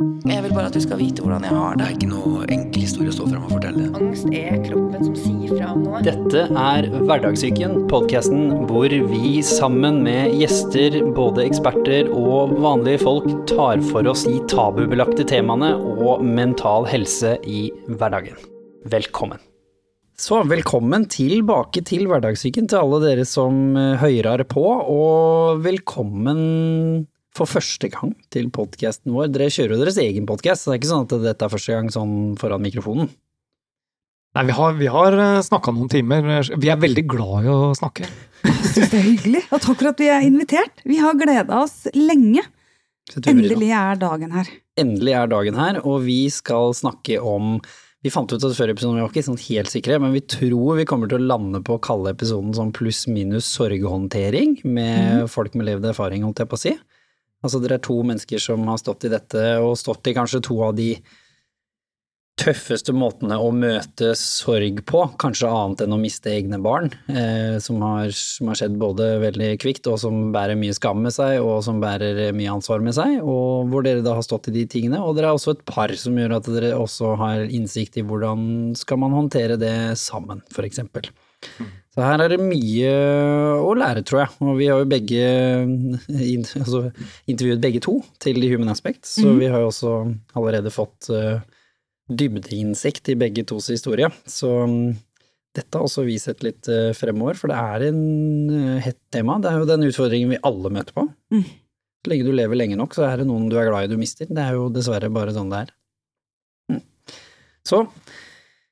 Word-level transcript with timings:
Jeg 0.00 0.44
vil 0.44 0.52
bare 0.54 0.68
at 0.70 0.76
du 0.76 0.80
skal 0.80 0.96
vite 1.00 1.20
hvordan 1.20 1.44
jeg 1.44 1.52
har 1.52 1.74
Det 1.74 1.80
det. 1.80 1.86
er 1.86 1.96
ikke 1.98 2.08
noe 2.08 2.46
enkel 2.54 2.84
historie 2.86 3.10
å 3.10 3.16
stå 3.16 3.26
frem 3.28 3.42
og 3.44 3.50
fortelle. 3.52 3.88
Angst 3.98 4.30
er 4.32 4.56
kroppen 4.64 5.04
som 5.04 5.18
sier 5.18 5.50
fra 5.52 5.72
om 5.74 5.82
noe. 5.84 6.00
Dette 6.06 6.44
er 6.62 6.88
Hverdagssyken, 6.94 7.74
podkasten 7.90 8.64
hvor 8.70 8.94
vi 9.10 9.42
sammen 9.44 10.00
med 10.06 10.38
gjester, 10.40 10.96
både 11.16 11.44
eksperter 11.44 12.08
og 12.14 12.56
vanlige 12.64 13.02
folk, 13.04 13.28
tar 13.50 13.84
for 13.90 14.08
oss 14.08 14.24
de 14.28 14.40
tabubelagte 14.48 15.26
temaene 15.28 15.74
og 15.76 16.24
mental 16.24 16.88
helse 16.88 17.36
i 17.44 17.66
hverdagen. 17.90 18.40
Velkommen. 18.88 19.42
Så 20.20 20.40
velkommen 20.48 21.06
tilbake 21.12 21.80
til 21.88 22.08
Hverdagssyken 22.08 22.66
til 22.68 22.82
alle 22.82 22.98
dere 23.04 23.24
som 23.28 23.76
eh, 23.76 24.00
hører 24.00 24.44
på, 24.48 24.64
og 24.64 25.62
velkommen 25.64 27.06
for 27.40 27.48
første 27.48 27.88
gang 27.92 28.12
til 28.32 28.52
podkasten 28.54 29.14
vår. 29.16 29.32
Dere 29.32 29.48
kjører 29.52 29.74
jo 29.74 29.80
deres 29.82 29.98
egen 30.02 30.28
podkast, 30.28 30.64
så 30.66 30.70
det 30.70 30.76
er 30.76 30.82
ikke 30.82 30.92
sånn 30.92 31.08
at 31.08 31.16
dette 31.24 31.46
er 31.46 31.52
første 31.56 31.74
gang 31.76 31.90
sånn 31.94 32.14
foran 32.40 32.64
mikrofonen. 32.64 33.10
Nei, 34.36 34.44
vi 34.46 34.54
har, 34.54 34.74
vi 34.78 34.86
har 34.86 35.16
snakka 35.42 35.72
noen 35.74 35.90
timer. 35.90 36.28
Vi 36.54 36.70
er 36.70 36.78
veldig 36.78 37.02
glad 37.10 37.48
i 37.48 37.50
å 37.50 37.72
snakke. 37.74 38.06
Jeg 38.44 38.70
syns 38.76 38.92
det 38.92 38.98
er 39.00 39.06
hyggelig. 39.08 39.42
Og 39.50 39.58
takk 39.64 39.80
for 39.80 39.90
at 39.90 40.02
vi 40.04 40.10
er 40.14 40.22
invitert. 40.22 40.84
Vi 40.86 41.00
har 41.02 41.16
gleda 41.18 41.64
oss 41.64 41.88
lenge. 41.96 42.44
Endelig 43.26 43.72
er 43.74 43.98
dagen 43.98 44.30
her. 44.36 44.50
Endelig 44.78 45.16
er 45.18 45.30
dagen 45.32 45.56
her, 45.58 45.80
og 45.82 46.04
vi 46.06 46.22
skal 46.30 46.76
snakke 46.78 47.18
om 47.18 47.56
Vi 48.00 48.08
fant 48.08 48.30
ut 48.32 48.40
at 48.40 48.54
før 48.56 48.70
episoden 48.72 48.96
vi 48.96 49.02
var 49.02 49.10
ikke 49.10 49.26
sånn 49.26 49.42
helt 49.42 49.68
sikre, 49.68 49.98
men 50.00 50.14
vi 50.14 50.22
tror 50.24 50.78
vi 50.78 50.86
kommer 50.88 51.10
til 51.10 51.18
å 51.18 51.26
lande 51.34 51.58
på 51.60 51.74
å 51.76 51.82
kalle 51.84 52.14
episoden 52.14 52.54
sånn 52.56 52.70
pluss-minus 52.72 53.44
sorghåndtering 53.58 54.54
med 54.64 55.26
folk 55.28 55.52
med 55.52 55.66
levd 55.68 55.90
erfaring, 55.90 56.24
holdt 56.24 56.40
jeg 56.40 56.48
på 56.48 56.56
å 56.56 56.62
si. 56.62 56.72
Altså 57.40 57.60
dere 57.62 57.78
er 57.78 57.84
to 57.84 57.96
mennesker 58.04 58.42
som 58.42 58.68
har 58.68 58.78
stått 58.80 59.08
i 59.08 59.12
dette, 59.12 59.42
og 59.64 59.78
stått 59.80 60.10
i 60.10 60.16
kanskje 60.16 60.42
to 60.44 60.60
av 60.66 60.76
de 60.76 60.92
tøffeste 62.40 62.92
måtene 62.96 63.36
å 63.36 63.50
møte 63.52 64.14
sorg 64.16 64.80
på, 64.88 65.02
kanskje 65.20 65.48
annet 65.50 65.82
enn 65.84 65.92
å 65.92 65.98
miste 66.00 66.30
egne 66.32 66.60
barn, 66.62 66.88
eh, 67.12 67.58
som, 67.60 67.80
har, 67.84 68.12
som 68.16 68.48
har 68.50 68.60
skjedd 68.60 68.78
både 68.80 69.08
veldig 69.24 69.50
kvikt, 69.60 69.90
og 69.90 69.98
som 70.00 70.30
bærer 70.34 70.58
mye 70.58 70.76
skam 70.76 71.02
med 71.04 71.14
seg, 71.16 71.38
og 71.44 71.60
som 71.66 71.82
bærer 71.82 72.30
mye 72.36 72.54
ansvar 72.54 72.84
med 72.84 72.96
seg, 72.96 73.18
og 73.20 73.68
hvor 73.72 73.84
dere 73.84 74.04
da 74.04 74.16
har 74.16 74.24
stått 74.24 74.48
i 74.48 74.56
de 74.56 74.64
tingene. 74.72 75.02
Og 75.04 75.18
dere 75.18 75.32
er 75.32 75.40
også 75.40 75.56
et 75.56 75.66
par 75.68 75.92
som 76.00 76.16
gjør 76.16 76.38
at 76.38 76.48
dere 76.48 76.72
også 76.78 77.12
har 77.20 77.44
innsikt 77.48 78.00
i 78.00 78.06
hvordan 78.06 78.72
skal 78.78 79.02
man 79.04 79.16
håndtere 79.16 79.60
det 79.60 79.76
sammen, 80.00 80.40
for 80.54 80.68
eksempel. 80.68 81.12
Så 81.90 82.04
her 82.06 82.22
er 82.22 82.30
det 82.30 82.38
mye 82.38 82.90
å 83.58 83.70
lære, 83.74 84.04
tror 84.06 84.22
jeg. 84.22 84.34
Og 84.46 84.58
vi 84.60 84.68
har 84.70 84.78
jo 84.78 84.90
begge 84.90 85.22
altså, 86.60 86.84
intervjuet 87.30 87.62
begge 87.62 87.82
to 87.82 87.96
til 88.22 88.38
The 88.38 88.50
Human 88.52 88.70
Aspect, 88.70 89.08
så 89.10 89.34
vi 89.40 89.48
har 89.50 89.64
jo 89.64 89.72
også 89.72 89.94
allerede 90.38 90.70
fått 90.70 91.10
uh, 91.10 91.42
dybdeinnsikt 92.06 93.10
i 93.10 93.18
begge 93.18 93.42
tos 93.50 93.72
historie. 93.74 94.10
Så 94.22 94.52
um, 94.70 94.92
dette 95.56 95.74
har 95.74 95.88
også 95.88 96.06
vi 96.06 96.14
sett 96.22 96.46
litt 96.46 96.70
uh, 96.70 96.92
fremover, 96.94 97.34
for 97.40 97.50
det 97.50 97.58
er 97.58 97.88
en 97.88 98.04
uh, 98.54 98.78
hett 98.86 99.00
tema. 99.10 99.40
Det 99.42 99.50
er 99.50 99.58
jo 99.58 99.68
den 99.72 99.90
utfordringen 99.90 100.36
vi 100.36 100.42
alle 100.46 100.70
møter 100.78 100.94
på. 100.94 101.08
Mm. 101.34 101.44
Så 102.00 102.14
lenge 102.14 102.30
du 102.30 102.32
lever 102.38 102.62
lenge 102.62 102.78
nok, 102.78 102.94
så 102.94 103.08
er 103.10 103.20
det 103.20 103.28
noen 103.28 103.50
du 103.50 103.58
er 103.58 103.66
glad 103.66 103.88
i 103.88 103.90
du 103.90 103.98
mister. 103.98 104.30
Det 104.30 104.46
er 104.46 104.54
jo 104.56 104.70
dessverre 104.72 105.10
bare 105.12 105.34
sånn 105.34 105.50
det 105.50 105.64
er. 105.66 105.74
Mm. 106.70 106.84
Så 107.66 107.82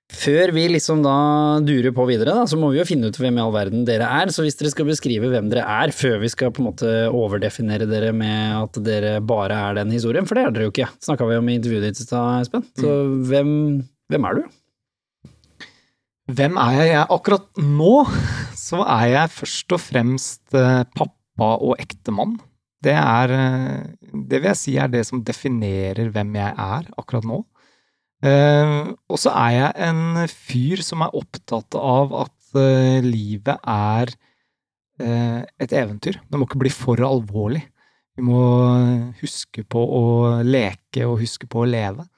før 0.08 0.52
vi 0.56 0.64
liksom 0.72 1.02
da 1.04 1.16
durer 1.64 1.92
på 1.94 2.06
videre, 2.08 2.32
da, 2.36 2.46
så 2.48 2.56
må 2.60 2.70
vi 2.72 2.80
jo 2.80 2.86
finne 2.88 3.10
ut 3.10 3.18
hvem 3.20 3.38
i 3.38 3.42
all 3.42 3.52
verden 3.54 3.84
dere 3.88 4.08
er. 4.22 4.32
Så 4.32 4.44
hvis 4.44 4.56
dere 4.58 4.72
skal 4.72 4.88
beskrive 4.88 5.30
hvem 5.32 5.50
dere 5.52 5.66
er, 5.68 5.92
før 5.94 6.16
vi 6.22 6.30
skal 6.32 6.52
på 6.54 6.62
en 6.62 6.70
måte 6.70 6.92
overdefinere 7.12 7.88
dere 7.90 8.14
med 8.16 8.56
at 8.56 8.80
dere 8.86 9.18
bare 9.20 9.58
er 9.68 9.80
den 9.82 9.92
historien, 9.94 10.28
for 10.28 10.38
det 10.38 10.46
er 10.46 10.56
dere 10.56 10.68
jo 10.68 10.74
ikke. 10.74 10.88
Snakka 11.04 11.28
vi 11.28 11.38
om 11.40 11.50
i 11.52 11.58
intervjuet 11.60 11.90
ditt 11.90 12.00
i 12.00 12.08
stad, 12.08 12.46
Espen. 12.46 12.64
Så 12.80 12.94
hvem, 13.28 13.52
hvem 14.08 14.28
er 14.30 14.40
du? 14.40 14.48
Hvem 16.28 16.58
er 16.60 16.74
jeg? 16.76 16.90
jeg? 16.92 17.06
Akkurat 17.14 17.62
nå 17.64 17.92
så 18.58 18.82
er 18.84 19.06
jeg 19.14 19.32
først 19.32 19.74
og 19.76 19.80
fremst 19.80 20.56
eh, 20.56 20.82
pappa 20.96 21.54
og 21.56 21.78
ektemann. 21.80 22.36
Det 22.84 22.94
er 22.94 23.32
eh, 23.34 23.86
Det 24.12 24.40
vil 24.40 24.50
jeg 24.52 24.60
si 24.60 24.74
er 24.78 24.90
det 24.92 25.06
som 25.08 25.22
definerer 25.24 26.10
hvem 26.12 26.36
jeg 26.36 26.52
er 26.52 26.90
akkurat 27.00 27.28
nå. 27.28 27.40
Eh, 28.18 28.72
og 29.08 29.20
så 29.20 29.32
er 29.34 29.52
jeg 29.54 29.88
en 29.88 30.22
fyr 30.32 30.82
som 30.86 31.04
er 31.06 31.16
opptatt 31.18 31.76
av 31.78 32.14
at 32.24 32.34
uh, 32.58 32.98
livet 33.04 33.58
er 33.62 34.10
uh, 34.10 35.40
et 35.44 35.74
eventyr. 35.74 36.18
Det 36.26 36.40
må 36.40 36.48
ikke 36.48 36.62
bli 36.64 36.72
for 36.74 37.02
alvorlig. 37.06 37.62
Vi 38.18 38.24
må 38.26 38.42
huske 39.20 39.62
på 39.62 39.78
å 39.78 40.06
leke 40.42 41.06
og 41.06 41.20
huske 41.22 41.46
på 41.50 41.62
å 41.62 41.68
leve. 41.68 42.08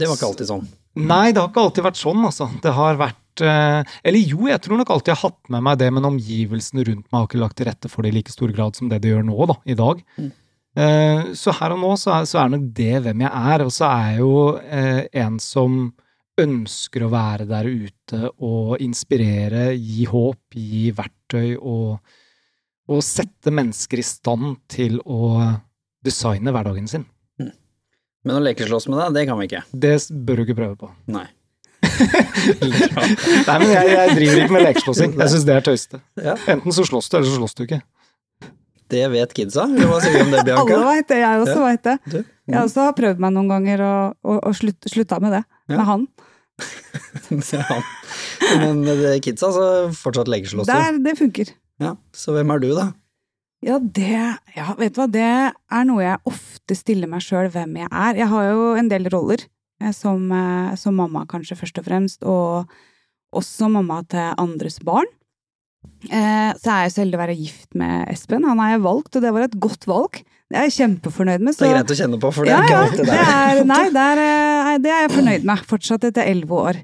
Det 0.00 0.08
var 0.08 0.16
ikke 0.16 0.30
alltid 0.30 0.48
sånn. 0.48 0.70
Nei, 1.02 1.32
det 1.32 1.40
har 1.40 1.50
ikke 1.50 1.64
alltid 1.66 1.86
vært 1.86 2.00
sånn, 2.00 2.22
altså. 2.28 2.48
Det 2.64 2.72
har 2.76 2.98
vært 3.00 3.42
eh, 3.44 3.92
Eller 4.04 4.20
jo, 4.20 4.44
jeg 4.50 4.60
tror 4.64 4.80
nok 4.80 4.90
alltid 4.92 5.12
jeg 5.12 5.20
har 5.20 5.30
hatt 5.30 5.52
med 5.54 5.64
meg 5.64 5.78
det, 5.80 5.88
men 5.94 6.08
omgivelsene 6.08 6.84
rundt 6.88 7.06
meg 7.06 7.18
har 7.18 7.28
ikke 7.28 7.40
lagt 7.40 7.58
til 7.60 7.68
rette 7.68 7.90
for 7.92 8.04
det 8.04 8.12
i 8.12 8.16
like 8.18 8.32
stor 8.32 8.52
grad 8.52 8.76
som 8.76 8.90
det 8.92 9.00
det 9.04 9.12
gjør 9.12 9.24
nå, 9.28 9.36
da, 9.48 9.56
i 9.64 9.76
dag. 9.78 10.02
Mm. 10.20 10.30
Eh, 10.72 11.32
så 11.36 11.52
her 11.58 11.74
og 11.74 11.82
nå 11.82 11.90
så 12.00 12.14
er, 12.16 12.28
så 12.28 12.40
er 12.42 12.54
nok 12.54 12.64
det 12.76 13.02
hvem 13.04 13.24
jeg 13.26 13.52
er, 13.52 13.64
og 13.66 13.74
så 13.74 13.90
er 13.90 14.06
jeg 14.12 14.22
jo 14.22 14.36
eh, 14.62 15.02
en 15.24 15.36
som 15.42 15.82
ønsker 16.40 17.04
å 17.04 17.10
være 17.12 17.44
der 17.50 17.68
ute 17.68 18.30
og 18.40 18.80
inspirere, 18.80 19.72
gi 19.76 20.06
håp, 20.08 20.56
gi 20.56 20.86
verktøy 20.96 21.58
og, 21.58 21.98
og 22.88 23.04
sette 23.04 23.52
mennesker 23.52 24.00
i 24.00 24.06
stand 24.06 24.56
til 24.72 24.96
å 25.04 25.36
designe 26.02 26.54
hverdagen 26.54 26.88
sin. 26.88 27.04
Men 28.22 28.38
å 28.38 28.42
lekeslåss 28.42 28.86
med 28.88 29.00
deg, 29.00 29.14
det 29.16 29.22
kan 29.28 29.38
vi 29.40 29.48
ikke. 29.50 29.62
Det 29.84 29.96
bør 30.24 30.40
du 30.40 30.44
ikke 30.46 30.58
prøve 30.58 30.76
på. 30.78 30.90
Nei. 31.10 31.26
Nei, 33.48 33.56
men 33.58 33.66
jeg, 33.66 33.88
jeg 33.90 34.12
driver 34.14 34.36
ikke 34.44 34.54
med 34.54 34.64
lekeslåssing. 34.68 35.16
Jeg 35.18 35.32
syns 35.32 35.46
det 35.48 35.56
er 35.56 35.66
tøyste. 35.66 35.98
Enten 36.22 36.74
så 36.76 36.86
slåss 36.86 37.10
du, 37.10 37.16
eller 37.18 37.28
så 37.28 37.40
slåss 37.40 37.58
du 37.58 37.64
ikke. 37.66 37.80
Det 38.92 39.02
vet 39.12 39.32
kidsa. 39.36 39.64
Hva 39.72 39.98
sier 40.04 40.18
du 40.18 40.24
om 40.26 40.34
det, 40.36 40.42
Bianca? 40.46 40.62
Alle 40.76 40.90
veit 40.90 41.08
det, 41.08 41.20
jeg 41.22 41.42
også 41.46 41.56
Ja. 41.58 41.64
vet 41.70 41.82
det. 41.88 41.96
Du? 42.12 42.18
Jeg 42.52 42.58
også 42.66 42.84
har 42.88 42.96
prøvd 42.98 43.20
meg 43.22 43.32
noen 43.36 43.48
ganger 43.48 43.82
og, 43.86 44.16
og, 44.26 44.38
og 44.50 44.56
slutt, 44.58 44.88
slutta 44.92 45.18
med 45.22 45.32
det. 45.38 45.42
Ja. 45.70 45.76
Med 45.78 45.86
han. 45.88 46.06
Han. 47.68 47.82
Men 48.60 48.82
med 48.84 49.22
kidsa 49.24 49.48
så 49.54 49.64
fortsatt 49.96 50.28
legeslåss 50.30 50.68
du. 50.68 50.72
Der, 50.72 50.98
det 51.02 51.14
funker. 51.18 51.52
Ja, 51.82 51.94
så 52.14 52.34
hvem 52.36 52.52
er 52.54 52.60
du, 52.62 52.68
da? 52.76 52.90
Ja, 53.64 53.78
det 53.78 54.10
Ja, 54.56 54.72
vet 54.78 54.94
du 54.96 55.00
hva, 55.00 55.06
det 55.10 55.24
er 55.24 55.84
noe 55.88 56.02
jeg 56.04 56.20
ofte 56.28 56.76
stiller 56.76 57.10
meg 57.10 57.22
sjøl 57.24 57.48
hvem 57.54 57.76
jeg 57.80 57.88
er. 57.90 58.18
Jeg 58.20 58.28
har 58.32 58.48
jo 58.50 58.68
en 58.78 58.90
del 58.90 59.08
roller, 59.12 59.44
eh, 59.82 59.92
som, 59.96 60.24
eh, 60.34 60.74
som 60.78 60.98
mamma 60.98 61.24
kanskje 61.30 61.56
først 61.58 61.78
og 61.80 61.86
fremst, 61.88 62.22
og 62.26 62.68
også 63.32 63.70
mamma 63.72 64.02
til 64.12 64.34
andres 64.38 64.78
barn. 64.84 65.08
Eh, 66.10 66.50
så 66.58 66.72
er 66.72 66.86
jeg 66.86 66.94
så 66.94 67.02
heldig 67.04 67.18
å 67.18 67.22
være 67.22 67.38
gift 67.38 67.76
med 67.78 68.08
Espen. 68.10 68.46
Han 68.48 68.60
har 68.62 68.74
jeg 68.74 68.84
valgt, 68.84 69.16
og 69.16 69.24
det 69.24 69.34
var 69.34 69.46
et 69.46 69.58
godt 69.62 69.86
valg. 69.90 70.22
Det 70.52 70.58
er 70.58 70.66
jeg 70.68 70.76
kjempefornøyd 70.80 71.44
med. 71.44 71.56
Det 71.56 71.68
er 71.68 71.76
greit 71.78 71.94
å 71.94 71.98
kjenne 72.02 72.18
på, 72.20 72.32
for 72.34 72.46
det 72.46 72.52
ja, 72.52 72.58
er 72.58 72.66
ikke 72.66 72.80
alltid 72.86 73.06
det 73.08 73.20
er, 73.22 73.62
nei, 73.68 73.84
det 73.94 74.08
er, 74.08 74.22
eh, 74.24 74.72
det 74.82 74.92
er 74.92 75.06
jeg 75.06 75.14
fornøyd 75.14 75.46
med, 75.48 75.64
fortsatt 75.70 76.08
etter 76.10 76.28
elleve 76.28 76.58
år. 76.70 76.82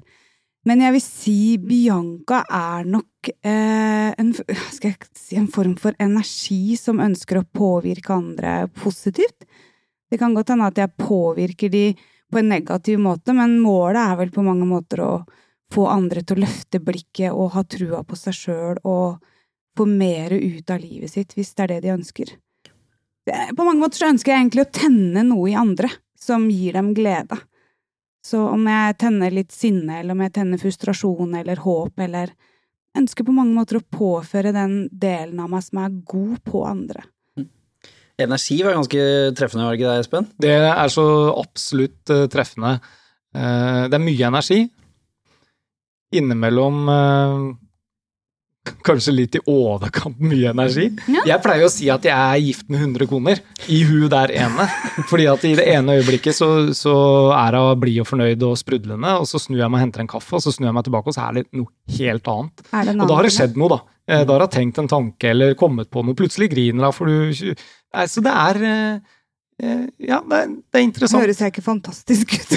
Men 0.67 0.83
jeg 0.83 0.95
vil 0.95 1.03
si 1.03 1.39
Bianca 1.63 2.41
er 2.51 2.87
nok 2.89 3.29
eh, 3.31 4.09
en, 4.11 4.31
skal 4.75 4.91
jeg 4.91 5.09
si, 5.15 5.37
en 5.39 5.49
form 5.51 5.75
for 5.79 5.95
energi 6.01 6.75
som 6.79 7.01
ønsker 7.03 7.39
å 7.39 7.47
påvirke 7.47 8.15
andre 8.15 8.55
positivt. 8.81 9.47
Det 10.09 10.19
kan 10.19 10.33
godt 10.35 10.51
hende 10.53 10.71
at 10.71 10.81
jeg 10.81 10.95
påvirker 10.99 11.71
de 11.73 11.85
på 12.29 12.41
en 12.41 12.51
negativ 12.51 12.99
måte, 13.01 13.33
men 13.33 13.59
målet 13.61 14.01
er 14.01 14.17
vel 14.19 14.33
på 14.33 14.45
mange 14.45 14.67
måter 14.69 15.01
å 15.05 15.13
få 15.73 15.85
andre 15.89 16.23
til 16.23 16.39
å 16.39 16.45
løfte 16.45 16.81
blikket 16.81 17.33
og 17.33 17.53
ha 17.55 17.63
trua 17.63 18.03
på 18.07 18.17
seg 18.17 18.35
sjøl 18.35 18.79
og 18.83 19.19
få 19.77 19.85
mer 19.89 20.33
ut 20.33 20.71
av 20.73 20.81
livet 20.81 21.11
sitt, 21.11 21.35
hvis 21.37 21.53
det 21.55 21.65
er 21.65 21.73
det 21.75 21.81
de 21.85 21.93
ønsker. 21.93 22.33
På 23.29 23.65
mange 23.65 23.83
måter 23.83 24.01
så 24.01 24.09
ønsker 24.09 24.33
jeg 24.33 24.41
egentlig 24.41 24.65
å 24.65 24.73
tenne 24.73 25.23
noe 25.27 25.51
i 25.51 25.57
andre 25.57 25.91
som 26.19 26.47
gir 26.49 26.75
dem 26.75 26.93
glede. 26.97 27.37
Så 28.25 28.41
om 28.51 28.65
jeg 28.67 28.97
tenner 28.99 29.33
litt 29.33 29.53
sinne, 29.55 30.01
eller 30.01 30.17
om 30.17 30.23
jeg 30.25 30.33
tenner 30.35 30.59
frustrasjon 30.61 31.37
eller 31.39 31.61
håp, 31.63 32.01
eller 32.03 32.33
ønsker 32.97 33.25
på 33.25 33.35
mange 33.35 33.55
måter 33.55 33.79
å 33.79 33.85
påføre 33.85 34.51
den 34.55 34.81
delen 34.91 35.39
av 35.39 35.53
meg 35.53 35.63
som 35.63 35.83
er 35.85 35.95
god 36.09 36.41
på 36.43 36.65
andre. 36.67 37.05
Energi 38.19 38.57
var 38.65 38.75
ganske 38.75 39.03
treffende, 39.37 39.63
var 39.63 39.75
det 39.75 39.79
ikke 39.79 39.91
det, 39.93 40.03
Espen? 40.03 40.25
Det 40.43 40.55
er 40.67 40.91
så 40.91 41.05
absolutt 41.39 42.11
eh, 42.11 42.25
treffende. 42.31 42.73
Eh, 43.31 43.85
det 43.87 43.95
er 43.95 44.03
mye 44.03 44.27
energi. 44.27 44.59
Innimellom 46.15 46.77
eh, 46.89 47.41
kanskje 48.85 49.13
litt 49.15 49.35
i 49.37 49.41
overkant 49.49 50.19
mye 50.21 50.51
energi. 50.51 50.87
Ja. 51.09 51.23
Jeg 51.31 51.41
pleier 51.43 51.65
å 51.65 51.71
si 51.73 51.87
at 51.93 52.05
jeg 52.05 52.13
er 52.13 52.41
gift 52.43 52.67
med 52.69 52.81
100 52.83 53.07
koner, 53.09 53.41
i 53.71 53.79
hun 53.87 54.07
der 54.11 54.33
ene. 54.35 54.65
Fordi 55.09 55.25
at 55.31 55.45
i 55.49 55.53
det 55.57 55.65
ene 55.73 55.95
øyeblikket 55.99 56.37
så, 56.37 56.49
så 56.77 56.95
er 57.37 57.57
hun 57.57 57.79
blid 57.81 58.01
og 58.03 58.09
fornøyd 58.09 58.45
og 58.49 58.57
sprudlende, 58.61 59.15
og 59.21 59.29
så 59.29 59.41
snur 59.41 59.61
jeg 59.63 59.69
meg 59.73 59.79
og 59.79 59.85
henter 59.87 60.03
en 60.05 60.11
kaffe, 60.11 60.35
og 60.37 60.43
så 60.45 60.53
snur 60.53 60.69
jeg 60.69 60.77
meg 60.79 60.87
tilbake, 60.89 61.09
og 61.13 61.17
så 61.17 61.27
er 61.29 61.39
det 61.39 61.45
noe 61.57 61.97
helt 61.99 62.33
annet. 62.35 62.65
Og 62.95 63.05
da 63.05 63.19
har 63.19 63.29
det 63.29 63.33
skjedd 63.37 63.57
noe, 63.59 63.71
da. 63.77 63.79
Eh, 64.09 64.25
Da 64.25 64.35
har 64.37 64.45
hun 64.47 64.53
tenkt 64.57 64.81
en 64.81 64.89
tanke 64.91 65.29
eller 65.33 65.53
kommet 65.57 65.89
på 65.93 66.01
noe. 66.05 66.17
Plutselig 66.17 66.49
griner 66.53 66.89
hun, 66.89 66.95
for 66.97 67.09
du 67.09 67.53
Nei, 67.93 68.03
Så 68.05 68.21
det 68.21 68.29
er 68.37 68.57
eh, 68.69 69.15
ja, 69.59 70.19
det 70.23 70.37
er, 70.37 70.47
det 70.47 70.77
er 70.77 70.77
Det 70.77 70.81
interessant. 70.85 71.21
høres 71.23 71.39
jeg 71.43 71.51
ikke 71.51 71.63
fantastisk 71.65 72.31
ut. 72.39 72.53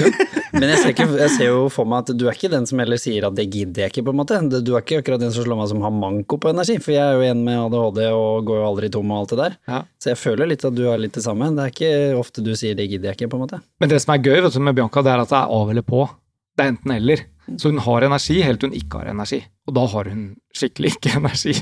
Men 0.52 0.68
jeg 0.68 0.78
ser, 0.82 0.90
ikke, 0.92 1.06
jeg 1.18 1.30
ser 1.34 1.46
jo 1.48 1.62
for 1.72 1.88
meg 1.88 2.04
at 2.04 2.12
du 2.20 2.24
er 2.28 2.36
ikke 2.36 2.50
den 2.52 2.66
som 2.68 2.78
heller 2.82 3.00
sier 3.00 3.24
at 3.26 3.34
det 3.34 3.46
gidder 3.50 3.82
jeg 3.86 3.92
ikke, 3.92 4.04
på 4.06 4.12
en 4.14 4.18
måte. 4.20 4.38
Du 4.62 4.72
er 4.76 4.82
ikke 4.84 5.00
akkurat 5.02 5.22
den 5.24 5.32
som 5.34 5.46
slår 5.46 5.58
meg 5.58 5.70
som 5.72 5.82
har 5.82 5.94
manko 5.96 6.38
på 6.42 6.50
energi, 6.52 6.76
for 6.84 6.92
jeg 6.94 7.02
er 7.02 7.16
jo 7.18 7.26
en 7.32 7.42
med 7.46 7.58
ADHD 7.64 8.00
og 8.12 8.44
går 8.50 8.60
jo 8.60 8.66
aldri 8.68 8.90
tom 8.94 9.10
og 9.10 9.22
alt 9.24 9.34
det 9.34 9.40
der. 9.42 9.56
Ja. 9.72 9.80
Så 10.02 10.12
jeg 10.12 10.20
føler 10.22 10.50
litt 10.52 10.64
at 10.68 10.76
du 10.78 10.84
er 10.92 11.00
litt 11.02 11.16
det 11.18 11.24
samme. 11.26 11.50
Det 11.56 11.64
er 11.66 11.74
ikke 11.74 11.92
ofte 12.20 12.44
du 12.46 12.52
sier 12.58 12.78
det 12.78 12.86
gidder 12.92 13.10
jeg 13.12 13.18
ikke, 13.20 13.30
på 13.34 13.40
en 13.40 13.46
måte. 13.48 13.62
Men 13.82 13.90
det 13.94 14.02
som 14.04 14.14
er 14.14 14.22
gøy 14.22 14.38
vet 14.46 14.54
du, 14.54 14.60
med 14.68 14.78
Bianca, 14.78 15.02
det 15.02 15.14
er 15.16 15.24
at 15.24 15.32
det 15.34 15.40
er 15.42 15.56
av 15.58 15.72
eller 15.74 15.88
på. 15.88 16.06
Det 16.52 16.66
er 16.66 16.74
enten 16.76 16.94
eller. 17.00 17.26
Så 17.58 17.72
hun 17.72 17.80
har 17.82 18.04
energi 18.06 18.38
helt 18.44 18.60
til 18.62 18.70
hun 18.70 18.76
ikke 18.78 19.00
har 19.02 19.10
energi. 19.16 19.40
Og 19.66 19.74
da 19.80 19.86
har 19.96 20.12
hun 20.12 20.26
skikkelig 20.54 20.94
ikke 20.98 21.16
energi. 21.18 21.56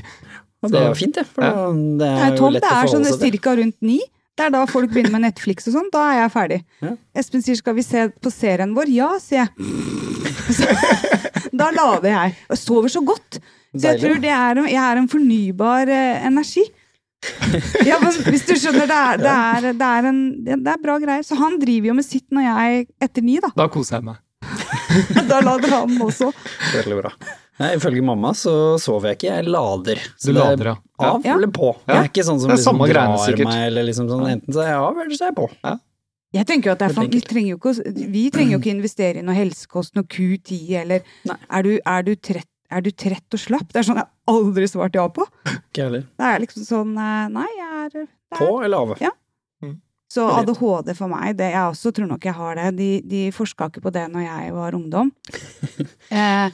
Og 0.61 0.69
det 0.69 0.77
er 0.77 0.89
jo 0.91 0.97
fint, 0.99 1.15
det. 1.17 1.23
For 1.25 1.41
Ja. 1.41 1.69
det 1.73 2.09
er 2.11 2.35
jo 2.37 2.49
lett 2.53 2.61
det 2.61 2.69
å 2.69 2.81
er 2.83 2.91
sånn 2.91 3.01
forholde 3.01 3.13
seg 3.15 3.21
til. 3.23 3.31
cirka 3.31 3.53
rundt 3.57 3.77
ni. 3.81 4.01
Det 4.39 4.45
er 4.47 4.53
da 4.53 4.61
folk 4.69 4.91
begynner 4.93 5.11
med 5.17 5.25
Netflix 5.25 5.67
og 5.67 5.75
sånn. 5.75 5.89
Da 5.93 6.03
er 6.09 6.19
jeg 6.21 6.33
ferdig. 6.33 6.59
Ja. 6.81 6.93
Espen 7.19 7.43
sier 7.43 7.57
'skal 7.59 7.75
vi 7.75 7.83
se 7.85 8.07
på 8.09 8.31
serien 8.31 8.75
vår'? 8.75 8.93
Ja, 8.95 9.09
sier 9.19 9.43
jeg. 9.43 9.51
Så, 10.55 10.67
da 11.53 11.69
lader 11.75 12.09
jeg. 12.09 12.35
Og 12.49 12.57
sover 12.57 12.89
så 12.89 13.03
godt. 13.05 13.41
Så 13.75 13.91
jeg 13.91 13.99
tror 14.01 14.21
det 14.23 14.31
er, 14.31 14.55
jeg 14.67 14.83
er 14.83 14.97
en 14.99 15.07
fornybar 15.11 15.87
eh, 15.87 16.25
energi. 16.27 16.63
Ja, 17.85 17.99
men 18.01 18.15
hvis 18.31 18.47
du 18.47 18.55
skjønner, 18.57 18.87
det 18.89 18.97
er, 18.97 19.17
det 19.21 19.29
er, 19.29 19.73
det 19.77 19.87
er, 19.87 20.07
en, 20.09 20.21
det 20.43 20.71
er 20.73 20.81
bra 20.81 20.97
greier. 20.97 21.21
Så 21.23 21.37
han 21.37 21.59
driver 21.61 21.91
jo 21.91 21.93
med 21.93 22.07
sitt 22.07 22.25
når 22.33 22.47
jeg 22.47 22.87
etter 23.01 23.21
ni, 23.21 23.37
da. 23.43 23.51
Da 23.55 23.67
koser 23.69 23.99
jeg 23.99 24.07
meg. 24.09 24.17
Da 25.29 25.39
lader 25.39 25.69
han 25.69 26.01
også. 26.01 26.31
Veldig 26.73 26.97
bra. 27.03 27.11
Nei, 27.61 27.71
ifølge 27.77 28.01
mamma 28.05 28.33
så 28.37 28.53
sover 28.81 29.11
jeg 29.11 29.19
ikke, 29.19 29.29
jeg 29.35 29.47
lader. 29.53 30.01
Så 30.17 30.31
Du 30.31 30.33
er 30.33 30.39
lader, 30.39 30.71
ja. 30.71 30.75
ja. 30.81 31.11
Av 31.11 31.25
Ja. 31.27 31.35
eller 31.37 31.51
på. 31.53 31.71
Ja. 31.85 31.93
Jeg 31.93 32.01
er 32.03 32.11
ikke 32.11 32.25
sånn 32.27 32.41
som 32.41 32.51
liksom 32.53 32.81
drar 32.81 32.91
greiene, 32.93 33.21
sikkert. 33.27 33.49
meg, 33.51 33.63
eller 33.69 33.87
liksom 33.87 34.09
sånn, 34.09 34.27
enten 34.33 34.55
så 34.55 34.63
er 34.65 34.71
jeg 34.73 34.83
av, 34.87 35.01
eller 35.05 35.17
så 35.17 35.27
er 35.27 35.33
jeg 35.33 35.39
på. 35.39 35.47
Jeg 36.31 36.47
tenker 36.47 36.69
jo 36.69 36.73
at 36.77 36.79
det 36.79 36.87
er 36.87 37.09
vi, 37.11 37.19
trenger 37.27 37.49
jo 37.51 37.57
ikke, 37.59 37.93
vi 38.13 38.23
trenger 38.31 38.53
jo 38.55 38.59
ikke 38.61 38.71
investere 38.71 39.19
i 39.19 39.25
noe 39.27 39.35
helsekost, 39.35 39.97
noe 39.97 40.07
Q10, 40.07 40.59
eller 40.79 41.01
er 41.27 41.65
du, 41.67 41.71
er, 41.83 42.05
du 42.07 42.13
trett, 42.15 42.47
er 42.71 42.85
du 42.85 42.87
trett 42.95 43.35
og 43.35 43.41
slapp? 43.41 43.67
Det 43.73 43.81
er 43.81 43.87
sånn 43.89 43.99
jeg 43.99 44.07
aldri 44.31 44.69
svart 44.71 44.95
ja 44.95 45.03
på. 45.11 45.25
Ikke 45.51 45.89
heller. 45.89 46.05
Det 46.15 46.29
er 46.29 46.39
liksom 46.45 46.63
sånn 46.69 46.93
eh, 46.95 47.25
Nei, 47.35 47.49
jeg 47.57 47.81
er, 47.83 48.05
er 48.07 48.39
På 48.39 48.61
eller 48.63 48.85
av? 48.87 48.95
Ja. 49.03 49.11
Mm. 49.61 49.75
Så 50.11 50.29
ADHD 50.39 50.95
for 50.95 51.11
meg, 51.11 51.35
det 51.39 51.51
jeg 51.51 51.67
også 51.67 51.91
tror 51.95 52.07
nok 52.13 52.23
jeg 52.23 52.37
har 52.39 52.55
det. 52.61 52.69
De, 52.79 52.89
de 53.11 53.21
forska 53.35 53.67
ikke 53.67 53.83
på 53.83 53.91
det 53.95 54.07
når 54.11 54.23
jeg 54.29 54.55
var 54.55 54.79
ungdom. 54.79 55.11
eh, 56.15 56.47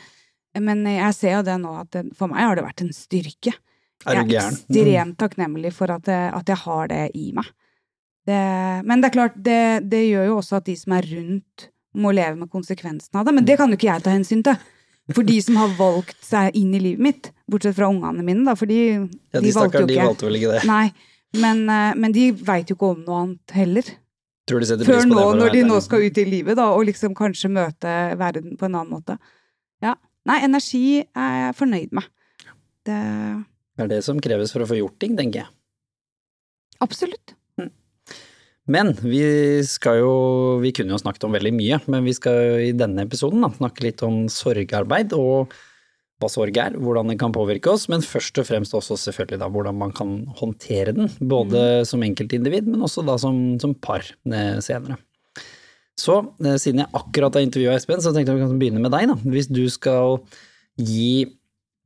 men 0.64 0.84
jeg 0.90 1.16
ser 1.18 1.38
jo 1.38 1.46
det 1.48 1.56
nå 1.62 1.72
at 1.82 1.90
det, 1.96 2.04
for 2.18 2.32
meg 2.32 2.46
har 2.46 2.60
det 2.60 2.66
vært 2.66 2.84
en 2.86 2.94
styrke. 2.96 3.54
Er 4.06 4.20
jeg 4.20 4.26
er 4.26 4.30
gæren? 4.30 4.58
ekstremt 4.58 5.18
takknemlig 5.20 5.72
for 5.76 5.92
at 5.92 6.08
jeg, 6.08 6.30
at 6.38 6.52
jeg 6.52 6.62
har 6.64 6.92
det 6.92 7.02
i 7.18 7.32
meg. 7.36 7.50
Det, 8.28 8.40
men 8.88 9.02
det 9.02 9.10
er 9.10 9.16
klart, 9.16 9.36
det, 9.40 9.60
det 9.90 10.04
gjør 10.10 10.26
jo 10.30 10.40
også 10.42 10.60
at 10.60 10.68
de 10.68 10.76
som 10.78 10.96
er 10.98 11.08
rundt, 11.16 11.70
må 11.98 12.12
leve 12.14 12.36
med 12.38 12.52
konsekvensene 12.54 13.22
av 13.22 13.26
det. 13.30 13.34
Men 13.38 13.46
det 13.48 13.56
kan 13.58 13.72
jo 13.72 13.78
ikke 13.80 13.88
jeg 13.88 14.04
ta 14.06 14.14
hensyn 14.14 14.44
til. 14.46 14.58
For 15.16 15.24
de 15.24 15.38
som 15.42 15.56
har 15.56 15.72
valgt 15.80 16.18
seg 16.28 16.56
inn 16.60 16.74
i 16.76 16.82
livet 16.84 17.04
mitt, 17.06 17.30
bortsett 17.48 17.78
fra 17.78 17.88
ungene 17.88 18.26
mine, 18.28 18.44
da, 18.46 18.58
for 18.60 18.68
de, 18.70 18.80
Ja, 19.32 19.40
de 19.40 19.46
de 19.48 19.54
valgte 19.56 19.82
jo 19.82 19.88
de 19.88 19.96
ikke 19.96 20.10
valgte 20.10 20.28
vel 20.28 20.40
ikke 20.42 20.58
det. 20.58 20.66
Nei, 20.68 20.84
men, 21.40 21.64
men 22.04 22.16
de 22.16 22.26
veit 22.36 22.68
jo 22.70 22.76
ikke 22.76 22.92
om 22.92 23.06
noe 23.08 23.22
annet 23.24 23.56
heller. 23.56 23.94
Tror 24.48 24.64
de 24.64 24.68
setter 24.70 24.88
Før 24.88 25.00
pris 25.00 25.08
på 25.08 25.16
nå, 25.16 25.24
det. 25.24 25.40
når 25.42 25.56
de 25.56 25.64
nå 25.68 25.80
skal 25.84 26.04
ut 26.04 26.20
i 26.20 26.28
livet, 26.28 26.60
da, 26.60 26.68
og 26.76 26.86
liksom 26.88 27.16
kanskje 27.16 27.52
møte 27.56 27.96
verden 28.20 28.60
på 28.60 28.68
en 28.68 28.78
annen 28.82 28.94
måte. 28.96 29.18
Ja. 29.84 29.96
Nei, 30.28 30.42
energi 30.46 30.84
er 31.02 31.38
jeg 31.42 31.58
fornøyd 31.62 31.96
med. 31.96 32.10
Det 32.88 33.00
Det 33.78 33.86
er 33.86 33.92
det 33.92 34.04
som 34.06 34.20
kreves 34.20 34.52
for 34.54 34.66
å 34.66 34.70
få 34.70 34.80
gjort 34.80 34.98
ting, 35.00 35.16
tenker 35.18 35.46
jeg. 35.46 35.52
Absolutt. 36.84 37.34
Men 38.68 38.92
vi 39.00 39.24
skal 39.64 40.02
jo 40.02 40.14
Vi 40.60 40.74
kunne 40.76 40.92
jo 40.92 41.00
snakket 41.00 41.24
om 41.24 41.38
veldig 41.38 41.54
mye, 41.56 41.80
men 41.88 42.04
vi 42.04 42.14
skal 42.18 42.60
i 42.68 42.74
denne 42.76 43.06
episoden 43.08 43.46
da, 43.46 43.52
snakke 43.54 43.86
litt 43.86 44.04
om 44.04 44.26
sorgarbeid 44.32 45.16
og 45.16 45.56
hva 46.18 46.30
sorg 46.34 46.58
er, 46.58 46.74
hvordan 46.82 47.12
den 47.12 47.20
kan 47.22 47.34
påvirke 47.34 47.70
oss, 47.70 47.86
men 47.94 48.02
først 48.02 48.40
og 48.42 48.48
fremst 48.50 48.74
også 48.74 48.96
selvfølgelig 48.98 49.38
da 49.38 49.50
hvordan 49.54 49.78
man 49.78 49.92
kan 49.94 50.16
håndtere 50.40 50.96
den, 50.98 51.12
både 51.22 51.86
som 51.86 52.02
enkeltindivid, 52.02 52.66
men 52.66 52.82
også 52.88 53.04
da 53.06 53.20
som, 53.22 53.38
som 53.62 53.76
par 53.78 54.02
eh, 54.02 54.58
senere. 54.66 54.98
Så 55.98 56.20
eh, 56.46 56.60
siden 56.62 56.84
jeg 56.84 56.94
akkurat 56.98 57.38
har 57.38 57.46
intervjua 57.46 57.76
Espen, 57.78 58.04
så 58.04 58.14
tenkte 58.14 58.34
jeg 58.34 58.40
vi 58.40 58.46
kan 58.46 58.62
begynne 58.62 58.84
med 58.84 58.94
deg, 58.94 59.10
da. 59.12 59.18
Hvis 59.34 59.50
du 59.50 59.66
skal 59.74 60.20
gi 60.78 61.26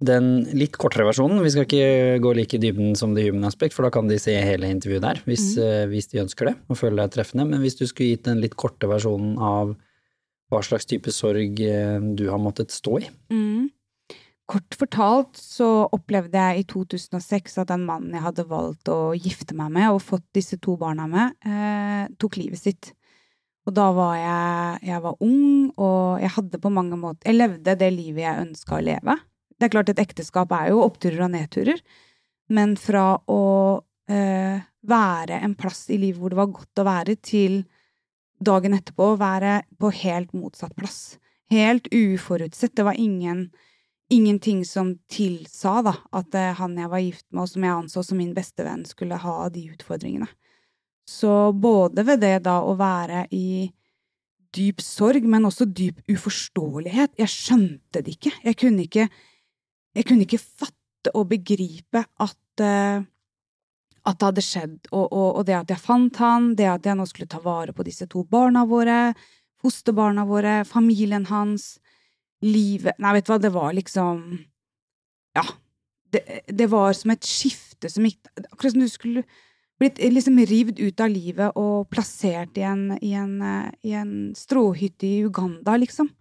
den 0.02 0.32
litt 0.58 0.76
kortere 0.82 1.06
versjonen, 1.06 1.44
vi 1.46 1.52
skal 1.54 1.68
ikke 1.68 2.22
gå 2.24 2.34
like 2.36 2.58
i 2.58 2.62
dybden 2.62 2.96
som 2.98 3.14
The 3.16 3.28
Human 3.28 3.46
Aspect, 3.48 3.76
for 3.78 3.86
da 3.86 3.92
kan 3.94 4.10
de 4.10 4.18
se 4.20 4.34
hele 4.34 4.72
intervjuet 4.74 5.06
der, 5.06 5.22
hvis, 5.30 5.54
eh, 5.62 5.86
hvis 5.92 6.10
de 6.12 6.24
ønsker 6.24 6.50
det, 6.50 6.56
og 6.68 6.80
føler 6.80 7.06
er 7.06 7.14
treffende. 7.14 7.46
Men 7.48 7.62
hvis 7.64 7.78
du 7.80 7.86
skulle 7.86 8.16
gitt 8.16 8.26
den 8.28 8.42
litt 8.44 8.58
korte 8.60 8.90
versjonen 8.90 9.38
av 9.38 9.76
hva 10.52 10.60
slags 10.66 10.90
type 10.90 11.14
sorg 11.16 11.62
eh, 11.64 12.00
du 12.18 12.26
har 12.32 12.42
måttet 12.42 12.74
stå 12.76 12.98
i. 13.00 13.12
Mm. 13.32 13.70
Kort 14.52 14.76
fortalt 14.76 15.38
så 15.40 15.68
opplevde 15.96 16.36
jeg 16.36 16.64
i 16.64 16.66
2006 16.68 17.62
at 17.62 17.70
den 17.70 17.86
mannen 17.88 18.18
jeg 18.18 18.26
hadde 18.26 18.50
valgt 18.50 18.90
å 18.92 19.14
gifte 19.16 19.56
meg 19.56 19.72
med 19.78 19.94
og 19.94 20.02
fått 20.04 20.26
disse 20.36 20.60
to 20.60 20.76
barna 20.82 21.06
med, 21.08 21.38
eh, 21.46 22.10
tok 22.20 22.42
livet 22.42 22.60
sitt. 22.60 22.92
Og 23.70 23.76
da 23.78 23.88
var 23.94 24.16
jeg, 24.18 24.80
jeg 24.90 25.04
var 25.04 25.20
ung, 25.22 25.70
og 25.78 26.22
jeg 26.24 26.34
hadde 26.34 26.60
på 26.64 26.72
mange 26.74 26.98
måter 26.98 27.30
Jeg 27.30 27.38
levde 27.38 27.76
det 27.78 27.92
livet 27.94 28.24
jeg 28.24 28.46
ønska 28.48 28.80
å 28.80 28.86
leve. 28.86 29.18
Det 29.54 29.68
er 29.68 29.74
klart 29.76 29.92
et 29.94 30.02
ekteskap 30.02 30.54
er 30.58 30.72
jo 30.72 30.82
oppturer 30.82 31.28
og 31.28 31.34
nedturer, 31.36 31.82
men 32.50 32.74
fra 32.82 33.06
å 33.30 33.44
eh, 34.10 34.64
være 34.90 35.42
en 35.46 35.54
plass 35.56 35.86
i 35.94 36.00
livet 36.02 36.18
hvor 36.18 36.34
det 36.34 36.40
var 36.42 36.50
godt 36.56 36.82
å 36.82 36.88
være, 36.88 37.16
til 37.22 37.62
dagen 38.42 38.74
etterpå 38.74 39.12
å 39.12 39.20
være 39.22 39.60
på 39.78 39.92
helt 40.02 40.34
motsatt 40.34 40.74
plass. 40.76 41.20
Helt 41.54 41.86
uforutsett. 41.94 42.74
Det 42.74 42.88
var 42.88 42.98
ingen 42.98 43.52
ingenting 44.12 44.66
som 44.66 44.96
tilsa 45.08 45.82
da, 45.86 45.94
at 46.12 46.36
eh, 46.36 46.52
han 46.58 46.76
jeg 46.78 46.92
var 46.92 47.04
gift 47.04 47.26
med, 47.32 47.46
og 47.46 47.52
som 47.54 47.66
jeg 47.66 47.76
anså 47.78 48.04
som 48.04 48.20
min 48.20 48.34
beste 48.36 48.66
venn, 48.68 48.84
skulle 48.88 49.20
ha 49.24 49.36
de 49.54 49.64
utfordringene. 49.72 50.28
Så 51.12 51.52
både 51.52 52.06
ved 52.08 52.22
det 52.24 52.38
da 52.48 52.62
å 52.64 52.76
være 52.80 53.26
i 53.36 53.68
dyp 54.56 54.82
sorg, 54.84 55.26
men 55.28 55.48
også 55.48 55.68
dyp 55.68 56.02
uforståelighet. 56.12 57.16
Jeg 57.20 57.32
skjønte 57.32 58.04
det 58.04 58.18
ikke. 58.18 58.34
Jeg 58.46 58.60
kunne 58.60 58.86
ikke, 58.88 59.08
jeg 59.96 60.08
kunne 60.08 60.28
ikke 60.28 60.42
fatte 60.42 61.14
og 61.18 61.30
begripe 61.32 62.04
at 62.04 62.64
uh, 62.64 63.04
at 64.02 64.18
det 64.18 64.28
hadde 64.28 64.42
skjedd, 64.42 64.78
og, 64.90 65.12
og, 65.14 65.28
og 65.38 65.44
det 65.46 65.56
at 65.60 65.72
jeg 65.76 65.82
fant 65.82 66.22
han, 66.24 66.54
det 66.58 66.66
at 66.70 66.88
jeg 66.88 66.98
nå 66.98 67.06
skulle 67.10 67.30
ta 67.30 67.42
vare 67.44 67.74
på 67.76 67.86
disse 67.86 68.08
to 68.10 68.24
barna 68.26 68.64
våre, 68.70 69.12
fosterbarna 69.62 70.26
våre, 70.26 70.62
familien 70.66 71.28
hans, 71.30 71.76
livet 72.42 72.98
Nei, 72.98 73.14
vet 73.14 73.28
du 73.28 73.30
hva, 73.30 73.38
det 73.42 73.54
var 73.54 73.76
liksom 73.78 74.24
Ja. 75.38 75.44
Det, 76.12 76.42
det 76.50 76.66
var 76.72 76.90
som 76.98 77.14
et 77.14 77.28
skifte 77.30 77.88
som 77.88 78.04
gikk 78.04 78.26
Akkurat 78.50 78.74
som 78.74 78.82
du 78.82 78.90
skulle 78.90 79.22
blitt 79.82 80.00
liksom 80.14 80.38
rivd 80.46 80.80
ut 80.80 81.02
av 81.02 81.10
livet 81.10 81.58
og 81.60 81.90
plassert 81.90 82.58
i 82.60 82.66
en, 82.68 82.84
i 83.02 83.14
en, 83.18 83.38
eh, 83.42 83.70
i 83.90 83.96
en 83.98 84.14
stråhytte 84.38 85.08
i 85.08 85.24
Uganda, 85.26 85.78
liksom. 85.82 86.12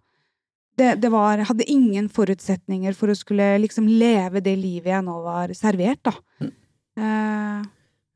Det, 0.77 0.95
det 1.03 1.11
var 1.13 1.43
hadde 1.45 1.67
ingen 1.69 2.07
forutsetninger 2.09 2.95
for 2.97 3.11
å 3.11 3.17
skulle 3.17 3.53
liksom 3.61 3.89
leve 3.89 4.41
det 4.41 4.55
livet 4.57 4.93
jeg 4.93 5.05
nå 5.05 5.19
var 5.25 5.53
servert, 5.57 6.01
da. 6.07 6.49
Eh, 6.97 7.69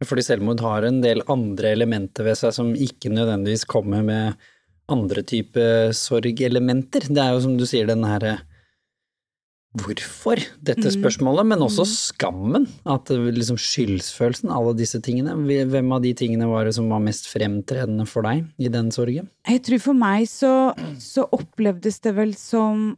Fordi 0.07 0.25
selvmord 0.25 0.63
har 0.65 0.87
en 0.87 1.01
del 1.03 1.21
andre 1.31 1.75
elementer 1.75 2.25
ved 2.25 2.39
seg 2.39 2.55
som 2.55 2.73
ikke 2.73 3.13
nødvendigvis 3.13 3.67
kommer 3.69 4.05
med 4.07 4.49
andre 4.91 5.21
type 5.25 5.61
sorgelementer. 5.97 7.05
Det 7.09 7.21
er 7.21 7.33
jo 7.35 7.43
som 7.45 7.55
du 7.59 7.65
sier, 7.69 7.87
den 7.89 8.05
herre 8.07 8.39
hvorfor 9.75 10.39
dette 10.63 10.88
Mm. 10.89 10.96
spørsmålet, 11.01 11.46
men 11.46 11.60
også 11.60 11.86
Mm. 11.86 11.94
skammen. 12.13 12.67
At 12.86 13.05
liksom 13.10 13.58
skyldsfølelsen, 13.58 14.50
alle 14.50 14.74
disse 14.75 15.00
tingene. 15.01 15.36
Hvem 15.36 15.91
av 15.94 16.01
de 16.01 16.13
tingene 16.13 16.48
var 16.48 16.65
det 16.65 16.74
som 16.75 16.89
var 16.89 17.00
mest 17.00 17.25
fremtredende 17.27 18.08
for 18.08 18.22
deg 18.24 18.46
i 18.60 18.67
den 18.70 18.89
sorgen? 18.91 19.29
Jeg 19.48 19.62
tror 19.63 19.79
for 19.82 19.94
meg 19.94 20.27
så, 20.27 20.74
så 21.00 21.27
opplevdes 21.32 22.00
det 22.01 22.15
vel 22.15 22.34
som 22.34 22.98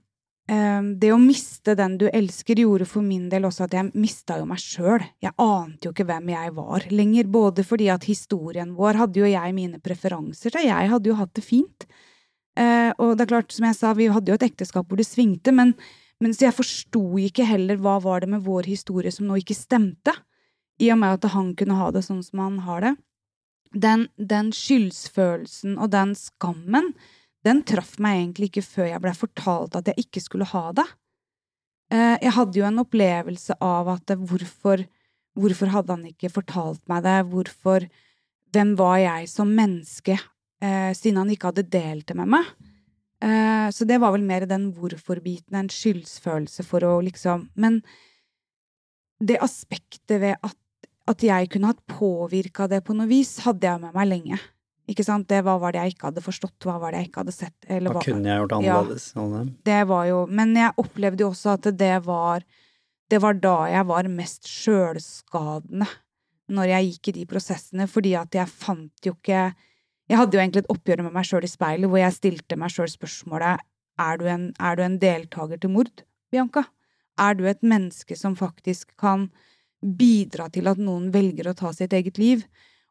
eh, 0.50 0.82
Det 0.96 1.12
å 1.12 1.20
miste 1.20 1.76
den 1.76 1.98
du 1.98 2.08
elsker, 2.08 2.56
gjorde 2.56 2.86
for 2.88 3.02
min 3.02 3.28
del 3.30 3.42
også 3.44 3.66
at 3.66 3.72
jeg 3.72 3.92
mista 3.96 4.38
jo 4.40 4.46
meg 4.46 4.58
sjøl. 4.60 5.04
Jeg 5.22 5.34
ante 5.38 5.84
jo 5.84 5.92
ikke 5.92 6.06
hvem 6.08 6.30
jeg 6.30 6.54
var 6.56 6.80
lenger, 6.90 7.24
både 7.28 7.66
fordi 7.66 7.90
at 7.94 8.06
historien 8.06 8.74
vår 8.74 8.96
hadde 8.96 9.16
jo 9.20 9.26
jeg 9.26 9.54
mine 9.54 9.78
preferanser 9.84 10.50
så 10.56 10.64
jeg 10.64 10.90
hadde 10.90 11.04
jo 11.10 11.16
hatt 11.16 11.34
det 11.34 11.44
fint. 11.44 11.86
Eh, 12.56 12.94
og 12.98 13.18
det 13.18 13.28
er 13.28 13.34
klart, 13.36 13.52
som 13.52 13.66
jeg 13.66 13.76
sa, 13.76 13.92
vi 13.94 14.08
hadde 14.08 14.28
jo 14.32 14.36
et 14.40 14.48
ekteskap 14.50 14.88
hvor 14.88 14.96
det 14.98 15.06
svingte, 15.06 15.52
men, 15.54 15.76
men 16.24 16.34
så 16.34 16.48
jeg 16.48 16.58
forsto 16.58 17.02
ikke 17.22 17.46
heller 17.46 17.80
hva 17.82 17.98
var 18.02 18.24
det 18.24 18.32
med 18.32 18.46
vår 18.46 18.70
historie 18.70 19.12
som 19.14 19.28
nå 19.30 19.38
ikke 19.42 19.58
stemte, 19.58 20.16
i 20.82 20.90
og 20.94 21.00
med 21.02 21.18
at 21.18 21.32
han 21.34 21.54
kunne 21.58 21.78
ha 21.78 21.90
det 21.94 22.04
sånn 22.06 22.24
som 22.26 22.42
han 22.44 22.60
har 22.66 22.84
det. 22.86 22.94
Den, 23.74 24.08
den 24.18 24.52
skyldsfølelsen 24.56 25.76
og 25.82 25.92
den 25.94 26.14
skammen, 26.18 26.94
den 27.46 27.64
traff 27.68 27.98
meg 28.02 28.22
egentlig 28.22 28.52
ikke 28.52 28.66
før 28.66 28.90
jeg 28.92 29.04
blei 29.04 29.14
fortalt 29.18 29.78
at 29.78 29.90
jeg 29.92 30.06
ikke 30.06 30.24
skulle 30.24 30.48
ha 30.50 30.64
det. 30.78 30.86
Eh, 31.94 32.18
Jeg 32.22 32.34
hadde 32.38 32.60
jo 32.60 32.68
en 32.68 32.82
opplevelse 32.84 33.58
av 33.64 33.90
at 33.96 34.14
hvorfor, 34.18 34.84
hvorfor 35.38 35.74
hadde 35.74 35.96
han 35.96 36.08
ikke 36.10 36.34
fortalt 36.34 36.82
meg 36.90 37.06
det, 37.06 37.20
hvorfor 37.32 37.88
hvem 38.56 38.74
var 38.80 38.98
jeg 39.02 39.30
som 39.32 39.52
menneske, 39.54 40.18
eh, 40.62 40.92
siden 40.98 41.22
han 41.22 41.32
ikke 41.34 41.52
hadde 41.52 41.70
delt 41.70 42.08
det 42.08 42.18
med 42.18 42.32
meg. 42.38 42.50
Eh, 43.24 43.70
så 43.74 43.88
det 43.90 43.98
var 44.02 44.14
vel 44.14 44.26
mer 44.26 44.46
den 44.50 44.70
hvorfor-biten, 44.76 45.56
en 45.58 45.72
skyldsfølelse 45.74 46.66
for 46.68 46.86
å 46.86 47.00
liksom 47.02 47.48
Men 47.58 47.82
det 49.18 49.40
aspektet 49.42 50.22
ved 50.22 50.36
at, 50.46 50.58
at 51.10 51.24
jeg 51.26 51.50
kunne 51.50 51.72
hatt 51.72 51.82
påvirka 51.90 52.68
det 52.70 52.84
på 52.86 52.94
noe 52.94 53.10
vis, 53.10 53.40
hadde 53.48 53.66
jeg 53.66 53.82
med 53.82 53.96
meg 53.98 54.08
lenge. 54.12 54.38
Ikke 54.88 55.04
sant? 55.04 55.28
Det 55.28 55.42
hva 55.44 55.58
var 55.60 55.74
det 55.74 55.82
jeg 55.82 55.96
ikke 55.96 56.12
hadde 56.12 56.24
forstått, 56.24 56.64
hva 56.64 56.78
var 56.80 56.94
det 56.94 57.02
jeg 57.02 57.10
ikke 57.10 57.24
hadde 57.26 57.36
sett? 57.36 57.56
Eller 57.68 57.92
Hva 57.92 57.98
hva, 57.98 58.06
kunne 58.06 58.30
jeg 58.30 58.44
gjort 58.44 58.56
annerledes? 58.60 59.08
Ja, 59.18 59.44
det 59.68 59.80
var 59.90 60.06
jo 60.08 60.20
Men 60.32 60.54
jeg 60.56 60.76
opplevde 60.80 61.26
jo 61.26 61.32
også 61.34 61.56
at 61.58 61.68
det 61.76 61.96
var 62.06 62.46
Det 63.12 63.20
var 63.24 63.40
da 63.44 63.56
jeg 63.72 63.88
var 63.90 64.08
mest 64.12 64.48
sjølskadende. 64.48 65.88
Når 66.48 66.72
jeg 66.72 66.92
gikk 66.92 67.10
i 67.10 67.16
de 67.18 67.26
prosessene, 67.28 67.88
fordi 67.92 68.14
at 68.16 68.36
jeg 68.36 68.48
fant 68.48 69.04
jo 69.04 69.18
ikke 69.18 69.50
Jeg 70.08 70.22
hadde 70.22 70.38
jo 70.38 70.42
egentlig 70.42 70.64
et 70.64 70.72
oppgjør 70.72 71.04
med 71.04 71.16
meg 71.18 71.28
sjøl 71.28 71.44
i 71.44 71.52
speilet, 71.52 71.90
hvor 71.92 72.00
jeg 72.00 72.16
stilte 72.16 72.58
meg 72.60 72.72
sjøl 72.72 72.90
spørsmålet 72.92 73.64
er 73.98 74.20
du, 74.20 74.28
en, 74.30 74.50
er 74.62 74.78
du 74.78 74.84
en 74.86 74.98
deltaker 75.02 75.60
til 75.60 75.74
mord, 75.74 76.04
Bianca? 76.32 76.68
Er 77.18 77.36
du 77.36 77.48
et 77.50 77.64
menneske 77.66 78.16
som 78.16 78.38
faktisk 78.38 78.94
kan 79.02 79.28
bidra 79.82 80.48
til 80.54 80.70
at 80.70 80.80
noen 80.82 81.10
velger 81.14 81.50
å 81.50 81.56
ta 81.58 81.74
sitt 81.76 81.96
eget 81.98 82.22
liv? 82.22 82.46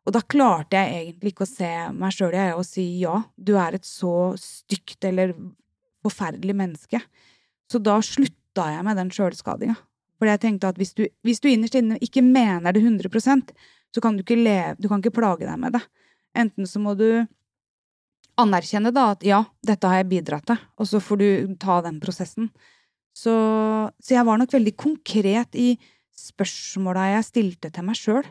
Og 0.07 0.15
da 0.15 0.23
klarte 0.23 0.79
jeg 0.79 0.99
egentlig 1.01 1.33
ikke 1.33 1.47
å 1.47 1.51
se 1.51 1.71
meg 1.95 2.15
sjøl 2.15 2.35
i 2.35 2.43
øya 2.43 2.57
og 2.59 2.67
si 2.67 2.85
ja, 3.01 3.21
du 3.35 3.57
er 3.59 3.79
et 3.79 3.87
så 3.87 4.35
stygt 4.39 5.07
eller 5.07 5.35
forferdelig 6.07 6.55
menneske. 6.59 7.01
Så 7.71 7.81
da 7.83 7.99
slutta 8.05 8.69
jeg 8.75 8.87
med 8.87 8.99
den 9.01 9.11
sjølskadinga. 9.15 9.75
For 10.17 10.31
jeg 10.31 10.43
tenkte 10.43 10.71
at 10.71 10.79
hvis 10.81 10.95
du, 10.97 11.05
hvis 11.27 11.43
du 11.43 11.51
innerst 11.51 11.77
inne 11.79 11.99
ikke 12.03 12.23
mener 12.25 12.73
det 12.73 12.85
100% 12.85 13.51
så 13.95 14.03
kan 14.03 14.17
du 14.17 14.23
ikke 14.25 14.39
leve, 14.39 14.77
du 14.81 14.89
kan 14.91 15.03
ikke 15.03 15.17
plage 15.19 15.47
deg 15.47 15.59
med 15.61 15.77
det. 15.77 15.83
Enten 16.37 16.69
så 16.69 16.83
må 16.83 16.95
du 16.99 17.09
anerkjenne 18.41 18.93
da 18.93 19.11
at 19.15 19.25
ja, 19.25 19.43
dette 19.65 19.89
har 19.89 20.03
jeg 20.03 20.11
bidratt 20.11 20.47
til, 20.51 20.59
og 20.77 20.89
så 20.89 21.01
får 21.01 21.21
du 21.23 21.29
ta 21.61 21.81
den 21.87 22.01
prosessen. 22.03 22.51
Så, 23.17 23.33
så 23.97 24.13
jeg 24.13 24.27
var 24.29 24.41
nok 24.41 24.53
veldig 24.53 24.75
konkret 24.77 25.57
i 25.57 25.71
spørsmåla 26.17 27.11
jeg 27.15 27.29
stilte 27.31 27.71
til 27.73 27.87
meg 27.87 27.97
sjøl, 27.97 28.29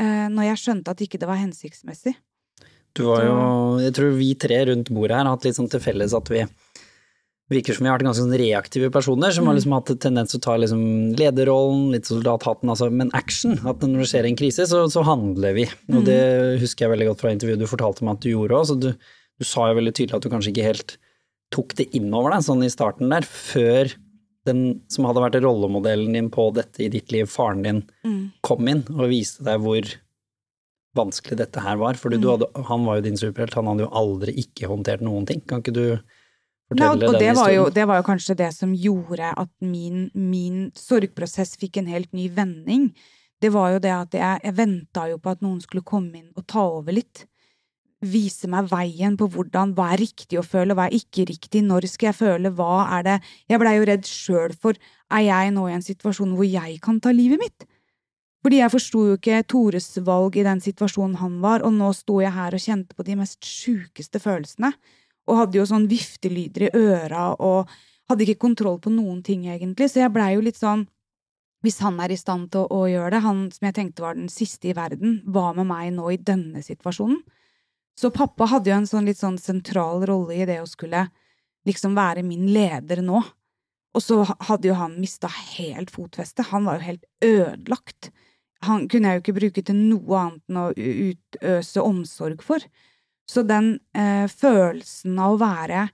eh, 0.00 0.26
når 0.32 0.48
jeg 0.50 0.62
skjønte 0.64 0.94
at 0.94 1.04
ikke 1.06 1.20
det 1.22 1.30
var 1.30 1.38
hensiktsmessig. 1.38 2.16
Du 2.92 3.06
var 3.08 3.22
jo, 3.24 3.36
jeg 3.80 3.94
tror 3.96 4.10
vi 4.18 4.32
tre 4.36 4.58
rundt 4.68 4.90
bordet 4.92 5.16
her 5.16 5.24
har 5.24 5.36
hatt 5.36 5.46
litt 5.46 5.56
sånn 5.56 5.70
til 5.72 5.80
felles 5.80 6.12
at 6.16 6.28
vi 6.28 6.42
virker 7.50 7.76
som 7.76 7.84
vi 7.84 7.90
har 7.90 7.98
vært 7.98 8.06
ganske 8.06 8.24
sånn 8.24 8.38
reaktive 8.38 8.90
personer, 8.94 9.32
som 9.34 9.48
har 9.48 9.56
liksom 9.56 9.74
hatt 9.76 9.90
tendens 10.00 10.32
til 10.32 10.40
å 10.40 10.44
ta 10.44 10.54
liksom 10.60 10.82
lederrollen, 11.18 11.88
litt 11.92 12.08
soldathatten, 12.08 12.70
altså, 12.72 12.88
men 12.92 13.10
action. 13.18 13.58
At 13.68 13.82
når 13.84 14.04
det 14.04 14.10
skjer 14.12 14.28
en 14.28 14.38
krise, 14.38 14.66
så, 14.70 14.84
så 14.92 15.04
handler 15.06 15.56
vi. 15.58 15.66
Og 15.92 16.06
det 16.06 16.20
husker 16.62 16.86
jeg 16.86 16.94
veldig 16.94 17.10
godt 17.10 17.24
fra 17.24 17.34
intervjuet 17.34 17.60
du 17.60 17.68
fortalte 17.70 18.06
meg 18.06 18.16
at 18.16 18.24
du 18.24 18.30
gjorde 18.32 18.60
òg, 18.60 18.68
så 18.70 18.78
du, 18.78 18.92
du 18.92 19.48
sa 19.48 19.68
jo 19.68 19.80
veldig 19.80 19.94
tydelig 19.98 20.18
at 20.18 20.24
du 20.24 20.32
kanskje 20.32 20.54
ikke 20.54 20.70
helt 20.70 20.96
tok 21.52 21.74
det 21.76 21.90
innover 21.98 22.32
deg 22.32 22.46
sånn 22.46 22.64
i 22.64 22.72
starten 22.72 23.12
der, 23.12 23.26
før 23.28 23.92
den 24.48 24.62
som 24.90 25.06
hadde 25.06 25.22
vært 25.22 25.42
rollemodellen 25.44 26.16
din 26.16 26.30
på 26.32 26.48
dette 26.56 26.82
i 26.82 26.88
ditt 26.90 27.12
liv, 27.14 27.28
faren 27.30 27.62
din, 27.66 27.82
kom 28.42 28.66
inn 28.70 28.82
og 28.90 29.10
viste 29.12 29.44
deg 29.46 29.60
hvor 29.62 29.92
vanskelig 30.98 31.38
dette 31.40 31.62
her 31.62 31.78
var. 31.80 31.98
For 32.00 32.12
mm. 32.12 32.64
han 32.68 32.88
var 32.88 32.98
jo 32.98 33.06
din 33.06 33.20
superhelt, 33.20 33.54
han 33.56 33.70
hadde 33.70 33.86
jo 33.86 33.92
aldri 34.02 34.34
ikke 34.42 34.70
håndtert 34.72 35.04
noen 35.04 35.28
ting. 35.28 35.44
Kan 35.48 35.62
ikke 35.62 35.76
du 35.76 35.86
Nei, 36.78 36.88
og, 36.88 37.02
fortelle 37.02 37.14
og 37.14 37.20
det 37.22 37.32
var, 37.38 37.50
jo, 37.54 37.64
det 37.74 37.88
var 37.88 38.00
jo 38.00 38.06
kanskje 38.06 38.38
det 38.38 38.52
som 38.56 38.76
gjorde 38.76 39.32
at 39.44 39.50
min, 39.64 40.06
min 40.14 40.70
sorgprosess 40.78 41.56
fikk 41.60 41.80
en 41.80 41.90
helt 41.92 42.12
ny 42.16 42.28
vending. 42.34 42.90
Det 43.42 43.50
var 43.54 43.74
jo 43.74 43.82
det 43.82 43.92
at 43.94 44.16
jeg, 44.16 44.40
jeg 44.46 44.56
venta 44.58 45.08
jo 45.10 45.18
på 45.18 45.34
at 45.34 45.42
noen 45.42 45.60
skulle 45.64 45.84
komme 45.86 46.20
inn 46.20 46.30
og 46.38 46.46
ta 46.50 46.62
over 46.62 46.94
litt. 46.94 47.24
Vise 48.02 48.48
meg 48.50 48.70
veien 48.70 49.16
på 49.18 49.28
hvordan, 49.30 49.74
hva 49.78 49.92
er 49.94 50.02
riktig 50.02 50.38
å 50.40 50.46
føle, 50.46 50.74
hva 50.78 50.88
er 50.88 50.96
ikke 50.98 51.26
riktig, 51.28 51.62
når 51.66 51.86
skal 51.90 52.10
jeg 52.10 52.18
føle, 52.18 52.50
hva 52.54 52.86
er 52.98 53.06
det 53.06 53.18
Jeg 53.50 53.62
blei 53.62 53.76
jo 53.76 53.86
redd 53.86 54.08
sjøl 54.08 54.56
for 54.58 54.78
er 55.12 55.26
jeg 55.26 55.52
nå 55.54 55.68
i 55.68 55.76
en 55.76 55.86
situasjon 55.86 56.34
hvor 56.38 56.48
jeg 56.48 56.80
kan 56.82 56.98
ta 57.02 57.12
livet 57.14 57.42
mitt? 57.42 57.66
Fordi 58.42 58.58
jeg 58.58 58.74
forsto 58.74 59.04
jo 59.06 59.18
ikke 59.18 59.44
Tores 59.46 59.86
valg 60.02 60.36
i 60.38 60.46
den 60.46 60.62
situasjonen 60.62 61.20
han 61.20 61.38
var, 61.44 61.62
og 61.62 61.74
nå 61.76 61.92
sto 61.94 62.18
jeg 62.22 62.34
her 62.34 62.56
og 62.56 62.62
kjente 62.62 62.96
på 62.98 63.06
de 63.06 63.18
mest 63.20 63.38
sjukeste 63.46 64.18
følelsene 64.22 64.72
og 65.28 65.38
hadde 65.38 65.60
jo 65.60 65.66
sånn 65.68 65.88
viftelyder 65.90 66.66
i 66.68 66.72
øra 66.78 67.32
og 67.38 67.70
hadde 68.10 68.26
ikke 68.26 68.42
kontroll 68.48 68.80
på 68.82 68.90
noen 68.92 69.22
ting, 69.24 69.46
egentlig, 69.48 69.88
så 69.90 70.02
jeg 70.02 70.14
blei 70.14 70.32
jo 70.34 70.42
litt 70.44 70.60
sånn 70.60 70.88
Hvis 71.62 71.78
han 71.78 72.00
er 72.02 72.10
i 72.10 72.16
stand 72.18 72.48
til 72.50 72.64
å, 72.64 72.82
å 72.82 72.88
gjøre 72.90 73.12
det, 73.14 73.18
han 73.22 73.42
som 73.54 73.68
jeg 73.68 73.74
tenkte 73.76 74.02
var 74.02 74.16
den 74.18 74.26
siste 74.26 74.72
i 74.72 74.74
verden, 74.74 75.20
hva 75.30 75.52
med 75.54 75.68
meg 75.68 75.92
nå 75.94 76.08
i 76.10 76.16
denne 76.18 76.58
situasjonen? 76.58 77.20
Så 77.94 78.10
pappa 78.10 78.48
hadde 78.50 78.72
jo 78.72 78.78
en 78.80 78.88
sånn 78.90 79.06
litt 79.06 79.20
sånn 79.20 79.38
sentral 79.38 80.02
rolle 80.08 80.40
i 80.40 80.48
det 80.48 80.58
å 80.58 80.66
skulle 80.66 81.04
liksom 81.68 81.94
være 81.94 82.24
min 82.26 82.48
leder 82.50 83.04
nå. 83.06 83.20
Og 83.92 84.02
så 84.02 84.22
hadde 84.48 84.70
jo 84.70 84.74
han 84.78 84.96
mista 84.98 85.30
helt 85.30 85.92
fotfestet. 85.94 86.48
Han 86.50 86.66
var 86.66 86.80
jo 86.80 86.86
helt 86.88 87.06
ødelagt. 87.22 88.10
Han 88.66 88.88
kunne 88.90 89.10
jeg 89.10 89.18
jo 89.20 89.24
ikke 89.24 89.38
bruke 89.38 89.64
til 89.66 89.78
noe 89.78 90.22
annet 90.24 90.42
enn 90.48 90.60
å 90.62 90.66
utøse 90.72 91.84
omsorg 91.84 92.42
for. 92.46 92.64
Så 93.28 93.44
den 93.46 93.76
eh, 93.96 94.26
følelsen 94.28 95.18
av 95.22 95.36
å 95.36 95.42
være 95.42 95.86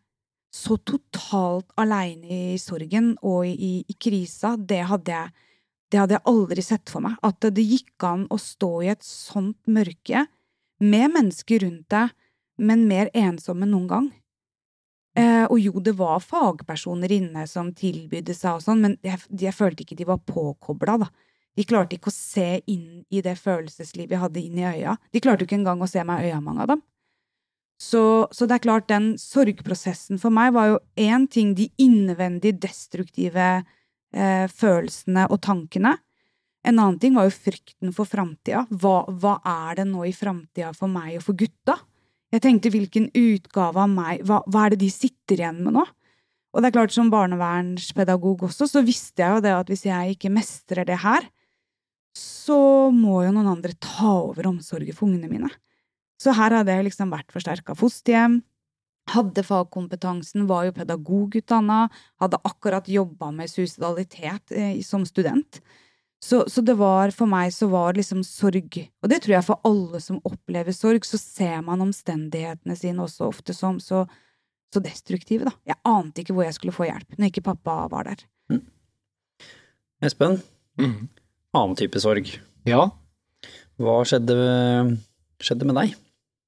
så 0.54 0.78
totalt 0.80 1.70
aleine 1.78 2.54
i 2.54 2.58
sorgen 2.60 3.12
og 3.22 3.46
i, 3.46 3.84
i 3.84 3.96
krisa, 4.00 4.54
det 4.56 4.80
hadde, 4.88 5.12
jeg, 5.12 5.48
det 5.92 6.00
hadde 6.00 6.16
jeg 6.16 6.26
aldri 6.32 6.64
sett 6.64 6.88
for 6.90 7.04
meg. 7.04 7.18
At 7.22 7.44
det 7.44 7.64
gikk 7.64 8.08
an 8.08 8.24
å 8.32 8.40
stå 8.40 8.72
i 8.86 8.92
et 8.94 9.04
sånt 9.04 9.60
mørke 9.68 10.24
med 10.80 11.12
mennesker 11.14 11.66
rundt 11.66 11.88
deg, 11.92 12.14
men 12.58 12.88
mer 12.90 13.12
ensom 13.14 13.62
enn 13.62 13.74
noen 13.74 13.90
gang. 13.90 14.08
Eh, 15.18 15.44
og 15.46 15.58
jo, 15.60 15.78
det 15.82 15.94
var 15.98 16.22
fagpersoner 16.22 17.12
inne 17.14 17.44
som 17.50 17.72
tilbydde 17.74 18.34
seg 18.36 18.58
og 18.58 18.64
sånn, 18.64 18.84
men 18.84 18.98
jeg, 19.04 19.20
jeg 19.46 19.54
følte 19.56 19.84
ikke 19.84 19.98
de 19.98 20.06
var 20.08 20.22
påkobla, 20.26 20.98
da. 21.04 21.08
De 21.58 21.64
klarte 21.66 21.96
ikke 21.96 22.12
å 22.12 22.14
se 22.14 22.60
inn 22.70 23.02
i 23.10 23.20
det 23.24 23.34
følelseslivet 23.40 24.14
jeg 24.14 24.22
hadde 24.22 24.42
inn 24.44 24.60
i 24.60 24.66
øya. 24.68 24.94
De 25.10 25.22
klarte 25.22 25.42
ikke 25.42 25.56
engang 25.58 25.82
å 25.82 25.88
se 25.90 26.04
meg 26.06 26.22
i 26.22 26.30
øya, 26.30 26.38
mange 26.44 26.62
av 26.62 26.70
dem. 26.70 26.84
Så, 27.78 28.26
så 28.34 28.46
det 28.50 28.58
er 28.58 28.64
klart, 28.64 28.88
den 28.90 29.12
sorgprosessen 29.22 30.18
for 30.18 30.34
meg 30.34 30.50
var 30.56 30.72
jo 30.72 30.78
én 30.98 31.28
ting, 31.30 31.52
de 31.54 31.68
innvendig 31.78 32.56
destruktive 32.58 33.48
eh, 33.60 34.46
følelsene 34.50 35.28
og 35.30 35.38
tankene. 35.46 35.94
En 36.66 36.80
annen 36.80 36.98
ting 36.98 37.14
var 37.14 37.28
jo 37.28 37.36
frykten 37.36 37.94
for 37.94 38.08
framtida. 38.10 38.64
Hva, 38.68 39.04
hva 39.08 39.36
er 39.46 39.78
det 39.78 39.86
nå 39.92 40.02
i 40.08 40.16
framtida 40.16 40.72
for 40.76 40.90
meg 40.90 41.20
og 41.20 41.28
for 41.28 41.38
gutta? 41.38 41.78
Jeg 42.34 42.44
tenkte 42.44 42.72
hvilken 42.74 43.06
utgave 43.16 43.86
av 43.86 43.92
meg, 43.92 44.26
hva, 44.26 44.42
hva 44.50 44.66
er 44.66 44.74
det 44.74 44.82
de 44.82 44.90
sitter 44.92 45.38
igjen 45.38 45.62
med 45.64 45.78
nå? 45.78 45.86
Og 46.52 46.64
det 46.64 46.70
er 46.70 46.74
klart, 46.74 46.92
som 46.92 47.10
barnevernspedagog 47.12 48.42
også, 48.48 48.66
så 48.68 48.82
visste 48.84 49.22
jeg 49.22 49.36
jo 49.36 49.44
det 49.44 49.54
at 49.54 49.70
hvis 49.70 49.86
jeg 49.86 50.16
ikke 50.16 50.32
mestrer 50.32 50.88
det 50.88 50.98
her, 51.04 51.28
så 52.16 52.90
må 52.92 53.22
jo 53.22 53.32
noen 53.36 53.52
andre 53.52 53.76
ta 53.78 54.16
over 54.24 54.48
omsorgen 54.50 54.96
for 54.96 55.06
ungene 55.06 55.30
mine. 55.30 55.50
Så 56.18 56.34
her 56.34 56.54
hadde 56.58 56.74
jeg 56.74 56.88
liksom 56.88 57.12
vært 57.14 57.30
forsterka 57.34 57.76
fosterhjem, 57.78 58.40
hadde 59.12 59.44
fagkompetansen, 59.46 60.46
var 60.48 60.66
jo 60.68 60.76
pedagogutdanna, 60.76 61.86
hadde 62.20 62.40
akkurat 62.44 62.88
jobba 62.90 63.30
med 63.34 63.50
suicidalitet 63.50 64.52
eh, 64.52 64.80
som 64.84 65.06
student. 65.08 65.60
Så, 66.20 66.42
så 66.50 66.64
det 66.66 66.74
var 66.80 67.12
for 67.14 67.30
meg 67.30 67.52
så 67.54 67.68
var 67.70 67.94
liksom 67.94 68.24
sorg, 68.26 68.74
og 68.74 69.10
det 69.10 69.20
tror 69.22 69.36
jeg 69.36 69.46
for 69.46 69.62
alle 69.68 70.00
som 70.02 70.18
opplever 70.26 70.74
sorg, 70.74 71.06
så 71.06 71.20
ser 71.20 71.60
man 71.62 71.84
omstendighetene 71.84 72.74
sine 72.76 73.04
også 73.04 73.28
ofte 73.30 73.54
som 73.54 73.78
så, 73.82 74.02
så 74.74 74.82
destruktive, 74.82 75.46
da. 75.46 75.54
Jeg 75.70 75.78
ante 75.86 76.24
ikke 76.24 76.34
hvor 76.34 76.48
jeg 76.48 76.58
skulle 76.58 76.74
få 76.74 76.88
hjelp 76.90 77.14
når 77.14 77.30
ikke 77.30 77.46
pappa 77.52 77.84
var 77.92 78.10
der. 78.10 78.26
Espen, 80.02 80.40
mm. 80.78 81.06
annen 81.54 81.78
type 81.78 82.02
sorg. 82.02 82.34
Ja, 82.66 82.90
Hva 83.78 84.00
skjedde, 84.02 84.34
skjedde 85.38 85.66
med 85.70 85.78
deg? 85.78 85.94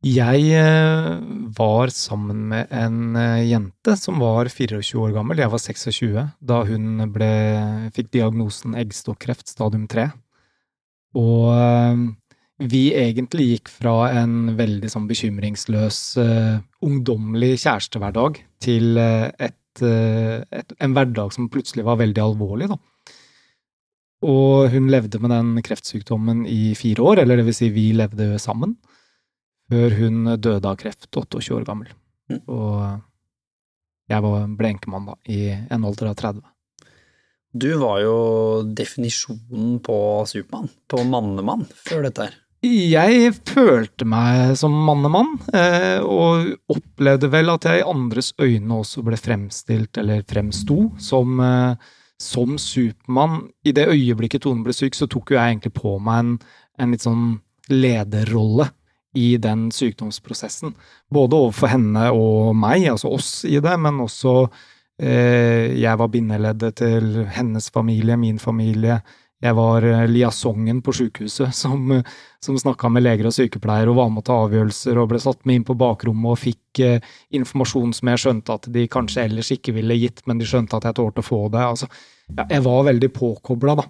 Jeg 0.00 0.46
eh, 0.56 1.18
var 1.58 1.90
sammen 1.92 2.46
med 2.48 2.70
en 2.72 3.16
eh, 3.20 3.50
jente 3.50 3.96
som 4.00 4.22
var 4.22 4.48
24 4.48 4.96
år 4.96 5.12
gammel. 5.12 5.42
Jeg 5.42 5.52
var 5.52 5.60
26 5.60 6.22
da 6.40 6.62
hun 6.64 7.04
ble, 7.12 7.28
fikk 7.92 8.08
diagnosen 8.16 8.78
eggstokkreft 8.80 9.52
stadium 9.52 9.84
3. 9.92 10.06
Og 11.20 11.50
eh, 11.52 12.06
vi 12.70 12.82
egentlig 12.96 13.48
gikk 13.50 13.68
fra 13.72 13.94
en 14.22 14.54
veldig 14.56 14.88
sånn 14.92 15.06
bekymringsløs, 15.08 16.00
uh, 16.20 16.58
ungdommelig 16.84 17.54
kjærestehverdag 17.62 18.36
til 18.60 19.00
et, 19.00 19.80
uh, 19.80 20.44
et, 20.44 20.74
en 20.76 20.92
hverdag 20.92 21.32
som 21.32 21.48
plutselig 21.48 21.86
var 21.86 21.96
veldig 22.02 22.20
alvorlig, 22.20 22.68
da. 22.68 22.76
Og 24.28 24.68
hun 24.74 24.90
levde 24.92 25.22
med 25.24 25.32
den 25.32 25.64
kreftsykdommen 25.64 26.44
i 26.44 26.74
fire 26.76 27.00
år, 27.00 27.22
eller 27.22 27.40
det 27.40 27.48
vil 27.48 27.56
si 27.56 27.70
vi 27.72 27.86
levde 27.96 28.34
sammen, 28.44 28.76
før 29.70 29.96
hun 30.00 30.34
døde 30.36 30.66
av 30.66 30.78
kreft, 30.80 31.08
28 31.14 31.54
år 31.56 31.66
gammel. 31.68 31.92
Mm. 32.30 32.42
Og 32.50 34.10
jeg 34.10 34.24
var, 34.26 34.46
ble 34.58 34.72
enkemann 34.74 35.10
da, 35.12 35.16
i 35.30 35.42
en 35.54 35.86
alder 35.86 36.10
av 36.10 36.18
30. 36.18 36.42
Du 37.50 37.70
var 37.80 37.98
jo 38.04 38.14
definisjonen 38.78 39.80
på 39.82 39.96
Supermann, 40.30 40.70
på 40.90 41.02
mannemann, 41.06 41.66
før 41.86 42.06
dette 42.06 42.28
her. 42.28 42.38
Jeg 42.60 43.30
følte 43.48 44.04
meg 44.04 44.52
som 44.60 44.74
mannemann, 44.86 45.32
eh, 45.56 46.02
og 46.04 46.50
opplevde 46.70 47.30
vel 47.32 47.50
at 47.54 47.66
jeg 47.66 47.80
i 47.80 47.86
andres 47.88 48.34
øyne 48.36 48.82
også 48.82 49.02
ble 49.06 49.16
fremstilt, 49.18 49.96
eller 49.98 50.26
fremsto, 50.28 50.90
som, 51.00 51.40
eh, 51.40 51.74
som 52.20 52.58
Supermann. 52.58 53.48
I 53.64 53.72
det 53.72 53.88
øyeblikket 53.88 54.42
Tone 54.42 54.62
ble 54.62 54.76
syk, 54.76 54.94
så 54.94 55.08
tok 55.08 55.32
jo 55.32 55.38
jeg 55.38 55.56
egentlig 55.56 55.72
på 55.74 55.96
meg 55.98 56.18
en, 56.18 56.36
en 56.78 56.92
litt 56.92 57.06
sånn 57.06 57.40
lederrolle 57.70 58.68
i 59.18 59.36
den 59.42 59.68
sykdomsprosessen. 59.74 60.74
Både 61.10 61.38
overfor 61.38 61.72
henne 61.72 62.10
og 62.14 62.52
meg, 62.58 62.86
altså 62.92 63.10
oss 63.16 63.32
i 63.48 63.58
det, 63.62 63.74
men 63.82 64.02
også 64.04 64.34
eh, 65.02 65.74
jeg 65.80 65.98
var 65.98 66.12
bindeleddet 66.12 66.78
til 66.82 67.24
hennes 67.34 67.70
familie, 67.74 68.18
min 68.20 68.38
familie 68.42 69.00
jeg 69.40 69.56
var 69.56 69.84
eh, 69.88 70.06
liasongen 70.08 70.82
på 70.84 70.92
sykehuset 70.96 71.54
som, 71.62 71.92
som 72.44 72.58
snakka 72.58 72.90
med 72.92 73.06
leger 73.06 73.30
og 73.30 73.34
sykepleiere 73.36 73.92
og 73.92 74.00
var 74.00 74.10
med 74.12 74.26
ta 74.28 74.36
avgjørelser 74.44 75.00
og 75.00 75.10
ble 75.12 75.22
satt 75.22 75.44
med 75.48 75.60
inn 75.60 75.68
på 75.68 75.76
bakrommet 75.80 76.34
og 76.34 76.42
fikk 76.42 76.82
eh, 76.84 77.12
informasjon 77.36 77.94
som 77.96 78.12
jeg 78.12 78.24
skjønte 78.24 78.58
at 78.58 78.68
de 78.74 78.86
kanskje 78.92 79.24
ellers 79.26 79.52
ikke 79.54 79.74
ville 79.76 79.96
gitt, 80.00 80.24
men 80.28 80.40
de 80.40 80.48
skjønte 80.48 80.76
at 80.76 80.90
jeg 80.90 80.98
tålte 81.00 81.24
å 81.24 81.26
få 81.26 81.46
det. 81.52 81.64
Altså, 81.64 81.88
ja, 82.28 82.44
jeg 82.44 82.66
var 82.66 82.84
veldig 82.90 83.12
påkobla, 83.16 83.78
da. 83.80 83.88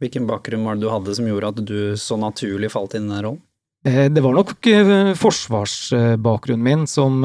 Hvilken 0.00 0.26
bakgrunn 0.28 0.64
var 0.64 0.76
det 0.76 0.86
du 0.86 0.92
hadde 0.92 1.14
som 1.16 1.26
gjorde 1.28 1.48
at 1.52 1.64
du 1.68 1.80
så 2.00 2.16
naturlig 2.20 2.70
falt 2.72 2.94
inn 2.96 3.08
i 3.08 3.14
den 3.14 3.24
rollen? 3.26 3.42
Eh, 3.80 4.10
det 4.12 4.20
var 4.20 4.34
nok 4.36 4.66
eh, 4.68 5.12
forsvarsbakgrunnen 5.16 6.64
min 6.64 6.82
som 6.90 7.22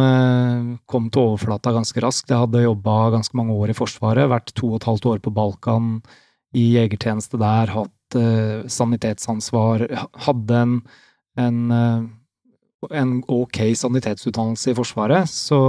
kom 0.87 1.09
til 1.11 1.31
overflata 1.33 1.73
ganske 1.75 2.03
raskt. 2.03 2.31
Jeg 2.31 2.45
hadde 2.45 2.63
jobba 2.63 3.09
ganske 3.17 3.35
mange 3.35 3.55
år 3.55 3.73
i 3.73 3.75
Forsvaret, 3.75 4.29
vært 4.31 4.53
to 4.55 4.71
og 4.71 4.79
et 4.79 4.87
halvt 4.87 5.07
år 5.11 5.23
på 5.25 5.33
Balkan 5.35 5.97
i 6.55 6.69
jegertjeneste 6.77 7.39
der, 7.41 7.73
hatt 7.75 7.91
sanitetsansvar, 8.71 9.81
hadde 10.23 10.59
en, 10.61 10.75
en, 11.41 11.57
en, 12.87 13.11
ok 13.27 13.59
sanitetsutdannelse 13.75 14.71
i 14.71 14.77
Forsvaret. 14.77 15.27
Så, 15.27 15.59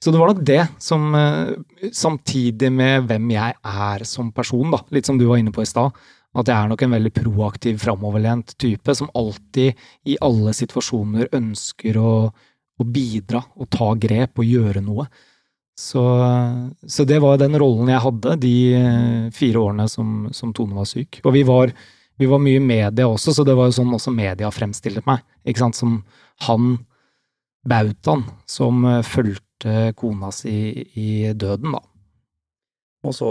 så, 0.00 0.14
det 0.14 0.22
var 0.22 0.32
nok 0.32 0.40
det 0.46 0.62
som 0.80 1.10
Samtidig 1.92 2.70
med 2.72 3.10
hvem 3.10 3.28
jeg 3.34 3.58
er 3.60 4.06
som 4.08 4.32
person, 4.32 4.72
da, 4.72 4.80
litt 4.94 5.10
som 5.10 5.20
du 5.20 5.26
var 5.28 5.42
inne 5.42 5.52
på 5.52 5.66
i 5.66 5.68
stad. 5.68 5.92
At 6.38 6.46
jeg 6.46 6.54
er 6.54 6.68
nok 6.70 6.84
en 6.86 6.94
veldig 6.94 7.10
proaktiv, 7.16 7.80
framoverlent 7.82 8.54
type 8.60 8.94
som 8.94 9.10
alltid, 9.18 9.78
i 10.06 10.14
alle 10.22 10.54
situasjoner, 10.54 11.32
ønsker 11.34 11.98
å, 11.98 12.12
å 12.30 12.86
bidra 12.86 13.42
og 13.58 13.70
ta 13.74 13.90
grep 13.98 14.38
og 14.38 14.46
gjøre 14.46 14.82
noe. 14.84 15.08
Så, 15.80 16.02
så, 16.86 17.06
det 17.08 17.18
var 17.24 17.38
den 17.40 17.56
rollen 17.58 17.88
jeg 17.88 18.04
hadde 18.04 18.36
de 18.42 18.54
eh, 18.76 19.26
fire 19.32 19.62
årene 19.62 19.86
som, 19.88 20.28
som 20.36 20.52
Tone 20.54 20.76
var 20.76 20.86
syk. 20.86 21.22
Og 21.24 21.32
vi 21.34 21.42
var, 21.48 21.72
vi 22.20 22.28
var 22.28 22.42
mye 22.44 22.60
media 22.60 23.08
også, 23.08 23.32
så 23.32 23.46
det 23.48 23.56
var 23.56 23.70
jo 23.70 23.78
sånn 23.78 23.94
også 23.96 24.12
media 24.12 24.50
fremstilte 24.52 25.02
meg. 25.08 25.24
Ikke 25.48 25.64
sant? 25.64 25.78
Som 25.80 26.02
han 26.46 26.74
bautaen 27.66 28.26
som 28.48 28.84
eh, 28.84 29.00
fulgte 29.08 29.94
kona 29.96 30.30
si 30.36 30.84
i 31.00 31.32
døden, 31.32 31.74
da. 31.76 31.82
Og 33.08 33.16
så 33.16 33.30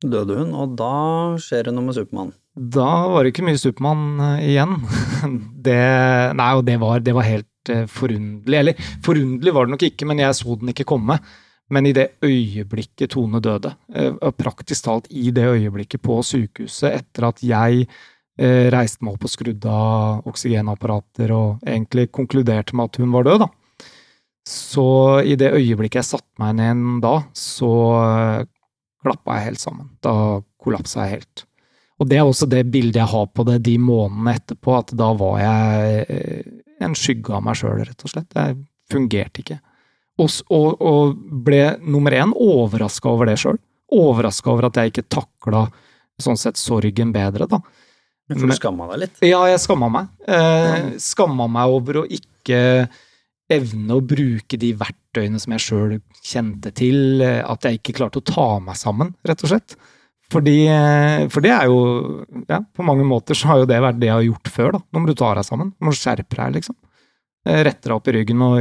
døde 0.00 0.38
hun, 0.38 0.54
og 0.56 0.76
da 0.80 0.94
skjer 1.42 1.68
det 1.68 1.76
noe 1.76 1.88
med 1.88 1.98
Supermann. 1.98 2.32
Da 2.56 2.90
var 3.12 3.24
det 3.24 3.34
ikke 3.34 3.46
mye 3.46 3.60
Supermann 3.60 4.20
eh, 4.32 4.50
igjen. 4.54 4.78
Det, 5.60 5.76
nei, 6.34 6.52
og 6.56 6.62
det 6.64 6.78
var, 6.80 7.02
det 7.04 7.12
var 7.12 7.26
helt 7.26 7.50
Eh, 7.68 7.86
forunderlig. 7.86 8.58
Eller 8.58 8.74
forunderlig 9.04 9.54
var 9.54 9.66
det 9.66 9.74
nok 9.74 9.82
ikke, 9.90 10.06
men 10.08 10.22
jeg 10.22 10.36
så 10.38 10.56
den 10.56 10.72
ikke 10.72 10.88
komme. 10.88 11.18
Men 11.70 11.86
i 11.86 11.92
det 11.94 12.16
øyeblikket 12.24 13.12
Tone 13.12 13.40
døde, 13.40 13.74
eh, 13.94 14.30
praktisk 14.32 14.84
talt 14.84 15.06
i 15.10 15.30
det 15.30 15.44
øyeblikket 15.44 16.02
på 16.02 16.22
sykehuset, 16.22 16.92
etter 17.02 17.28
at 17.28 17.42
jeg 17.42 17.86
reiste 18.40 19.04
meg 19.04 19.18
opp 19.18 19.24
og 19.26 19.28
skrudde 19.28 19.68
av 19.68 20.22
oksygenapparater 20.30 21.28
og 21.34 21.58
egentlig 21.60 22.06
konkluderte 22.08 22.72
med 22.72 22.88
at 22.88 22.96
hun 22.96 23.10
var 23.12 23.26
død, 23.26 23.42
da. 23.42 23.48
Så 24.48 25.20
i 25.28 25.34
det 25.36 25.50
øyeblikket 25.52 26.00
jeg 26.00 26.08
satte 26.08 26.40
meg 26.40 26.54
ned 26.56 27.02
da, 27.02 27.18
så 27.36 27.68
klappa 29.04 29.38
jeg 29.38 29.50
helt 29.50 29.62
sammen. 29.62 29.88
Da 30.04 30.14
kollapsa 30.60 31.06
jeg 31.06 31.20
helt. 31.20 31.44
Og 32.00 32.08
det 32.08 32.16
er 32.16 32.24
også 32.24 32.48
det 32.48 32.64
bildet 32.72 33.00
jeg 33.02 33.12
har 33.12 33.26
på 33.28 33.44
det 33.48 33.58
de 33.66 33.76
månedene 33.80 34.36
etterpå, 34.38 34.76
at 34.78 34.92
da 34.96 35.10
var 35.20 35.40
jeg 35.42 36.54
en 36.80 36.96
skygge 36.96 37.34
av 37.36 37.44
meg 37.44 37.58
sjøl, 37.60 37.82
rett 37.84 38.06
og 38.06 38.12
slett. 38.12 38.30
Jeg 38.36 38.56
fungerte 38.90 39.42
ikke. 39.42 39.58
Og, 40.20 40.32
og, 40.52 40.80
og 40.80 41.20
ble 41.44 41.62
nummer 41.84 42.16
én 42.16 42.32
overraska 42.32 43.12
over 43.12 43.30
det 43.30 43.36
sjøl. 43.40 43.60
Overraska 43.92 44.52
over 44.52 44.68
at 44.70 44.80
jeg 44.80 44.92
ikke 44.92 45.08
takla 45.12 45.66
sånn 46.20 46.40
sett 46.40 46.60
sorgen 46.60 47.12
bedre, 47.14 47.48
da. 47.48 47.60
For 48.30 48.46
du 48.46 48.54
skamma 48.54 48.86
deg 48.92 49.04
litt? 49.04 49.22
Ja, 49.26 49.40
jeg 49.50 49.60
skamma 49.62 49.88
meg. 49.90 50.10
Eh, 50.30 50.92
skamma 51.02 51.48
meg 51.50 51.72
over 51.74 52.02
å 52.02 52.06
ikke 52.06 52.60
evne 53.50 53.96
å 53.96 54.04
bruke 54.06 54.58
de 54.60 54.70
verktøyene 54.78 54.99
som 55.14 55.54
jeg 55.56 55.64
sjøl 55.64 55.96
kjente 56.22 56.70
til. 56.76 57.22
At 57.22 57.64
jeg 57.66 57.80
ikke 57.80 57.96
klarte 57.98 58.20
å 58.20 58.26
ta 58.26 58.60
meg 58.62 58.78
sammen, 58.78 59.14
rett 59.26 59.42
og 59.44 59.52
slett. 59.52 59.76
Fordi, 60.30 60.68
eh, 60.70 61.24
for 61.28 61.42
det 61.42 61.50
er 61.50 61.66
jo 61.66 61.80
ja, 62.46 62.60
På 62.62 62.84
mange 62.86 63.02
måter 63.02 63.34
så 63.34 63.48
har 63.50 63.58
jo 63.58 63.66
det 63.66 63.80
vært 63.82 63.98
det 63.98 64.06
jeg 64.06 64.14
har 64.14 64.28
gjort 64.28 64.52
før. 64.54 64.72
da. 64.76 64.80
Nå 64.92 65.02
må 65.02 65.10
du 65.10 65.16
ta 65.18 65.32
deg 65.34 65.44
sammen. 65.44 65.72
Nå 65.74 65.88
må 65.88 65.90
du 65.90 65.98
skjerpe 65.98 66.38
deg, 66.38 66.54
liksom. 66.60 66.76
Eh, 67.46 67.64
rette 67.66 67.88
deg 67.88 67.96
opp 67.96 68.08
i 68.08 68.14
ryggen 68.14 68.46
og 68.46 68.60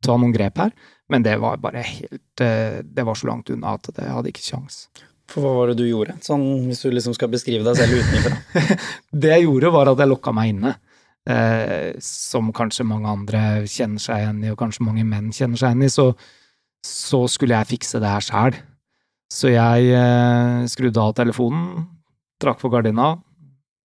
ta 0.00 0.16
noen 0.16 0.32
grep 0.32 0.56
her. 0.62 0.72
Men 1.10 1.22
det 1.26 1.36
var 1.42 1.58
bare 1.58 1.82
helt 1.82 2.40
Det 2.40 3.02
var 3.04 3.14
så 3.18 3.26
langt 3.26 3.50
unna 3.50 3.74
at 3.74 3.90
jeg 3.92 4.08
hadde 4.08 4.30
ikke 4.30 4.46
kjangs. 4.46 4.86
For 5.30 5.44
hva 5.44 5.52
var 5.54 5.70
det 5.70 5.82
du 5.82 5.86
gjorde, 5.86 6.16
sånn 6.24 6.42
hvis 6.66 6.80
du 6.82 6.90
liksom 6.90 7.14
skal 7.14 7.30
beskrive 7.30 7.62
deg 7.66 7.76
selv 7.78 8.00
utenfra? 8.00 8.78
det 9.22 9.30
jeg 9.34 9.44
gjorde, 9.44 9.70
var 9.74 9.90
at 9.92 10.00
jeg 10.00 10.10
lokka 10.10 10.32
meg 10.34 10.54
inne. 10.54 10.72
Uh, 11.28 11.92
som 12.00 12.48
kanskje 12.56 12.86
mange 12.88 13.10
andre 13.10 13.40
kjenner 13.68 14.00
seg 14.00 14.22
igjen 14.22 14.38
i, 14.44 14.52
og 14.54 14.58
kanskje 14.58 14.86
mange 14.86 15.04
menn 15.04 15.28
kjenner 15.36 15.60
seg 15.60 15.74
igjen 15.74 15.84
i, 15.86 15.90
så, 15.92 16.06
så 16.86 17.26
skulle 17.28 17.58
jeg 17.58 17.74
fikse 17.74 18.00
det 18.00 18.08
her 18.08 18.24
sjæl. 18.24 18.56
Så 19.30 19.52
jeg 19.52 19.90
eh, 19.94 20.62
skrudde 20.70 21.02
av 21.02 21.14
telefonen, 21.14 21.84
trakk 22.42 22.58
for 22.62 22.72
gardina, 22.72 23.12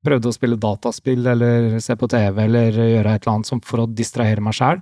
prøvde 0.06 0.30
å 0.30 0.36
spille 0.36 0.58
dataspill 0.62 1.26
eller 1.30 1.76
se 1.84 1.96
på 1.98 2.10
TV 2.10 2.40
eller 2.46 2.74
gjøre 2.74 3.14
et 3.14 3.26
eller 3.26 3.34
annet 3.36 3.68
for 3.68 3.84
å 3.84 3.90
distrahere 3.90 4.42
meg 4.44 4.58
sjæl, 4.58 4.82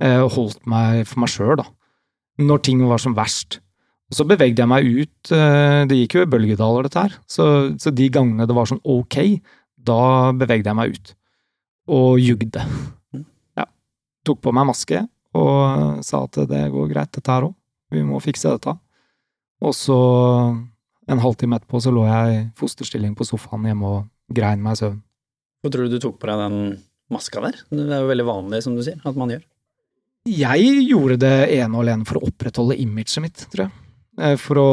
eh, 0.00 0.20
og 0.22 0.32
holdt 0.38 0.64
meg 0.68 1.04
for 1.08 1.24
meg 1.24 1.32
sjøl, 1.32 1.54
da, 1.60 1.66
når 2.40 2.64
ting 2.64 2.84
var 2.88 3.02
som 3.04 3.16
verst. 3.16 3.60
Så 4.12 4.24
bevegde 4.28 4.64
jeg 4.64 4.68
meg 4.68 4.88
ut, 4.88 5.32
eh, 5.32 5.82
det 5.88 6.00
gikk 6.00 6.16
jo 6.16 6.24
i 6.24 6.32
bølgedaler, 6.32 6.88
dette 6.88 7.04
her, 7.04 7.18
så, 7.28 7.46
så 7.80 7.92
de 7.92 8.08
gangene 8.12 8.48
det 8.48 8.56
var 8.56 8.68
sånn 8.68 8.82
ok, 8.84 9.18
da 9.76 10.32
bevegde 10.36 10.72
jeg 10.72 10.78
meg 10.78 10.96
ut, 10.96 11.14
og 11.92 12.20
jugde. 12.22 12.64
Ja. 13.58 13.66
Tok 14.26 14.40
på 14.44 14.54
meg 14.54 14.68
maske 14.70 15.04
og 15.36 16.00
sa 16.04 16.24
at 16.26 16.40
det 16.48 16.66
går 16.72 16.90
greit, 16.90 17.12
dette 17.14 17.32
her 17.32 17.48
òg, 17.48 17.54
vi 17.92 18.02
må 18.04 18.20
fikse 18.24 18.52
dette. 18.52 18.74
Og 19.62 19.74
så, 19.76 19.96
en 21.08 21.22
halvtime 21.22 21.56
etterpå, 21.56 21.80
så 21.80 21.92
lå 21.94 22.04
jeg 22.08 22.34
i 22.34 22.42
fosterstilling 22.58 23.14
på 23.16 23.26
sofaen 23.28 23.68
hjemme 23.68 23.88
og 23.88 24.34
grein 24.34 24.62
meg 24.64 24.76
i 24.76 24.82
søvn. 24.82 24.98
Hvor 25.62 25.72
tror 25.72 25.86
du 25.86 25.94
du 25.94 26.02
tok 26.02 26.18
på 26.20 26.28
deg 26.28 26.42
den 26.42 26.58
maska 27.12 27.44
der? 27.44 27.60
Det 27.70 27.86
er 27.86 28.02
jo 28.02 28.10
veldig 28.10 28.26
vanlig, 28.26 28.62
som 28.64 28.76
du 28.76 28.82
sier, 28.84 28.98
at 29.06 29.18
man 29.18 29.32
gjør. 29.32 29.44
Jeg 30.28 30.74
gjorde 30.86 31.18
det 31.22 31.36
ene 31.56 31.74
og 31.74 31.84
alene 31.84 32.06
for 32.06 32.18
å 32.18 32.28
opprettholde 32.28 32.78
imaget 32.82 33.22
mitt, 33.24 33.46
tror 33.52 33.66
jeg. 33.66 33.72
Eh, 34.20 34.36
for 34.38 34.60
å 34.60 34.68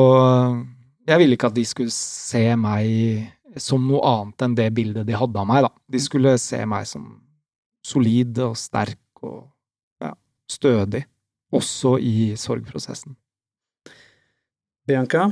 Jeg 1.10 1.17
ville 1.17 1.34
ikke 1.38 1.49
at 1.49 1.55
de 1.55 1.63
skulle 1.65 1.93
se 1.93 2.43
meg 2.60 3.32
som 3.63 3.86
noe 3.88 4.02
annet 4.08 4.45
enn 4.45 4.58
det 4.58 4.69
bildet 4.78 5.08
de 5.08 5.17
hadde 5.17 5.39
av 5.39 5.48
meg, 5.50 5.65
da. 5.67 5.72
De 5.91 6.02
skulle 6.02 6.36
se 6.41 6.60
meg 6.69 6.88
som 6.89 7.08
solid 7.86 8.39
og 8.43 8.58
sterk 8.60 9.24
og 9.26 9.50
ja, 10.04 10.13
stødig, 10.52 11.06
også 11.56 11.98
i 12.04 12.32
sorgprosessen. 12.39 13.15
Bianca, 14.89 15.30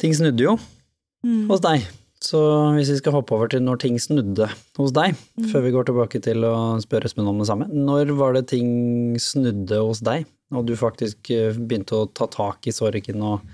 ting 0.00 0.14
snudde 0.16 0.46
jo 0.46 0.56
mm. 0.56 1.44
hos 1.50 1.62
deg. 1.64 1.84
Så 2.24 2.38
hvis 2.72 2.88
vi 2.88 2.96
skal 3.02 3.18
hoppe 3.18 3.34
over 3.36 3.50
til 3.52 3.60
når 3.64 3.82
ting 3.82 3.98
snudde 4.00 4.46
hos 4.78 4.94
deg, 4.96 5.16
mm. 5.36 5.48
før 5.50 5.64
vi 5.66 5.72
går 5.74 5.88
tilbake 5.88 6.20
til 6.24 6.46
å 6.48 6.54
spørre 6.80 7.10
Espen 7.10 7.28
om 7.28 7.42
det 7.42 7.48
samme, 7.50 7.68
når 7.68 8.14
var 8.16 8.36
det 8.36 8.46
ting 8.54 9.18
snudde 9.20 9.82
hos 9.82 10.00
deg, 10.04 10.24
og 10.54 10.64
du 10.68 10.72
faktisk 10.78 11.28
eh, 11.34 11.52
begynte 11.56 11.98
å 11.98 12.08
ta 12.08 12.28
tak 12.32 12.68
i 12.70 12.74
sorgen 12.74 13.24
og 13.26 13.44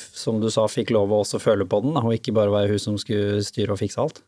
som 0.00 0.40
du 0.42 0.48
sa, 0.52 0.66
fikk 0.70 0.92
lov 0.94 1.12
å 1.12 1.22
også 1.24 1.40
føle 1.42 1.66
på 1.68 1.80
den, 1.84 1.96
og 2.00 2.14
ikke 2.14 2.34
bare 2.36 2.54
være 2.54 2.74
hun 2.74 2.82
som 2.82 2.98
skulle 3.00 3.42
styre 3.46 3.74
og 3.74 3.80
fikse 3.82 4.02
alt? 4.02 4.22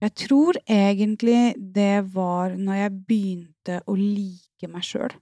Jeg 0.00 0.14
tror 0.16 0.56
egentlig 0.64 1.54
det 1.60 2.06
var 2.14 2.54
når 2.56 2.78
jeg 2.78 3.00
begynte 3.08 3.80
å 3.84 3.96
like 3.98 4.70
meg 4.72 4.86
sjøl. 4.86 5.12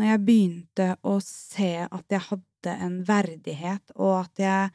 Når 0.00 0.08
jeg 0.08 0.22
begynte 0.26 0.88
å 1.06 1.18
se 1.22 1.74
at 1.84 2.14
jeg 2.16 2.26
hadde 2.30 2.78
en 2.86 2.96
verdighet, 3.06 3.94
og 3.94 4.24
at 4.24 4.42
jeg 4.42 4.72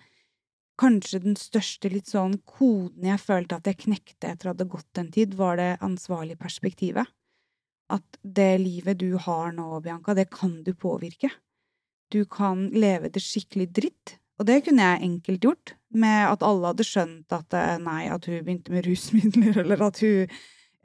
Kanskje 0.77 1.23
den 1.23 1.37
største 1.39 1.89
litt 1.89 2.11
sånn 2.11 2.35
koden 2.45 3.07
jeg 3.07 3.17
følte 3.17 3.57
at 3.57 3.65
jeg 3.65 3.79
knekte 3.81 4.29
etter 4.29 4.51
at 4.51 4.59
det 4.59 4.67
hadde 4.67 4.73
gått 4.75 4.99
en 5.01 5.09
tid, 5.13 5.33
var 5.33 5.57
det 5.57 5.79
ansvarlige 5.81 6.37
perspektivet. 6.37 7.09
At 7.89 8.19
det 8.21 8.59
livet 8.61 8.99
du 9.01 9.15
har 9.17 9.55
nå, 9.55 9.71
Bianca, 9.81 10.13
det 10.13 10.27
kan 10.29 10.59
du 10.61 10.75
påvirke. 10.77 11.31
Du 12.13 12.21
kan 12.29 12.67
leve 12.75 13.09
det 13.09 13.23
skikkelig 13.25 13.71
dritt, 13.73 14.13
Og 14.37 14.45
det 14.45 14.61
kunne 14.65 14.85
jeg 14.85 15.05
enkelt 15.07 15.43
gjort, 15.43 15.73
med 15.89 16.27
at 16.29 16.43
alle 16.45 16.71
hadde 16.71 16.85
skjønt 16.85 17.33
at 17.33 17.55
eh, 17.57 17.77
nei, 17.81 18.05
at 18.11 18.27
hun 18.29 18.43
begynte 18.45 18.73
med 18.73 18.85
rusmidler, 18.85 19.57
eller 19.63 19.87
at 19.89 20.01
hun 20.03 20.33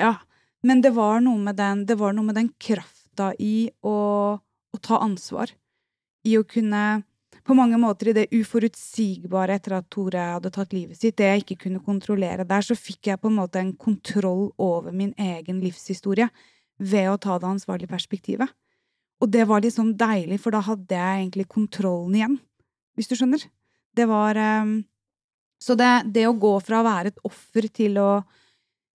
Ja. 0.00 0.16
Men 0.62 0.78
det 0.78 0.92
var 0.94 1.18
noe 1.18 1.40
med 1.42 1.56
den, 1.58 1.80
det 1.88 1.96
var 1.98 2.12
noe 2.14 2.28
med 2.28 2.36
den 2.38 2.52
krafta 2.62 3.32
i 3.42 3.66
å, 3.82 3.96
å 4.38 4.78
ta 4.78 5.00
ansvar. 5.02 5.50
I 6.22 6.36
å 6.38 6.44
kunne 6.46 7.02
på 7.42 7.56
mange 7.58 7.78
måter 7.82 8.12
i 8.12 8.14
det 8.14 8.28
uforutsigbare 8.30 9.56
etter 9.58 9.74
at 9.80 9.88
Tore 9.90 10.22
hadde 10.36 10.52
tatt 10.54 10.74
livet 10.74 11.00
sitt, 11.00 11.16
det 11.18 11.26
jeg 11.26 11.42
ikke 11.42 11.58
kunne 11.64 11.82
kontrollere 11.82 12.46
der, 12.46 12.62
så 12.62 12.76
fikk 12.78 13.10
jeg 13.10 13.18
på 13.18 13.30
en 13.32 13.40
måte 13.40 13.58
en 13.58 13.74
kontroll 13.74 14.52
over 14.62 14.94
min 14.94 15.10
egen 15.18 15.58
livshistorie 15.64 16.28
ved 16.78 17.10
å 17.10 17.18
ta 17.18 17.40
det 17.42 17.50
ansvarlige 17.50 17.90
perspektivet. 17.90 18.54
Og 19.22 19.30
det 19.30 19.48
var 19.50 19.66
sånn 19.70 19.96
deilig, 19.98 20.38
for 20.42 20.54
da 20.54 20.62
hadde 20.66 20.98
jeg 20.98 21.24
egentlig 21.24 21.48
kontrollen 21.50 22.14
igjen, 22.18 22.38
hvis 22.96 23.10
du 23.10 23.16
skjønner. 23.16 23.44
Det 23.96 24.06
var 24.08 24.38
um, 24.64 24.80
Så 25.62 25.76
det, 25.78 25.90
det, 26.14 26.26
å 26.26 26.34
gå 26.34 26.56
fra 26.64 26.80
å 26.80 26.86
være 26.86 27.12
et 27.12 27.20
offer 27.28 27.68
til 27.70 27.98
å, 28.02 28.22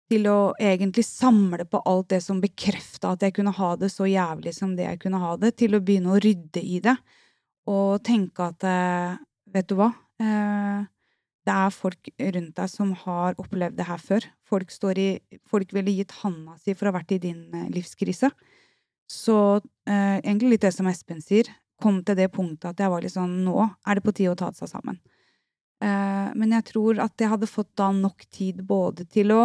til 0.10 0.26
å 0.32 0.56
egentlig 0.58 1.04
samle 1.06 1.68
på 1.70 1.82
alt 1.86 2.10
det 2.16 2.22
som 2.26 2.40
bekrefta 2.42 3.12
at 3.14 3.22
jeg 3.22 3.36
kunne 3.38 3.54
ha 3.54 3.76
det 3.78 3.92
så 3.94 4.08
jævlig 4.10 4.56
som 4.56 4.74
det 4.78 4.88
jeg 4.88 5.04
kunne 5.04 5.22
ha 5.22 5.36
det, 5.38 5.54
til 5.62 5.78
å 5.78 5.84
begynne 5.84 6.16
å 6.16 6.22
rydde 6.24 6.64
i 6.64 6.80
det, 6.82 6.96
og 7.70 8.02
tenke 8.06 8.50
at 8.50 8.66
eh, 8.66 9.14
vet 9.54 9.70
du 9.70 9.78
hva, 9.78 9.92
eh, 10.22 10.86
det 11.46 11.54
er 11.54 11.74
folk 11.74 12.10
rundt 12.18 12.58
deg 12.58 12.72
som 12.72 12.94
har 13.04 13.38
opplevd 13.42 13.78
det 13.78 13.86
her 13.86 14.02
før. 14.02 14.26
Folk, 14.50 14.72
i, 14.98 15.10
folk 15.50 15.74
ville 15.76 15.94
gitt 15.94 16.16
handa 16.24 16.58
si 16.62 16.74
for 16.74 16.88
å 16.88 16.94
ha 16.94 17.00
vært 17.00 17.14
i 17.16 17.22
din 17.22 17.44
eh, 17.54 17.70
livskrise. 17.74 18.32
Så 19.06 19.38
eh, 19.86 20.18
egentlig 20.24 20.56
litt 20.56 20.66
det 20.66 20.74
som 20.74 20.90
Espen 20.90 21.22
sier, 21.22 21.52
kom 21.82 22.02
til 22.06 22.18
det 22.18 22.32
punktet 22.34 22.72
at 22.72 22.82
jeg 22.82 22.92
var 22.92 23.04
litt 23.04 23.16
sånn 23.16 23.44
Nå 23.46 23.58
er 23.64 23.98
det 23.98 24.06
på 24.06 24.14
tide 24.16 24.34
å 24.34 24.40
ta 24.40 24.52
seg 24.56 24.72
sammen. 24.72 25.00
Eh, 25.84 26.28
men 26.36 26.54
jeg 26.56 26.70
tror 26.72 27.00
at 27.04 27.20
jeg 27.20 27.32
hadde 27.32 27.52
fått 27.52 27.74
da 27.80 27.92
nok 27.96 28.28
tid 28.34 28.62
både 28.68 29.08
til 29.12 29.34
å 29.36 29.42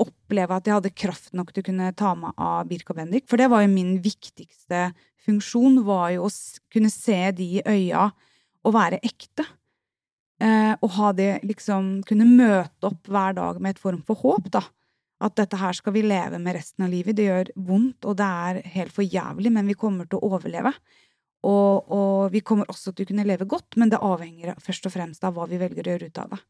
oppleve 0.00 0.56
at 0.56 0.68
jeg 0.68 0.76
hadde 0.78 0.96
kraft 0.96 1.34
nok 1.36 1.52
til 1.52 1.64
å 1.64 1.68
kunne 1.70 1.92
ta 1.96 2.14
meg 2.16 2.36
av 2.40 2.68
Birk 2.68 2.92
og 2.92 3.00
Bendik. 3.00 3.26
For 3.28 3.40
det 3.40 3.50
var 3.52 3.64
jo 3.64 3.72
min 3.72 3.98
viktigste 4.04 4.90
funksjon, 5.26 5.82
var 5.84 6.10
jo 6.14 6.26
å 6.28 6.34
kunne 6.72 6.92
se 6.92 7.18
de 7.36 7.48
i 7.58 7.64
øya 7.64 8.10
og 8.64 8.76
være 8.76 9.00
ekte. 9.04 9.46
Eh, 10.40 10.72
og 10.80 10.92
ha 10.96 11.10
det 11.12 11.42
liksom 11.44 11.98
Kunne 12.08 12.24
møte 12.24 12.88
opp 12.88 13.08
hver 13.12 13.34
dag 13.36 13.58
med 13.60 13.74
et 13.74 13.82
form 13.82 14.00
for 14.06 14.16
håp, 14.22 14.48
da. 14.52 14.62
At 15.20 15.36
dette 15.36 15.58
her 15.60 15.76
skal 15.76 15.92
vi 15.92 16.06
leve 16.06 16.38
med 16.40 16.56
resten 16.56 16.86
av 16.86 16.92
livet. 16.94 17.18
Det 17.18 17.26
gjør 17.26 17.50
vondt, 17.68 18.06
og 18.08 18.16
det 18.16 18.24
er 18.24 18.62
helt 18.76 18.94
for 18.94 19.04
jævlig, 19.04 19.52
men 19.52 19.68
vi 19.68 19.76
kommer 19.76 20.08
til 20.08 20.16
å 20.16 20.32
overleve. 20.32 20.72
Og, 21.46 21.86
og 21.88 22.32
vi 22.34 22.42
kommer 22.44 22.68
også 22.68 22.92
til 22.92 23.06
å 23.06 23.10
kunne 23.12 23.24
leve 23.24 23.46
godt, 23.48 23.78
men 23.80 23.92
det 23.92 24.02
avhenger 24.04 24.58
først 24.60 24.90
og 24.90 24.92
fremst 24.92 25.24
av 25.24 25.36
hva 25.36 25.46
vi 25.48 25.60
velger 25.60 25.86
å 25.86 25.94
gjøre 25.94 26.10
ut 26.10 26.20
av 26.20 26.34
det. 26.34 26.40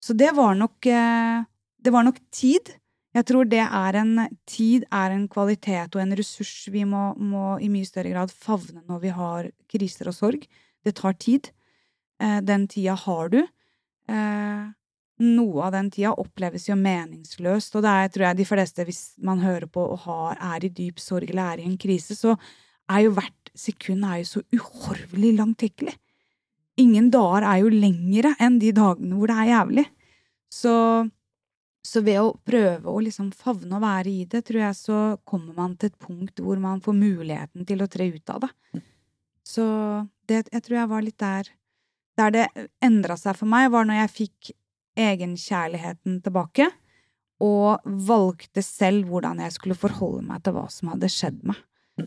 Så 0.00 0.16
det 0.16 0.30
var 0.36 0.56
nok 0.56 0.88
eh, 0.88 1.40
det 1.80 1.92
var 1.92 2.04
nok 2.04 2.20
tid. 2.32 2.74
Jeg 3.16 3.26
tror 3.26 3.48
det 3.48 3.62
er 3.64 3.98
en 4.00 4.26
Tid 4.48 4.84
er 4.92 5.14
en 5.14 5.28
kvalitet 5.30 5.96
og 5.96 6.02
en 6.02 6.16
ressurs 6.18 6.68
vi 6.72 6.84
må, 6.88 7.10
må 7.16 7.56
i 7.62 7.70
mye 7.72 7.88
større 7.88 8.12
grad 8.12 8.34
favne 8.34 8.84
når 8.88 9.00
vi 9.04 9.14
har 9.16 9.48
kriser 9.70 10.10
og 10.10 10.16
sorg. 10.16 10.44
Det 10.84 10.94
tar 10.98 11.16
tid. 11.20 11.50
Eh, 12.20 12.40
den 12.44 12.68
tida 12.68 12.96
har 12.98 13.32
du. 13.32 13.40
Eh, 14.10 14.68
noe 15.20 15.64
av 15.66 15.74
den 15.74 15.90
tida 15.92 16.14
oppleves 16.16 16.68
jo 16.68 16.76
meningsløst, 16.80 17.74
og 17.76 17.84
det 17.84 17.92
er, 17.92 18.12
tror 18.12 18.26
jeg, 18.28 18.38
de 18.38 18.48
fleste, 18.48 18.86
hvis 18.88 19.02
man 19.20 19.42
hører 19.44 19.68
på 19.68 19.82
og 19.84 20.00
har, 20.06 20.38
er 20.54 20.64
i 20.64 20.72
dyp 20.72 21.00
sorg 21.02 21.28
eller 21.28 21.56
er 21.56 21.62
i 21.62 21.68
en 21.68 21.76
krise, 21.80 22.16
så 22.16 22.36
er 22.90 23.04
jo 23.04 23.12
hvert 23.18 23.39
sekund 23.60 24.06
er 24.08 24.22
jo 24.22 24.28
så 24.30 24.42
uhorvelig 24.56 25.34
langtekkelig. 25.38 25.94
Ingen 26.80 27.10
dager 27.12 27.44
er 27.44 27.62
jo 27.62 27.72
lengre 27.72 28.34
enn 28.40 28.58
de 28.62 28.72
dagene 28.76 29.18
hvor 29.18 29.30
det 29.30 29.38
er 29.42 29.50
jævlig. 29.52 29.86
Så 30.50 30.74
så 31.86 32.02
ved 32.04 32.20
å 32.20 32.34
prøve 32.44 32.92
å 32.92 33.00
liksom 33.00 33.30
favne 33.32 33.78
og 33.78 33.84
være 33.84 34.12
i 34.12 34.24
det, 34.28 34.42
tror 34.46 34.60
jeg 34.66 34.76
så 34.76 34.98
kommer 35.28 35.56
man 35.56 35.76
til 35.80 35.90
et 35.90 36.00
punkt 36.02 36.42
hvor 36.44 36.60
man 36.60 36.82
får 36.84 36.96
muligheten 36.96 37.64
til 37.68 37.80
å 37.80 37.88
tre 37.90 38.10
ut 38.12 38.32
av 38.34 38.44
det. 38.44 38.50
Så 39.48 39.64
det, 40.28 40.44
jeg 40.52 40.64
tror 40.66 40.76
jeg 40.76 40.90
var 40.90 41.06
litt 41.06 41.18
der 41.18 41.48
Der 42.18 42.32
det 42.34 42.46
endra 42.84 43.14
seg 43.16 43.38
for 43.38 43.48
meg, 43.48 43.70
var 43.72 43.86
når 43.88 44.02
jeg 44.02 44.12
fikk 44.12 44.50
egenkjærligheten 44.98 46.18
tilbake, 46.20 46.66
og 47.40 47.80
valgte 47.86 48.60
selv 48.60 49.08
hvordan 49.08 49.40
jeg 49.40 49.54
skulle 49.54 49.78
forholde 49.78 50.26
meg 50.28 50.42
til 50.44 50.52
hva 50.58 50.66
som 50.68 50.90
hadde 50.92 51.08
skjedd 51.08 51.38
meg. 51.48 51.56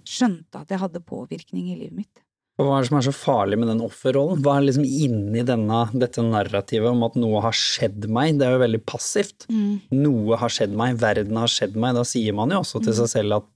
Skjønte 0.07 0.61
at 0.63 0.73
jeg 0.73 0.81
hadde 0.81 1.03
påvirkning 1.05 1.71
i 1.71 1.79
livet 1.79 1.97
mitt. 2.03 2.23
Og 2.61 2.67
hva 2.67 2.75
er 2.77 2.83
det 2.83 2.89
som 2.91 2.99
er 2.99 3.05
så 3.07 3.13
farlig 3.17 3.57
med 3.57 3.69
den 3.71 3.81
offerrollen? 3.81 4.41
Hva 4.45 4.59
er 4.59 4.67
liksom 4.67 4.85
inni 4.85 5.41
denne, 5.47 5.79
dette 5.97 6.21
narrativet 6.21 6.91
om 6.91 7.01
at 7.07 7.15
noe 7.17 7.41
har 7.41 7.55
skjedd 7.57 8.05
meg? 8.13 8.37
Det 8.37 8.45
er 8.45 8.53
jo 8.53 8.61
veldig 8.61 8.81
passivt. 8.85 9.47
Mm. 9.49 9.79
Noe 10.03 10.37
har 10.37 10.53
skjedd 10.53 10.75
meg, 10.77 10.99
verden 11.01 11.39
har 11.41 11.49
skjedd 11.49 11.79
meg. 11.81 11.97
Da 11.97 12.05
sier 12.05 12.37
man 12.37 12.53
jo 12.53 12.61
også 12.61 12.83
til 12.83 12.93
seg 12.93 13.09
mm. 13.09 13.13
selv 13.15 13.39
at 13.39 13.49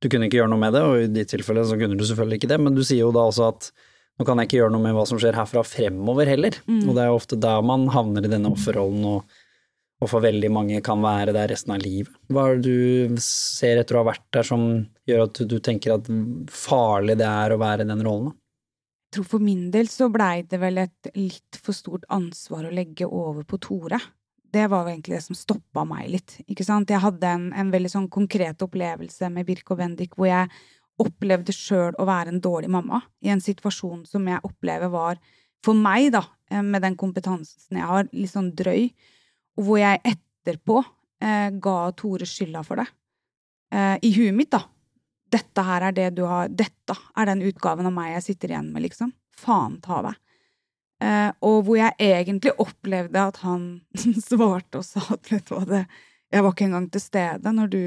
du 0.00 0.08
kunne 0.12 0.28
ikke 0.28 0.40
gjøre 0.40 0.52
noe 0.52 0.60
med 0.60 0.72
det, 0.76 0.84
og 0.84 1.02
i 1.02 1.10
ditt 1.12 1.30
tilfelle 1.32 1.64
så 1.68 1.76
kunne 1.80 1.96
du 2.00 2.04
selvfølgelig 2.04 2.40
ikke 2.40 2.50
det, 2.50 2.60
men 2.60 2.74
du 2.76 2.82
sier 2.84 3.04
jo 3.04 3.12
da 3.14 3.24
også 3.28 3.46
at 3.52 3.70
nå 4.14 4.26
kan 4.28 4.38
jeg 4.38 4.48
ikke 4.48 4.58
gjøre 4.60 4.72
noe 4.74 4.84
med 4.84 4.94
hva 4.94 5.04
som 5.10 5.18
skjer 5.20 5.36
herfra 5.36 5.64
fremover 5.66 6.28
heller. 6.30 6.56
Mm. 6.68 6.82
Og 6.86 6.92
det 6.94 7.02
er 7.04 7.08
jo 7.10 7.18
ofte 7.18 7.38
da 7.40 7.56
man 7.66 7.88
havner 7.92 8.24
i 8.24 8.30
denne 8.30 8.52
offerrollen 8.54 9.04
og 9.10 9.38
og 10.04 10.10
for 10.12 10.24
veldig 10.24 10.50
mange 10.52 10.80
kan 10.84 11.00
være 11.00 11.32
der 11.34 11.48
resten 11.54 11.72
av 11.74 11.82
livet. 11.82 12.12
Hva 12.28 12.50
er 12.50 12.58
det 12.60 12.72
du 13.14 13.20
ser 13.24 13.80
etter 13.80 13.96
å 13.96 14.02
ha 14.02 14.10
vært 14.12 14.26
der 14.36 14.46
som 14.46 14.66
gjør 15.08 15.26
at 15.26 15.40
du 15.48 15.56
tenker 15.64 15.96
at 15.96 16.10
farlig 16.52 17.16
det 17.20 17.28
er 17.28 17.54
å 17.54 17.60
være 17.60 17.86
i 17.86 17.88
den 17.88 18.04
rollen? 18.04 18.34
Jeg 19.08 19.20
tror 19.20 19.30
for 19.36 19.46
min 19.46 19.68
del 19.72 19.88
så 19.88 20.10
blei 20.12 20.42
det 20.50 20.58
vel 20.60 20.82
et 20.82 21.10
litt 21.14 21.58
for 21.62 21.76
stort 21.76 22.04
ansvar 22.12 22.66
å 22.66 22.74
legge 22.74 23.06
over 23.06 23.46
på 23.46 23.60
Tore. 23.62 24.00
Det 24.54 24.66
var 24.70 24.84
jo 24.84 24.92
egentlig 24.92 25.16
det 25.16 25.24
som 25.24 25.38
stoppa 25.38 25.84
meg 25.86 26.10
litt, 26.12 26.36
ikke 26.44 26.66
sant. 26.66 26.90
Jeg 26.90 27.02
hadde 27.02 27.30
en, 27.30 27.48
en 27.54 27.70
veldig 27.72 27.90
sånn 27.90 28.10
konkret 28.12 28.60
opplevelse 28.62 29.30
med 29.32 29.46
Birk 29.46 29.72
og 29.72 29.80
Bendik 29.80 30.18
hvor 30.18 30.28
jeg 30.30 30.50
opplevde 31.00 31.54
sjøl 31.54 31.96
å 31.98 32.06
være 32.06 32.34
en 32.34 32.42
dårlig 32.42 32.70
mamma 32.70 33.00
i 33.24 33.32
en 33.34 33.42
situasjon 33.42 34.04
som 34.06 34.28
jeg 34.30 34.42
opplever 34.46 34.92
var, 34.92 35.18
for 35.64 35.78
meg, 35.78 36.12
da, 36.14 36.22
eh, 36.52 36.62
med 36.62 36.84
den 36.84 36.94
kompetansen 37.00 37.80
jeg 37.80 37.88
har, 37.88 38.06
litt 38.12 38.30
sånn 38.30 38.52
drøy 38.54 38.90
hvor 39.60 39.78
jeg 39.80 40.02
etterpå 40.04 40.80
eh, 41.22 41.50
ga 41.62 41.78
Tore 41.96 42.26
skylda 42.28 42.62
for 42.66 42.82
det. 42.82 42.86
Eh, 43.74 43.96
I 44.02 44.12
huet 44.16 44.34
mitt, 44.36 44.52
da. 44.54 44.64
Dette 45.34 45.64
her 45.66 45.88
er 45.88 45.94
det 45.96 46.10
du 46.14 46.22
har 46.30 46.50
Dette 46.52 46.94
er 47.18 47.26
den 47.26 47.42
utgaven 47.42 47.88
av 47.88 47.94
meg 47.94 48.12
jeg 48.16 48.26
sitter 48.28 48.54
igjen 48.54 48.70
med, 48.74 48.84
liksom. 48.86 49.12
Faen 49.38 49.80
ta 49.84 50.00
deg. 50.06 50.20
Eh, 51.04 51.30
og 51.44 51.64
hvor 51.66 51.78
jeg 51.78 51.96
egentlig 51.98 52.54
opplevde 52.62 53.28
at 53.30 53.40
han 53.42 53.68
svarte 54.28 54.80
og 54.80 54.86
sa 54.86 55.02
at 55.16 55.32
vet 55.32 55.46
du 55.48 55.56
hva, 55.56 55.64
det 55.68 55.84
Jeg 56.34 56.42
var 56.42 56.54
ikke 56.54 56.66
engang 56.66 56.86
til 56.90 57.02
stede 57.02 57.50
når 57.54 57.68
du 57.70 57.82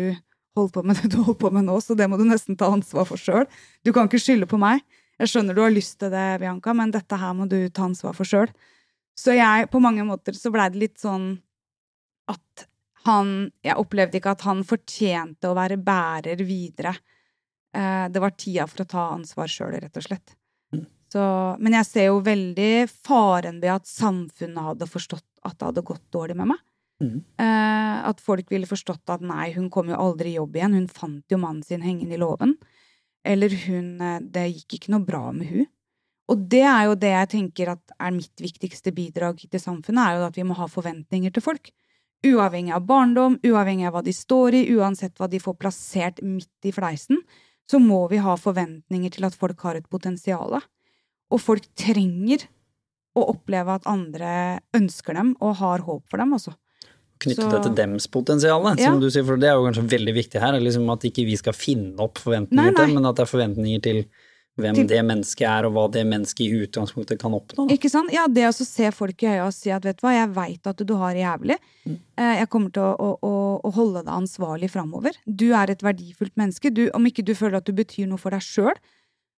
holdt 0.58 0.74
på 0.76 0.84
med 0.84 1.00
det 1.02 1.12
du 1.14 1.18
holdt 1.24 1.40
på 1.42 1.52
med 1.54 1.68
nå, 1.68 1.80
så 1.84 1.96
det 1.98 2.08
må 2.10 2.18
du 2.18 2.26
nesten 2.28 2.58
ta 2.58 2.70
ansvar 2.72 3.08
for 3.10 3.20
sjøl. 3.20 3.46
Du 3.86 3.92
kan 3.94 4.08
ikke 4.08 4.22
skylde 4.22 4.48
på 4.50 4.60
meg. 4.62 4.82
Jeg 5.18 5.32
skjønner 5.32 5.58
du 5.58 5.64
har 5.64 5.74
lyst 5.74 5.98
til 6.02 6.12
det, 6.14 6.40
Bianca, 6.42 6.74
men 6.78 6.94
dette 6.94 7.18
her 7.20 7.34
må 7.38 7.48
du 7.50 7.58
ta 7.70 7.88
ansvar 7.88 8.16
for 8.18 8.28
sjøl. 8.28 8.50
Så 9.18 9.34
jeg, 9.34 9.68
på 9.74 9.82
mange 9.82 10.06
måter, 10.06 10.36
så 10.38 10.52
blei 10.54 10.68
det 10.74 10.82
litt 10.82 11.02
sånn 11.02 11.36
at 12.32 12.68
han 13.08 13.52
Jeg 13.64 13.80
opplevde 13.80 14.20
ikke 14.20 14.34
at 14.36 14.42
han 14.44 14.66
fortjente 14.68 15.48
å 15.48 15.56
være 15.56 15.78
bærer 15.80 16.42
videre. 16.44 16.92
Eh, 17.72 18.08
det 18.12 18.20
var 18.20 18.36
tida 18.36 18.66
for 18.68 18.84
å 18.84 18.90
ta 18.90 19.06
ansvar 19.14 19.48
sjøl, 19.52 19.78
rett 19.80 19.96
og 19.96 20.04
slett. 20.04 20.34
Mm. 20.76 20.86
Så, 21.14 21.24
men 21.64 21.78
jeg 21.78 21.88
ser 21.88 22.10
jo 22.10 22.18
veldig 22.26 22.72
faren 22.92 23.62
ved 23.64 23.78
at 23.78 23.88
samfunnet 23.88 24.74
hadde 24.74 24.90
forstått 24.92 25.26
at 25.48 25.56
det 25.56 25.70
hadde 25.70 25.86
gått 25.88 26.04
dårlig 26.12 26.36
med 26.36 26.52
meg. 26.52 26.64
Mm. 27.04 27.22
Eh, 27.40 27.96
at 28.10 28.22
folk 28.26 28.52
ville 28.52 28.70
forstått 28.70 29.14
at 29.14 29.24
nei, 29.24 29.52
hun 29.56 29.70
kom 29.74 29.92
jo 29.92 30.00
aldri 30.02 30.34
i 30.34 30.40
jobb 30.40 30.58
igjen, 30.58 30.76
hun 30.80 30.92
fant 30.92 31.32
jo 31.32 31.40
mannen 31.42 31.64
sin 31.64 31.86
hengende 31.86 32.18
i 32.18 32.22
låven. 32.22 32.58
Eller 33.28 33.54
hun 33.68 34.02
eh, 34.02 34.22
Det 34.24 34.48
gikk 34.50 34.80
ikke 34.80 34.96
noe 34.96 35.06
bra 35.06 35.28
med 35.32 35.52
hun. 35.52 35.68
Og 36.28 36.44
det 36.52 36.66
er 36.68 36.88
jo 36.90 36.96
det 37.00 37.14
jeg 37.14 37.32
tenker 37.38 37.70
at 37.72 37.94
er 38.04 38.16
mitt 38.16 38.42
viktigste 38.44 38.92
bidrag 38.92 39.40
til 39.40 39.62
samfunnet, 39.62 40.02
er 40.04 40.18
jo 40.18 40.26
at 40.28 40.40
vi 40.40 40.44
må 40.48 40.58
ha 40.58 40.68
forventninger 40.68 41.32
til 41.32 41.46
folk. 41.46 41.72
Uavhengig 42.26 42.74
av 42.74 42.86
barndom, 42.88 43.38
uavhengig 43.46 43.86
av 43.88 43.98
hva 43.98 44.04
de 44.06 44.14
står 44.16 44.58
i, 44.58 44.64
uansett 44.74 45.20
hva 45.20 45.30
de 45.30 45.42
får 45.42 45.58
plassert 45.62 46.22
midt 46.26 46.66
i 46.66 46.74
fleisen, 46.74 47.20
så 47.70 47.80
må 47.84 48.08
vi 48.10 48.22
ha 48.24 48.34
forventninger 48.40 49.14
til 49.14 49.28
at 49.28 49.36
folk 49.38 49.62
har 49.68 49.78
et 49.78 49.90
potensial. 49.92 50.58
Og 51.28 51.44
folk 51.44 51.68
trenger 51.78 52.48
å 53.18 53.26
oppleve 53.34 53.76
at 53.76 53.90
andre 53.90 54.32
ønsker 54.78 55.18
dem 55.18 55.36
og 55.44 55.60
har 55.62 55.84
håp 55.86 56.08
for 56.10 56.22
dem 56.22 56.34
også. 56.38 56.56
Knytte 57.18 57.48
så, 57.48 57.50
det 57.50 57.62
til 57.66 57.76
dems 57.80 58.06
potensial, 58.14 58.66
ja. 58.78 58.92
som 58.92 59.00
du 59.02 59.10
sier, 59.10 59.26
for 59.26 59.42
det 59.42 59.50
er 59.50 59.58
jo 59.58 59.66
kanskje 59.66 59.88
veldig 59.90 60.14
viktig 60.20 60.42
her. 60.42 60.58
Liksom 60.62 60.90
at 60.94 61.06
ikke 61.10 61.26
vi 61.26 61.38
skal 61.40 61.56
finne 61.58 61.98
opp 62.04 62.22
forventninger 62.22 62.62
nei, 62.62 62.74
nei. 62.74 62.78
til, 62.78 62.94
men 62.98 63.10
at 63.10 63.18
det 63.18 63.26
er 63.26 63.32
forventninger 63.32 63.86
til 63.88 64.02
hvem 64.58 64.80
det 64.90 65.00
mennesket 65.06 65.46
er, 65.48 65.68
og 65.68 65.76
hva 65.76 65.86
det 65.94 66.04
mennesket 66.10 66.44
i 66.46 66.64
utgangspunktet 66.66 67.20
kan 67.22 67.36
oppnå. 67.38 67.68
Da. 67.68 67.76
Ikke 67.76 67.92
sant? 67.94 68.12
Ja, 68.14 68.26
det 68.32 68.48
å 68.50 68.54
se 68.56 68.90
folk 68.96 69.22
i 69.24 69.30
øya 69.30 69.46
og 69.46 69.56
si 69.56 69.72
at 69.74 69.86
vet 69.86 70.00
du 70.00 70.06
hva, 70.08 70.16
jeg 70.16 70.32
veit 70.36 70.70
at 70.72 70.82
du 70.82 70.94
har 70.98 71.14
det 71.14 71.24
jævlig. 71.24 71.60
Mm. 71.86 71.98
Jeg 72.40 72.50
kommer 72.54 72.74
til 72.74 72.84
å, 72.84 73.12
å, 73.22 73.34
å 73.62 73.74
holde 73.78 74.04
deg 74.04 74.14
ansvarlig 74.16 74.72
framover. 74.74 75.20
Du 75.26 75.50
er 75.54 75.74
et 75.74 75.86
verdifullt 75.86 76.34
menneske. 76.40 76.74
Du, 76.74 76.88
om 76.98 77.06
ikke 77.10 77.26
du 77.26 77.36
føler 77.38 77.62
at 77.62 77.70
du 77.70 77.76
betyr 77.78 78.10
noe 78.10 78.22
for 78.22 78.34
deg 78.34 78.46
sjøl, 78.46 78.74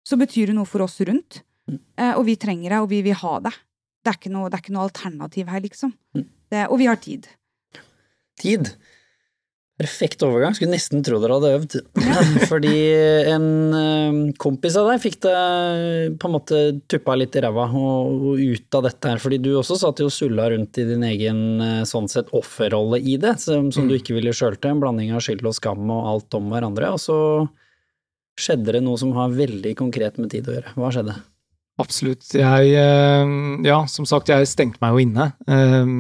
så 0.08 0.18
betyr 0.20 0.50
du 0.50 0.58
noe 0.58 0.70
for 0.70 0.86
oss 0.88 1.00
rundt. 1.06 1.44
Mm. 1.70 1.82
og 2.18 2.24
vi 2.26 2.34
trenger 2.42 2.72
deg, 2.74 2.82
og 2.82 2.90
vi 2.90 3.04
vil 3.06 3.18
ha 3.20 3.36
deg. 3.46 3.58
Det 4.02 4.10
er 4.10 4.18
ikke 4.18 4.32
noe, 4.34 4.50
det 4.50 4.58
er 4.58 4.64
ikke 4.64 4.74
noe 4.74 4.86
alternativ 4.88 5.52
her, 5.54 5.62
liksom. 5.62 5.92
Mm. 6.18 6.24
Det, 6.50 6.64
og 6.66 6.80
vi 6.82 6.88
har 6.90 6.98
tid. 7.04 7.28
Tid. 8.40 8.72
Perfekt 9.80 10.24
overgang. 10.28 10.52
Skulle 10.58 10.74
nesten 10.74 11.00
tro 11.08 11.22
dere 11.24 11.38
hadde 11.38 11.52
øvd. 11.56 11.76
Fordi 12.52 12.74
en 13.32 13.46
eh, 13.78 14.18
kompis 14.42 14.76
av 14.76 14.90
deg 14.90 15.00
fikk 15.06 15.22
deg 15.24 16.18
på 16.20 16.28
en 16.28 16.34
måte 16.34 16.64
tuppa 16.92 17.16
litt 17.16 17.38
i 17.40 17.44
ræva 17.46 17.70
og, 17.80 18.26
og 18.34 18.42
ut 18.44 18.76
av 18.76 18.84
dette 18.90 19.14
her. 19.14 19.22
Fordi 19.24 19.40
du 19.40 19.54
også 19.54 19.78
satt 19.80 20.02
jo 20.04 20.10
og 20.10 20.16
sulla 20.16 20.50
rundt 20.52 20.82
i 20.82 20.88
din 20.90 21.06
egen 21.08 21.40
eh, 21.64 21.86
sånn 21.88 22.12
sett 22.12 22.34
offerrolle 22.36 23.00
i 23.00 23.16
det, 23.22 23.38
som, 23.40 23.70
som 23.72 23.88
du 23.88 23.96
ikke 23.96 24.18
ville 24.18 24.34
sjøl 24.36 24.58
til. 24.60 24.74
En 24.74 24.82
blanding 24.84 25.14
av 25.16 25.24
skyld 25.24 25.48
og 25.48 25.56
skam 25.56 25.88
og 25.96 26.10
alt 26.12 26.36
om 26.36 26.52
hverandre. 26.52 26.92
Og 26.98 27.00
så 27.00 27.20
skjedde 28.40 28.76
det 28.76 28.84
noe 28.84 29.00
som 29.00 29.16
har 29.16 29.32
veldig 29.36 29.78
konkret 29.80 30.20
med 30.20 30.34
tid 30.34 30.52
å 30.52 30.58
gjøre. 30.58 30.76
Hva 30.76 30.92
skjedde? 30.98 31.16
Absolutt. 31.80 32.28
Jeg 32.36 32.76
eh, 32.76 33.34
Ja, 33.64 33.80
som 33.88 34.04
sagt, 34.10 34.28
jeg 34.28 34.52
stengte 34.52 34.84
meg 34.84 34.92
jo 34.92 35.08
inne. 35.08 35.32
Eh, 35.48 35.96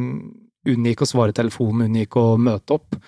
unngikk 0.76 1.08
å 1.08 1.10
svare 1.16 1.40
telefonen, 1.40 1.88
unngikk 1.88 2.20
å 2.20 2.28
møte 2.36 2.76
opp. 2.76 3.00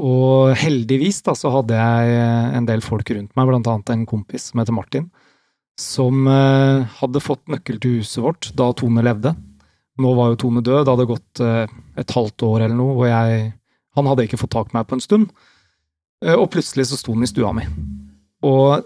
Og 0.00 0.54
heldigvis 0.56 1.20
da, 1.26 1.34
så 1.36 1.50
hadde 1.52 1.76
jeg 1.76 2.14
eh, 2.16 2.56
en 2.56 2.66
del 2.68 2.82
folk 2.84 3.10
rundt 3.12 3.34
meg, 3.36 3.48
blant 3.50 3.68
annet 3.68 3.92
en 3.92 4.06
kompis 4.08 4.48
som 4.48 4.62
heter 4.62 4.76
Martin, 4.76 5.10
som 5.80 6.24
eh, 6.30 6.88
hadde 7.00 7.22
fått 7.24 7.44
nøkkel 7.52 7.80
til 7.82 7.98
huset 8.00 8.22
vårt 8.24 8.50
da 8.56 8.70
Tone 8.76 9.04
levde. 9.04 9.34
Nå 10.00 10.14
var 10.16 10.32
jo 10.32 10.40
Tone 10.40 10.64
død, 10.64 10.86
det 10.86 10.94
hadde 10.94 11.08
gått 11.10 11.42
eh, 11.44 11.74
et 12.00 12.16
halvt 12.16 12.46
år 12.48 12.66
eller 12.66 12.78
noe, 12.78 12.96
og 12.96 13.08
jeg 13.10 13.48
Han 13.98 14.06
hadde 14.06 14.22
ikke 14.22 14.38
fått 14.38 14.52
tak 14.54 14.68
i 14.70 14.76
meg 14.76 14.86
på 14.86 14.94
en 14.94 15.02
stund. 15.02 15.32
Og 16.22 16.44
plutselig 16.54 16.84
så 16.86 16.96
sto 17.00 17.10
han 17.10 17.24
i 17.26 17.28
stua 17.28 17.48
mi, 17.56 17.64
og 18.46 18.84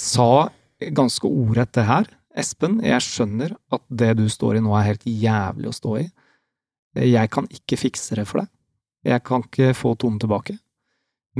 sa 0.00 0.48
ganske 0.96 1.28
ordrett 1.28 1.74
det 1.76 1.84
her. 1.84 2.08
Espen, 2.40 2.78
jeg 2.80 3.04
skjønner 3.04 3.52
at 3.68 3.82
det 3.92 4.14
du 4.16 4.24
står 4.32 4.56
i 4.56 4.62
nå 4.64 4.72
er 4.78 4.86
helt 4.86 5.04
jævlig 5.04 5.68
å 5.68 5.76
stå 5.76 5.92
i. 6.00 6.06
Jeg 7.04 7.32
kan 7.34 7.50
ikke 7.52 7.82
fikse 7.82 8.16
det 8.16 8.24
for 8.30 8.40
deg. 8.40 8.48
Jeg 9.06 9.24
kan 9.24 9.44
ikke 9.46 9.72
få 9.76 9.94
tonen 9.96 10.20
tilbake, 10.20 10.58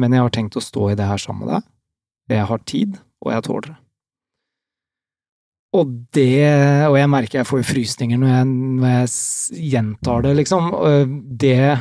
men 0.00 0.16
jeg 0.16 0.24
har 0.24 0.32
tenkt 0.34 0.56
å 0.56 0.64
stå 0.64 0.90
i 0.92 0.96
det 0.98 1.08
her 1.08 1.20
sammen 1.20 1.44
med 1.44 1.54
deg. 1.58 1.70
Jeg 2.30 2.48
har 2.48 2.66
tid, 2.68 2.98
og 3.20 3.32
jeg 3.34 3.46
tåler 3.46 3.72
det. 3.72 3.78
Og 5.70 5.90
det 6.16 6.88
Og 6.90 6.96
jeg 6.98 7.10
merker 7.10 7.38
jeg 7.38 7.46
får 7.46 7.60
frysninger 7.68 8.18
når 8.18 8.30
jeg, 8.32 8.46
når 8.80 8.88
jeg 8.90 9.68
gjentar 9.70 10.24
det, 10.26 10.32
liksom. 10.40 10.72
Og 10.74 11.12
Det 11.38 11.78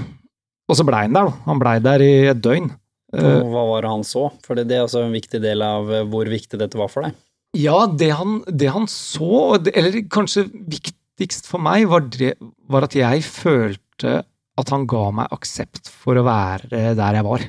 Og 0.69 0.77
så 0.77 0.85
blei 0.85 1.07
han 1.07 1.17
der, 1.17 1.31
da. 1.31 1.37
Han 1.47 1.61
blei 1.61 1.79
der 1.81 2.03
i 2.05 2.11
et 2.29 2.43
døgn. 2.43 2.69
Og 3.09 3.49
hva 3.49 3.63
var 3.71 3.85
det 3.85 3.89
han 3.95 4.05
så? 4.05 4.27
For 4.45 4.53
det, 4.59 4.69
er 4.69 4.85
også 4.85 5.01
en 5.01 5.15
viktig 5.15 5.41
del 5.41 5.63
av 5.65 5.89
eh, 5.89 6.05
hvor 6.05 6.29
viktig 6.29 6.59
dette 6.61 6.77
var 6.77 6.91
for 6.93 7.07
deg. 7.07 7.15
Ja, 7.57 7.87
det 7.89 8.11
han, 8.13 8.43
det 8.45 8.69
han 8.69 8.85
så, 8.85 9.57
eller 9.57 10.03
kanskje 10.13 10.43
viktigst 10.45 11.49
for 11.49 11.57
meg, 11.65 11.87
var, 11.89 12.05
det, 12.13 12.35
var 12.69 12.85
at 12.85 12.93
jeg 12.93 13.23
følte 13.25 14.19
at 14.60 14.74
han 14.74 14.86
ga 14.89 15.06
meg 15.22 15.34
aksept 15.36 15.89
for 15.91 16.19
å 16.19 16.26
være 16.28 16.93
der 16.98 17.19
jeg 17.19 17.28
var. 17.28 17.45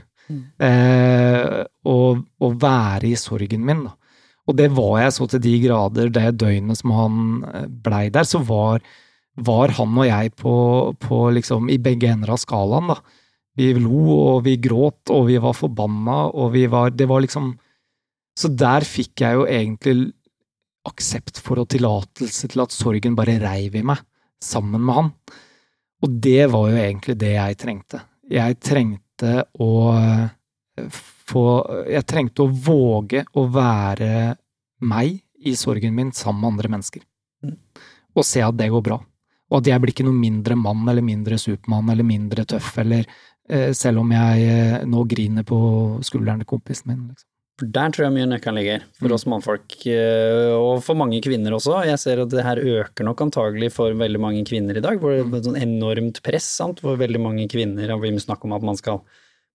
Eh, 0.62 1.62
og, 1.90 2.20
og 2.38 2.58
være 2.62 3.10
i 3.10 3.16
sorgen 3.18 3.64
min. 3.66 3.84
Da. 3.88 3.96
Og 4.50 4.58
det 4.58 4.68
var 4.74 5.00
jeg 5.04 5.14
så 5.16 5.28
til 5.30 5.42
de 5.44 5.54
grader 5.64 6.12
det 6.14 6.26
døgnet 6.40 6.80
som 6.80 6.94
han 6.94 7.16
eh, 7.50 7.66
blei 7.70 8.04
der, 8.14 8.26
så 8.26 8.42
var, 8.46 8.84
var 9.38 9.74
han 9.78 9.98
og 9.98 10.06
jeg 10.08 10.34
på, 10.38 10.54
på 11.02 11.24
liksom 11.36 11.70
i 11.72 11.80
begge 11.82 12.12
ender 12.12 12.34
av 12.34 12.42
skalaen, 12.42 12.94
da. 12.94 13.00
Vi 13.58 13.72
lo, 13.74 14.04
og 14.36 14.44
vi 14.46 14.54
gråt, 14.62 15.10
og 15.10 15.26
vi 15.26 15.36
var 15.42 15.56
forbanna, 15.58 16.22
og 16.30 16.52
vi 16.54 16.62
var 16.70 16.92
Det 16.94 17.08
var 17.10 17.20
liksom 17.20 17.50
Så 18.38 18.48
der 18.54 18.86
fikk 18.86 19.20
jeg 19.24 19.36
jo 19.36 19.42
egentlig 19.44 20.12
aksept 20.86 21.42
for 21.42 21.60
og 21.60 21.68
tillatelse 21.74 22.48
til 22.48 22.62
at 22.62 22.72
sorgen 22.72 23.18
bare 23.18 23.40
reiv 23.42 23.74
i 23.76 23.82
meg, 23.84 23.98
sammen 24.40 24.80
med 24.80 24.96
han. 24.96 25.10
Og 26.00 26.20
det 26.24 26.46
var 26.52 26.70
jo 26.70 26.80
egentlig 26.80 27.16
det 27.20 27.34
jeg 27.34 27.58
trengte. 27.60 28.02
Jeg 28.30 28.58
trengte 28.62 29.32
å 29.60 29.70
eh, 29.98 31.00
få 31.30 31.44
Jeg 31.90 32.06
trengte 32.08 32.46
å 32.46 32.50
våge 32.50 33.24
å 33.38 33.44
være 33.52 34.34
meg 34.80 35.20
i 35.44 35.54
sorgen 35.56 35.94
min 35.94 36.12
sammen 36.16 36.40
med 36.40 36.52
andre 36.54 36.72
mennesker. 36.76 37.02
Mm. 37.44 37.56
Og 38.16 38.26
se 38.26 38.42
at 38.44 38.56
det 38.58 38.70
går 38.72 38.84
bra. 38.84 38.98
Og 39.50 39.58
at 39.60 39.70
jeg 39.70 39.82
blir 39.82 39.92
ikke 39.94 40.06
noe 40.06 40.16
mindre 40.16 40.56
mann 40.58 40.86
eller 40.88 41.04
mindre 41.04 41.38
supermann 41.40 41.90
eller 41.92 42.06
mindre 42.06 42.46
tøff, 42.48 42.72
eller 42.82 43.04
eh, 43.48 43.70
selv 43.76 44.04
om 44.04 44.12
jeg 44.14 44.46
eh, 44.46 44.76
nå 44.86 45.04
griner 45.10 45.46
på 45.46 45.60
skulderen 46.06 46.42
til 46.42 46.50
kompisen 46.52 46.92
min. 46.92 47.08
Liksom. 47.10 47.29
For 47.60 47.68
der 47.68 47.92
tror 47.92 48.06
jeg 48.06 48.14
mye 48.14 48.28
nøkkelen 48.30 48.56
ligger, 48.56 48.84
for 48.96 49.10
Mm. 49.10 49.14
oss 49.14 49.26
mannfolk, 49.28 49.74
eh, 49.86 50.52
og 50.56 50.82
for 50.82 50.96
mange 50.96 51.20
kvinner 51.20 51.52
også. 51.52 51.84
Jeg 51.84 51.98
ser 52.00 52.22
at 52.22 52.30
det 52.32 52.42
her 52.46 52.56
øker 52.56 53.04
nok 53.04 53.20
antagelig 53.20 53.70
for 53.72 53.92
veldig 53.92 54.20
mange 54.20 54.44
kvinner 54.48 54.78
i 54.78 54.80
dag, 54.80 54.96
hvor 54.98 55.12
det 55.12 55.26
er 55.26 55.36
et 55.36 55.44
sånn 55.44 55.60
enormt 55.60 56.22
press, 56.24 56.44
sant? 56.56 56.80
for 56.80 56.96
veldig 56.96 57.20
mange 57.20 57.44
kvinner 57.52 57.92
Og 57.92 58.00
vi 58.00 58.10
må 58.12 58.20
snakke 58.24 58.44
om 58.48 58.54
at 58.56 58.62
man 58.64 58.76
skal, 58.76 59.02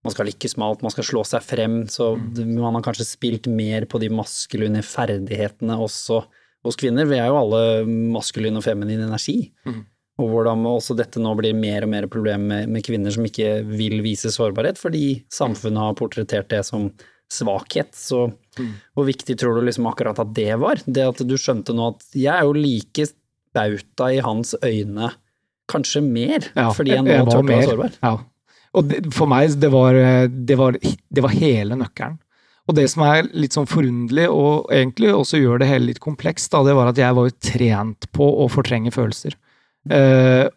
man 0.05 0.13
skal 0.13 0.27
lykkes 0.27 0.55
med 0.57 0.67
alt, 0.67 0.83
man 0.85 0.91
skal 0.93 1.03
slå 1.03 1.25
seg 1.25 1.41
frem, 1.41 1.87
så 1.89 2.13
man 2.45 2.75
har 2.77 2.83
kanskje 2.85 3.07
spilt 3.09 3.47
mer 3.49 3.85
på 3.89 3.99
de 3.99 4.09
maskuline 4.09 4.83
ferdighetene 4.85 5.73
også 5.81 6.25
hos 6.63 6.75
kvinner. 6.77 7.07
Vi 7.09 7.17
er 7.17 7.27
jo 7.29 7.41
alle 7.41 7.85
maskulin 8.13 8.57
og 8.57 8.63
feminin 8.63 9.01
energi. 9.01 9.51
Mm. 9.65 9.81
Og 10.21 10.29
hvordan 10.29 10.61
også 10.63 10.95
dette 10.95 11.19
nå 11.19 11.33
blir 11.35 11.53
mer 11.57 11.83
og 11.83 11.89
mer 11.89 12.05
problem 12.07 12.47
med, 12.47 12.69
med 12.69 12.85
kvinner 12.85 13.11
som 13.11 13.25
ikke 13.25 13.65
vil 13.65 13.99
vise 14.05 14.29
sårbarhet, 14.31 14.77
fordi 14.77 15.25
samfunnet 15.33 15.81
har 15.81 15.97
portrettert 15.97 16.47
det 16.53 16.63
som 16.63 16.91
svakhet. 17.31 17.93
Så 17.95 18.31
Mm. 18.55 18.69
hvor 18.95 19.03
viktig 19.03 19.35
tror 19.37 19.57
du 19.59 19.65
liksom 19.67 19.85
akkurat 19.89 20.17
at 20.19 20.29
det 20.33 20.53
var? 20.61 20.79
Det 20.87 21.03
at 21.03 21.17
du 21.27 21.33
skjønte 21.35 21.73
nå 21.75 21.89
at 21.91 22.05
jeg 22.15 22.31
er 22.31 22.45
jo 22.47 22.53
like 22.55 23.07
bauta 23.53 24.07
i 24.15 24.21
hans 24.23 24.53
øyne, 24.63 25.09
kanskje 25.67 26.01
mer, 26.03 26.39
Ja, 26.55 26.69
fordi 26.71 26.91
jeg 26.93 27.03
nå 27.03 27.11
jeg 27.11 27.25
var 27.25 27.33
tør 27.33 27.41
å 27.43 27.47
være 27.49 27.67
sårbar. 27.67 27.97
Ja. 28.01 28.13
Og 28.75 28.87
det, 28.87 29.01
for 29.13 29.27
meg, 29.27 29.59
det 29.59 29.71
var, 29.71 29.93
det, 30.29 30.57
var, 30.57 30.77
det 30.79 31.23
var 31.23 31.29
hele 31.35 31.75
nøkkelen. 31.75 32.17
Og 32.67 32.75
det 32.75 32.89
som 32.89 33.03
er 33.03 33.27
litt 33.35 33.53
sånn 33.53 33.67
forunderlig, 33.69 34.25
og 34.31 34.71
egentlig 34.73 35.11
også 35.13 35.37
gjør 35.41 35.59
det 35.59 35.67
hele 35.69 35.85
litt 35.91 35.99
komplekst, 36.03 36.49
da, 36.51 36.63
det 36.63 36.73
var 36.75 36.87
at 36.89 36.97
jeg 36.97 37.13
var 37.13 37.27
jo 37.27 37.35
trent 37.51 38.07
på 38.15 38.25
å 38.43 38.47
fortrenge 38.49 38.91
følelser. 38.95 39.35
Eh, 39.91 40.47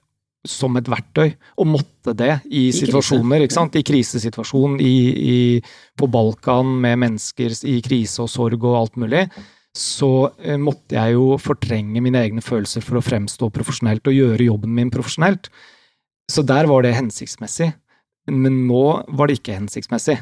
som 0.49 0.77
et 0.79 0.89
verktøy, 0.89 1.33
og 1.61 1.69
måtte 1.69 2.15
det 2.17 2.33
i, 2.49 2.49
I 2.49 2.63
krise, 2.71 2.87
situasjoner, 2.87 3.45
ikke 3.45 3.57
sant? 3.59 3.77
I 3.79 3.85
krisesituasjon, 3.87 4.79
i, 4.81 4.97
i, 5.35 5.39
på 5.99 6.09
Balkan 6.11 6.75
med 6.83 6.99
mennesker 7.05 7.55
i 7.69 7.79
krise 7.85 8.25
og 8.25 8.33
sorg 8.33 8.65
og 8.65 8.79
alt 8.81 9.01
mulig, 9.01 9.27
så 9.79 10.13
eh, 10.43 10.59
måtte 10.59 10.97
jeg 10.97 11.15
jo 11.15 11.37
fortrenge 11.41 12.03
mine 12.03 12.23
egne 12.25 12.43
følelser 12.45 12.85
for 12.85 12.99
å 12.99 13.05
fremstå 13.05 13.51
profesjonelt 13.55 14.09
og 14.09 14.17
gjøre 14.17 14.49
jobben 14.49 14.75
min 14.75 14.93
profesjonelt. 14.95 15.51
Så 16.29 16.45
der 16.45 16.69
var 16.69 16.85
det 16.85 16.97
hensiktsmessig. 16.97 17.71
Men 18.29 18.65
nå 18.69 18.85
var 19.17 19.29
det 19.29 19.39
ikke 19.39 19.57
hensiktsmessig. 19.57 20.19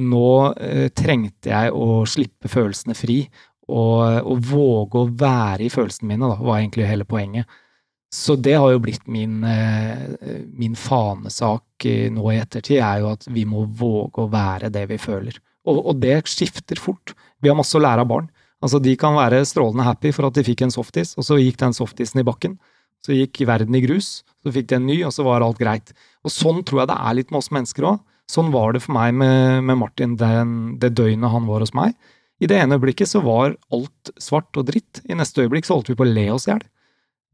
Nå 0.00 0.28
eh, 0.54 0.88
trengte 0.96 1.50
jeg 1.50 1.72
å 1.76 2.04
slippe 2.08 2.48
følelsene 2.48 2.96
fri, 2.96 3.24
og, 3.70 4.22
og 4.26 4.46
våge 4.50 5.02
å 5.02 5.10
være 5.20 5.66
i 5.66 5.72
følelsene 5.72 6.12
mine, 6.12 6.30
da, 6.30 6.38
var 6.42 6.58
egentlig 6.60 6.88
hele 6.88 7.06
poenget. 7.08 7.60
Så 8.10 8.34
det 8.42 8.56
har 8.58 8.72
jo 8.72 8.80
blitt 8.82 9.06
min, 9.06 9.44
eh, 9.46 10.40
min 10.58 10.74
fanesak 10.74 11.86
eh, 11.86 12.08
nå 12.10 12.32
i 12.32 12.40
ettertid, 12.40 12.80
er 12.82 13.04
jo 13.04 13.12
at 13.12 13.28
vi 13.30 13.44
må 13.46 13.62
våge 13.64 14.24
å 14.24 14.30
være 14.32 14.72
det 14.74 14.88
vi 14.90 14.98
føler. 14.98 15.36
Og, 15.70 15.78
og 15.78 16.00
det 16.02 16.16
skifter 16.26 16.80
fort. 16.80 17.14
Vi 17.38 17.50
har 17.50 17.58
masse 17.58 17.76
å 17.78 17.82
lære 17.82 18.02
av 18.02 18.10
barn. 18.10 18.26
Altså, 18.60 18.80
de 18.82 18.96
kan 18.98 19.14
være 19.16 19.44
strålende 19.48 19.86
happy 19.86 20.10
for 20.12 20.26
at 20.26 20.36
de 20.36 20.44
fikk 20.44 20.66
en 20.66 20.74
softis, 20.74 21.14
og 21.16 21.24
så 21.24 21.38
gikk 21.40 21.60
den 21.62 21.76
softisen 21.76 22.20
i 22.20 22.26
bakken. 22.26 22.58
Så 23.00 23.14
gikk 23.16 23.40
verden 23.48 23.78
i 23.78 23.80
grus, 23.84 24.20
så 24.44 24.52
fikk 24.52 24.68
de 24.72 24.76
en 24.76 24.88
ny, 24.90 24.98
og 25.06 25.14
så 25.16 25.24
var 25.24 25.46
alt 25.46 25.60
greit. 25.62 25.94
Og 26.26 26.34
sånn 26.34 26.64
tror 26.66 26.82
jeg 26.82 26.90
det 26.90 26.98
er 26.98 27.16
litt 27.16 27.30
med 27.30 27.40
oss 27.40 27.52
mennesker 27.54 27.86
òg. 27.94 28.02
Sånn 28.30 28.50
var 28.54 28.74
det 28.74 28.82
for 28.84 28.94
meg 28.94 29.14
med, 29.16 29.62
med 29.66 29.78
Martin 29.80 30.18
den, 30.18 30.58
det 30.82 30.92
døgnet 30.98 31.32
han 31.32 31.48
var 31.48 31.64
hos 31.64 31.72
meg. 31.74 31.96
I 32.40 32.48
det 32.50 32.58
ene 32.60 32.76
øyeblikket 32.76 33.10
så 33.10 33.22
var 33.24 33.56
alt 33.72 34.12
svart 34.20 34.56
og 34.60 34.68
dritt. 34.68 35.00
I 35.08 35.16
neste 35.18 35.44
øyeblikk 35.44 35.66
så 35.68 35.78
holdt 35.78 35.90
vi 35.92 35.96
på 35.98 36.06
å 36.06 36.10
le 36.10 36.28
oss 36.34 36.46
i 36.48 36.52
hjel. 36.52 36.62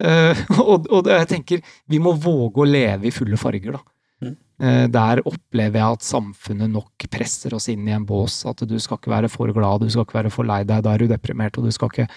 Eh, 0.03 0.41
og, 0.63 0.89
og 0.93 1.11
jeg 1.11 1.29
tenker, 1.31 1.63
vi 1.89 2.01
må 2.03 2.15
våge 2.21 2.63
å 2.63 2.69
leve 2.69 3.09
i 3.09 3.15
fulle 3.15 3.39
farger, 3.41 3.79
da. 3.79 3.83
Mm. 4.25 4.37
Uh, 4.57 4.85
der 4.89 5.21
opplever 5.29 5.77
jeg 5.77 5.99
at 5.99 6.07
samfunnet 6.07 6.73
nok 6.73 7.05
presser 7.13 7.53
oss 7.57 7.69
inn 7.73 7.85
i 7.89 7.95
en 7.97 8.07
bås. 8.09 8.43
At 8.49 8.65
du 8.69 8.79
skal 8.81 9.01
ikke 9.01 9.13
være 9.13 9.33
for 9.33 9.53
glad, 9.57 9.85
du 9.85 9.93
skal 9.93 10.07
ikke 10.07 10.21
være 10.23 10.33
for 10.33 10.49
lei 10.49 10.63
deg, 10.69 10.85
da 10.85 10.95
er 10.95 11.05
du 11.05 11.11
deprimert, 11.11 11.59
og 11.61 11.69
du 11.69 11.75
skal 11.75 11.93
ikke 11.93 12.09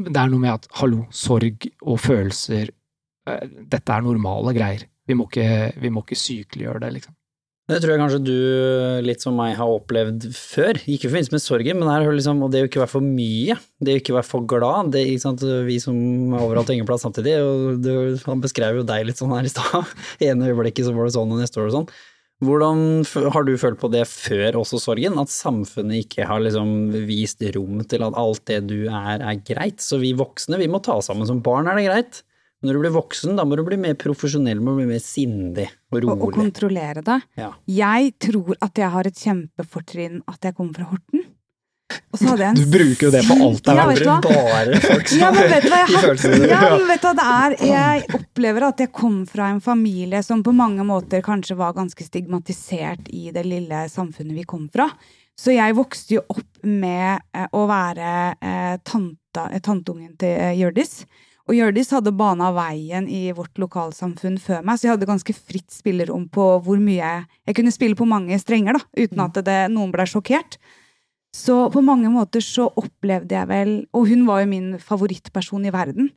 Det 0.00 0.16
er 0.16 0.30
noe 0.32 0.40
med 0.40 0.54
at 0.54 0.68
hallo, 0.80 1.02
sorg 1.12 1.66
og 1.84 1.98
følelser, 2.00 2.70
uh, 3.28 3.42
dette 3.44 3.96
er 3.96 4.04
normale 4.04 4.54
greier. 4.56 4.86
Vi 5.08 5.16
må 5.16 5.26
ikke, 5.28 5.72
vi 5.80 5.90
må 5.92 6.04
ikke 6.04 6.16
sykeliggjøre 6.16 6.84
det, 6.84 6.92
liksom. 6.98 7.16
Det 7.70 7.78
tror 7.78 7.92
jeg 7.92 8.00
kanskje 8.00 8.20
du, 8.26 8.36
litt 9.06 9.22
som 9.22 9.36
meg, 9.38 9.52
har 9.58 9.70
opplevd 9.70 10.26
før. 10.34 10.80
Ikke 10.90 11.06
i 11.06 11.10
forbindelse 11.10 11.34
med 11.36 11.44
sorgen, 11.44 11.78
men 11.78 11.90
her, 11.90 12.06
liksom, 12.10 12.42
og 12.42 12.50
det 12.50 12.64
å 12.64 12.68
ikke 12.70 12.82
være 12.82 12.92
for 12.96 13.06
mye, 13.06 13.56
det 13.78 13.94
å 13.94 14.00
ikke 14.00 14.16
være 14.16 14.26
for 14.26 14.46
glad. 14.50 14.90
Det? 14.96 15.04
Vi 15.68 15.78
som 15.82 15.98
er 16.34 16.42
overalt 16.42 16.72
og 16.72 16.74
ingen 16.74 16.88
plass 16.88 17.04
samtidig, 17.06 17.36
og 17.44 17.82
det, 17.84 17.94
han 18.26 18.42
beskrev 18.42 18.80
jo 18.80 18.86
deg 18.88 19.06
litt 19.06 19.20
sånn 19.20 19.34
her 19.36 19.46
i 19.46 19.52
stad. 19.52 19.92
Ene 20.26 20.50
øyeblikket 20.50 20.88
så 20.88 20.96
var 20.96 21.06
det 21.06 21.14
sånn, 21.14 21.36
og 21.36 21.44
neste 21.44 21.62
år 21.62 21.70
og 21.70 21.76
sånn. 21.78 21.92
Hvordan 22.40 23.04
har 23.34 23.44
du 23.44 23.52
følt 23.60 23.76
på 23.82 23.90
det 23.92 24.06
før 24.08 24.62
også 24.62 24.80
sorgen? 24.80 25.18
At 25.20 25.32
samfunnet 25.32 26.06
ikke 26.06 26.24
har 26.26 26.40
liksom 26.40 26.88
vist 27.04 27.44
rom 27.54 27.82
til 27.84 28.06
at 28.06 28.16
alt 28.16 28.46
det 28.48 28.62
du 28.70 28.78
er, 28.88 29.20
er 29.20 29.42
greit? 29.44 29.84
Så 29.84 30.00
vi 30.00 30.14
voksne, 30.16 30.58
vi 30.58 30.70
må 30.72 30.80
ta 30.82 30.96
oss 30.96 31.10
sammen. 31.12 31.28
Som 31.28 31.42
barn 31.44 31.68
er 31.68 31.76
det 31.76 31.86
greit. 31.90 32.22
Når 32.60 32.76
du 32.76 32.80
blir 32.82 32.92
voksen, 32.92 33.36
da 33.38 33.44
må 33.48 33.56
du 33.56 33.62
bli 33.64 33.78
mer 33.80 33.94
profesjonell, 33.96 34.58
må 34.60 34.74
du 34.74 34.82
bli 34.82 34.90
mer 34.92 35.00
sindig 35.00 35.68
og 35.90 36.04
Og, 36.04 36.24
og 36.28 36.34
kontrollere 36.36 37.00
det. 37.04 37.20
Ja. 37.40 37.54
Jeg 37.66 38.14
tror 38.20 38.52
at 38.60 38.76
jeg 38.78 38.90
har 38.92 39.08
et 39.08 39.16
kjempefortrinn 39.16 40.20
at 40.28 40.44
jeg 40.44 40.56
kommer 40.58 40.76
fra 40.76 40.90
Horten. 40.90 41.24
Og 42.12 42.18
så 42.20 42.28
hadde 42.28 42.44
jeg 42.44 42.50
en 42.52 42.58
Du 42.60 42.66
bruker 42.70 43.06
jo 43.06 43.10
det 43.10 43.22
på 43.26 43.34
alt 43.42 43.64
det 43.66 43.74
Ja, 43.74 43.84
er? 43.90 44.02
Bare 44.22 44.80
folk 44.84 45.08
som 45.10 45.18
Ja, 45.24 45.30
men 45.34 45.48
vet 45.50 45.64
du 45.64 45.70
hva 45.70 45.78
jeg 45.80 45.88
har? 45.96 46.20
Ja, 46.50 46.60
men 46.76 46.84
vet 46.90 47.00
du 47.02 47.06
hva 47.08 47.14
det 47.18 47.28
er? 47.30 47.56
Jeg 47.70 48.04
opplever 48.20 48.66
at 48.68 48.82
jeg 48.84 48.92
kom 48.94 49.16
fra 49.30 49.48
en 49.54 49.62
familie 49.64 50.20
som 50.26 50.44
på 50.46 50.54
mange 50.54 50.86
måter 50.86 51.24
kanskje 51.26 51.56
var 51.58 51.74
ganske 51.78 52.06
stigmatisert 52.06 53.08
i 53.10 53.30
det 53.34 53.42
lille 53.48 53.82
samfunnet 53.90 54.38
vi 54.38 54.46
kom 54.46 54.68
fra. 54.72 54.86
Så 55.40 55.54
jeg 55.56 55.74
vokste 55.78 56.18
jo 56.18 56.22
opp 56.28 56.62
med 56.68 57.24
eh, 57.34 57.48
å 57.56 57.64
være 57.70 58.12
eh, 58.36 58.74
tanta, 58.84 59.48
eh, 59.48 59.62
tanteungen 59.64 60.12
til 60.20 60.34
eh, 60.36 60.54
Hjørdis. 60.60 61.00
Og 61.50 61.56
Hjørdis 61.58 61.88
hadde 61.90 62.12
bana 62.14 62.52
veien 62.54 63.08
i 63.10 63.32
vårt 63.34 63.58
lokalsamfunn 63.58 64.36
før 64.38 64.60
meg, 64.62 64.78
så 64.78 64.86
jeg 64.86 64.92
hadde 64.92 65.08
ganske 65.08 65.34
fritt 65.34 65.72
spillerom 65.74 66.28
på 66.30 66.44
hvor 66.62 66.78
mye 66.78 67.00
jeg 67.00 67.24
Jeg 67.50 67.56
kunne 67.58 67.72
spille 67.74 67.98
på 67.98 68.06
mange 68.06 68.38
strenger, 68.38 68.78
da, 68.78 68.84
uten 68.94 69.22
at 69.24 69.40
det, 69.42 69.56
noen 69.74 69.90
ble 69.90 70.06
sjokkert. 70.06 70.60
Så 71.34 71.56
på 71.74 71.82
mange 71.82 72.06
måter 72.10 72.42
så 72.42 72.68
opplevde 72.78 73.34
jeg 73.34 73.46
vel 73.46 73.72
Og 73.94 74.08
hun 74.10 74.24
var 74.26 74.40
jo 74.42 74.50
min 74.50 74.78
favorittperson 74.78 75.66
i 75.66 75.74
verden. 75.74 76.12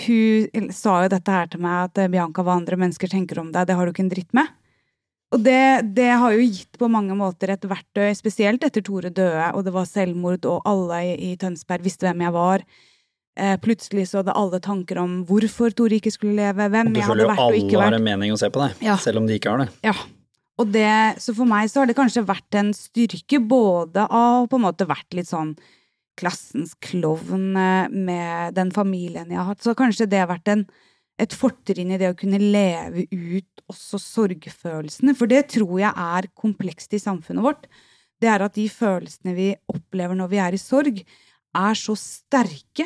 Hun 0.00 0.72
sa 0.72 1.02
jo 1.04 1.12
dette 1.12 1.32
her 1.34 1.48
til 1.52 1.60
meg, 1.60 1.90
at 1.90 2.00
eh, 2.00 2.08
Bianca, 2.08 2.44
hva 2.44 2.56
andre 2.56 2.78
mennesker 2.80 3.10
tenker 3.12 3.40
om 3.42 3.52
deg, 3.52 3.68
det 3.68 3.76
har 3.76 3.84
du 3.84 3.92
ikke 3.92 4.06
en 4.06 4.12
dritt 4.12 4.32
med. 4.32 4.48
Og 5.34 5.42
det, 5.44 5.92
det 5.94 6.08
har 6.08 6.32
jo 6.32 6.46
gitt 6.46 6.78
på 6.80 6.88
mange 6.88 7.14
måter 7.14 7.52
et 7.52 7.66
verktøy, 7.68 8.08
spesielt 8.16 8.64
etter 8.64 8.82
Tore 8.86 9.12
døde, 9.12 9.50
og 9.52 9.66
det 9.66 9.74
var 9.74 9.84
selvmord, 9.86 10.46
og 10.48 10.64
alle 10.66 11.02
i, 11.10 11.12
i 11.28 11.36
Tønsberg 11.38 11.84
visste 11.84 12.08
hvem 12.08 12.24
jeg 12.24 12.34
var. 12.34 12.64
Eh, 13.38 13.56
plutselig 13.62 14.08
så 14.10 14.20
hadde 14.20 14.34
alle 14.36 14.58
tanker 14.60 14.98
om 14.98 15.20
hvorfor 15.28 15.70
Tore 15.76 16.00
ikke 16.00 16.10
skulle 16.12 16.34
leve, 16.36 16.66
hvem 16.72 16.90
Du 16.92 16.98
jeg 16.98 17.06
føler 17.08 17.22
hadde 17.22 17.22
jo 17.22 17.28
vært 17.30 17.44
og 17.44 17.58
ikke 17.60 17.76
alle 17.76 17.84
har 17.86 17.96
en 18.00 18.04
mening 18.08 18.32
å 18.34 18.38
se 18.40 18.48
på 18.50 18.60
deg, 18.64 18.80
Ja. 18.82 18.96
selv 18.98 19.20
om 19.22 19.26
de 19.28 19.38
ikke 19.38 19.50
har 19.52 19.58
det. 19.64 19.68
Ja. 19.86 19.94
Og 20.58 20.72
det, 20.74 21.20
så 21.22 21.32
for 21.34 21.46
meg 21.48 21.70
så 21.70 21.80
har 21.80 21.86
det 21.88 21.96
kanskje 21.96 22.24
vært 22.26 22.58
en 22.58 22.72
styrke 22.76 23.38
både 23.40 24.02
av 24.10 24.48
på 24.50 24.58
en 24.58 24.66
måte 24.66 24.84
vært 24.86 25.14
litt 25.16 25.30
sånn 25.30 25.54
klassens 26.20 26.74
klovn 26.84 27.54
eh, 27.56 27.88
med 27.88 28.54
den 28.58 28.70
familien 28.74 29.30
jeg 29.30 29.38
har 29.38 29.46
hatt, 29.54 29.62
så 29.62 29.72
kanskje 29.78 30.08
det 30.10 30.18
har 30.20 30.28
vært 30.28 30.50
en, 30.52 30.66
et 31.22 31.32
fortrinn 31.32 31.94
i 31.94 31.98
det 32.02 32.10
å 32.10 32.18
kunne 32.18 32.40
leve 32.42 33.06
ut 33.08 33.62
også 33.70 33.96
sorgfølelsene, 34.02 35.14
for 35.16 35.30
det 35.30 35.46
tror 35.54 35.78
jeg 35.80 35.92
er 35.94 36.28
komplekst 36.36 36.92
i 36.98 37.00
samfunnet 37.00 37.46
vårt. 37.46 37.70
Det 38.20 38.28
er 38.28 38.42
at 38.44 38.58
de 38.58 38.66
følelsene 38.68 39.32
vi 39.38 39.52
opplever 39.70 40.18
når 40.18 40.28
vi 40.34 40.42
er 40.42 40.52
i 40.52 40.60
sorg, 40.60 40.98
er 41.56 41.78
så 41.78 41.94
sterke 41.96 42.84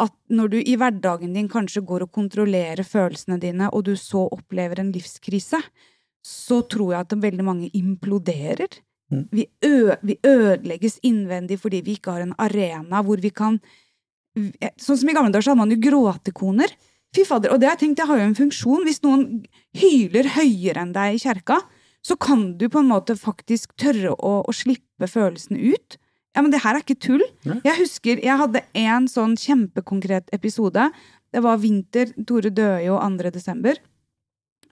at 0.00 0.14
når 0.32 0.52
du 0.52 0.58
i 0.60 0.76
hverdagen 0.80 1.34
din 1.36 1.50
kanskje 1.52 1.82
går 1.84 2.06
og 2.06 2.12
kontrollerer 2.16 2.84
følelsene 2.86 3.38
dine, 3.42 3.68
og 3.70 3.84
du 3.86 3.92
så 3.98 4.24
opplever 4.32 4.80
en 4.80 4.92
livskrise, 4.94 5.60
så 6.22 6.62
tror 6.70 6.94
jeg 6.94 7.04
at 7.04 7.16
veldig 7.22 7.44
mange 7.44 7.70
imploderer. 7.76 8.80
Mm. 9.12 9.26
Vi, 9.34 9.46
vi 10.02 10.16
ødelegges 10.24 10.98
innvendig 11.04 11.58
fordi 11.60 11.82
vi 11.84 11.98
ikke 11.98 12.14
har 12.14 12.24
en 12.24 12.36
arena 12.40 13.02
hvor 13.04 13.20
vi 13.20 13.32
kan 13.34 13.60
Sånn 14.32 14.96
som 14.96 15.10
i 15.10 15.12
gamle 15.12 15.28
dager 15.28 15.44
så 15.44 15.52
hadde 15.52 15.60
man 15.60 15.72
jo 15.74 15.82
gråtekoner. 15.84 16.70
Fy 17.12 17.26
fader, 17.28 17.52
og 17.52 17.58
det 17.60 17.66
har 17.68 17.74
jeg 17.74 17.82
tenkt, 17.82 17.98
det 18.00 18.06
har 18.08 18.16
jo 18.16 18.28
en 18.30 18.38
funksjon. 18.38 18.86
Hvis 18.88 19.02
noen 19.04 19.26
hyler 19.76 20.30
høyere 20.38 20.80
enn 20.86 20.94
deg 20.94 21.18
i 21.18 21.20
kjerka, 21.20 21.58
så 22.00 22.16
kan 22.16 22.54
du 22.56 22.64
på 22.72 22.80
en 22.80 22.88
måte 22.88 23.12
faktisk 23.20 23.74
tørre 23.76 24.14
å, 24.16 24.30
å 24.48 24.54
slippe 24.56 25.04
følelsene 25.04 25.60
ut. 25.74 25.98
Ja, 26.32 26.40
men 26.40 26.52
det 26.52 26.62
her 26.64 26.76
er 26.76 26.84
ikke 26.84 26.96
tull. 26.96 27.24
Ja. 27.44 27.58
Jeg 27.68 27.78
husker 27.82 28.20
jeg 28.22 28.40
hadde 28.40 28.62
en 28.78 29.08
sånn 29.10 29.34
kjempekonkret 29.36 30.32
episode. 30.32 30.88
Det 31.32 31.42
var 31.44 31.60
vinter. 31.60 32.14
Tore 32.28 32.52
døde 32.52 32.86
jo 32.86 32.96
2. 32.96 33.32
desember. 33.34 33.80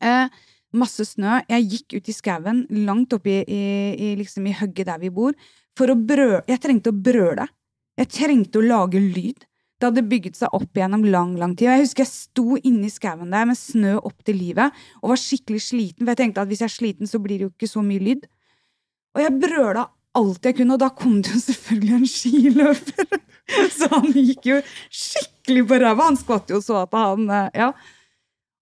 Eh, 0.01 0.41
masse 0.73 1.05
snø. 1.05 1.41
Jeg 1.51 1.69
gikk 1.75 1.99
ut 1.99 2.09
i 2.09 2.17
skauen, 2.17 2.65
langt 2.87 3.13
oppe 3.17 3.33
i, 3.33 3.45
i, 3.45 3.61
i, 3.93 4.11
liksom 4.17 4.49
i 4.49 4.57
hugget 4.57 4.89
der 4.89 5.03
vi 5.03 5.13
bor, 5.13 5.37
for 5.77 5.93
å 5.93 5.99
brøle. 5.99 6.43
Jeg 6.49 6.63
trengte 6.65 6.95
å 6.95 6.97
brøle. 6.97 7.47
Jeg 8.01 8.13
trengte 8.17 8.61
å 8.61 8.65
lage 8.65 9.01
lyd. 9.03 9.45
Det 9.81 9.89
hadde 9.89 10.09
bygget 10.09 10.37
seg 10.37 10.53
opp 10.57 10.77
gjennom 10.77 11.07
lang, 11.09 11.37
lang 11.41 11.55
tid. 11.57 11.69
Og 11.69 11.75
jeg 11.75 11.87
husker 11.87 12.05
jeg 12.05 12.13
sto 12.13 12.59
inne 12.61 12.89
i 12.89 12.93
skauen 12.93 13.33
der 13.33 13.47
med 13.49 13.57
snø 13.57 13.95
opp 14.01 14.19
til 14.29 14.37
livet 14.37 14.77
og 15.01 15.15
var 15.15 15.21
skikkelig 15.21 15.63
sliten, 15.65 16.05
for 16.05 16.13
jeg 16.13 16.21
tenkte 16.21 16.45
at 16.45 16.51
hvis 16.51 16.61
jeg 16.61 16.69
er 16.69 16.75
sliten, 16.75 17.09
så 17.09 17.21
blir 17.21 17.41
det 17.41 17.49
jo 17.49 17.53
ikke 17.55 17.71
så 17.71 17.85
mye 17.85 18.05
lyd. 18.05 18.27
Og 19.17 19.25
jeg 19.25 19.39
brøla 19.41 19.87
alt 20.19 20.45
jeg 20.45 20.57
kunne, 20.59 20.75
og 20.75 20.83
da 20.83 20.91
kom 20.97 21.21
det 21.23 21.35
jo 21.37 21.41
selvfølgelig 21.45 21.97
en 21.97 22.11
skiløper. 22.11 23.21
Så 23.79 23.89
han 23.93 24.11
gikk 24.15 24.47
jo 24.47 24.59
skikkelig 24.95 25.65
på 25.71 25.79
ræva. 25.83 26.11
Han 26.11 26.19
skvatt 26.19 26.53
jo 26.53 26.61
så 26.63 26.85
at 26.85 26.95
han 26.95 27.27
eh, 27.31 27.49
Ja. 27.59 27.73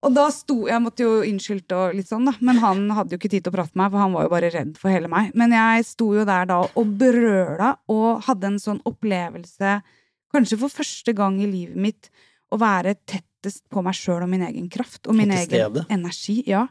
Og 0.06 0.12
da 0.14 0.28
sto 0.30 0.68
Jeg 0.70 0.78
måtte 0.78 1.02
jo 1.02 1.24
unnskylde 1.26 1.74
og 1.74 1.96
litt 1.98 2.06
sånn, 2.06 2.28
da, 2.28 2.32
men 2.38 2.60
han 2.62 2.84
hadde 2.94 3.16
jo 3.16 3.18
ikke 3.18 3.32
tid 3.32 3.42
til 3.44 3.50
å 3.50 3.56
prate 3.56 3.74
med 3.74 3.82
meg, 3.82 3.90
for 3.90 4.02
han 4.04 4.14
var 4.14 4.26
jo 4.28 4.30
bare 4.30 4.50
redd 4.54 4.76
for 4.78 4.94
hele 4.94 5.10
meg. 5.10 5.32
Men 5.34 5.52
jeg 5.56 5.88
sto 5.88 6.06
jo 6.14 6.26
der 6.28 6.46
da 6.46 6.60
og 6.62 6.92
brøla 7.00 7.72
og 7.90 8.22
hadde 8.28 8.52
en 8.52 8.60
sånn 8.62 8.78
opplevelse, 8.86 9.72
kanskje 10.30 10.60
for 10.60 10.70
første 10.70 11.14
gang 11.18 11.40
i 11.42 11.50
livet 11.50 11.82
mitt, 11.82 12.12
å 12.54 12.60
være 12.62 12.94
tettest 13.10 13.64
på 13.72 13.82
meg 13.84 13.98
sjøl 13.98 14.22
og 14.22 14.30
min 14.30 14.46
egen 14.46 14.70
kraft 14.70 15.10
og 15.10 15.18
min 15.18 15.34
egen 15.34 15.82
energi. 15.90 16.44
Ja. 16.46 16.68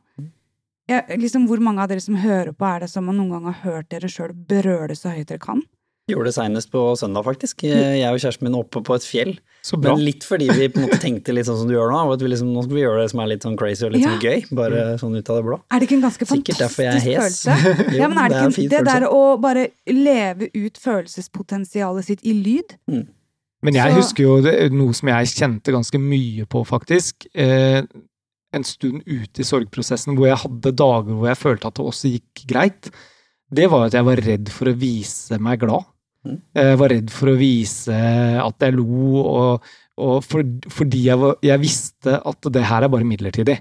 Jeg, 0.88 1.20
liksom, 1.20 1.48
hvor 1.50 1.60
mange 1.60 1.84
av 1.84 1.90
dere 1.92 2.00
som 2.04 2.16
hører 2.16 2.54
på, 2.56 2.66
er 2.66 2.86
det 2.86 2.90
som 2.92 3.04
man 3.10 3.18
noen 3.20 3.34
gang 3.36 3.50
har 3.52 3.58
hørt 3.66 3.90
dere 3.92 4.08
sjøl 4.12 4.32
brøle 4.34 4.96
så 4.96 5.12
høyt 5.12 5.28
dere 5.28 5.40
kan? 5.44 5.62
Gjorde 6.08 6.30
det 6.30 6.36
seinest 6.38 6.70
på 6.72 6.80
søndag, 6.96 7.26
faktisk. 7.28 7.66
Jeg 7.68 8.08
og 8.08 8.16
kjæresten 8.24 8.46
min 8.48 8.54
oppe 8.56 8.80
på 8.88 8.96
et 8.96 9.04
fjell. 9.04 9.34
Så 9.68 9.76
bra. 9.76 9.92
Men 9.98 10.06
litt 10.08 10.24
fordi 10.24 10.46
vi 10.56 10.70
på 10.72 10.80
en 10.80 10.86
måte 10.86 11.02
tenkte 11.04 11.34
litt 11.36 11.50
sånn 11.50 11.58
som 11.60 11.68
du 11.68 11.74
gjør 11.76 11.92
nå, 11.92 12.14
at 12.14 12.24
vi 12.24 12.30
liksom, 12.32 12.54
nå 12.56 12.64
skal 12.64 12.78
vi 12.78 12.86
gjøre 12.86 13.02
det 13.04 13.10
som 13.12 13.20
er 13.20 13.28
litt 13.34 13.44
sånn 13.44 13.58
crazy 13.60 13.84
og 13.84 13.92
litt 13.92 14.06
Ja. 14.06 14.14
sånn 14.14 14.24
gøy. 14.24 14.46
Bare 14.56 14.86
sånn 15.02 15.18
ut 15.20 15.30
av 15.34 15.36
det 15.36 15.44
blå. 15.50 15.58
Er 15.68 15.80
det 15.84 15.90
ikke 15.90 15.98
en 15.98 16.06
ganske 16.08 16.30
Sikkert 16.32 16.62
er 16.64 16.72
fantastisk 16.72 17.20
følelse? 17.20 17.58
Jo, 17.92 18.00
ja, 18.00 18.08
men 18.08 18.18
er 18.24 18.30
det 18.32 18.38
det, 18.38 18.46
er 18.46 18.56
ikke 18.56 18.72
det 18.78 18.84
der 18.88 19.08
å 19.12 19.22
bare 19.44 19.68
leve 19.92 20.48
ut 20.56 20.80
følelsespotensialet 20.80 22.06
sitt 22.08 22.24
i 22.24 22.34
lyd? 22.40 22.78
Men 22.88 23.74
jeg 23.76 23.92
Så- 23.92 23.98
husker 24.00 24.24
jo 24.24 24.40
det, 24.48 24.56
noe 24.72 24.94
som 24.96 25.10
jeg 25.12 25.34
kjente 25.36 25.76
ganske 25.76 26.00
mye 26.00 26.46
på, 26.48 26.64
faktisk. 26.66 27.28
Eh, 27.36 27.82
en 28.56 28.64
stund 28.64 29.02
ute 29.06 29.44
i 29.44 29.46
sorgprosessen 29.46 30.16
hvor 30.16 30.30
jeg 30.30 30.40
hadde 30.44 30.72
dager 30.80 31.14
hvor 31.18 31.28
jeg 31.28 31.40
følte 31.42 31.68
at 31.68 31.76
det 31.80 31.86
også 31.90 32.12
gikk 32.14 32.44
greit. 32.48 32.90
Det 33.52 33.68
var 33.72 33.88
at 33.88 33.96
jeg 33.98 34.08
var 34.08 34.22
redd 34.24 34.52
for 34.52 34.72
å 34.72 34.76
vise 34.80 35.40
meg 35.44 35.60
glad. 35.64 35.88
Mm. 36.28 36.38
Jeg 36.60 36.78
var 36.82 36.92
redd 36.92 37.12
for 37.14 37.32
å 37.32 37.38
vise 37.40 37.98
at 38.44 38.66
jeg 38.66 38.76
lo, 38.76 38.86
og, 39.24 39.68
og 40.04 40.16
for, 40.28 40.44
fordi 40.74 41.04
jeg, 41.08 41.20
var, 41.22 41.36
jeg 41.46 41.62
visste 41.64 42.18
at 42.20 42.50
det 42.56 42.64
her 42.68 42.88
er 42.88 42.92
bare 42.92 43.08
midlertidig. 43.08 43.58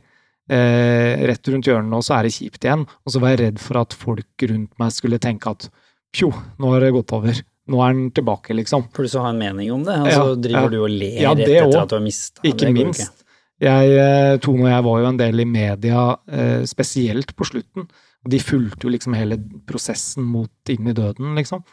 Eh, 0.47 1.27
rett 1.27 1.51
rundt 1.51 1.67
hjørnet 1.67 1.91
nå 1.91 1.99
så 2.07 2.17
er 2.21 2.27
det 2.29 2.35
kjipt 2.37 2.67
igjen, 2.67 2.85
og 2.87 3.11
så 3.13 3.23
var 3.23 3.35
jeg 3.35 3.41
redd 3.43 3.61
for 3.63 3.81
at 3.83 3.95
folk 3.99 4.47
rundt 4.51 4.73
meg 4.79 4.95
skulle 4.95 5.19
tenke 5.23 5.51
at 5.51 5.69
pjo, 6.15 6.31
nå 6.63 6.71
har 6.75 6.87
det 6.87 6.93
gått 6.95 7.15
over. 7.19 7.43
Nå 7.67 7.81
er 7.83 7.95
den 7.99 8.11
tilbake, 8.15 8.55
liksom. 8.55 8.85
For 8.95 9.03
du 9.07 9.11
så 9.11 9.25
har 9.25 9.33
en 9.35 9.41
mening 9.43 9.73
om 9.75 9.83
det. 9.87 9.95
Altså, 9.99 10.27
Ja, 10.31 10.35
driver 10.39 10.69
ja. 10.69 10.71
du 10.71 10.77
og 10.85 10.93
ler 10.93 11.17
Ja, 11.19 11.33
rett 11.35 11.43
det 11.43 11.57
etter 11.57 11.67
også. 11.67 11.81
at 11.83 11.91
du 11.91 11.97
har 11.99 12.05
mista 12.05 12.45
Ikke 12.47 12.71
minst. 12.75 13.25
Jeg, 13.63 13.93
eh, 13.97 14.37
Tone 14.45 14.67
og 14.67 14.69
jeg 14.69 14.85
var 14.85 15.01
jo 15.01 15.09
en 15.09 15.19
del 15.21 15.41
i 15.41 15.49
media, 15.49 16.03
eh, 16.29 16.63
spesielt 16.69 17.33
på 17.37 17.47
slutten. 17.49 17.87
Og 18.25 18.31
de 18.31 18.41
fulgte 18.43 18.85
jo 18.85 18.93
liksom 18.93 19.15
hele 19.17 19.39
prosessen 19.69 20.27
mot 20.27 20.73
inn 20.73 20.89
i 20.91 20.97
døden, 20.97 21.35
liksom. 21.39 21.65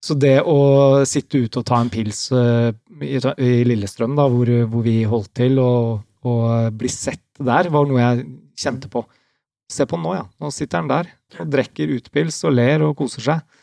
Så 0.00 0.14
det 0.14 0.38
å 0.46 1.02
sitte 1.10 1.42
ute 1.42 1.58
og 1.58 1.66
ta 1.66 1.80
en 1.82 1.90
pils 1.90 2.30
eh, 2.32 2.70
i, 3.02 3.18
i 3.18 3.64
Lillestrøm, 3.66 4.14
da, 4.16 4.28
hvor, 4.30 4.48
hvor 4.70 4.86
vi 4.86 5.02
holdt 5.10 5.34
til, 5.34 5.58
og, 5.58 6.04
og 6.24 6.72
bli 6.78 6.88
sett 6.92 7.26
der, 7.38 7.68
var 7.74 7.88
noe 7.90 8.00
jeg 8.00 8.26
kjente 8.58 8.88
på. 8.92 9.04
Se 9.68 9.84
på 9.84 9.98
han 9.98 10.06
nå, 10.06 10.14
ja. 10.16 10.24
Nå 10.40 10.52
sitter 10.54 10.80
han 10.80 10.88
der 10.88 11.10
og 11.42 11.50
drikker 11.52 11.90
utepils 11.98 12.40
og 12.48 12.54
ler 12.56 12.86
og 12.86 12.96
koser 12.96 13.26
seg. 13.26 13.58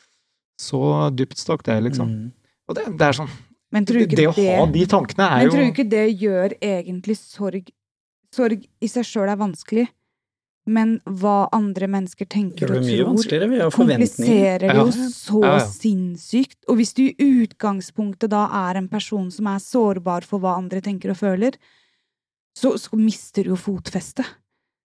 Så 0.61 0.79
dypt 1.17 1.39
stakk 1.41 1.65
det, 1.65 1.79
liksom. 1.87 2.11
Mm. 2.11 2.27
Og 2.69 2.77
det, 2.77 2.85
det 2.99 3.07
er 3.07 3.17
sånn 3.17 3.31
Men 3.75 3.85
tror 3.87 4.01
du 4.01 4.05
ikke 4.07 4.19
det 4.21 4.29
å 4.31 4.35
ha 4.35 4.65
de 4.71 4.85
tankene 4.87 5.27
er 5.27 5.41
men 5.41 5.49
jo 5.49 5.53
tror 5.57 5.69
ikke 5.73 5.87
det 5.91 6.05
gjør 6.21 6.55
egentlig 6.63 7.19
sorg 7.19 7.73
Sorg 8.35 8.65
i 8.83 8.87
seg 8.91 9.05
sjøl 9.07 9.29
er 9.31 9.37
vanskelig, 9.39 9.85
men 10.67 10.97
hva 11.07 11.45
andre 11.55 11.87
mennesker 11.87 12.27
tenker 12.27 12.67
og 12.67 12.81
tror 12.81 13.69
kompliserer 13.71 14.65
det 14.65 14.73
jo 14.75 14.87
Ja. 14.89 15.07
så 15.13 15.41
Ja, 15.43 15.53
ja. 15.59 15.67
sinnssykt. 15.71 16.57
Og 16.67 16.75
hvis 16.81 16.91
du 16.97 17.03
i 17.05 17.15
utgangspunktet 17.45 18.33
da 18.33 18.41
er 18.67 18.81
en 18.81 18.89
person 18.91 19.29
som 19.31 19.47
er 19.47 19.61
sårbar 19.63 20.25
for 20.27 20.43
hva 20.43 20.57
andre 20.57 20.81
tenker 20.81 21.13
og 21.13 21.17
føler, 21.21 21.55
så, 22.57 22.73
så 22.81 22.97
mister 22.99 23.45
du 23.45 23.53
jo 23.53 23.59
fotfestet. 23.61 24.25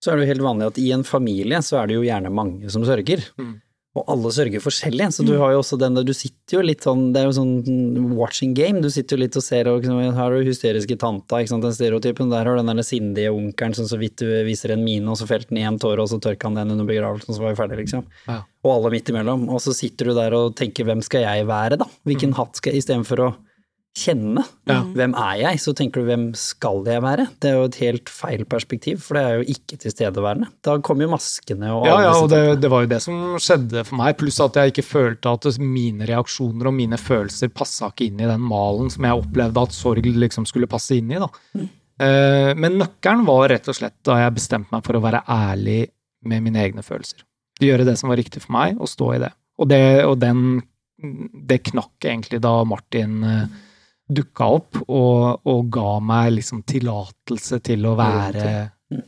Så 0.01 0.11
er 0.13 0.17
det 0.17 0.27
jo 0.27 0.33
helt 0.33 0.47
vanlig 0.47 0.69
at 0.71 0.79
i 0.81 0.91
en 0.95 1.03
familie 1.03 1.59
så 1.65 1.81
er 1.81 1.91
det 1.91 1.99
jo 1.99 2.05
gjerne 2.05 2.31
mange 2.33 2.71
som 2.73 2.85
sørger. 2.87 3.25
Mm. 3.37 3.59
Og 3.91 4.07
alle 4.07 4.29
sørger 4.31 4.61
forskjellig, 4.63 5.09
så 5.11 5.23
du 5.27 5.33
har 5.35 5.51
jo 5.51 5.59
også 5.59 5.75
den 5.75 5.97
der, 5.97 6.05
du 6.07 6.13
sitter 6.15 6.55
jo 6.55 6.61
litt 6.63 6.85
sånn, 6.85 7.09
det 7.11 7.19
er 7.19 7.25
jo 7.27 7.33
sånn 7.35 8.13
watching 8.15 8.53
game, 8.55 8.79
du 8.79 8.87
sitter 8.93 9.17
jo 9.17 9.23
litt 9.25 9.35
og 9.35 9.43
ser, 9.43 9.67
og 9.67 9.81
liksom, 9.81 9.97
her 9.99 10.15
har 10.15 10.31
du 10.31 10.47
hysteriske 10.47 10.95
tanta, 11.01 11.41
ikke 11.41 11.51
sant, 11.51 11.65
den 11.67 11.75
stereotypen, 11.75 12.31
der 12.31 12.47
har 12.47 12.55
du 12.55 12.61
den 12.61 12.79
der 12.79 12.87
sindige 12.87 13.33
onkelen 13.35 13.75
som 13.75 13.89
så 13.91 13.99
vidt 13.99 14.23
du 14.23 14.29
viser 14.47 14.71
en 14.71 14.85
mine, 14.85 15.03
og 15.11 15.19
så 15.19 15.27
felte 15.27 15.51
han 15.51 15.59
i 15.59 15.67
en 15.67 15.81
tåre, 15.83 16.05
og 16.05 16.07
så 16.07 16.21
tørka 16.23 16.47
han 16.47 16.61
den 16.61 16.71
under 16.77 16.87
begravelsen, 16.87 17.33
og 17.33 17.35
så 17.35 17.43
var 17.43 17.51
vi 17.51 17.59
ferdig, 17.59 17.81
liksom. 17.83 18.07
Ja. 18.31 18.39
Og 18.63 18.73
alle 18.77 18.93
midt 18.95 19.11
imellom, 19.11 19.43
og 19.51 19.59
så 19.65 19.75
sitter 19.75 20.07
du 20.07 20.15
der 20.15 20.39
og 20.39 20.55
tenker, 20.55 20.87
hvem 20.87 21.03
skal 21.03 21.27
jeg 21.27 21.51
være 21.51 21.81
da? 21.83 21.91
Hvilken 22.07 22.37
hatt 22.39 22.61
skal 22.61 22.71
jeg, 22.71 22.85
istedenfor 22.85 23.25
å 23.27 23.31
kjenne, 23.97 24.39
Ja. 24.69 24.77
hvem 24.95 25.11
er 25.19 25.35
jeg, 25.41 25.59
så 25.59 25.73
tenker 25.75 25.99
du 26.01 26.07
hvem 26.07 26.29
skal 26.37 26.85
jeg 26.87 27.01
være? 27.03 27.25
Det 27.43 27.49
er 27.49 27.57
jo 27.57 27.63
et 27.67 27.75
helt 27.81 28.09
feil 28.09 28.45
perspektiv, 28.45 29.01
for 29.03 29.17
det 29.17 29.23
er 29.23 29.33
jo 29.41 29.47
ikke 29.51 29.77
tilstedeværende. 29.83 30.47
Da 30.63 30.77
kom 30.79 31.01
jo 31.03 31.09
maskene 31.11 31.73
og 31.75 31.85
Ja, 31.89 31.97
ja, 32.05 32.13
og 32.15 32.29
det, 32.31 32.61
det 32.61 32.69
var 32.71 32.85
jo 32.85 32.91
det 32.93 33.01
som 33.03 33.35
skjedde 33.37 33.83
for 33.85 33.99
meg, 33.99 34.15
pluss 34.17 34.39
at 34.39 34.55
jeg 34.55 34.71
ikke 34.71 34.87
følte 34.87 35.33
at 35.35 35.59
mine 35.59 36.07
reaksjoner 36.07 36.67
og 36.71 36.73
mine 36.77 36.95
følelser 36.97 37.51
passa 37.51 37.89
ikke 37.91 38.07
inn 38.07 38.21
i 38.23 38.29
den 38.31 38.41
malen 38.47 38.89
som 38.93 39.03
jeg 39.03 39.25
opplevde 39.25 39.65
at 39.67 39.75
sorg 39.75 40.07
liksom 40.07 40.47
skulle 40.47 40.71
passe 40.71 40.95
inn 40.95 41.11
i. 41.11 41.19
da. 41.19 41.27
Mm. 41.59 41.67
Men 42.57 42.79
nøkkelen 42.79 43.25
var 43.27 43.49
rett 43.51 43.67
og 43.69 43.75
slett 43.77 43.99
da 44.07 44.15
jeg 44.23 44.33
bestemte 44.33 44.71
meg 44.73 44.85
for 44.87 44.97
å 44.97 45.01
være 45.03 45.19
ærlig 45.29 45.83
med 46.25 46.41
mine 46.47 46.63
egne 46.63 46.81
følelser. 46.81 47.21
Gjøre 47.61 47.85
det 47.85 47.97
som 47.99 48.09
var 48.09 48.17
riktig 48.17 48.41
for 48.41 48.55
meg, 48.55 48.79
og 48.81 48.89
stå 48.89 49.11
i 49.17 49.19
det. 49.21 49.29
Og 49.61 49.67
det, 49.69 49.81
og 50.07 50.15
den, 50.17 50.61
det 51.45 51.59
knakk 51.69 52.07
egentlig 52.07 52.39
da 52.41 52.55
Martin 52.65 53.19
eh, 53.27 53.59
dukka 54.13 54.47
opp 54.57 54.79
og, 54.87 55.41
og 55.47 55.69
ga 55.73 55.99
meg 56.03 56.33
liksom 56.39 56.63
tillatelse 56.67 57.61
til 57.63 57.85
å 57.89 57.95
være 57.99 58.47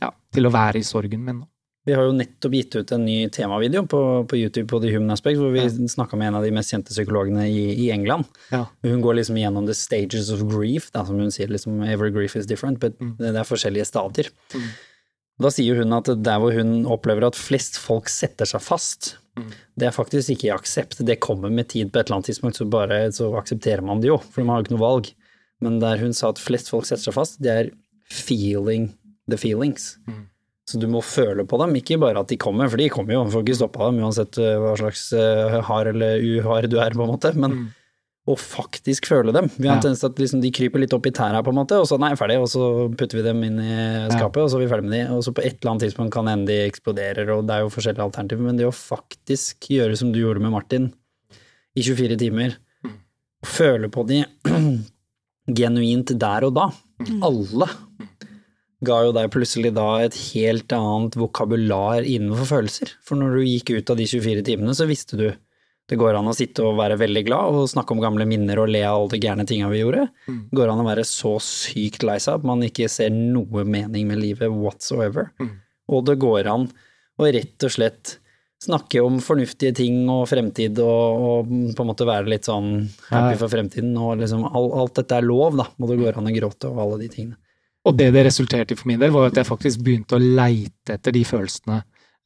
ja, 0.00 0.10
til 0.32 0.46
å 0.48 0.52
være 0.54 0.80
i 0.80 0.86
sorgen 0.86 1.24
min. 1.26 1.42
Vi 1.84 1.92
har 1.92 2.06
jo 2.06 2.14
nettopp 2.16 2.54
gitt 2.56 2.74
ut 2.80 2.92
en 2.96 3.02
ny 3.04 3.16
temavideo 3.28 3.82
på, 3.92 3.98
på 4.30 4.38
YouTube 4.40 4.70
på 4.70 4.78
The 4.80 4.88
Human 4.94 5.12
Aspect, 5.12 5.36
hvor 5.36 5.50
vi 5.52 5.60
Ja. 5.60 5.68
snakka 5.68 6.16
med 6.16 6.30
en 6.30 6.38
av 6.38 6.42
de 6.46 6.50
mest 6.56 6.72
kjente 6.72 6.94
psykologene 6.94 7.44
i, 7.44 7.66
i 7.84 7.90
England. 7.92 8.24
Ja. 8.50 8.62
Hun 8.86 9.02
går 9.04 9.18
liksom 9.18 9.36
gjennom 9.36 9.66
the 9.68 9.74
stages 9.76 10.30
of 10.32 10.40
grief, 10.48 10.86
da, 10.94 11.02
som 11.04 11.18
hun 11.20 11.28
sier. 11.34 11.52
liksom 11.52 11.82
Every 11.84 12.08
grief 12.10 12.36
is 12.40 12.46
different, 12.48 12.80
but 12.80 12.96
Mm. 12.98 13.16
det 13.18 13.34
er 13.36 13.44
forskjellige 13.44 13.84
stadier. 13.90 14.30
Mm. 14.54 14.70
Da 15.44 15.50
sier 15.50 15.76
hun 15.82 15.92
at 15.92 16.08
der 16.24 16.38
hvor 16.40 16.56
hun 16.56 16.86
opplever 16.86 17.26
at 17.26 17.36
flest 17.36 17.76
folk 17.82 18.08
setter 18.08 18.46
seg 18.48 18.62
fast. 18.64 19.18
Det 19.34 19.88
er 19.88 19.94
faktisk 19.94 20.30
ikke 20.34 20.48
i 20.48 20.54
aksept. 20.54 21.00
Det 21.06 21.20
kommer 21.22 21.50
med 21.50 21.68
tid 21.72 21.90
på 21.92 21.98
et 21.98 22.06
eller 22.06 22.20
annet 22.20 22.30
tidspunkt, 22.30 22.58
så 22.60 22.66
bare 22.70 23.00
så 23.14 23.30
aksepterer 23.38 23.82
man 23.84 24.02
det 24.02 24.12
jo, 24.12 24.18
for 24.18 24.44
man 24.44 24.54
har 24.54 24.62
jo 24.62 24.66
ikke 24.68 24.76
noe 24.76 24.84
valg. 24.84 25.10
Men 25.64 25.80
der 25.82 26.02
hun 26.02 26.14
sa 26.16 26.30
at 26.30 26.42
flest 26.42 26.70
folk 26.70 26.86
setter 26.86 27.08
seg 27.08 27.16
fast, 27.16 27.40
det 27.42 27.52
er 27.52 27.72
feeling 28.10 28.92
the 29.30 29.38
feelings. 29.40 29.94
Mm. 30.06 30.26
Så 30.68 30.80
du 30.80 30.86
må 30.88 31.02
føle 31.04 31.44
på 31.44 31.58
dem, 31.60 31.74
ikke 31.76 31.98
bare 32.00 32.22
at 32.22 32.30
de 32.32 32.38
kommer, 32.40 32.70
for 32.72 32.80
de 32.80 32.88
kommer 32.92 33.16
jo, 33.16 33.24
man 33.24 33.32
får 33.32 33.42
ikke 33.44 33.58
stoppa 33.58 33.90
dem 33.90 34.00
uansett 34.04 34.38
eh, 34.40 34.54
hva 34.62 34.72
slags 34.80 35.10
eh, 35.12 35.58
hard 35.66 35.90
eller 35.92 36.22
uhard 36.24 36.70
du 36.72 36.78
er, 36.80 36.94
på 36.96 37.04
en 37.04 37.12
måte, 37.16 37.34
men 37.36 37.58
Mm. 37.64 37.72
Å 38.26 38.34
faktisk 38.40 39.04
føle 39.10 39.32
dem. 39.36 39.50
Vi 39.58 39.68
har 39.68 39.74
Ja. 39.74 39.76
en 39.76 39.82
tendens 39.82 40.00
til 40.00 40.08
at 40.08 40.16
liksom 40.16 40.40
de 40.40 40.50
kryper 40.50 40.80
litt 40.80 40.94
opp 40.96 41.04
i 41.06 41.10
tæra, 41.12 41.42
på 41.44 41.48
en 41.52 41.58
måte, 41.60 41.76
og 41.76 41.84
så 41.86 41.98
nei, 42.00 42.14
ferdig, 42.16 42.38
og 42.40 42.48
så 42.48 42.88
putter 42.96 43.18
vi 43.20 43.22
dem 43.26 43.42
inn 43.44 43.58
i 43.60 44.08
skapet, 44.08 44.40
og 44.40 44.48
så 44.48 44.56
er 44.56 44.64
vi 44.66 44.70
ferdig 44.72 44.84
med 44.88 44.92
de, 44.96 45.02
og 45.12 45.20
så 45.26 45.34
på 45.36 45.44
et 45.44 45.58
eller 45.60 45.72
annet 45.74 45.84
tidspunkt 45.84 46.12
kan 46.12 46.26
hende 46.26 46.46
de 46.48 46.56
eksploderer, 46.70 47.28
og 47.36 47.46
det 47.46 47.52
er 47.58 47.60
jo 47.66 47.68
forskjellige 47.74 48.06
alternativer, 48.06 48.40
men 48.46 48.56
det 48.56 48.64
å 48.64 48.72
faktisk 48.72 49.68
gjøre 49.68 49.96
som 50.00 50.10
du 50.12 50.20
gjorde 50.22 50.40
med 50.40 50.52
Martin 50.52 50.92
i 51.76 51.82
24 51.82 52.16
timer, 52.16 52.56
Mm. 52.82 52.92
føle 53.44 53.88
på 53.92 54.06
de 54.08 54.24
genuint 55.60 56.06
der 56.18 56.44
og 56.48 56.54
da, 56.56 56.70
alle, 57.22 57.68
ga 58.84 58.98
jo 59.04 59.12
deg 59.16 59.30
plutselig 59.32 59.72
da 59.76 59.98
et 60.04 60.14
helt 60.32 60.68
annet 60.76 61.16
vokabular 61.16 62.04
innenfor 62.04 62.48
følelser. 62.62 62.92
For 63.04 63.16
når 63.16 63.36
du 63.38 63.44
gikk 63.48 63.70
ut 63.78 63.90
av 63.90 63.96
de 64.00 64.04
24 64.08 64.42
timene, 64.44 64.74
så 64.76 64.86
visste 64.88 65.16
du 65.20 65.26
det 65.90 65.98
går 66.00 66.16
an 66.16 66.30
å 66.30 66.34
sitte 66.36 66.64
og 66.64 66.78
være 66.78 66.96
veldig 67.00 67.22
glad 67.26 67.58
og 67.58 67.68
snakke 67.68 67.92
om 67.92 68.00
gamle 68.00 68.24
minner 68.28 68.60
og 68.62 68.70
le 68.72 68.80
av 68.88 69.02
alle 69.02 69.12
de 69.12 69.20
gærne 69.20 69.44
tinga 69.48 69.68
vi 69.68 69.82
gjorde. 69.82 70.06
Mm. 70.24 70.40
Det 70.48 70.56
går 70.56 70.72
an 70.72 70.80
å 70.80 70.86
være 70.86 71.04
så 71.08 71.34
sykt 71.44 72.06
lei 72.08 72.16
seg 72.24 72.38
at 72.38 72.46
man 72.48 72.64
ikke 72.64 72.88
ser 72.88 73.12
noe 73.12 73.66
mening 73.68 74.08
med 74.08 74.22
livet 74.22 74.52
whatsoever. 74.52 75.28
Mm. 75.42 75.52
Og 75.92 76.06
det 76.08 76.16
går 76.24 76.48
an 76.48 76.70
å 77.20 77.28
rett 77.28 77.68
og 77.68 77.74
slett 77.74 78.16
snakke 78.64 79.02
om 79.04 79.18
fornuftige 79.20 79.74
ting 79.76 80.06
og 80.08 80.24
fremtid 80.30 80.78
og, 80.80 81.24
og 81.28 81.54
på 81.76 81.84
en 81.84 81.90
måte 81.90 82.08
være 82.08 82.30
litt 82.32 82.48
sånn 82.48 82.86
happy 83.10 83.36
for 83.40 83.52
fremtiden. 83.52 83.92
Og 84.00 84.22
liksom 84.22 84.46
all, 84.48 84.70
alt 84.80 84.96
dette 85.02 85.20
er 85.20 85.26
lov, 85.26 85.58
da, 85.60 85.68
og 85.68 85.90
det 85.90 86.00
går 86.00 86.20
an 86.20 86.30
å 86.30 86.36
gråte 86.38 86.70
og 86.72 86.80
alle 86.86 87.02
de 87.04 87.10
tingene. 87.12 87.40
Og 87.84 87.96
det 87.98 88.08
det 88.14 88.24
resulterte 88.24 88.72
i 88.72 88.78
for 88.80 88.88
min 88.88 89.02
del, 89.02 89.12
var 89.12 89.28
at 89.28 89.36
jeg 89.36 89.48
faktisk 89.50 89.82
begynte 89.84 90.16
å 90.16 90.22
leite 90.22 90.96
etter 90.96 91.12
de 91.12 91.20
følelsene. 91.28 91.82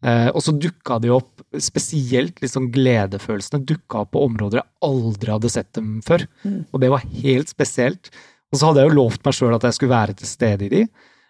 Eh, 0.06 0.28
og 0.30 0.42
så 0.44 0.54
dukka 0.54 1.00
de 1.02 1.10
opp, 1.10 1.42
spesielt 1.58 2.38
liksom 2.42 2.68
gledefølelsene, 2.74 3.64
dukka 3.66 4.04
opp 4.04 4.12
på 4.14 4.24
områder 4.28 4.60
jeg 4.60 4.70
aldri 4.86 5.32
hadde 5.34 5.50
sett 5.50 5.70
dem 5.74 5.98
før. 6.06 6.26
Og 6.72 6.82
det 6.82 6.90
var 6.92 7.06
helt 7.22 7.50
spesielt. 7.50 8.10
Og 8.52 8.60
så 8.60 8.68
hadde 8.68 8.84
jeg 8.84 8.92
jo 8.92 8.98
lovt 9.00 9.24
meg 9.26 9.36
sjøl 9.36 9.56
at 9.56 9.66
jeg 9.66 9.76
skulle 9.76 9.96
være 9.96 10.18
til 10.18 10.30
stede 10.30 10.68
i 10.68 10.72
de. 10.72 10.84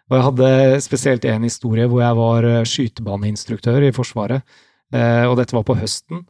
Og 0.09 0.16
jeg 0.16 0.25
hadde 0.25 0.81
spesielt 0.85 1.25
en 1.29 1.45
historie 1.45 1.89
hvor 1.89 2.03
jeg 2.05 2.19
var 2.19 2.49
eh, 2.49 2.66
skytebaneinstruktør 2.69 3.89
i 3.89 3.95
Forsvaret. 3.97 4.59
Eh, 4.95 5.25
og 5.29 5.37
dette 5.41 5.57
var 5.57 5.66
på 5.69 5.77
høsten, 5.77 6.23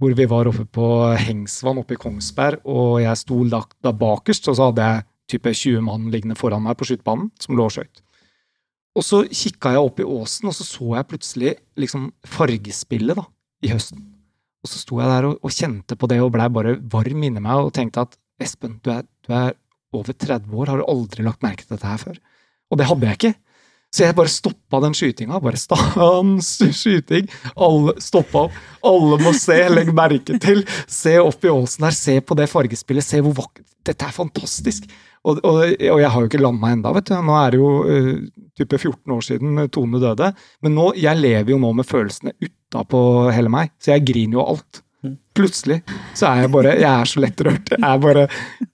hvor 0.00 0.14
vi 0.16 0.28
var 0.30 0.48
oppe 0.48 0.64
på 0.64 0.88
Hengsvann 1.26 1.80
oppe 1.82 1.96
i 1.96 2.00
Kongsberg, 2.00 2.62
og 2.64 3.00
jeg 3.02 3.20
sto 3.20 3.42
lagt 3.44 3.76
da 3.84 3.92
bakerst, 3.92 4.48
og 4.48 4.56
så 4.56 4.70
hadde 4.70 4.86
jeg 4.86 5.06
type 5.28 5.52
20 5.52 5.84
mann 5.84 6.06
liggende 6.12 6.38
foran 6.38 6.64
meg 6.64 6.78
på 6.78 6.88
skytebanen, 6.88 7.28
som 7.42 7.58
lå 7.58 7.66
og 7.68 7.74
skøyt. 7.74 8.00
Og 8.98 9.06
så 9.06 9.22
kikka 9.30 9.76
jeg 9.76 9.86
opp 9.86 10.00
i 10.02 10.06
åsen, 10.06 10.50
og 10.50 10.56
så 10.56 10.66
så 10.66 10.94
jeg 10.96 11.08
plutselig 11.12 11.54
liksom 11.78 12.08
fargespillet 12.26 13.18
da, 13.18 13.24
i 13.62 13.70
høsten. 13.70 14.02
Og 14.64 14.70
så 14.70 14.80
sto 14.80 14.98
jeg 14.98 15.10
der 15.12 15.28
og, 15.28 15.38
og 15.38 15.54
kjente 15.54 15.94
på 15.98 16.08
det 16.10 16.18
og 16.24 16.32
blei 16.34 16.48
bare 16.50 16.78
varm 16.90 17.26
inni 17.28 17.42
meg 17.42 17.68
og 17.68 17.74
tenkte 17.76 18.08
at 18.08 18.18
Espen, 18.42 18.78
du 18.82 18.90
er, 18.94 19.06
du 19.26 19.34
er 19.34 19.54
over 19.94 20.14
30 20.14 20.50
år, 20.54 20.70
har 20.70 20.80
du 20.80 20.90
aldri 20.90 21.24
lagt 21.26 21.42
merke 21.42 21.64
til 21.64 21.76
dette 21.76 21.90
her 21.90 22.02
før? 22.02 22.18
Og 22.68 22.78
det 22.78 22.88
hadde 22.90 23.08
jeg 23.08 23.18
ikke. 23.18 23.34
Så 23.88 24.04
jeg 24.04 24.16
bare 24.18 24.30
stoppa 24.30 24.80
den 24.84 24.94
skytinga. 24.96 25.38
Bare 25.40 25.56
stans 25.56 26.50
skyting. 26.76 27.28
Alle 27.56 27.94
stoppa 28.04 28.44
opp. 28.46 28.58
Alle 28.84 29.16
må 29.22 29.32
se, 29.36 29.56
legg 29.72 29.94
merke 29.96 30.36
til. 30.42 30.60
Se 30.84 31.14
opp 31.22 31.46
i 31.46 31.52
åsen 31.52 31.86
her, 31.88 31.96
se 31.96 32.18
på 32.20 32.36
det 32.38 32.50
fargespillet, 32.52 33.06
se 33.06 33.22
hvor 33.24 33.36
vakkert 33.44 33.64
Dette 33.88 34.04
er 34.04 34.12
fantastisk. 34.12 34.84
Og, 35.26 35.40
og, 35.42 35.62
og 35.64 36.02
jeg 36.02 36.10
har 36.14 36.24
jo 36.24 36.30
ikke 36.30 36.40
landa 36.42 36.72
ennå, 36.74 36.92
vet 36.96 37.10
du. 37.10 37.14
Nå 37.26 37.38
er 37.38 37.54
det 37.54 37.60
jo 37.60 37.70
uh, 37.84 38.12
type 38.58 38.78
14 38.78 39.16
år 39.16 39.24
siden 39.26 39.62
Tone 39.74 40.02
døde. 40.02 40.32
Men 40.64 40.76
nå, 40.78 40.90
jeg 40.98 41.20
lever 41.20 41.54
jo 41.54 41.62
nå 41.62 41.72
med 41.78 41.88
følelsene 41.88 42.36
utapå 42.38 43.00
hele 43.34 43.52
meg, 43.52 43.74
så 43.82 43.96
jeg 43.96 44.06
griner 44.10 44.40
jo 44.40 44.46
alt. 44.54 44.82
Plutselig 45.38 45.76
så 46.18 46.26
er 46.26 46.40
jeg 46.42 46.50
bare 46.50 46.72
Jeg 46.74 46.88
er 46.90 47.06
så 47.06 47.20
lettrørt. 47.22 47.70
Jeg 47.70 47.86
er 47.86 48.00
bare 48.02 48.24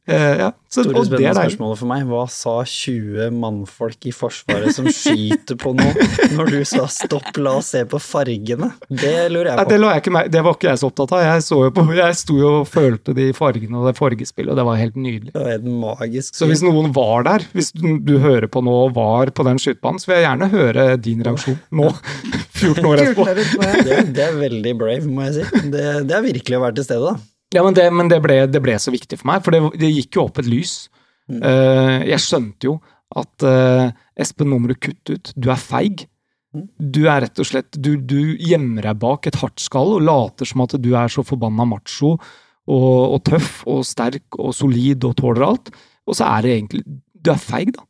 Ja. 0.07 0.51
Så, 0.69 0.83
Store 0.85 0.99
og 1.01 1.05
det 1.07 1.17
spennende 1.17 1.31
er 1.31 1.49
spørsmålet 1.49 1.79
for 1.81 1.89
meg. 1.89 2.03
Hva 2.11 2.23
sa 2.29 2.53
20 2.69 3.31
mannfolk 3.41 4.05
i 4.11 4.13
Forsvaret 4.13 4.75
som 4.77 4.89
skyter 4.93 5.57
på 5.61 5.71
noe, 5.79 6.07
når 6.35 6.51
du 6.51 6.59
sa 6.69 6.85
stopp, 6.93 7.31
la 7.41 7.55
oss 7.61 7.71
se 7.73 7.85
på 7.89 8.01
fargene? 8.03 8.69
Det 8.91 9.13
lurer 9.33 9.53
jeg 9.55 9.61
det, 9.63 9.67
på. 9.71 9.79
la 9.81 9.93
jeg 9.95 10.03
ikke, 10.05 10.15
mer- 10.19 10.29
det 10.35 10.43
var 10.45 10.59
ikke 10.59 10.69
jeg 10.73 10.83
så 10.83 10.91
opptatt 10.91 11.15
av. 11.17 11.23
Jeg, 11.25 11.45
så 11.47 11.61
jo 11.63 11.71
på, 11.79 11.87
jeg 11.97 12.19
sto 12.21 12.37
jo 12.41 12.51
og 12.61 12.69
følte 12.69 13.15
de 13.17 13.29
fargene 13.39 13.81
og 13.81 13.89
det 13.89 13.97
fargespillet, 13.97 14.53
og 14.53 14.61
det 14.61 14.67
var 14.69 14.81
helt 14.83 14.99
nydelig. 15.01 15.33
Det 15.33 15.41
var 15.47 15.53
helt 15.55 15.69
magisk. 15.87 16.37
Så 16.37 16.51
hvis 16.51 16.65
noen 16.67 16.93
var 16.97 17.25
der, 17.31 17.47
hvis 17.57 17.73
du, 17.73 17.87
du 18.05 18.17
hører 18.21 18.51
på 18.53 18.61
nå 18.67 18.77
og 18.91 18.97
var 18.99 19.33
på 19.33 19.47
den 19.49 19.63
skytebanen, 19.63 20.03
så 20.03 20.11
vil 20.13 20.21
jeg 20.21 20.27
gjerne 20.29 20.51
høre 20.53 20.89
din 21.01 21.25
reaksjon 21.25 21.57
nå, 21.81 21.89
14 22.61 22.91
år 22.93 23.05
etterpå. 23.07 23.31
Ja. 23.31 23.73
det, 23.89 24.03
det 24.19 24.27
er 24.29 24.37
veldig 24.43 24.77
brave, 24.85 25.07
må 25.09 25.31
jeg 25.31 25.39
si. 25.41 25.69
Det, 25.73 25.87
det 26.11 26.19
er 26.19 26.27
virkelig 26.29 26.59
å 26.61 26.67
være 26.67 26.77
til 26.83 26.89
stede, 26.93 27.15
da. 27.15 27.23
Ja, 27.55 27.63
men 27.63 27.77
det, 27.77 27.87
men 27.95 28.11
det, 28.11 28.19
ble, 28.25 28.41
det 28.51 28.63
ble 28.63 28.75
så 28.83 28.93
viktig 28.95 29.21
for 29.21 29.31
meg, 29.31 29.45
for 29.45 29.55
det, 29.55 29.63
det 29.79 29.93
gikk 29.93 30.19
jo 30.19 30.27
opp 30.27 30.41
et 30.43 30.51
lys. 30.51 30.89
Mm. 31.31 31.39
Uh, 31.41 32.01
jeg 32.11 32.21
skjønte 32.25 32.69
jo 32.69 32.75
at 33.15 33.47
uh, 33.47 33.93
Espen, 34.21 34.51
nå 34.51 34.59
må 34.61 34.73
du 34.73 34.75
kutte 34.77 35.17
ut. 35.17 35.31
Du 35.39 35.49
er 35.53 35.61
feig. 35.61 36.07
Mm. 36.55 36.67
Du 36.79 37.01
er 37.11 37.25
rett 37.25 37.41
og 37.43 37.49
slett 37.49 37.79
Du, 37.83 37.97
du 37.99 38.37
gjemmer 38.39 38.87
deg 38.87 38.99
bak 39.03 39.27
et 39.27 39.39
hardt 39.41 39.63
skall 39.63 39.97
og 39.97 40.05
later 40.07 40.47
som 40.47 40.63
at 40.63 40.77
du 40.79 40.93
er 40.95 41.11
så 41.11 41.25
forbanna 41.27 41.67
macho 41.67 42.13
og, 42.15 42.93
og 43.17 43.19
tøff 43.27 43.65
og 43.71 43.81
sterk 43.87 44.39
og 44.39 44.55
solid 44.55 45.07
og 45.09 45.17
tåler 45.19 45.47
alt. 45.49 45.73
Og 46.07 46.19
så 46.19 46.29
er 46.29 46.45
det 46.45 46.55
egentlig 46.59 46.85
Du 47.15 47.33
er 47.33 47.41
feig, 47.41 47.75
da. 47.75 47.87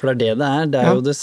For 0.00 0.10
det 0.10 0.14
er 0.14 0.34
det 0.34 0.38
det 0.40 0.46
er. 0.48 0.66
Det 0.66 0.80
er 0.80 0.86
Ja. 0.88 0.94
jo 0.94 1.00
det, 1.06 1.14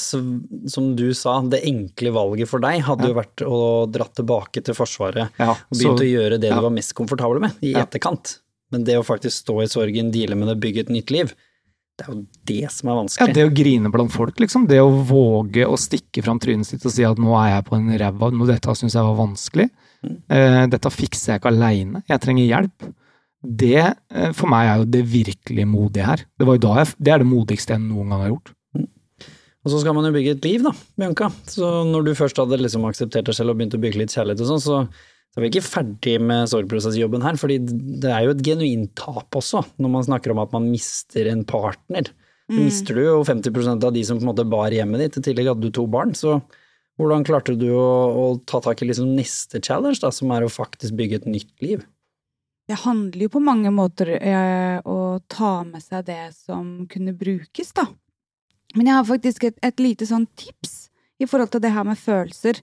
som 0.72 0.96
du 0.96 1.14
sa, 1.14 1.42
det 1.42 1.60
enkle 1.68 2.12
valget 2.16 2.48
for 2.48 2.60
deg 2.64 2.82
hadde 2.88 3.04
Ja. 3.04 3.08
jo 3.12 3.20
vært 3.20 3.44
å 3.44 3.92
dra 3.92 4.06
tilbake 4.06 4.64
til 4.64 4.74
Forsvaret 4.74 5.30
Ja, 5.38 5.52
og 5.52 5.76
begynt 5.78 6.00
å 6.00 6.08
gjøre 6.08 6.40
det 6.40 6.50
du 6.54 6.62
var 6.62 6.72
mest 6.72 6.94
komfortabel 6.96 7.42
med, 7.42 7.52
i 7.62 7.74
etterkant. 7.74 8.40
Men 8.72 8.86
det 8.86 8.96
å 8.96 9.04
faktisk 9.04 9.44
stå 9.44 9.62
i 9.64 9.68
sorgen, 9.68 10.12
deale 10.14 10.36
med 10.40 10.48
det, 10.48 10.60
bygge 10.64 10.80
et 10.86 10.90
nytt 10.90 11.12
liv, 11.12 11.34
det 12.00 12.08
er 12.08 12.14
jo 12.14 12.26
det 12.48 12.72
som 12.72 12.90
er 12.90 12.96
vanskelig. 13.04 13.28
Ja, 13.28 13.34
det 13.34 13.44
å 13.50 13.54
grine 13.54 13.92
blant 13.92 14.12
folk, 14.14 14.40
liksom. 14.40 14.66
Det 14.68 14.80
å 14.80 15.04
våge 15.06 15.68
å 15.68 15.76
stikke 15.78 16.24
fram 16.24 16.40
trynet 16.40 16.66
sitt 16.66 16.86
og 16.86 16.92
si 16.96 17.04
at 17.04 17.18
nå 17.20 17.36
er 17.36 17.58
jeg 17.58 17.66
på 17.68 17.76
en 17.76 17.92
ræva, 18.00 18.32
nå 18.32 18.48
dette 18.48 18.74
syns 18.74 18.96
jeg 18.96 19.04
var 19.04 19.20
vanskelig. 19.20 19.70
Mm. 20.02 20.16
Eh, 20.30 20.68
dette 20.68 20.90
fikser 20.90 21.34
jeg 21.36 21.42
ikke 21.42 21.52
aleine, 21.52 22.04
jeg 22.08 22.22
trenger 22.24 22.48
hjelp. 22.48 22.94
Det 23.44 23.76
eh, 24.16 24.32
for 24.38 24.48
meg 24.48 24.70
er 24.70 24.78
jo 24.80 24.86
det 24.86 25.04
virkelig 25.12 25.68
modige 25.68 26.06
her. 26.06 26.24
Det, 26.40 26.48
var 26.48 26.56
jo 26.56 26.64
da 26.70 26.74
jeg, 26.80 26.96
det 26.98 27.14
er 27.14 27.18
det 27.20 27.28
modigste 27.28 27.76
jeg 27.76 27.82
noen 27.82 28.10
gang 28.10 28.22
har 28.22 28.30
gjort. 28.30 28.54
Og 29.62 29.70
så 29.70 29.80
skal 29.84 29.94
man 29.94 30.08
jo 30.08 30.14
bygge 30.16 30.32
et 30.38 30.46
liv, 30.48 30.64
da, 30.66 30.72
Bianca. 30.98 31.28
Så 31.46 31.68
når 31.86 32.06
du 32.08 32.12
først 32.18 32.40
hadde 32.42 32.58
liksom 32.58 32.86
akseptert 32.90 33.28
deg 33.30 33.36
selv 33.38 33.54
og 33.54 33.60
begynt 33.60 33.76
å 33.78 33.82
bygge 33.84 34.00
litt 34.02 34.16
kjærlighet 34.16 34.42
og 34.42 34.54
sånn, 34.56 34.64
så 34.68 34.78
Så 35.32 35.40
er 35.40 35.46
vi 35.46 35.50
ikke 35.54 35.64
ferdig 35.64 36.14
med 36.20 36.50
sorgprosessjobben 36.52 37.22
her, 37.24 37.38
fordi 37.40 37.56
det 38.04 38.10
er 38.12 38.26
jo 38.26 38.32
et 38.34 38.42
genuint 38.44 38.90
tap 39.00 39.32
også, 39.40 39.62
når 39.80 39.90
man 39.94 40.04
snakker 40.04 40.34
om 40.34 40.42
at 40.44 40.52
man 40.52 40.66
mister 40.68 41.30
en 41.32 41.46
partner. 41.48 42.10
Så 42.52 42.58
Mm. 42.58 42.66
mister 42.66 42.94
du 42.96 43.00
jo 43.06 43.24
50% 43.24 43.82
av 43.88 43.94
de 43.94 44.04
som 44.04 44.18
på 44.20 44.26
en 44.26 44.28
måte 44.36 44.44
bar 44.50 44.72
hjemmet 44.76 45.00
ditt, 45.00 45.16
i 45.16 45.22
tillegg 45.32 45.48
hadde 45.48 45.62
du 45.62 45.72
to 45.72 45.86
barn. 45.88 46.12
Så 46.12 46.42
hvordan 47.00 47.24
klarte 47.24 47.56
du 47.58 47.70
å, 47.72 47.88
å 48.12 48.46
ta 48.46 48.60
tak 48.60 48.82
i 48.84 48.90
liksom 48.90 49.16
neste 49.16 49.62
challenge, 49.64 50.02
da, 50.02 50.12
som 50.12 50.30
er 50.36 50.44
å 50.44 50.52
faktisk 50.52 50.98
bygge 51.00 51.22
et 51.22 51.26
nytt 51.32 51.54
liv? 51.64 51.86
Det 52.68 52.82
handler 52.84 53.24
jo 53.24 53.30
på 53.30 53.40
mange 53.42 53.72
måter 53.72 54.12
eh, 54.20 54.82
å 54.84 55.22
ta 55.30 55.64
med 55.64 55.82
seg 55.82 56.06
det 56.12 56.34
som 56.36 56.86
kunne 56.92 57.16
brukes, 57.16 57.72
da. 57.72 57.88
Men 58.76 58.88
jeg 58.88 58.98
har 58.98 59.08
faktisk 59.08 59.50
et, 59.50 59.58
et 59.66 59.84
lite 59.84 60.08
sånn 60.08 60.28
tips 60.40 60.90
i 61.22 61.28
forhold 61.30 61.52
til 61.54 61.64
det 61.64 61.74
her 61.76 61.86
med 61.88 62.00
følelser. 62.00 62.62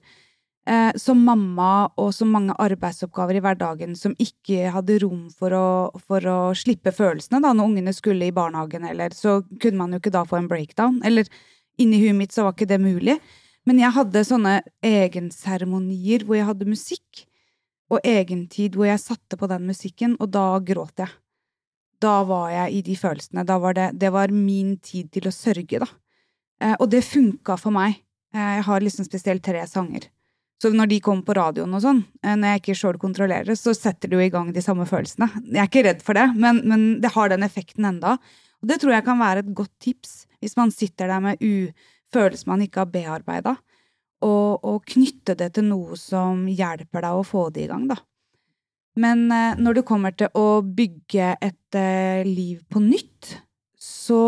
Eh, 0.69 0.91
som 1.01 1.21
mamma 1.25 1.89
og 1.97 2.11
så 2.13 2.27
mange 2.29 2.53
arbeidsoppgaver 2.61 3.39
i 3.39 3.41
hverdagen 3.41 3.95
som 3.97 4.13
ikke 4.21 4.69
hadde 4.73 4.99
rom 5.01 5.29
for 5.33 5.55
å, 5.55 5.67
for 6.03 6.25
å 6.29 6.39
slippe 6.57 6.91
følelsene 6.93 7.39
da, 7.41 7.55
når 7.55 7.71
ungene 7.71 7.93
skulle 7.95 8.27
i 8.27 8.35
barnehagen, 8.35 8.85
eller 8.85 9.15
så 9.17 9.39
kunne 9.61 9.79
man 9.79 9.95
jo 9.95 10.01
ikke 10.01 10.13
da 10.13 10.25
få 10.29 10.37
en 10.41 10.49
breakdown. 10.51 10.99
Eller 11.07 11.29
inni 11.79 12.01
huet 12.03 12.17
mitt 12.17 12.35
så 12.35 12.45
var 12.45 12.53
ikke 12.53 12.69
det 12.69 12.81
mulig. 12.83 13.17
Men 13.65 13.81
jeg 13.81 13.95
hadde 13.95 14.25
sånne 14.27 14.53
egenseremonier 14.85 16.27
hvor 16.27 16.37
jeg 16.37 16.49
hadde 16.51 16.69
musikk 16.69 17.25
og 17.89 18.05
egentid 18.05 18.77
hvor 18.77 18.89
jeg 18.91 19.01
satte 19.01 19.39
på 19.39 19.49
den 19.49 19.65
musikken, 19.69 20.15
og 20.21 20.29
da 20.35 20.45
gråt 20.61 21.01
jeg. 21.01 21.09
Da 21.99 22.21
var 22.27 22.51
jeg 22.53 22.77
i 22.77 22.83
de 22.87 22.95
følelsene. 22.99 23.45
Da 23.47 23.57
var 23.59 23.75
det, 23.75 23.89
det 23.99 24.11
var 24.15 24.31
min 24.33 24.77
tid 24.83 25.09
til 25.15 25.27
å 25.27 25.35
sørge, 25.35 25.81
da. 25.81 25.89
Eh, 26.63 26.75
og 26.77 26.87
det 26.91 27.03
funka 27.07 27.57
for 27.59 27.75
meg. 27.75 27.99
Eh, 28.35 28.55
jeg 28.59 28.65
har 28.69 28.85
liksom 28.85 29.07
spesielt 29.07 29.43
tre 29.45 29.65
sanger. 29.67 30.07
Så 30.59 30.71
når 30.75 30.89
de 30.91 30.99
kommer 31.03 31.23
på 31.27 31.35
radioen 31.37 31.75
og 31.75 31.83
sånn, 31.83 32.01
eh, 32.23 32.35
når 32.35 32.55
jeg 32.55 32.63
ikke 32.63 32.77
sjøl 32.81 32.99
kontrollerer 32.99 33.47
det, 33.51 33.59
så 33.59 33.75
setter 33.75 34.11
det 34.11 34.19
jo 34.19 34.25
i 34.25 34.31
gang 34.33 34.51
de 34.55 34.63
samme 34.63 34.87
følelsene. 34.87 35.29
Jeg 35.47 35.61
er 35.63 35.71
ikke 35.71 35.85
redd 35.87 36.03
for 36.03 36.19
det, 36.19 36.27
men, 36.35 36.63
men 36.67 36.89
det 37.03 37.13
har 37.15 37.31
den 37.31 37.47
effekten 37.47 37.87
enda. 37.87 38.17
Og 38.59 38.71
det 38.71 38.81
tror 38.81 38.95
jeg 38.95 39.07
kan 39.07 39.19
være 39.19 39.45
et 39.45 39.55
godt 39.55 39.75
tips 39.83 40.21
hvis 40.39 40.55
man 40.59 40.71
sitter 40.71 41.11
der 41.11 41.23
med 41.23 41.41
følelser 42.13 42.47
man 42.47 42.63
ikke 42.63 42.83
har 42.83 42.91
bearbeida 42.91 43.57
og, 44.25 44.65
og 44.65 44.83
knytte 44.89 45.35
det 45.39 45.53
til 45.55 45.67
noe 45.69 45.97
som 45.99 46.45
hjelper 46.47 47.05
deg 47.05 47.19
å 47.19 47.25
få 47.27 47.47
det 47.55 47.65
i 47.65 47.69
gang, 47.71 47.87
da. 47.91 47.99
Men 48.99 49.29
eh, 49.31 49.59
når 49.59 49.79
det 49.79 49.87
kommer 49.87 50.15
til 50.17 50.31
å 50.37 50.61
bygge 50.63 51.33
et 51.39 51.77
eh, 51.77 52.25
liv 52.27 52.61
på 52.71 52.81
nytt, 52.83 53.35
så 53.79 54.21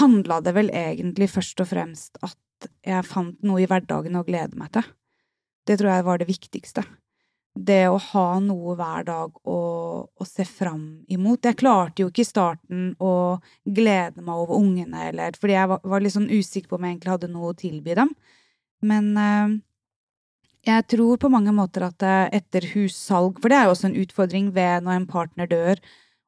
handla 0.00 0.40
det 0.42 0.54
vel 0.56 0.72
egentlig 0.74 1.30
først 1.30 1.60
og 1.62 1.70
fremst 1.70 2.18
at 2.24 2.68
jeg 2.84 3.06
fant 3.06 3.40
noe 3.44 3.62
i 3.62 3.68
hverdagen 3.68 4.16
å 4.16 4.24
glede 4.26 4.56
meg 4.58 4.72
til. 4.74 4.86
Det 5.64 5.78
tror 5.80 5.92
jeg 5.92 6.06
var 6.06 6.20
det 6.20 6.28
viktigste. 6.28 6.84
Det 7.54 7.84
å 7.86 8.00
ha 8.10 8.26
noe 8.42 8.74
hver 8.74 9.04
dag 9.06 9.36
å, 9.46 9.58
å 10.10 10.24
se 10.26 10.46
fram 10.48 11.04
imot. 11.12 11.44
Jeg 11.46 11.60
klarte 11.60 12.02
jo 12.02 12.10
ikke 12.10 12.24
i 12.24 12.28
starten 12.28 12.88
å 12.98 13.12
glede 13.62 14.24
meg 14.24 14.34
over 14.34 14.58
ungene, 14.58 15.10
eller 15.10 15.38
fordi 15.38 15.54
jeg 15.54 15.70
var, 15.70 15.84
var 15.84 16.02
litt 16.02 16.16
sånn 16.16 16.32
usikker 16.32 16.72
på 16.72 16.80
om 16.80 16.88
jeg 16.88 16.96
egentlig 16.96 17.14
hadde 17.14 17.30
noe 17.30 17.52
å 17.52 17.58
tilby 17.58 17.94
dem. 18.00 18.10
Men 18.84 19.12
eh, 19.20 19.54
jeg 20.64 20.86
tror 20.88 21.18
på 21.20 21.30
mange 21.32 21.52
måter 21.54 21.84
at 21.86 22.04
etter 22.34 22.64
hussalg, 22.72 23.36
for 23.40 23.52
det 23.52 23.58
er 23.58 23.68
jo 23.68 23.74
også 23.74 23.90
en 23.90 23.98
utfordring 24.00 24.50
ved 24.56 24.86
når 24.86 24.98
en 24.98 25.06
partner 25.10 25.50
dør, 25.50 25.82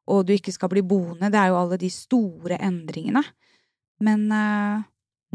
og 0.06 0.26
du 0.26 0.34
ikke 0.36 0.54
skal 0.54 0.70
bli 0.70 0.84
boende, 0.86 1.30
det 1.32 1.40
er 1.40 1.50
jo 1.50 1.58
alle 1.58 1.78
de 1.80 1.90
store 1.90 2.58
endringene. 2.62 3.24
Men 4.02 4.28
eh, 4.34 4.84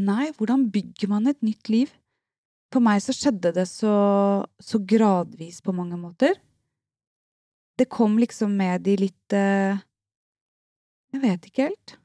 nei, 0.02 0.30
hvordan 0.38 0.68
bygger 0.72 1.10
man 1.12 1.28
et 1.30 1.42
nytt 1.44 1.68
liv? 1.72 1.92
For 2.72 2.84
meg 2.84 3.02
så 3.04 3.12
skjedde 3.12 3.52
det 3.58 3.66
så, 3.68 3.94
så 4.62 4.80
gradvis 4.80 5.60
på 5.64 5.74
mange 5.76 5.98
måter. 6.00 6.38
Det 7.76 7.90
kom 7.92 8.16
liksom 8.20 8.54
med 8.56 8.84
de 8.86 8.96
litt 9.00 9.36
eh, 9.36 9.80
Jeg 11.12 11.20
vet 11.20 11.48
ikke 11.48 11.68
helt. 11.68 11.96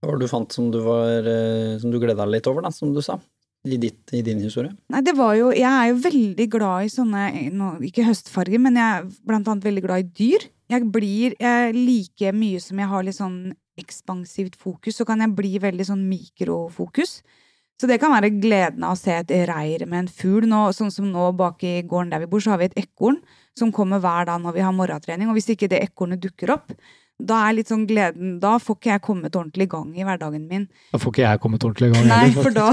Hva 0.00 0.10
var 0.10 0.18
det 0.18 0.26
du 0.26 0.32
fant 0.32 0.54
som 0.54 0.70
du, 0.74 0.80
var, 0.82 1.26
eh, 1.30 1.78
du 1.82 1.98
gleda 2.02 2.24
deg 2.24 2.36
litt 2.36 2.50
over, 2.50 2.66
da, 2.66 2.74
som 2.74 2.90
du 2.94 3.02
sa? 3.04 3.20
I, 3.66 3.78
ditt, 3.82 4.00
I 4.14 4.22
din 4.22 4.40
historie? 4.44 4.72
Nei, 4.92 5.02
det 5.02 5.16
var 5.18 5.34
jo 5.38 5.50
Jeg 5.54 5.66
er 5.66 5.90
jo 5.90 6.00
veldig 6.04 6.46
glad 6.52 6.86
i 6.86 6.92
sånne 6.92 7.22
no, 7.56 7.72
Ikke 7.84 8.06
høstfarger, 8.06 8.62
men 8.62 8.78
jeg 8.78 9.00
er 9.00 9.08
blant 9.26 9.48
annet 9.50 9.66
veldig 9.66 9.84
glad 9.84 10.04
i 10.04 10.10
dyr. 10.20 10.46
Jeg 10.70 10.90
blir 10.94 11.34
jeg 11.40 11.74
Like 11.76 12.34
mye 12.36 12.62
som 12.62 12.82
jeg 12.82 12.90
har 12.92 13.06
litt 13.06 13.18
sånn 13.18 13.40
ekspansivt 13.76 14.54
fokus, 14.56 14.96
så 14.96 15.04
kan 15.04 15.20
jeg 15.20 15.34
bli 15.36 15.58
veldig 15.60 15.84
sånn 15.84 16.06
mikrofokus. 16.08 17.18
Så 17.76 17.88
det 17.90 17.98
kan 18.00 18.14
være 18.14 18.32
gleden 18.40 18.86
av 18.88 18.94
å 18.94 18.98
se 18.98 19.12
et 19.12 19.32
reir 19.50 19.84
med 19.84 20.06
en 20.06 20.08
fugl. 20.08 20.46
Nå, 20.48 20.62
sånn 20.72 20.92
som 20.94 21.10
nå 21.12 21.26
bak 21.36 21.60
i 21.66 21.82
gården 21.84 22.14
der 22.14 22.22
vi 22.22 22.30
bor, 22.32 22.40
så 22.40 22.54
har 22.54 22.62
vi 22.62 22.70
et 22.70 22.78
ekorn 22.86 23.18
som 23.58 23.72
kommer 23.74 24.00
hver 24.00 24.30
dag 24.30 24.40
når 24.40 24.56
vi 24.56 24.64
har 24.64 24.72
morgentrening. 24.72 25.28
Og 25.28 25.36
hvis 25.36 25.50
ikke 25.52 25.68
det 25.68 25.82
ekornet 25.84 26.22
dukker 26.24 26.54
opp, 26.56 26.72
da 27.16 27.38
er 27.48 27.54
litt 27.56 27.70
sånn 27.70 27.86
gleden 27.88 28.34
Da 28.42 28.58
får 28.60 28.76
ikke 28.76 28.90
jeg 28.90 29.02
kommet 29.06 29.36
ordentlig 29.38 29.64
i 29.64 29.70
gang 29.72 29.92
i 29.96 30.04
hverdagen 30.04 30.42
min. 30.50 30.66
Da 30.92 31.00
får 31.00 31.14
ikke 31.14 31.22
jeg 31.24 31.40
kommet 31.40 31.64
ordentlig 31.64 31.88
i 31.88 31.94
gang. 31.94 32.08
Nei, 32.10 32.26
for 32.36 32.52
da 32.52 32.66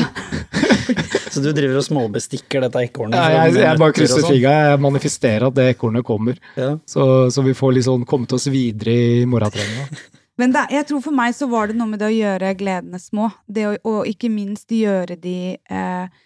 Så 1.33 1.41
du 1.41 1.51
driver 1.55 1.79
og 1.79 1.85
småbestikker 1.85 2.65
dette 2.65 2.81
ekornet? 2.83 3.15
Ja, 3.17 3.45
jeg, 3.47 3.53
jeg, 3.55 3.63
jeg 3.63 3.79
bare 3.81 3.95
krysser 3.95 4.19
sånn? 4.19 4.33
fingra. 4.35 4.55
Jeg 4.67 4.81
manifesterer 4.83 5.47
at 5.47 5.55
det 5.57 5.69
ekornet 5.73 6.05
kommer. 6.05 6.41
Ja. 6.59 6.73
Så, 6.85 7.05
så 7.33 7.45
vi 7.45 7.55
får 7.57 7.77
liksom 7.79 8.03
kommet 8.09 8.35
oss 8.35 8.49
videre 8.51 8.93
i 8.93 9.23
morgentreninga. 9.29 9.87
Men 10.41 10.53
det, 10.53 10.65
jeg 10.73 10.89
tror 10.89 11.01
for 11.05 11.15
meg 11.15 11.33
så 11.37 11.47
var 11.49 11.69
det 11.69 11.77
noe 11.77 11.89
med 11.89 12.01
det 12.01 12.09
å 12.09 12.13
gjøre 12.13 12.53
gledene 12.59 12.99
små. 13.01 13.31
Det 13.47 13.65
å, 13.69 13.73
og 13.89 14.09
ikke 14.09 14.31
minst 14.33 14.73
gjøre 14.73 15.17
de 15.21 15.55
eh, 15.55 16.23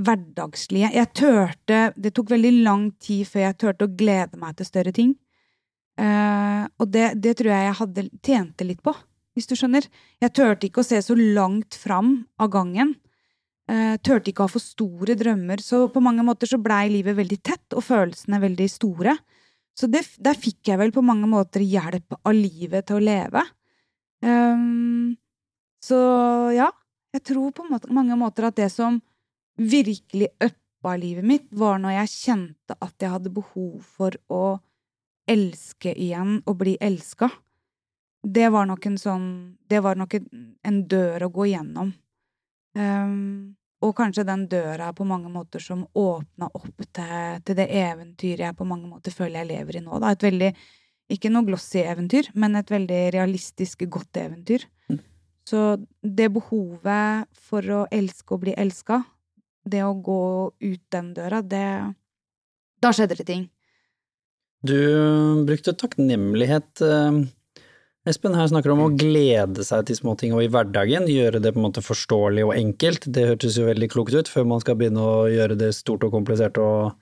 hverdagslige. 0.00 0.90
Jeg 0.96 1.12
tørte 1.14 1.82
Det 1.96 2.14
tok 2.16 2.32
veldig 2.34 2.54
lang 2.64 2.88
tid 3.00 3.28
før 3.30 3.46
jeg 3.46 3.58
turte 3.60 3.86
å 3.86 3.94
glede 3.94 4.40
meg 4.40 4.56
til 4.58 4.68
større 4.68 4.94
ting. 4.96 5.14
Eh, 6.00 6.62
og 6.80 6.90
det, 6.90 7.12
det 7.22 7.36
tror 7.38 7.52
jeg 7.52 7.68
jeg 7.68 7.78
hadde 7.80 8.04
tjente 8.24 8.66
litt 8.66 8.82
på, 8.84 8.94
hvis 9.34 9.48
du 9.50 9.54
skjønner. 9.58 9.86
Jeg 10.22 10.34
turte 10.34 10.68
ikke 10.68 10.82
å 10.82 10.86
se 10.86 11.00
så 11.04 11.16
langt 11.18 11.78
fram 11.78 12.16
av 12.40 12.52
gangen. 12.54 12.94
Uh, 13.64 13.96
turte 14.04 14.28
ikke 14.28 14.42
å 14.42 14.44
ha 14.44 14.52
for 14.52 14.60
store 14.60 15.14
drømmer. 15.16 15.62
Så 15.64 15.86
på 15.88 16.02
mange 16.04 16.24
måter 16.26 16.50
så 16.50 16.58
blei 16.60 16.84
livet 16.92 17.16
veldig 17.16 17.38
tett, 17.40 17.64
og 17.72 17.86
følelsene 17.86 18.42
veldig 18.42 18.66
store. 18.68 19.14
Så 19.74 19.88
det, 19.90 20.04
der 20.22 20.36
fikk 20.38 20.68
jeg 20.68 20.78
vel 20.78 20.92
på 20.94 21.02
mange 21.02 21.26
måter 21.30 21.64
hjelp 21.64 22.18
av 22.20 22.34
livet 22.36 22.86
til 22.86 23.00
å 23.00 23.04
leve. 23.04 23.42
Um, 24.24 25.16
så 25.82 25.96
ja, 26.54 26.68
jeg 27.14 27.24
tror 27.30 27.54
på 27.56 27.66
mange 27.92 28.16
måter 28.18 28.48
at 28.48 28.58
det 28.60 28.70
som 28.72 29.00
virkelig 29.60 30.30
uppa 30.42 30.94
livet 31.00 31.26
mitt, 31.26 31.48
var 31.50 31.80
når 31.80 31.98
jeg 31.98 32.14
kjente 32.14 32.76
at 32.78 32.94
jeg 33.00 33.12
hadde 33.12 33.34
behov 33.34 33.80
for 33.96 34.14
å 34.28 34.44
elske 35.30 35.94
igjen 35.94 36.40
og 36.44 36.58
bli 36.60 36.76
elska. 36.80 37.30
Det 38.24 38.48
var 38.48 38.66
nok 38.66 38.86
en 38.86 38.96
sånn 38.98 39.26
Det 39.68 39.80
var 39.84 39.98
nok 40.00 40.14
en, 40.16 40.78
dør 40.88 41.26
å 41.26 41.32
gå 41.32 41.46
gjennom. 41.50 41.92
Um, 42.74 43.54
og 43.84 43.92
kanskje 43.96 44.24
den 44.24 44.46
døra 44.48 44.92
på 44.96 45.04
mange 45.04 45.28
måter 45.28 45.60
som 45.60 45.84
åpna 45.92 46.48
opp 46.56 46.84
til, 46.96 47.40
til 47.44 47.58
det 47.58 47.66
eventyret 47.68 48.46
jeg 48.46 48.56
på 48.56 48.66
mange 48.68 48.88
måter 48.88 49.12
føler 49.12 49.42
jeg 49.42 49.50
lever 49.50 49.78
i 49.78 49.82
nå. 49.84 49.98
Da. 50.00 50.14
Et 50.14 50.24
veldig, 50.24 50.50
ikke 51.12 51.32
noe 51.32 51.46
glossy 51.48 51.82
eventyr, 51.84 52.30
men 52.34 52.56
et 52.56 52.70
veldig 52.72 53.02
realistisk, 53.14 53.84
godt 53.92 54.22
eventyr. 54.22 54.64
Mm. 54.88 55.02
Så 55.44 55.64
det 56.00 56.30
behovet 56.32 57.28
for 57.50 57.76
å 57.76 57.82
elske 57.92 58.36
og 58.36 58.46
bli 58.46 58.56
elska, 58.56 59.02
det 59.68 59.82
å 59.84 59.92
gå 59.96 60.22
ut 60.60 60.84
den 60.92 61.12
døra, 61.16 61.42
det 61.42 61.66
Da 62.84 62.90
skjedde 62.92 63.16
det 63.16 63.24
ting. 63.24 63.46
Du 64.64 65.44
brukte 65.44 65.76
takknemlighet. 65.76 66.80
eh, 66.80 67.24
Espen 68.04 68.36
her 68.36 68.50
snakker 68.50 68.72
om 68.74 68.82
å 68.84 68.92
glede 68.92 69.64
seg 69.64 69.86
til 69.88 69.96
småting 69.96 70.34
og 70.36 70.44
i 70.44 70.50
hverdagen, 70.52 71.08
gjøre 71.08 71.40
det 71.40 71.54
på 71.54 71.60
en 71.60 71.66
måte 71.70 71.84
forståelig 71.84 72.44
og 72.44 72.52
enkelt. 72.56 73.08
Det 73.08 73.28
hørtes 73.30 73.56
jo 73.56 73.64
veldig 73.68 73.88
klokt 73.92 74.12
ut, 74.12 74.28
før 74.28 74.44
man 74.48 74.60
skal 74.60 74.76
begynne 74.76 75.00
å 75.00 75.24
gjøre 75.32 75.56
det 75.56 75.70
stort 75.76 76.04
og 76.04 76.12
komplisert 76.12 76.60
og, 76.60 76.92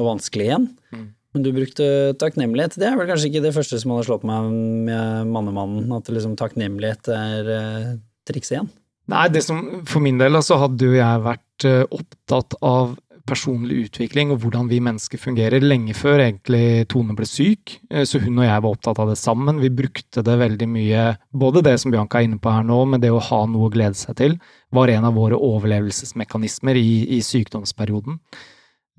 og 0.00 0.08
vanskelig 0.08 0.48
igjen. 0.48 0.66
Mm. 0.96 1.06
Men 1.36 1.44
du 1.44 1.50
brukte 1.52 1.86
takknemlighet. 2.16 2.78
Det 2.80 2.88
er 2.88 2.96
vel 2.96 3.10
kanskje 3.10 3.28
ikke 3.28 3.44
det 3.44 3.52
første 3.52 3.76
som 3.82 3.92
hadde 3.92 4.06
slått 4.08 4.24
meg 4.24 4.48
med 4.88 5.28
Mannemannen, 5.28 5.92
at 5.92 6.08
liksom 6.08 6.38
takknemlighet 6.40 7.12
er 7.12 7.44
trikset 7.44 8.04
triks 8.26 8.50
igjen. 8.50 8.70
Nei, 9.12 9.28
det 9.30 9.44
som, 9.46 9.60
for 9.86 10.02
min 10.02 10.16
del 10.18 10.34
så 10.42 10.56
hadde 10.58 10.88
jo 10.88 10.96
jeg 10.96 11.20
vært 11.22 11.66
eh, 11.68 11.84
opptatt 11.94 12.56
av 12.64 12.96
personlig 13.26 13.86
utvikling 13.86 14.30
og 14.32 14.40
hvordan 14.42 14.68
vi 14.70 14.78
mennesker 14.84 15.20
fungerer, 15.20 15.64
lenge 15.64 15.94
før 15.96 16.22
egentlig 16.24 16.86
Tone 16.92 17.16
ble 17.18 17.26
syk. 17.28 17.76
Eh, 17.90 18.04
Så 18.08 18.20
hun 18.22 18.38
og 18.38 18.46
jeg 18.46 18.62
var 18.62 18.70
opptatt 18.70 19.00
av 19.02 19.10
det 19.10 19.18
sammen. 19.20 19.60
Vi 19.60 19.70
brukte 19.70 20.24
det 20.24 20.38
veldig 20.40 20.68
mye, 20.70 21.04
både 21.32 21.64
det 21.66 21.76
som 21.82 21.92
Bianca 21.94 22.20
er 22.20 22.28
inne 22.28 22.40
på 22.42 22.52
her 22.52 22.64
nå, 22.66 22.78
men 22.86 23.02
det 23.02 23.10
å 23.12 23.22
ha 23.22 23.42
noe 23.50 23.68
å 23.68 23.72
glede 23.72 23.98
seg 23.98 24.16
til, 24.16 24.38
var 24.72 24.88
en 24.92 25.08
av 25.08 25.14
våre 25.18 25.36
overlevelsesmekanismer 25.36 26.78
i, 26.80 27.18
i 27.18 27.20
sykdomsperioden. 27.24 28.20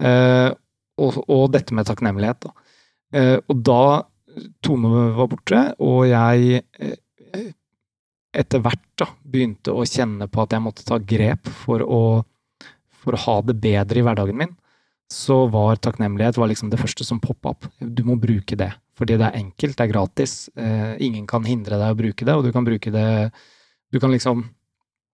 Eh, 0.03 0.51
og, 0.97 1.19
og 1.29 1.51
dette 1.53 1.75
med 1.77 1.87
takknemlighet, 1.89 2.47
da. 2.47 2.71
Eh, 3.13 3.37
og 3.47 3.63
da 3.65 3.81
Tone 4.61 4.89
var 5.17 5.29
borte, 5.31 5.61
og 5.81 6.03
jeg 6.05 6.59
etter 8.37 8.61
hvert 8.61 8.83
da, 8.99 9.07
begynte 9.25 9.73
å 9.73 9.85
kjenne 9.87 10.27
på 10.29 10.43
at 10.43 10.53
jeg 10.53 10.63
måtte 10.63 10.85
ta 10.87 10.99
grep 11.01 11.49
for 11.63 11.81
å, 11.81 12.01
for 13.07 13.15
å 13.15 13.23
ha 13.23 13.37
det 13.47 13.55
bedre 13.63 14.01
i 14.01 14.05
hverdagen 14.05 14.37
min, 14.37 14.51
så 15.11 15.45
var 15.47 15.79
takknemlighet 15.79 16.37
var 16.37 16.51
liksom 16.51 16.71
det 16.71 16.81
første 16.81 17.05
som 17.07 17.21
poppa 17.23 17.53
opp. 17.53 17.69
Du 17.79 18.03
må 18.03 18.17
bruke 18.19 18.57
det, 18.59 18.73
fordi 18.99 19.15
det 19.19 19.29
er 19.29 19.39
enkelt, 19.39 19.77
det 19.77 19.85
er 19.85 19.93
gratis. 19.93 20.35
Eh, 20.59 20.97
ingen 21.07 21.23
kan 21.29 21.47
hindre 21.47 21.79
deg 21.79 21.95
å 21.95 21.99
bruke 22.01 22.27
det, 22.27 22.35
og 22.35 22.43
du 22.43 22.51
kan 22.55 22.67
bruke 22.67 22.91
det 22.93 23.31
Du 23.87 24.01
kan 24.03 24.11
liksom 24.11 24.41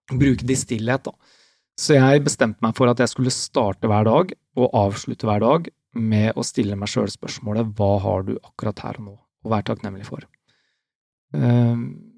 bruke 0.09 0.41
det 0.41 0.55
i 0.55 0.57
stillhet, 0.57 1.05
da. 1.05 1.13
Så 1.77 1.93
jeg 1.93 2.23
bestemte 2.25 2.61
meg 2.65 2.73
for 2.77 2.89
at 2.89 2.97
jeg 2.97 3.11
skulle 3.11 3.33
starte 3.33 3.89
hver 3.89 4.07
dag 4.07 4.33
og 4.57 4.73
avslutte 4.77 5.29
hver 5.29 5.43
dag 5.45 5.69
med 5.93 6.33
å 6.33 6.45
stille 6.45 6.77
meg 6.77 6.89
sjøl 6.89 7.09
spørsmålet 7.09 7.69
hva 7.77 7.91
har 8.01 8.25
du 8.25 8.33
akkurat 8.41 8.81
her 8.81 8.97
og 8.97 9.05
nå 9.05 9.13
å 9.13 9.51
være 9.53 9.67
takknemlig 9.69 10.07
for? 10.09 10.25
Um, 11.33 12.12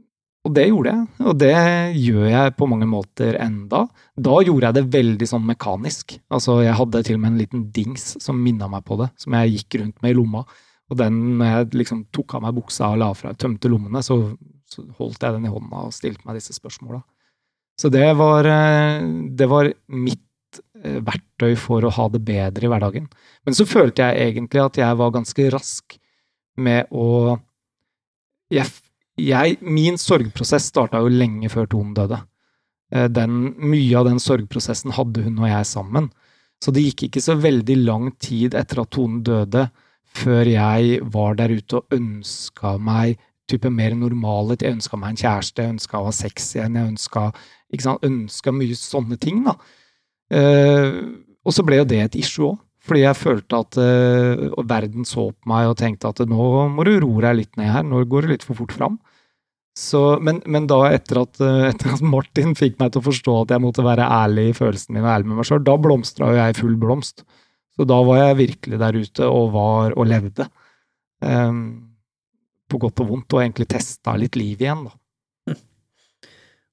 og 0.46 0.54
det 0.54 0.68
gjorde 0.70 0.92
jeg, 0.94 1.06
og 1.26 1.38
det 1.42 1.54
gjør 1.98 2.26
jeg 2.30 2.54
på 2.60 2.68
mange 2.70 2.86
måter 2.86 3.38
enda. 3.42 3.80
Da 4.14 4.36
gjorde 4.46 4.70
jeg 4.70 4.78
det 4.78 4.84
veldig 4.94 5.28
sånn 5.32 5.48
mekanisk. 5.48 6.20
Altså, 6.30 6.60
jeg 6.62 6.78
hadde 6.78 7.02
til 7.08 7.18
og 7.18 7.24
med 7.24 7.32
en 7.32 7.40
liten 7.42 7.64
dings 7.74 8.12
som 8.22 8.38
minna 8.38 8.70
meg 8.70 8.86
på 8.86 9.00
det, 9.02 9.10
som 9.22 9.34
jeg 9.40 9.56
gikk 9.56 9.80
rundt 9.82 10.06
med 10.06 10.14
i 10.14 10.18
lomma. 10.20 10.44
Og 10.94 11.00
den, 11.00 11.18
når 11.40 11.50
jeg 11.50 11.80
liksom 11.82 12.04
tok 12.14 12.38
av 12.38 12.46
meg 12.46 12.60
buksa 12.60 12.92
og 12.94 13.02
la 13.02 13.10
fra, 13.18 13.34
tømte 13.34 13.72
lommene, 13.74 14.04
så, 14.06 14.20
så 14.70 14.86
holdt 15.00 15.26
jeg 15.26 15.40
den 15.40 15.50
i 15.50 15.56
hånda 15.56 15.88
og 15.88 15.98
stilte 15.98 16.30
meg 16.30 16.38
disse 16.38 16.54
spørsmåla. 16.54 17.02
Så 17.82 17.90
det 17.92 18.06
var, 18.22 18.46
eh, 18.46 19.02
det 19.34 19.50
var 19.50 19.72
mitt 19.98 20.62
eh, 20.84 21.02
verktøy 21.02 21.58
for 21.60 21.90
å 21.90 21.94
ha 21.98 22.10
det 22.14 22.22
bedre 22.28 22.70
i 22.70 22.72
hverdagen. 22.72 23.10
Men 23.50 23.58
så 23.58 23.66
følte 23.66 24.06
jeg 24.06 24.30
egentlig 24.30 24.62
at 24.62 24.78
jeg 24.80 25.02
var 25.02 25.18
ganske 25.18 25.50
rask 25.58 25.98
med 26.62 26.94
å 26.94 27.40
jeg 28.54 28.70
jeg, 29.16 29.58
min 29.64 30.00
sorgprosess 30.00 30.72
starta 30.72 31.00
jo 31.04 31.12
lenge 31.12 31.50
før 31.52 31.70
Tone 31.72 31.96
døde. 31.96 32.20
Eh, 32.94 33.08
den, 33.12 33.54
mye 33.58 33.98
av 33.98 34.10
den 34.10 34.22
sorgprosessen 34.22 34.94
hadde 34.96 35.26
hun 35.26 35.40
og 35.42 35.50
jeg 35.50 35.70
sammen. 35.70 36.10
Så 36.64 36.74
det 36.74 36.86
gikk 36.86 37.08
ikke 37.08 37.24
så 37.24 37.36
veldig 37.40 37.78
lang 37.84 38.10
tid 38.22 38.56
etter 38.58 38.84
at 38.84 38.92
Tone 38.96 39.22
døde, 39.26 39.68
før 40.16 40.48
jeg 40.48 41.00
var 41.12 41.36
der 41.36 41.52
ute 41.52 41.82
og 41.82 41.96
ønska 41.96 42.78
meg 42.80 43.18
type 43.52 43.70
mer 43.70 43.96
normalhet. 43.98 44.64
Jeg 44.64 44.78
ønska 44.78 45.00
meg 45.00 45.14
en 45.14 45.20
kjæreste, 45.22 45.64
jeg 45.64 45.76
ønska 45.76 46.00
å 46.00 46.08
ha 46.08 46.14
sex 46.16 46.54
igjen, 46.56 46.78
jeg 46.80 46.94
ønska, 46.94 47.26
ønska 48.08 48.54
mye 48.56 48.78
sånne 48.80 49.20
ting, 49.22 49.44
da. 49.46 49.58
Uh, 50.34 51.20
og 51.46 51.54
så 51.54 51.66
ble 51.68 51.78
jo 51.78 51.90
det 51.90 52.00
et 52.02 52.16
issue 52.18 52.48
òg, 52.48 52.62
fordi 52.86 53.04
jeg 53.04 53.18
følte 53.20 53.60
at 53.60 53.78
uh, 53.78 54.56
verden 54.66 55.06
så 55.06 55.28
på 55.34 55.52
meg 55.52 55.68
og 55.70 55.78
tenkte 55.78 56.10
at 56.10 56.24
nå 56.30 56.48
må 56.74 56.86
du 56.88 56.96
roe 57.04 57.22
deg 57.28 57.38
litt 57.42 57.60
ned 57.60 57.70
her, 57.76 57.86
nå 57.86 58.02
går 58.10 58.26
det 58.26 58.32
litt 58.32 58.48
for 58.48 58.58
fort 58.58 58.74
fram. 58.74 58.98
Så, 59.76 60.02
men, 60.24 60.40
men, 60.48 60.68
da, 60.72 60.78
etter 60.96 61.20
at, 61.20 61.40
eh, 61.44 61.66
etter 61.70 61.96
at, 61.98 62.04
Martin 62.06 62.54
fikk 62.56 62.78
meg 62.80 62.94
til 62.94 63.02
å 63.02 63.08
forstå 63.10 63.34
at 63.42 63.56
jeg 63.56 63.64
måtte 63.64 63.84
være 63.84 64.08
ærlig 64.08 64.50
i 64.50 64.56
følelsene 64.56 64.96
mine 64.96 65.04
og 65.04 65.12
ærlig 65.12 65.32
med 65.32 65.40
meg 65.42 65.50
sjøl, 65.50 65.66
da 65.68 65.76
blomstra 65.84 66.30
jo 66.32 66.38
jeg 66.40 66.60
full 66.62 66.78
blomst. 66.80 67.26
Så 67.76 67.88
da 67.88 67.98
var 68.08 68.22
jeg 68.22 68.40
virkelig 68.40 68.80
der 68.80 68.96
ute 68.96 69.28
og 69.28 69.50
var 69.52 69.98
og 70.00 70.08
levde. 70.08 70.48
Um, 71.20 71.60
på 72.72 72.80
godt 72.82 73.04
og 73.04 73.10
vondt, 73.12 73.36
og 73.36 73.42
egentlig 73.44 73.68
testa 73.76 74.16
litt 74.20 74.40
liv 74.40 74.64
igjen, 74.64 74.88
da. 74.88 74.96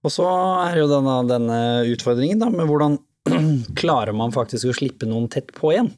Og 0.03 0.11
så 0.11 0.27
er 0.65 0.81
jo 0.81 0.89
denne, 0.91 1.19
denne 1.31 1.59
utfordringen 1.93 2.41
da, 2.43 2.49
med 2.51 2.67
hvordan 2.71 2.97
klarer 3.81 4.15
man 4.17 4.35
faktisk 4.35 4.71
å 4.71 4.79
slippe 4.79 5.07
noen 5.11 5.29
tett 5.31 5.53
på 5.55 5.75
igjen? 5.75 5.93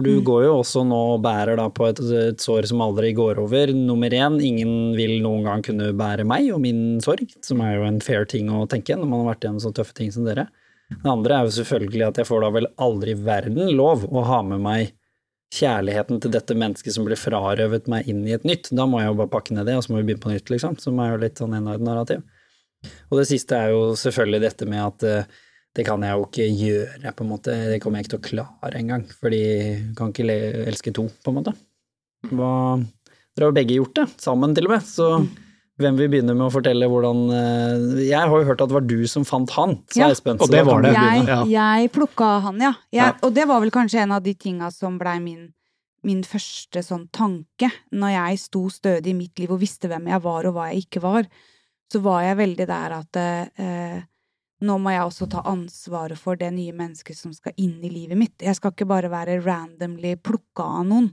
For 0.00 0.06
du 0.08 0.16
mm. 0.16 0.24
går 0.24 0.44
jo 0.46 0.52
også 0.62 0.80
nå 0.88 0.98
og 1.14 1.24
bærer 1.26 1.58
da 1.60 1.66
på 1.76 1.84
et, 1.90 1.98
et, 2.00 2.40
sår 2.40 2.70
som 2.70 2.80
aldri 2.80 3.10
går 3.12 3.36
over. 3.42 3.68
Nummer 3.76 4.14
én, 4.16 4.38
ingen 4.40 4.94
vil 4.96 5.18
noen 5.20 5.44
gang 5.44 5.64
kunne 5.66 5.90
bære 5.92 6.24
meg 6.24 6.46
og 6.54 6.62
min 6.64 7.02
sorg, 7.04 7.28
som 7.44 7.60
er 7.60 7.74
jo 7.74 7.84
en 7.84 7.98
fair 8.00 8.24
ting 8.24 8.48
å 8.48 8.62
tenke 8.70 8.96
når 8.96 9.10
man 9.10 9.20
har 9.20 9.34
vært 9.34 9.44
gjennom 9.44 9.60
så 9.60 9.74
tøffe 9.76 9.92
ting 9.98 10.08
som 10.14 10.24
dere. 10.24 10.46
Det 10.88 11.12
andre 11.12 11.36
er 11.36 11.44
jo 11.44 11.52
selvfølgelig 11.58 12.06
at 12.06 12.22
jeg 12.22 12.30
får 12.30 12.46
da 12.46 12.50
vel 12.54 12.70
aldri 12.86 13.12
i 13.12 13.20
verden 13.28 13.74
lov 13.76 14.08
å 14.08 14.24
ha 14.24 14.40
med 14.54 14.64
meg 14.64 14.94
kjærligheten 15.52 16.22
til 16.24 16.32
dette 16.32 16.56
mennesket 16.56 16.96
som 16.96 17.04
blir 17.04 17.20
frarøvet 17.20 17.92
meg 17.92 18.08
inn 18.08 18.24
i 18.24 18.32
et 18.38 18.48
nytt. 18.48 18.72
Da 18.72 18.88
må 18.88 19.02
jeg 19.02 19.12
jo 19.12 19.20
bare 19.20 19.34
pakke 19.36 19.52
ned 19.52 19.68
det, 19.68 19.76
og 19.76 19.84
så 19.84 19.92
må 19.92 20.00
vi 20.00 20.08
begynne 20.08 20.24
på 20.24 20.32
nytt, 20.32 20.48
liksom. 20.48 20.80
Som 20.80 21.04
er 21.04 21.12
jo 21.12 21.20
litt 21.26 21.44
sånn 21.44 21.58
enarmet 21.60 21.84
narrativ. 21.84 22.24
Og 23.12 23.20
det 23.20 23.28
siste 23.28 23.58
er 23.58 23.74
jo 23.74 23.92
selvfølgelig 24.00 24.44
dette 24.46 24.70
med 24.70 24.80
at 24.86 25.08
uh, 25.28 25.40
det 25.76 25.84
kan 25.86 26.02
jeg 26.02 26.16
jo 26.16 26.24
ikke 26.26 26.46
gjøre, 26.48 27.12
på 27.14 27.24
en 27.24 27.30
måte. 27.30 27.58
Det 27.70 27.78
kommer 27.82 28.00
jeg 28.00 28.06
ikke 28.06 28.14
til 28.16 28.20
å 28.20 28.28
klare 28.30 28.80
engang, 28.80 29.04
fordi 29.20 29.42
jeg 29.42 29.84
kan 29.98 30.10
ikke 30.10 30.40
elske 30.66 30.94
to, 30.96 31.06
på 31.22 31.30
en 31.30 31.38
måte. 31.38 31.54
Hva, 32.30 32.54
dere 33.36 33.46
har 33.46 33.52
jo 33.52 33.58
begge 33.60 33.78
gjort 33.78 33.94
det, 34.00 34.08
sammen 34.20 34.56
til 34.56 34.66
og 34.66 34.74
med, 34.74 34.88
så 34.88 35.12
hvem 35.80 35.96
vil 35.96 36.10
begynne 36.12 36.34
med 36.36 36.46
å 36.48 36.52
fortelle 36.52 36.88
hvordan 36.90 37.22
eh, 37.32 38.02
Jeg 38.10 38.18
har 38.18 38.34
jo 38.34 38.48
hørt 38.48 38.60
at 38.60 38.68
det 38.68 38.76
var 38.76 38.84
du 38.84 38.98
som 39.08 39.24
fant 39.28 39.52
han, 39.56 39.78
sa 39.92 40.02
ja. 40.02 40.10
Espen. 40.12 40.40
Og 40.42 40.50
det 40.52 40.64
var 40.68 40.84
det. 40.84 40.92
Jeg, 40.96 41.22
ja. 41.30 41.38
jeg 41.48 41.92
plukka 41.94 42.28
han, 42.46 42.60
ja. 42.60 42.74
Jeg, 42.90 43.00
ja. 43.00 43.14
Og 43.24 43.32
det 43.36 43.46
var 43.48 43.62
vel 43.64 43.72
kanskje 43.74 44.02
en 44.04 44.12
av 44.18 44.24
de 44.24 44.34
tinga 44.36 44.68
som 44.74 44.98
blei 45.00 45.16
min, 45.24 45.48
min 46.06 46.20
første 46.26 46.82
sånn 46.84 47.06
tanke 47.14 47.70
når 47.94 48.14
jeg 48.16 48.42
sto 48.44 48.66
stødig 48.72 49.14
i 49.14 49.18
mitt 49.22 49.40
liv 49.40 49.54
og 49.54 49.62
visste 49.62 49.88
hvem 49.90 50.10
jeg 50.12 50.24
var 50.26 50.50
og 50.50 50.58
hva 50.58 50.68
jeg 50.70 50.84
ikke 50.84 51.04
var. 51.06 51.30
Så 51.90 52.02
var 52.04 52.26
jeg 52.26 52.40
veldig 52.42 52.68
der 52.70 52.96
at 53.00 53.20
eh, 53.22 53.96
nå 54.66 54.76
må 54.82 54.92
jeg 54.92 55.04
også 55.06 55.28
ta 55.32 55.42
ansvaret 55.48 56.20
for 56.20 56.38
det 56.40 56.50
nye 56.52 56.74
mennesket 56.76 57.16
som 57.16 57.32
skal 57.32 57.56
inn 57.60 57.78
i 57.84 57.92
livet 57.92 58.18
mitt. 58.20 58.36
Jeg 58.44 58.58
skal 58.58 58.74
ikke 58.74 58.88
bare 58.90 59.10
være 59.12 59.40
randomly 59.44 60.16
plukka 60.20 60.66
av 60.80 60.84
noen. 60.88 61.08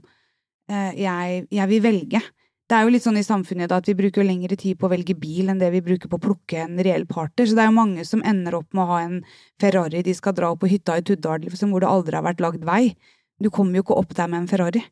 Eh, 0.68 0.92
jeg, 1.00 1.46
jeg, 1.54 1.68
vil 1.70 1.84
velge. 1.84 2.20
Det 2.68 2.76
er 2.76 2.84
jo 2.84 2.92
litt 2.92 3.04
sånn 3.06 3.16
i 3.16 3.24
samfunnet 3.24 3.72
at 3.72 3.88
vi 3.88 3.96
bruker 3.96 4.26
lengre 4.26 4.58
tid 4.60 4.76
på 4.76 4.88
å 4.88 4.92
velge 4.92 5.16
bil 5.16 5.48
enn 5.48 5.60
det 5.62 5.70
vi 5.72 5.80
bruker 5.84 6.10
på 6.12 6.18
å 6.20 6.24
plukke 6.26 6.60
en 6.66 6.76
reell 6.84 7.06
parter. 7.08 7.48
Så 7.48 7.56
det 7.56 7.64
er 7.64 7.70
jo 7.70 7.78
mange 7.78 8.04
som 8.04 8.24
ender 8.28 8.58
opp 8.58 8.76
med 8.76 8.84
å 8.84 8.90
ha 8.92 8.98
en 9.06 9.22
Ferrari 9.60 10.04
de 10.04 10.16
skal 10.16 10.36
dra 10.36 10.52
opp 10.52 10.60
på 10.64 10.72
hytta 10.74 10.98
i 11.00 11.06
Tuddal, 11.08 11.46
liksom, 11.46 11.72
hvor 11.72 11.84
det 11.84 11.88
aldri 11.88 12.18
har 12.18 12.26
vært 12.28 12.44
lagd 12.44 12.68
vei. 12.68 12.92
Du 13.40 13.48
kommer 13.54 13.78
jo 13.78 13.86
ikke 13.86 13.96
opp 13.96 14.12
der 14.18 14.28
med 14.28 14.42
en 14.42 14.50
Ferrari. 14.50 14.84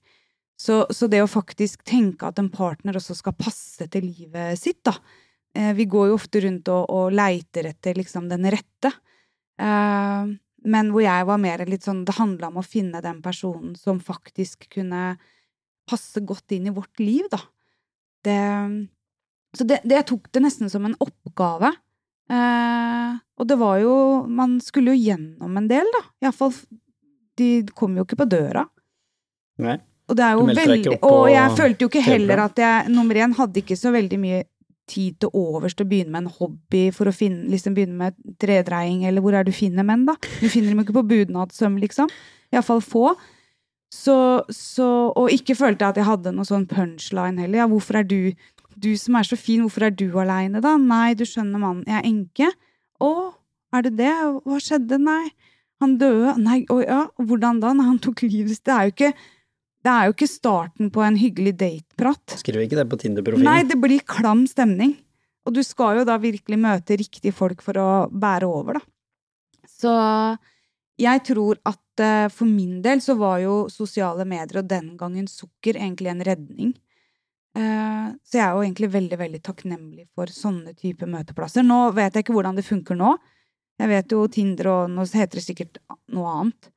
Så, 0.56 0.86
så 0.88 1.10
det 1.12 1.20
å 1.20 1.28
faktisk 1.28 1.84
tenke 1.84 2.30
at 2.30 2.40
en 2.40 2.48
partner 2.48 2.96
også 2.96 3.18
skal 3.18 3.36
passe 3.36 3.84
til 3.92 4.08
livet 4.08 4.56
sitt, 4.56 4.80
da, 4.88 4.94
vi 5.76 5.86
går 5.88 6.10
jo 6.10 6.16
ofte 6.18 6.42
rundt 6.44 6.68
og, 6.72 6.90
og 6.92 7.14
leiter 7.14 7.70
etter 7.70 7.96
liksom 7.98 8.28
den 8.30 8.48
rette. 8.52 8.92
Eh, 9.60 10.34
men 10.66 10.90
hvor 10.92 11.04
jeg 11.04 11.26
var 11.28 11.40
mer 11.40 11.62
litt 11.70 11.86
sånn 11.86 12.02
Det 12.04 12.16
handla 12.18 12.50
om 12.50 12.58
å 12.60 12.66
finne 12.66 13.00
den 13.00 13.22
personen 13.24 13.76
som 13.78 14.02
faktisk 14.02 14.66
kunne 14.74 15.14
passe 15.86 16.20
godt 16.26 16.52
inn 16.56 16.66
i 16.66 16.74
vårt 16.74 16.98
liv, 17.00 17.28
da. 17.30 17.40
Det 18.26 18.40
Så 19.56 19.64
det, 19.64 19.80
det 19.84 20.00
jeg 20.02 20.08
tok 20.10 20.30
det 20.34 20.42
nesten 20.42 20.70
som 20.72 20.84
en 20.84 20.96
oppgave. 21.00 21.70
Eh, 22.26 23.12
og 23.38 23.46
det 23.46 23.54
var 23.60 23.76
jo 23.78 23.92
Man 24.26 24.56
skulle 24.58 24.96
jo 24.96 24.98
gjennom 24.98 25.60
en 25.60 25.68
del, 25.70 25.86
da. 25.94 26.02
Iallfall 26.26 26.54
De 27.38 27.50
kom 27.70 27.94
jo 27.96 28.06
ikke 28.06 28.18
på 28.18 28.26
døra. 28.28 28.66
Nei. 29.62 29.78
Og 30.06 30.18
det 30.18 30.24
er 30.26 30.34
jo 30.38 30.46
veldig 30.50 30.98
Og 31.06 31.24
jeg 31.30 31.54
følte 31.58 31.84
jo 31.84 31.90
ikke 31.90 32.04
heller 32.06 32.42
at 32.44 32.60
jeg 32.60 32.92
Nummer 32.94 33.18
én 33.22 33.34
hadde 33.38 33.62
ikke 33.62 33.78
så 33.78 33.94
veldig 33.94 34.18
mye 34.22 34.42
tid 34.90 35.16
til 35.22 35.32
overs 35.34 35.74
til 35.74 35.86
å 35.86 35.90
begynne 35.90 36.12
med 36.14 36.26
en 36.26 36.34
hobby 36.38 36.84
for 36.94 37.10
å 37.10 37.14
finne, 37.14 37.48
liksom 37.50 37.74
begynne 37.76 37.98
med 37.98 38.18
tredreiing, 38.42 39.04
eller 39.08 39.24
hvor 39.24 39.36
er 39.36 39.46
du 39.46 39.52
finner 39.54 39.86
menn, 39.86 40.04
da? 40.08 40.14
Du 40.40 40.46
finner 40.48 40.72
dem 40.72 40.82
ikke 40.84 40.96
på 40.96 41.06
budnadssøm, 41.10 41.80
liksom. 41.82 42.12
Iallfall 42.54 42.84
få. 42.84 43.14
Så, 43.92 44.16
så, 44.52 44.86
og 45.14 45.32
ikke 45.34 45.56
følte 45.58 45.84
jeg 45.84 45.94
at 45.94 46.00
jeg 46.00 46.08
hadde 46.08 46.34
noe 46.34 46.46
sånn 46.46 46.66
punchline 46.70 47.42
heller. 47.42 47.62
Ja, 47.62 47.70
hvorfor 47.70 48.00
er 48.02 48.06
du 48.06 48.34
Du 48.76 48.90
som 49.00 49.14
er 49.16 49.24
så 49.24 49.38
fin, 49.40 49.62
hvorfor 49.64 49.86
er 49.86 49.94
du 49.96 50.10
aleine, 50.20 50.60
da? 50.60 50.74
Nei, 50.76 51.14
du 51.16 51.22
skjønner, 51.24 51.56
mannen, 51.56 51.86
jeg 51.88 51.96
er 51.96 52.08
enke. 52.10 52.50
Å, 53.00 53.12
er 53.72 53.86
det 53.86 53.94
det? 53.96 54.10
Hva 54.44 54.58
skjedde? 54.60 54.98
Nei. 55.00 55.30
Han 55.80 55.94
døde. 56.00 56.34
Nei, 56.44 56.58
å 56.68 56.82
ja, 56.82 56.98
hvordan 57.16 57.62
da? 57.62 57.72
Nei, 57.72 57.86
han 57.88 58.02
tok 58.04 58.26
livet 58.26 58.52
sitt. 58.52 58.66
Det 58.68 58.74
er 58.74 58.90
jo 58.90 58.92
ikke 58.92 59.10
det 59.86 59.92
er 59.92 60.08
jo 60.08 60.14
ikke 60.16 60.26
starten 60.26 60.90
på 60.90 61.02
en 61.06 61.16
hyggelig 61.20 61.52
dateprat. 61.60 62.38
Skriver 62.40 62.66
ikke 62.66 62.78
det 62.80 62.88
på 62.90 62.98
Tinder-profilen. 62.98 63.46
Nei, 63.46 63.62
det 63.68 63.78
blir 63.78 64.02
klam 64.02 64.42
stemning. 64.50 64.96
Og 65.46 65.54
du 65.54 65.62
skal 65.62 66.00
jo 66.00 66.06
da 66.08 66.16
virkelig 66.18 66.58
møte 66.58 66.98
riktige 66.98 67.34
folk 67.34 67.62
for 67.62 67.78
å 67.78 67.90
bære 68.10 68.48
over, 68.50 68.80
da. 68.80 69.68
Så 69.76 69.92
jeg 70.98 71.22
tror 71.28 71.60
at 71.68 72.02
uh, 72.02 72.26
for 72.32 72.48
min 72.48 72.80
del 72.82 73.02
så 73.04 73.14
var 73.20 73.38
jo 73.44 73.66
sosiale 73.70 74.26
medier 74.26 74.62
og 74.62 74.70
den 74.70 74.94
gangen 74.98 75.28
sukker 75.30 75.78
egentlig 75.78 76.10
en 76.10 76.24
redning. 76.26 76.74
Uh, 77.56 78.16
så 78.26 78.40
jeg 78.40 78.44
er 78.46 78.56
jo 78.56 78.64
egentlig 78.64 78.90
veldig, 78.96 79.18
veldig 79.22 79.42
takknemlig 79.44 80.06
for 80.16 80.32
sånne 80.32 80.74
type 80.74 81.06
møteplasser. 81.08 81.62
Nå 81.66 81.92
vet 81.96 82.16
jeg 82.16 82.26
ikke 82.26 82.36
hvordan 82.36 82.58
det 82.58 82.66
funker 82.66 82.98
nå. 82.98 83.14
Jeg 83.76 83.92
vet 83.92 84.16
jo 84.16 84.24
Tinder 84.32 84.72
og 84.72 84.96
nå 84.96 85.04
heter 85.12 85.38
det 85.38 85.44
sikkert 85.44 85.78
noe 86.16 86.32
annet. 86.40 86.72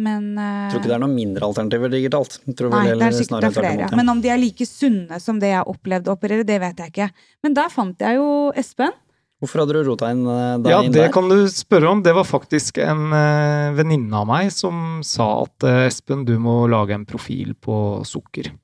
Men 0.00 0.32
uh, 0.40 0.70
Tror 0.72 0.80
ikke 0.80 0.88
det 0.88 0.96
er 0.96 1.02
noen 1.02 1.16
mindre 1.16 1.48
alternativer 1.50 1.92
digitalt. 1.92 2.38
nei, 2.46 2.54
det 2.56 3.08
er 3.10 3.16
sikkert 3.16 3.44
det 3.44 3.50
er 3.50 3.56
flere. 3.58 3.88
Men 3.98 4.08
om 4.14 4.22
de 4.24 4.30
er 4.32 4.40
like 4.40 4.64
sunne 4.68 5.20
som 5.20 5.40
det 5.42 5.52
jeg 5.52 5.68
opplevde 5.68 6.08
å 6.08 6.16
operere, 6.16 6.46
det 6.48 6.58
vet 6.62 6.80
jeg 6.80 6.94
ikke. 6.94 7.08
Men 7.44 7.56
der 7.58 7.72
fant 7.72 8.00
jeg 8.00 8.16
jo 8.16 8.28
Espen. 8.56 8.94
Hvorfor 9.42 9.64
hadde 9.64 9.74
du 9.74 9.88
rota 9.88 10.08
inn 10.14 10.22
eh, 10.22 10.56
deg 10.62 10.70
ja, 10.70 10.80
inn 10.86 10.94
der? 10.94 11.02
Ja, 11.02 11.10
det 11.10 11.14
kan 11.16 11.28
du 11.28 11.36
spørre 11.50 11.90
om. 11.90 12.00
Det 12.06 12.14
var 12.14 12.24
faktisk 12.28 12.78
en 12.80 13.10
uh, 13.10 13.74
venninne 13.76 14.16
av 14.16 14.28
meg 14.30 14.52
som 14.54 15.02
sa 15.04 15.28
at 15.42 15.66
uh, 15.66 15.84
Espen, 15.88 16.22
du 16.24 16.36
må 16.40 16.62
lage 16.70 16.94
en 16.96 17.08
profil 17.08 17.56
på 17.58 17.76
sukker. 18.08 18.54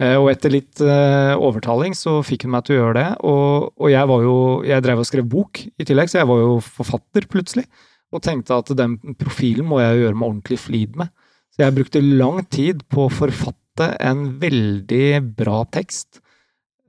Og 0.00 0.26
etter 0.30 0.52
litt 0.52 0.80
overtaling 0.80 1.92
så 1.96 2.18
fikk 2.24 2.46
hun 2.46 2.54
meg 2.54 2.64
til 2.64 2.74
å 2.74 2.78
gjøre 2.78 2.94
det. 2.96 3.08
Og, 3.28 3.66
og 3.76 3.88
jeg 3.92 4.08
var 4.08 4.22
jo 4.24 4.36
Jeg 4.64 4.84
drev 4.84 5.02
og 5.02 5.08
skrev 5.08 5.26
bok 5.28 5.60
i 5.60 5.86
tillegg, 5.88 6.08
så 6.08 6.22
jeg 6.22 6.28
var 6.28 6.40
jo 6.40 6.54
forfatter 6.64 7.26
plutselig 7.28 7.66
og 8.12 8.22
tenkte 8.26 8.56
at 8.58 8.72
den 8.76 8.96
profilen 9.18 9.66
må 9.70 9.78
jeg 9.82 10.00
gjøre 10.02 10.18
meg 10.18 10.28
ordentlig 10.32 10.58
flid 10.58 10.96
med. 10.98 11.12
Så 11.54 11.64
Jeg 11.64 11.76
brukte 11.76 12.02
lang 12.02 12.44
tid 12.50 12.82
på 12.90 13.06
å 13.06 13.12
forfatte 13.12 13.92
en 14.00 14.38
veldig 14.40 15.34
bra 15.36 15.64
tekst. 15.70 16.20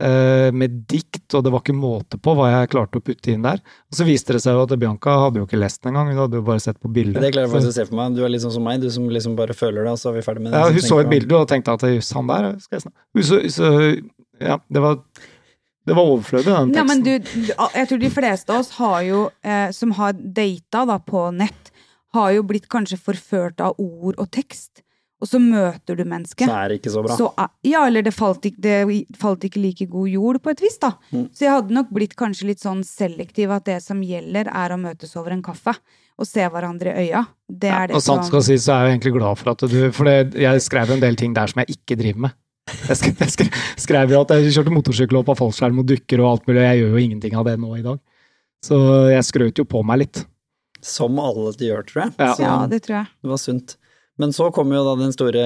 eh, 0.01 0.49
med 0.51 0.80
dikt, 0.89 1.28
og 1.38 1.43
det 1.45 1.51
var 1.53 1.61
ikke 1.61 1.76
måte 1.78 2.17
på 2.17 2.34
hva 2.34 2.47
jeg 2.49 2.72
klarte 2.72 2.97
å 2.97 3.03
putte 3.05 3.30
inn 3.30 3.43
der. 3.45 3.59
Og 3.91 3.97
så 3.99 4.05
viste 4.07 4.34
det 4.34 4.39
seg 4.41 4.55
jo 4.57 4.63
at 4.65 4.74
Bianca 4.82 5.13
hadde 5.28 5.38
jo 5.38 5.45
ikke 5.45 5.59
lest 5.61 5.84
den 5.84 5.91
engang, 5.93 6.09
hun 6.09 6.22
hadde 6.24 6.39
jo 6.39 6.45
bare 6.47 6.63
sett 6.63 6.80
på 6.82 6.89
bildet. 6.89 7.22
Det 7.22 7.30
klarer 7.36 7.45
jeg 7.45 7.53
faktisk 7.53 7.69
å 7.69 7.76
se 7.76 7.86
for 7.86 7.99
meg. 7.99 8.15
Du 8.17 8.24
er 8.26 8.34
litt 8.34 8.41
sånn 8.41 8.55
som 8.55 8.65
meg, 8.65 8.82
du 8.82 8.89
som 8.89 9.05
liksom 9.13 9.36
bare 9.38 9.53
føler 9.53 9.86
det, 9.86 9.91
og 9.93 10.01
så 10.01 10.09
er 10.09 10.17
vi 10.17 10.24
ferdig 10.26 10.41
med 10.47 10.55
det. 10.55 10.63
Ja, 10.63 10.72
hun 10.74 10.88
så 10.88 10.99
et 11.03 11.11
bilde 11.11 11.38
og 11.38 11.45
tenkte 11.51 11.76
at 11.78 11.86
jøss, 11.86 12.09
han 12.17 12.32
der 12.34 12.47
skal 12.63 12.80
jeg 12.80 12.86
snakke 12.88 13.28
så, 13.30 13.39
så 13.53 13.72
Ja, 14.41 14.57
det 14.74 14.82
var, 14.82 14.97
det 15.88 15.95
var 15.97 16.03
overflødig, 16.11 16.45
den 16.45 16.71
teksten. 16.71 16.75
Ja, 16.75 16.84
men 16.84 17.01
du, 17.03 17.17
du- 17.19 17.53
jeg 17.75 17.88
tror 17.89 17.99
de 17.99 18.09
fleste 18.13 18.49
av 18.53 18.59
oss 18.61 18.69
har 18.77 19.01
jo, 19.07 19.23
eh, 19.43 19.71
som 19.71 19.91
har 19.97 20.13
data 20.13 20.86
da 20.86 20.99
på 20.99 21.25
nett, 21.34 21.71
har 22.13 22.32
jo 22.36 22.43
blitt 22.43 22.67
kanskje 22.67 22.97
forført 22.99 23.61
av 23.63 23.75
ord 23.79 24.15
og 24.19 24.29
tekst, 24.32 24.84
og 25.21 25.27
så 25.29 25.39
møter 25.39 25.95
du 25.95 26.03
mennesket. 26.03 26.47
Så 26.49 26.53
er 26.57 26.69
det 26.69 26.79
ikke 26.82 26.91
så 26.91 27.03
bra. 27.05 27.15
Så, 27.17 27.27
er- 27.39 27.49
ja, 27.63 27.86
eller 27.88 28.01
det 28.01 28.13
falt, 28.13 28.41
ikke, 28.49 28.59
det 28.61 29.17
falt 29.21 29.43
ikke 29.45 29.61
like 29.61 29.86
god 29.89 30.09
jord 30.09 30.41
på 30.41 30.49
et 30.51 30.61
vis, 30.61 30.77
da. 30.82 30.91
Mm. 31.13 31.27
Så 31.34 31.45
jeg 31.45 31.51
hadde 31.55 31.75
nok 31.77 31.89
blitt 31.93 32.15
kanskje 32.19 32.47
litt 32.49 32.59
sånn 32.61 32.82
selektiv 32.84 33.53
at 33.55 33.65
det 33.69 33.79
som 33.86 34.01
gjelder, 34.01 34.49
er 34.53 34.73
å 34.75 34.79
møtes 34.82 35.15
over 35.15 35.32
en 35.32 35.43
kaffe 35.45 35.75
og 36.21 36.27
se 36.27 36.41
hverandre 36.41 36.93
i 36.97 37.07
øya. 37.09 37.25
Det 37.49 37.69
Ja, 37.69 37.84
er 37.84 37.88
det 37.88 37.95
og 37.95 38.01
sant 38.05 38.25
skal 38.27 38.41
sies, 38.45 38.65
så 38.65 38.73
er 38.75 38.88
jeg 38.89 38.99
egentlig 38.99 39.13
glad 39.19 39.38
for 39.39 39.51
at 39.51 39.57
du 39.65 39.91
For 39.91 40.05
det, 40.05 40.34
jeg 40.41 40.61
skrev 40.61 40.91
en 40.91 40.99
del 40.99 41.15
ting 41.15 41.34
der 41.34 41.47
som 41.47 41.61
jeg 41.63 41.77
ikke 41.77 41.97
driver 41.97 42.19
med. 42.27 42.32
Jeg 42.89 42.97
skrev, 42.99 43.15
jeg 43.24 43.34
skrev, 43.36 43.59
skrev 43.80 44.13
jo 44.15 44.22
at 44.24 44.34
jeg 44.36 44.53
kjørte 44.55 44.74
motorsykkel 44.76 45.19
opp 45.22 45.32
av 45.34 45.39
fallskjerm 45.39 45.82
og 45.84 45.88
dukker 45.91 46.24
og 46.24 46.30
alt 46.32 46.49
mulig, 46.49 46.63
jeg 46.65 46.82
gjør 46.82 46.95
jo 46.95 47.03
ingenting 47.05 47.38
av 47.39 47.47
det 47.47 47.57
nå 47.61 47.72
i 47.78 47.84
dag. 47.86 47.99
Så 48.65 48.78
jeg 49.11 49.26
skrøt 49.28 49.61
jo 49.61 49.65
på 49.65 49.82
meg 49.88 50.03
litt. 50.03 50.24
Som 50.86 51.19
alle 51.22 51.53
de 51.57 51.69
gjør, 51.69 51.86
tror 51.89 52.03
jeg. 52.05 52.13
Ja. 52.17 52.34
Så 52.38 52.45
Ja, 52.45 52.55
det 52.69 52.82
tror 52.86 52.97
jeg. 53.01 53.07
det 53.22 53.30
var 53.34 53.41
sunt. 53.41 53.78
Men 54.22 54.34
så 54.36 54.51
kom 54.53 54.69
jo 54.74 54.84
da 54.86 54.93
den 54.99 55.13
store 55.15 55.41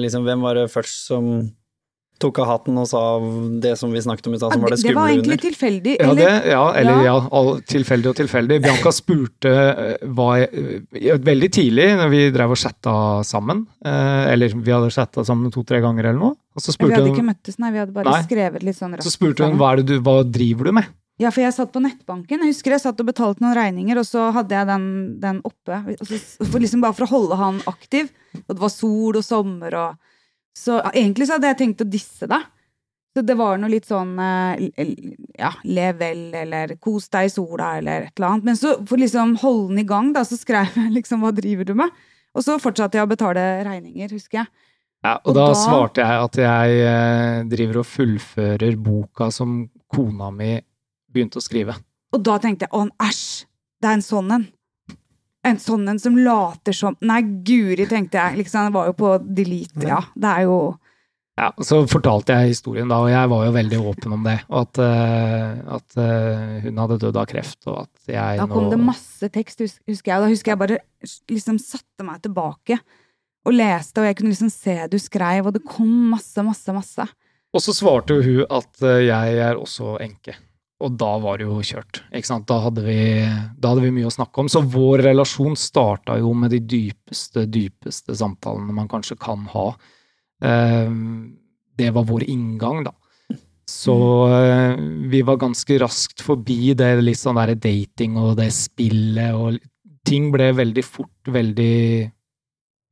liksom, 0.00 0.24
Hvem 0.26 0.40
var 0.42 0.58
det 0.58 0.70
først 0.72 1.06
som 1.06 1.28
tok 2.22 2.38
av 2.42 2.46
hatten 2.50 2.78
og 2.80 2.86
sa 2.88 3.00
det 3.62 3.74
som 3.80 3.92
vi 3.92 4.00
snakket 4.00 4.26
om 4.30 4.34
i 4.36 4.38
stad, 4.40 4.52
som 4.54 4.62
var 4.64 4.72
det 4.74 4.80
det 4.82 4.94
var 4.96 5.08
egentlig 5.12 5.36
under? 5.36 5.42
tilfeldig. 5.44 5.94
Ja, 6.00 6.10
eller- 6.10 6.20
det, 6.22 6.50
ja 6.50 6.64
eller 6.80 7.04
Ja. 7.04 7.14
ja, 7.28 7.42
tilfeldig 7.72 8.08
og 8.12 8.16
tilfeldig. 8.16 8.60
Bianca 8.64 8.92
spurte 8.92 9.52
eh, 9.52 10.06
hva 10.08 10.28
jeg, 10.40 10.50
eh, 11.12 11.18
Veldig 11.26 11.50
tidlig, 11.52 11.88
når 12.00 12.08
vi 12.10 12.30
drev 12.30 12.50
og 12.50 12.56
chatta 12.60 12.96
sammen, 13.24 13.66
eh, 13.84 14.32
eller 14.32 14.48
vi 14.48 14.72
hadde 14.72 14.90
chatta 14.90 15.24
sammen 15.24 15.52
to-tre 15.52 15.80
ganger 15.80 16.04
eller 16.10 16.18
noe, 16.20 16.34
og 16.56 16.62
så 16.62 16.72
spurte 16.72 16.88
Vi 16.88 16.94
hadde 16.94 17.08
hadde 17.10 17.16
ikke 17.18 17.30
møttes, 17.32 17.58
nei, 17.58 17.70
vi 17.72 17.78
hadde 17.78 17.92
bare 17.92 18.10
Nei. 18.12 18.22
skrevet 18.22 18.62
litt 18.62 18.76
sånn 18.76 18.94
raskt. 18.96 19.04
så 19.04 19.12
spurte 19.16 19.44
hun 19.44 19.58
hva, 19.58 19.72
er 19.72 19.76
det 19.82 19.86
du, 19.86 20.00
hva 20.00 20.22
driver 20.24 20.64
du 20.64 20.72
med? 20.72 20.84
Ja, 21.18 21.30
for 21.30 21.40
jeg 21.40 21.54
satt 21.56 21.72
på 21.72 21.80
nettbanken. 21.80 22.42
Jeg 22.44 22.52
husker 22.52 22.72
jeg 22.72 22.80
satt 22.82 22.98
og 23.00 23.06
betalte 23.08 23.40
noen 23.40 23.54
regninger, 23.56 23.96
og 23.96 24.04
så 24.04 24.30
hadde 24.36 24.52
jeg 24.52 24.66
den, 24.68 25.18
den 25.18 25.38
oppe. 25.48 25.78
Og 25.98 26.06
så, 26.06 26.18
for 26.44 26.60
liksom 26.60 26.82
bare 26.84 26.92
for 26.92 27.06
å 27.06 27.08
holde 27.08 27.38
han 27.40 27.60
aktiv. 27.66 28.10
Og 28.46 28.52
det 28.52 28.60
var 28.60 28.68
sol 28.68 29.16
og 29.16 29.24
sommer 29.24 29.72
og 29.80 29.96
Så 30.56 30.78
egentlig 30.94 31.26
så 31.28 31.36
hadde 31.36 31.50
jeg 31.52 31.58
tenkt 31.60 31.82
å 31.84 31.88
disse 31.90 32.28
deg. 32.30 32.44
Så 33.16 33.22
det 33.24 33.36
var 33.38 33.56
noe 33.60 33.72
litt 33.72 33.86
sånn 33.88 34.10
eh, 34.20 34.90
ja, 35.40 35.50
lev 35.64 35.96
vel, 36.02 36.18
eller 36.36 36.74
kos 36.84 37.06
deg 37.12 37.28
i 37.28 37.32
sola, 37.32 37.70
eller 37.78 38.08
et 38.10 38.18
eller 38.20 38.28
annet. 38.34 38.44
Men 38.50 38.58
så 38.60 38.74
for 38.88 39.00
liksom 39.00 39.34
holde 39.40 39.70
den 39.70 39.80
i 39.84 39.86
gang, 39.88 40.10
da, 40.16 40.24
så 40.28 40.36
skrev 40.36 40.74
jeg 40.76 40.92
liksom 40.98 41.24
hva 41.24 41.32
driver 41.36 41.68
du 41.68 41.74
med? 41.80 41.92
Og 42.36 42.44
så 42.44 42.58
fortsatte 42.60 42.98
jeg 42.98 43.06
å 43.06 43.08
betale 43.08 43.44
regninger, 43.64 44.12
husker 44.12 44.42
jeg. 44.42 44.50
Ja, 45.04 45.14
og, 45.22 45.30
Og 45.30 45.36
da, 45.38 45.46
da- 45.52 45.60
svarte 45.60 46.04
jeg 46.04 46.24
at 46.26 46.38
jeg 46.42 46.80
eh, 46.90 47.40
driver 47.52 47.80
og 47.82 47.88
fullfører 47.88 48.76
boka 48.84 49.30
som 49.32 49.58
kona 49.92 50.28
mi 50.34 50.54
begynte 51.12 51.40
å 51.40 51.44
skrive. 51.44 51.76
Og 52.16 52.20
da 52.24 52.36
tenkte 52.42 52.66
jeg 52.68 52.74
å, 52.76 52.84
æsj, 53.06 53.24
det 53.80 53.88
er 53.90 53.96
en 53.96 54.04
sånn 54.04 54.32
en. 54.36 54.46
En 55.46 55.60
sånn 55.62 55.86
en 55.88 56.00
som 56.02 56.16
later 56.18 56.74
som 56.74 56.96
Nei, 57.06 57.20
guri, 57.46 57.86
tenkte 57.86 58.18
jeg. 58.18 58.42
Liksom, 58.42 58.68
det 58.68 58.74
var 58.74 58.90
jo 58.90 58.96
på 58.98 59.12
delete, 59.22 59.86
ja. 59.86 60.02
Det 60.14 60.32
er 60.32 60.48
jo 60.48 60.58
Ja, 61.36 61.50
Så 61.60 61.82
fortalte 61.90 62.32
jeg 62.32 62.54
historien 62.54 62.88
da, 62.88 63.02
og 63.04 63.10
jeg 63.12 63.30
var 63.32 63.46
jo 63.46 63.54
veldig 63.54 63.80
åpen 63.92 64.16
om 64.16 64.26
det. 64.26 64.38
Og 64.48 64.62
at, 64.64 64.80
uh, 64.80 65.74
at 65.76 65.98
uh, 66.00 66.60
hun 66.64 66.80
hadde 66.82 67.00
dødd 67.04 67.18
av 67.20 67.26
kreft, 67.30 67.60
og 67.68 67.82
at 67.84 68.14
jeg 68.14 68.40
Da 68.40 68.48
kom 68.50 68.66
nå 68.66 68.72
det 68.72 68.80
masse 68.82 69.30
tekst, 69.34 69.60
husker 69.60 70.14
jeg. 70.14 70.22
Da 70.24 70.30
husker 70.32 70.54
jeg 70.54 70.62
bare 70.64 70.80
liksom 71.30 71.60
satte 71.62 72.06
meg 72.08 72.24
tilbake 72.24 72.80
og 73.46 73.54
leste, 73.54 74.02
og 74.02 74.08
jeg 74.08 74.18
kunne 74.18 74.32
liksom 74.32 74.50
se 74.50 74.76
du 74.90 74.98
skrev, 75.00 75.46
og 75.46 75.54
det 75.54 75.62
kom 75.68 75.92
masse, 76.12 76.42
masse, 76.42 76.74
masse. 76.74 77.06
Og 77.54 77.62
så 77.62 77.72
svarte 77.76 78.18
jo 78.18 78.24
hun 78.24 78.58
at 78.58 78.84
eh, 78.84 79.06
jeg 79.06 79.38
er 79.46 79.60
også 79.60 79.96
enke. 80.04 80.34
Og 80.84 80.92
da 81.00 81.08
var 81.22 81.38
det 81.40 81.46
jo 81.46 81.56
kjørt. 81.64 82.02
ikke 82.12 82.28
sant? 82.28 82.44
Da 82.50 82.58
hadde 82.66 82.82
vi, 82.84 82.96
da 83.56 83.70
hadde 83.72 83.84
vi 83.86 83.94
mye 83.96 84.10
å 84.10 84.12
snakke 84.12 84.42
om. 84.42 84.48
Så 84.52 84.60
vår 84.60 85.06
relasjon 85.06 85.56
starta 85.56 86.18
jo 86.20 86.34
med 86.36 86.52
de 86.52 86.60
dypeste, 86.60 87.46
dypeste 87.48 88.16
samtalene 88.18 88.74
man 88.76 88.90
kanskje 88.92 89.16
kan 89.20 89.46
ha. 89.54 89.70
Eh, 90.44 90.90
Det 91.76 91.90
var 91.92 92.04
vår 92.08 92.26
inngang, 92.28 92.84
da. 92.84 92.92
Så 93.68 93.96
eh, 94.30 94.76
vi 95.10 95.22
var 95.26 95.40
ganske 95.40 95.78
raskt 95.82 96.22
forbi 96.22 96.74
det 96.78 97.00
litt 97.02 97.18
sånn 97.18 97.36
derre 97.40 97.56
dating 97.58 98.16
og 98.20 98.36
det 98.38 98.52
spillet 98.54 99.34
og 99.34 99.58
Ting 100.06 100.28
ble 100.30 100.52
veldig 100.54 100.84
fort 100.86 101.26
veldig 101.34 102.06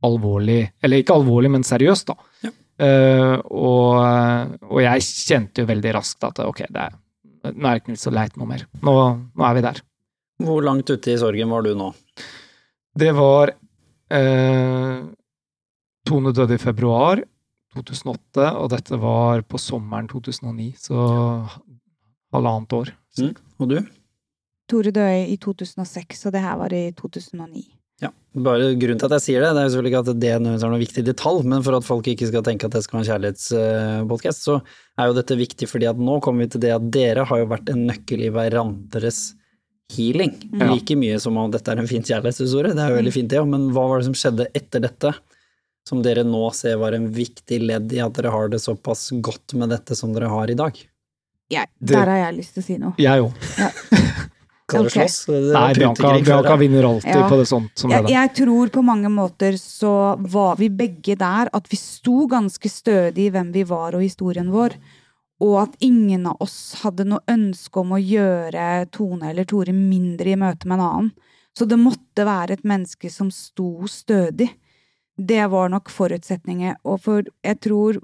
alvorlig. 0.03 0.65
Eller 0.83 0.99
ikke 0.99 1.15
alvorlig, 1.15 1.53
men 1.55 1.63
seriøst, 1.63 2.11
da. 2.11 2.17
Ja. 2.43 2.51
Eh, 2.85 3.37
og, 3.55 4.57
og 4.67 4.81
jeg 4.83 5.05
kjente 5.07 5.63
jo 5.63 5.69
veldig 5.69 5.93
raskt 5.95 6.27
at 6.27 6.41
ok, 6.43 6.65
det 6.75 6.89
er, 6.89 6.97
nå 7.53 7.69
er 7.69 7.77
det 7.77 7.83
ikke 7.83 7.99
så 8.01 8.13
leit 8.15 8.39
noe 8.41 8.49
mer. 8.49 8.65
Nå, 8.85 8.95
nå 9.35 9.47
er 9.49 9.59
vi 9.59 9.65
der. 9.67 9.83
Hvor 10.45 10.65
langt 10.65 10.91
ute 10.91 11.13
i 11.13 11.19
sorgen 11.21 11.53
var 11.53 11.67
du 11.67 11.75
nå? 11.79 11.91
Det 12.95 13.11
var 13.15 13.53
eh, 14.15 15.05
Tone 16.05 16.33
døde 16.35 16.57
i 16.57 16.63
februar 16.63 17.23
2008, 17.75 18.49
og 18.61 18.71
dette 18.71 18.99
var 19.03 19.43
på 19.49 19.59
sommeren 19.59 20.09
2009, 20.11 20.69
så 20.79 21.05
halvannet 22.35 22.77
år. 22.77 22.93
Mm. 23.19 23.33
Og 23.59 23.71
du? 23.71 23.79
Tore 24.71 24.93
døde 24.95 25.25
i 25.29 25.37
2006, 25.41 26.27
og 26.27 26.35
det 26.35 26.45
her 26.45 26.59
var 26.61 26.75
i 26.75 26.85
2009. 26.97 27.65
Ja, 28.05 28.11
bare 28.35 28.73
Grunnen 28.81 29.01
til 29.01 29.09
at 29.09 29.17
jeg 29.17 29.25
sier 29.25 29.45
det, 29.45 29.53
det 29.55 29.63
er 29.63 29.69
jo 29.69 29.73
selvfølgelig 29.75 29.93
ikke 29.93 30.03
at 30.03 30.09
det 30.11 30.33
nødvendigvis 30.33 30.65
er 30.67 30.73
noen 30.73 30.83
viktig 30.83 31.05
detalj, 31.07 31.45
men 31.53 31.63
for 31.65 31.79
at 31.79 31.87
folk 31.87 32.11
ikke 32.11 32.29
skal 32.29 32.45
tenke 32.47 32.69
at 32.69 32.75
det 32.75 32.83
skal 32.85 32.99
være 32.99 33.05
en 33.05 33.11
kjærlighetspodkast, 33.13 34.49
så 34.49 34.59
er 34.99 35.09
jo 35.09 35.17
dette 35.21 35.39
viktig 35.39 35.69
fordi 35.71 35.89
at 35.91 36.03
nå 36.11 36.19
kommer 36.25 36.45
vi 36.45 36.53
til 36.55 36.65
det 36.67 36.75
at 36.75 36.91
dere 36.95 37.25
har 37.31 37.41
jo 37.41 37.51
vært 37.55 37.71
en 37.73 37.87
nøkkel 37.89 38.27
i 38.27 38.33
hverandres 38.35 39.23
healing. 39.95 40.35
Ja. 40.53 40.73
Like 40.73 40.97
mye 40.99 41.21
som 41.23 41.39
om 41.41 41.53
dette 41.53 41.71
er 41.71 41.81
en 41.81 41.91
fin 41.91 42.05
kjærlighetshistorie, 42.05 42.75
det 42.75 42.83
er 42.83 42.93
jo 42.93 42.99
veldig 42.99 43.15
fint 43.15 43.31
det 43.31 43.41
òg, 43.41 43.49
men 43.55 43.71
hva 43.77 43.87
var 43.91 44.03
det 44.03 44.09
som 44.11 44.19
skjedde 44.19 44.49
etter 44.57 44.85
dette? 44.85 45.15
Som 45.85 46.01
dere 46.01 46.25
nå 46.25 46.47
ser 46.57 46.79
var 46.81 46.97
en 46.97 47.11
viktig 47.13 47.59
ledd 47.61 47.93
i 47.93 48.01
at 48.01 48.17
dere 48.17 48.33
har 48.33 48.49
det 48.53 48.63
såpass 48.65 49.11
godt 49.25 49.53
med 49.61 49.69
dette 49.75 49.97
som 49.99 50.15
dere 50.17 50.33
har 50.33 50.51
i 50.51 50.57
dag? 50.57 50.79
Jeg, 51.53 51.69
der 51.77 52.09
har 52.09 52.23
jeg 52.23 52.37
lyst 52.39 52.57
til 52.57 52.63
å 52.63 52.67
si 52.67 52.79
noe. 52.81 52.95
Jeg 52.99 53.21
òg. 53.21 53.35
Kan 54.75 54.85
dere 54.85 54.91
Ok. 54.91 54.97
slåss? 54.99 55.53
Nei, 55.55 55.75
Bianca, 55.79 56.11
Bianca 56.25 56.57
vinner 56.61 56.85
alltid 56.89 57.15
Ja. 57.17 57.29
på 57.31 57.39
det 57.39 57.47
sånt 57.49 57.71
som 57.79 57.91
Jeg, 57.91 58.03
det. 58.05 58.13
jeg 58.13 58.35
tror 58.35 58.69
på 58.75 58.83
mange 58.85 59.09
måter 59.13 59.57
så 59.61 59.95
var 60.19 60.57
vi 60.57 60.69
begge 60.69 61.17
der, 61.17 61.49
at 61.53 61.69
vi 61.71 61.77
sto 61.81 62.27
ganske 62.27 62.69
stødig 62.71 63.27
i 63.29 63.31
hvem 63.31 63.53
vi 63.53 63.63
var 63.65 63.95
og 63.95 64.03
historien 64.03 64.51
vår, 64.51 64.75
og 65.41 65.55
at 65.63 65.77
ingen 65.81 66.27
av 66.27 66.37
oss 66.41 66.77
hadde 66.83 67.05
noe 67.07 67.21
ønske 67.29 67.81
om 67.81 67.91
å 67.97 68.01
gjøre 68.03 68.91
Tone 68.91 69.31
eller 69.31 69.45
Tore 69.45 69.73
mindre 69.75 70.33
i 70.33 70.37
møte 70.37 70.67
med 70.67 70.79
en 70.79 70.85
annen. 70.85 71.13
Så 71.57 71.67
det 71.69 71.79
måtte 71.79 72.25
være 72.27 72.51
et 72.53 72.65
menneske 72.65 73.11
som 73.11 73.31
sto 73.31 73.83
stødig. 73.87 74.51
Det 75.17 75.49
var 75.51 75.69
nok 75.71 75.89
forutsetninger, 75.91 76.77
og 76.85 77.01
for 77.01 77.23
jeg 77.45 77.61
tror 77.61 77.99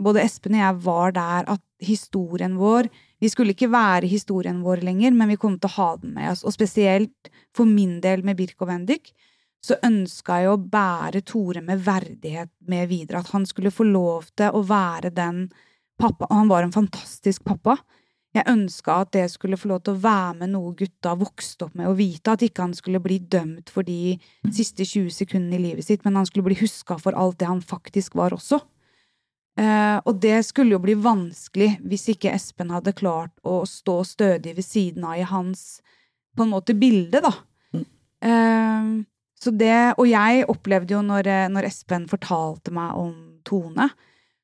både 0.00 0.22
Espen 0.24 0.54
og 0.54 0.60
jeg 0.60 0.82
var 0.84 1.12
der 1.12 1.44
at 1.56 1.60
historien 1.80 2.56
vår 2.58 2.88
Vi 3.20 3.28
skulle 3.28 3.52
ikke 3.52 3.68
være 3.72 4.08
historien 4.08 4.62
vår 4.64 4.84
lenger, 4.86 5.12
men 5.12 5.28
vi 5.28 5.38
kom 5.40 5.58
til 5.60 5.68
å 5.68 5.76
ha 5.76 5.88
den 6.00 6.14
med 6.16 6.30
oss. 6.32 6.44
Og 6.48 6.54
spesielt 6.56 7.30
for 7.56 7.68
min 7.68 7.98
del 8.00 8.24
med 8.24 8.38
Birk 8.38 8.62
og 8.64 8.70
Bendik, 8.72 9.12
så 9.60 9.76
ønska 9.84 10.38
jeg 10.40 10.54
å 10.54 10.60
bære 10.72 11.20
Tore 11.28 11.60
med 11.60 11.82
verdighet 11.84 12.52
med 12.68 12.88
videre. 12.88 13.20
At 13.20 13.34
han 13.34 13.44
skulle 13.48 13.72
få 13.74 13.84
lov 13.84 14.30
til 14.40 14.56
å 14.56 14.62
være 14.64 15.12
den 15.12 15.50
pappa. 16.00 16.30
Og 16.30 16.38
han 16.38 16.48
var 16.48 16.64
en 16.64 16.72
fantastisk 16.72 17.44
pappa. 17.44 17.76
Jeg 18.32 18.46
ønska 18.46 19.00
at 19.02 19.12
det 19.12 19.26
skulle 19.32 19.58
få 19.58 19.72
lov 19.72 19.82
til 19.84 19.96
å 19.96 20.02
være 20.04 20.38
med 20.40 20.52
noe 20.54 20.72
gutta 20.78 21.16
vokste 21.18 21.66
opp 21.66 21.74
med, 21.74 21.88
og 21.90 21.98
vite 21.98 22.30
at 22.30 22.44
ikke 22.46 22.62
han 22.62 22.76
skulle 22.78 23.02
bli 23.02 23.18
dømt 23.18 23.72
for 23.74 23.82
de 23.82 24.14
siste 24.54 24.86
20 24.86 25.10
sekundene 25.16 25.58
i 25.58 25.64
livet 25.64 25.88
sitt, 25.88 26.04
men 26.06 26.14
han 26.16 26.28
skulle 26.28 26.46
bli 26.46 26.60
huska 26.62 26.96
for 27.02 27.18
alt 27.18 27.40
det 27.42 27.50
han 27.50 27.60
faktisk 27.60 28.14
var 28.20 28.36
også. 28.36 28.60
Eh, 29.60 29.98
og 30.08 30.20
det 30.22 30.38
skulle 30.46 30.76
jo 30.76 30.80
bli 30.82 30.94
vanskelig 30.96 31.74
hvis 31.84 32.06
ikke 32.14 32.32
Espen 32.32 32.72
hadde 32.72 32.96
klart 32.96 33.32
å 33.44 33.60
stå 33.68 34.00
stødig 34.08 34.54
ved 34.56 34.64
siden 34.64 35.04
av 35.04 35.18
i 35.20 35.26
hans 35.28 35.82
på 36.36 36.46
en 36.46 36.52
måte 36.54 36.76
bilde, 36.78 37.20
da. 37.20 37.32
Mm. 37.74 37.86
Eh, 38.30 38.92
så 39.40 39.52
det, 39.56 39.80
og 39.96 40.06
jeg 40.08 40.46
opplevde 40.52 40.96
jo 40.96 41.02
når, 41.04 41.28
eh, 41.28 41.48
når 41.52 41.68
Espen 41.68 42.06
fortalte 42.08 42.72
meg 42.76 42.96
om 43.00 43.12
Tone, 43.48 43.88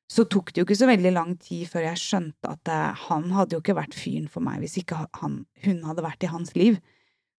så 0.07 0.23
tok 0.29 0.53
det 0.53 0.61
jo 0.61 0.67
ikke 0.67 0.79
så 0.79 0.87
veldig 0.87 1.11
lang 1.15 1.33
tid 1.41 1.67
før 1.69 1.89
jeg 1.89 2.01
skjønte 2.01 2.53
at 2.53 2.71
eh, 2.71 3.07
han 3.07 3.27
hadde 3.35 3.57
jo 3.57 3.63
ikke 3.63 3.77
vært 3.77 3.97
fyren 3.97 4.29
for 4.31 4.45
meg 4.45 4.61
hvis 4.63 4.77
ikke 4.81 5.01
han, 5.19 5.41
hun 5.65 5.83
hadde 5.87 6.05
vært 6.05 6.23
i 6.23 6.31
hans 6.31 6.55
liv. 6.57 6.79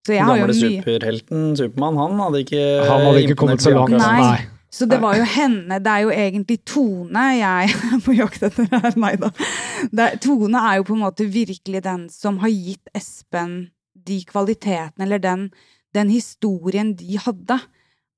Så 0.08 0.16
jeg 0.16 0.24
har 0.24 0.40
jo 0.40 0.46
Gamle 0.48 0.56
superhelten 0.56 1.50
Supermann, 1.60 1.98
han 2.00 2.22
hadde 2.24 2.46
ikke 2.46 2.62
Han 2.88 3.02
hadde 3.10 3.24
ikke 3.26 3.42
kommet 3.42 3.64
så 3.64 3.74
langt. 3.76 3.98
Nei. 4.00 4.22
Nei. 4.24 4.57
Så 4.70 4.86
det 4.86 5.00
var 5.00 5.16
jo 5.16 5.24
henne, 5.24 5.80
det 5.80 5.92
er 5.92 6.04
jo 6.04 6.12
egentlig 6.12 6.58
Tone 6.68 7.24
jeg 7.38 7.70
er 7.72 8.02
på 8.06 8.18
jakt 8.18 8.44
etter 8.44 8.68
her, 8.74 8.98
nei 9.00 9.14
da. 9.20 9.32
Tone 10.24 10.60
er 10.60 10.82
jo 10.82 10.90
på 10.90 10.98
en 10.98 11.06
måte 11.06 11.28
virkelig 11.32 11.82
den 11.86 12.06
som 12.12 12.42
har 12.44 12.52
gitt 12.52 12.92
Espen 12.98 13.70
de 14.08 14.20
kvalitetene, 14.28 15.08
eller 15.08 15.24
den, 15.24 15.48
den 15.96 16.12
historien 16.12 16.94
de 17.00 17.18
hadde, 17.24 17.60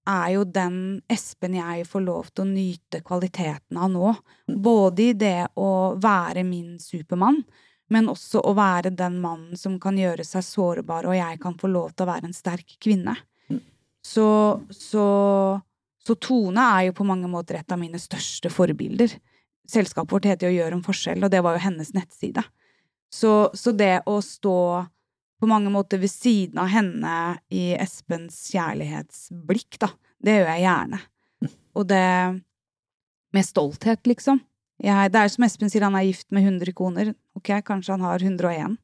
er 0.09 0.27
jo 0.33 0.43
den 0.47 0.75
Espen 1.11 1.57
jeg 1.59 1.85
får 1.87 2.03
lov 2.05 2.29
til 2.33 2.45
å 2.45 2.49
nyte 2.49 3.01
kvaliteten 3.05 3.77
av 3.77 3.91
nå. 3.93 4.13
Både 4.49 5.09
i 5.11 5.15
det 5.17 5.51
å 5.59 5.71
være 6.01 6.43
min 6.47 6.79
Supermann, 6.81 7.43
men 7.93 8.09
også 8.09 8.41
å 8.45 8.53
være 8.57 8.93
den 8.97 9.17
mannen 9.21 9.57
som 9.57 9.79
kan 9.81 9.97
gjøre 9.97 10.25
seg 10.25 10.45
sårbar, 10.45 11.09
og 11.09 11.17
jeg 11.17 11.39
kan 11.41 11.57
få 11.57 11.69
lov 11.71 11.93
til 11.93 12.05
å 12.05 12.11
være 12.11 12.29
en 12.29 12.37
sterk 12.37 12.77
kvinne. 12.81 13.15
Så, 14.05 14.27
så, 14.73 15.05
så 16.05 16.15
Tone 16.15 16.63
er 16.77 16.87
jo 16.89 16.95
på 16.97 17.07
mange 17.07 17.29
måter 17.31 17.59
et 17.59 17.71
av 17.71 17.79
mine 17.81 17.99
største 18.01 18.51
forbilder. 18.53 19.11
Selskapet 19.69 20.15
vårt 20.15 20.29
heter 20.29 20.49
jo 20.49 20.59
Gjør 20.59 20.77
en 20.77 20.85
forskjell, 20.85 21.23
og 21.25 21.31
det 21.33 21.43
var 21.45 21.57
jo 21.57 21.65
hennes 21.67 21.91
nettside. 21.93 22.43
Så, 23.13 23.49
så 23.53 23.73
det 23.73 24.01
å 24.09 24.19
stå 24.23 24.59
på 25.39 25.47
mange 25.49 25.71
måter 25.71 26.01
ved 26.01 26.11
siden 26.11 26.59
av 26.61 26.69
henne 26.71 27.13
i 27.53 27.71
Espens 27.79 28.41
kjærlighetsblikk, 28.51 29.79
da, 29.81 29.91
det 30.19 30.39
gjør 30.39 30.51
jeg 30.51 30.65
gjerne. 30.65 31.01
Og 31.79 31.87
det 31.89 32.05
med 33.35 33.45
stolthet, 33.45 34.01
liksom. 34.09 34.41
Jeg, 34.79 35.11
det 35.13 35.21
er 35.21 35.31
som 35.31 35.45
Espen 35.45 35.71
sier, 35.71 35.85
han 35.85 35.97
er 35.99 36.07
gift 36.07 36.29
med 36.35 36.45
100 36.47 36.75
koner. 36.75 37.13
Ok, 37.37 37.51
kanskje 37.67 37.97
han 37.97 38.05
har 38.07 38.23
101. 38.23 38.79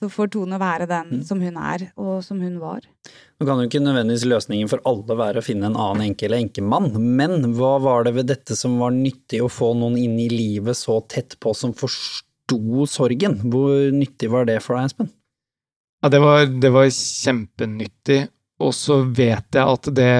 Så 0.00 0.08
får 0.12 0.30
Tone 0.34 0.58
være 0.60 0.86
den 0.90 1.22
som 1.26 1.40
hun 1.42 1.58
er, 1.60 1.88
og 2.00 2.22
som 2.24 2.40
hun 2.42 2.58
var. 2.62 2.86
Nå 3.38 3.46
kan 3.46 3.60
jo 3.60 3.68
ikke 3.68 3.82
nødvendigvis 3.82 4.26
løsningen 4.28 4.70
for 4.70 4.82
alle 4.88 5.16
være 5.18 5.42
å 5.42 5.46
finne 5.46 5.68
en 5.70 5.78
annen 5.78 6.08
enke 6.08 6.26
eller 6.26 6.42
enkemann, 6.42 6.90
men 7.18 7.52
hva 7.58 7.76
var 7.82 8.08
det 8.08 8.14
ved 8.16 8.30
dette 8.32 8.56
som 8.58 8.78
var 8.82 8.94
nyttig 8.96 9.42
å 9.44 9.50
få 9.52 9.72
noen 9.78 9.98
inn 10.00 10.16
i 10.22 10.30
livet 10.32 10.78
så 10.78 10.98
tett 11.06 11.38
på 11.42 11.54
som 11.56 11.74
forsto 11.76 12.86
sorgen? 12.90 13.38
Hvor 13.52 13.90
nyttig 13.94 14.32
var 14.32 14.48
det 14.48 14.58
for 14.64 14.78
deg, 14.78 14.90
Espen? 14.90 15.12
Ja, 16.02 16.10
det 16.14 16.22
var, 16.22 16.46
det 16.46 16.70
var 16.74 16.90
kjempenyttig, 16.94 18.20
og 18.62 18.74
så 18.74 19.00
vet 19.02 19.54
jeg 19.54 19.62
at 19.62 19.90
det, 19.94 20.12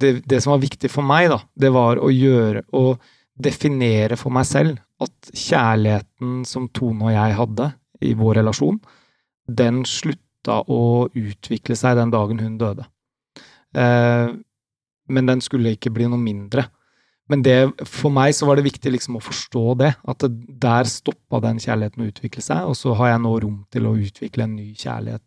det, 0.00 0.12
det 0.28 0.40
som 0.44 0.54
var 0.54 0.64
viktig 0.64 0.90
for 0.92 1.04
meg, 1.04 1.28
da, 1.32 1.40
det 1.56 1.72
var 1.72 2.00
å 2.00 2.12
gjøre 2.12 2.64
Å 2.76 2.86
definere 3.36 4.16
for 4.16 4.32
meg 4.32 4.46
selv 4.48 4.78
at 5.04 5.30
kjærligheten 5.36 6.44
som 6.48 6.70
Tone 6.72 7.10
og 7.10 7.12
jeg 7.12 7.36
hadde 7.36 7.66
i 8.04 8.14
vår 8.18 8.40
relasjon, 8.40 8.78
den 9.46 9.84
slutta 9.88 10.60
å 10.70 11.06
utvikle 11.14 11.76
seg 11.78 11.98
den 11.98 12.12
dagen 12.14 12.40
hun 12.42 12.56
døde. 12.60 12.86
Eh, 13.76 14.32
men 15.06 15.30
den 15.30 15.42
skulle 15.44 15.76
ikke 15.76 15.92
bli 15.94 16.08
noe 16.10 16.20
mindre. 16.20 16.66
Men 17.30 17.42
det, 17.42 17.56
for 17.90 18.14
meg 18.14 18.34
så 18.38 18.46
var 18.46 18.58
det 18.58 18.66
viktig 18.68 18.92
liksom 18.94 19.18
å 19.18 19.24
forstå 19.24 19.64
det, 19.82 19.92
at 20.06 20.26
der 20.62 20.90
stoppa 20.90 21.40
den 21.42 21.58
kjærligheten 21.62 22.04
å 22.04 22.10
utvikle 22.10 22.42
seg, 22.44 22.68
og 22.70 22.78
så 22.78 22.94
har 22.98 23.14
jeg 23.14 23.22
nå 23.24 23.32
rom 23.42 23.60
til 23.74 23.88
å 23.88 23.96
utvikle 23.98 24.46
en 24.46 24.54
ny 24.58 24.72
kjærlighet 24.78 25.24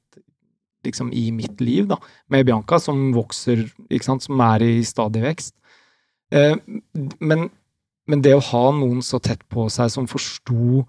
liksom 0.87 1.09
i 1.11 1.25
mitt 1.35 1.59
liv, 1.59 1.89
da, 1.89 1.97
med 2.31 2.45
Bianca, 2.47 2.79
som 2.79 3.09
vokser, 3.11 3.65
ikke 3.91 4.07
sant, 4.07 4.23
som 4.23 4.39
er 4.45 4.63
i 4.63 4.77
stadig 4.87 5.25
vekst. 5.25 5.57
Eh, 6.31 6.55
men 7.19 7.49
men 8.09 8.23
det 8.25 8.33
å 8.33 8.45
ha 8.51 8.63
noen 8.73 9.03
så 9.05 9.19
tett 9.21 9.43
på 9.53 9.67
seg 9.71 9.91
som 9.93 10.07
forsto 10.09 10.83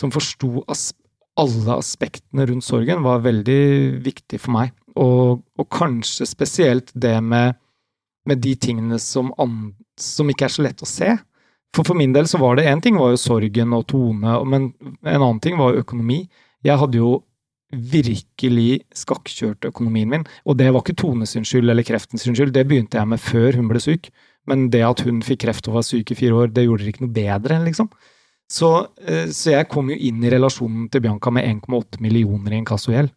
som 0.00 0.12
forsto 0.14 0.62
as 0.70 0.90
alle 1.36 1.76
aspektene 1.76 2.46
rundt 2.48 2.64
sorgen, 2.64 3.04
var 3.04 3.24
veldig 3.24 3.60
viktig 4.04 4.40
for 4.40 4.56
meg. 4.56 4.72
Og, 4.96 5.42
og 5.60 5.66
kanskje 5.72 6.28
spesielt 6.28 6.92
det 6.96 7.18
med, 7.20 7.58
med 8.28 8.40
de 8.44 8.54
tingene 8.56 8.98
som, 9.02 9.32
som, 10.00 10.32
ikke 10.32 10.48
er 10.48 10.54
så 10.54 10.64
lett 10.64 10.84
å 10.84 10.88
se. 10.88 11.12
For 11.76 11.84
for 11.84 11.98
min 11.98 12.14
del 12.16 12.28
så 12.30 12.40
var 12.40 12.56
det 12.56 12.64
én 12.70 12.80
ting 12.80 12.96
var 12.96 13.12
jo 13.12 13.20
sorgen 13.20 13.74
og 13.76 13.84
tone, 13.92 14.38
men 14.48 14.70
en 15.04 15.20
annen 15.20 15.42
ting 15.44 15.58
var 15.60 15.74
jo 15.74 15.84
økonomi. 15.84 16.22
Jeg 16.64 16.80
hadde 16.80 17.02
jo 17.02 17.18
virkelig 17.76 18.86
skakkjørt 18.96 19.66
økonomien 19.68 20.08
min, 20.08 20.24
og 20.46 20.56
det 20.56 20.70
var 20.70 20.84
ikke 20.84 20.96
Tone 21.02 21.26
sin 21.28 21.44
skyld 21.44 21.68
eller 21.72 21.84
kreftens 21.84 22.22
skyld, 22.24 22.54
det 22.54 22.62
begynte 22.70 22.96
jeg 22.96 23.10
med 23.10 23.20
før 23.20 23.58
hun 23.58 23.68
ble 23.68 23.82
syk. 23.82 24.08
Men 24.46 24.68
det 24.70 24.84
at 24.86 25.02
hun 25.02 25.18
fikk 25.26 25.42
kreft 25.42 25.66
og 25.68 25.80
var 25.80 25.86
syk 25.86 26.12
i 26.14 26.18
fire 26.18 26.36
år, 26.38 26.52
det 26.54 26.68
gjorde 26.68 26.86
det 26.86 26.94
ikke 26.94 27.04
noe 27.08 27.16
bedre, 27.16 27.58
liksom. 27.64 27.90
Så, 28.52 28.86
eh, 29.02 29.28
så 29.34 29.56
jeg 29.56 29.68
kom 29.70 29.90
jo 29.90 29.96
inn 29.96 30.22
i 30.24 30.30
relasjonen 30.30 30.86
til 30.92 31.02
Bianca 31.02 31.32
med 31.34 31.48
1,8 31.48 32.00
millioner 32.04 32.54
i 32.54 32.60
inkassogjeld. 32.60 33.10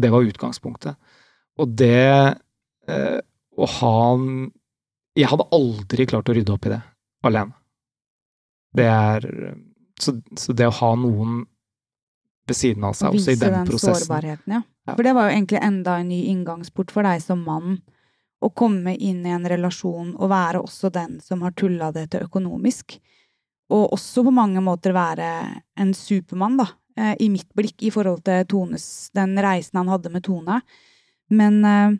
Det 0.00 0.10
var 0.10 0.24
utgangspunktet. 0.24 0.96
Og 1.60 1.74
det 1.78 2.08
eh, 2.88 3.20
å 3.54 3.66
ha 3.78 3.96
Jeg 5.14 5.30
hadde 5.30 5.46
aldri 5.54 6.06
klart 6.10 6.28
å 6.28 6.34
rydde 6.34 6.54
opp 6.56 6.66
i 6.66 6.72
det 6.72 6.80
alene. 7.22 7.54
Det 8.74 8.86
er 8.90 9.28
Så, 10.00 10.16
så 10.34 10.52
det 10.52 10.66
å 10.66 10.74
ha 10.74 10.94
noen 10.98 11.44
ved 12.48 12.56
siden 12.58 12.84
av 12.84 12.96
seg 12.98 13.14
også 13.14 13.30
i 13.30 13.38
den, 13.38 13.52
den 13.60 13.68
prosessen. 13.68 14.08
Sårbarheten, 14.08 14.56
ja. 14.56 14.62
ja. 14.88 14.94
For 14.96 15.06
det 15.06 15.12
var 15.14 15.28
jo 15.28 15.36
egentlig 15.36 15.60
enda 15.62 16.00
en 16.00 16.10
ny 16.10 16.24
inngangsport 16.32 16.90
for 16.90 17.06
deg 17.06 17.22
som 17.22 17.44
mann 17.46 17.78
å 18.44 18.50
komme 18.52 18.96
inn 18.96 19.22
i 19.24 19.32
en 19.32 19.46
relasjon 19.48 20.16
og 20.18 20.32
være 20.32 20.64
også 20.66 20.90
den 20.92 21.20
som 21.24 21.44
har 21.46 21.54
tulla 21.56 21.92
det 21.94 22.08
til 22.12 22.26
økonomisk. 22.26 22.98
Og 23.72 23.94
også 23.96 24.24
på 24.26 24.32
mange 24.34 24.60
måter 24.64 24.92
være 24.96 25.28
en 25.80 25.94
supermann, 25.96 26.58
da, 26.60 26.66
eh, 26.98 27.14
i 27.20 27.30
mitt 27.32 27.48
blikk, 27.56 27.78
i 27.82 27.92
forhold 27.94 28.24
til 28.26 28.44
Tones, 28.50 29.10
den 29.16 29.36
reisen 29.40 29.80
han 29.80 29.88
hadde 29.88 30.12
med 30.12 30.24
Tone. 30.26 30.60
Men 31.30 31.64
eh, 31.64 31.96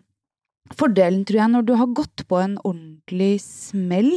fordelen, 0.77 1.25
tror 1.25 1.41
jeg, 1.41 1.53
når 1.55 1.65
du 1.65 1.75
har 1.81 1.97
gått 1.97 2.27
på 2.29 2.43
en 2.43 2.59
ordentlig 2.65 3.41
smell, 3.45 4.13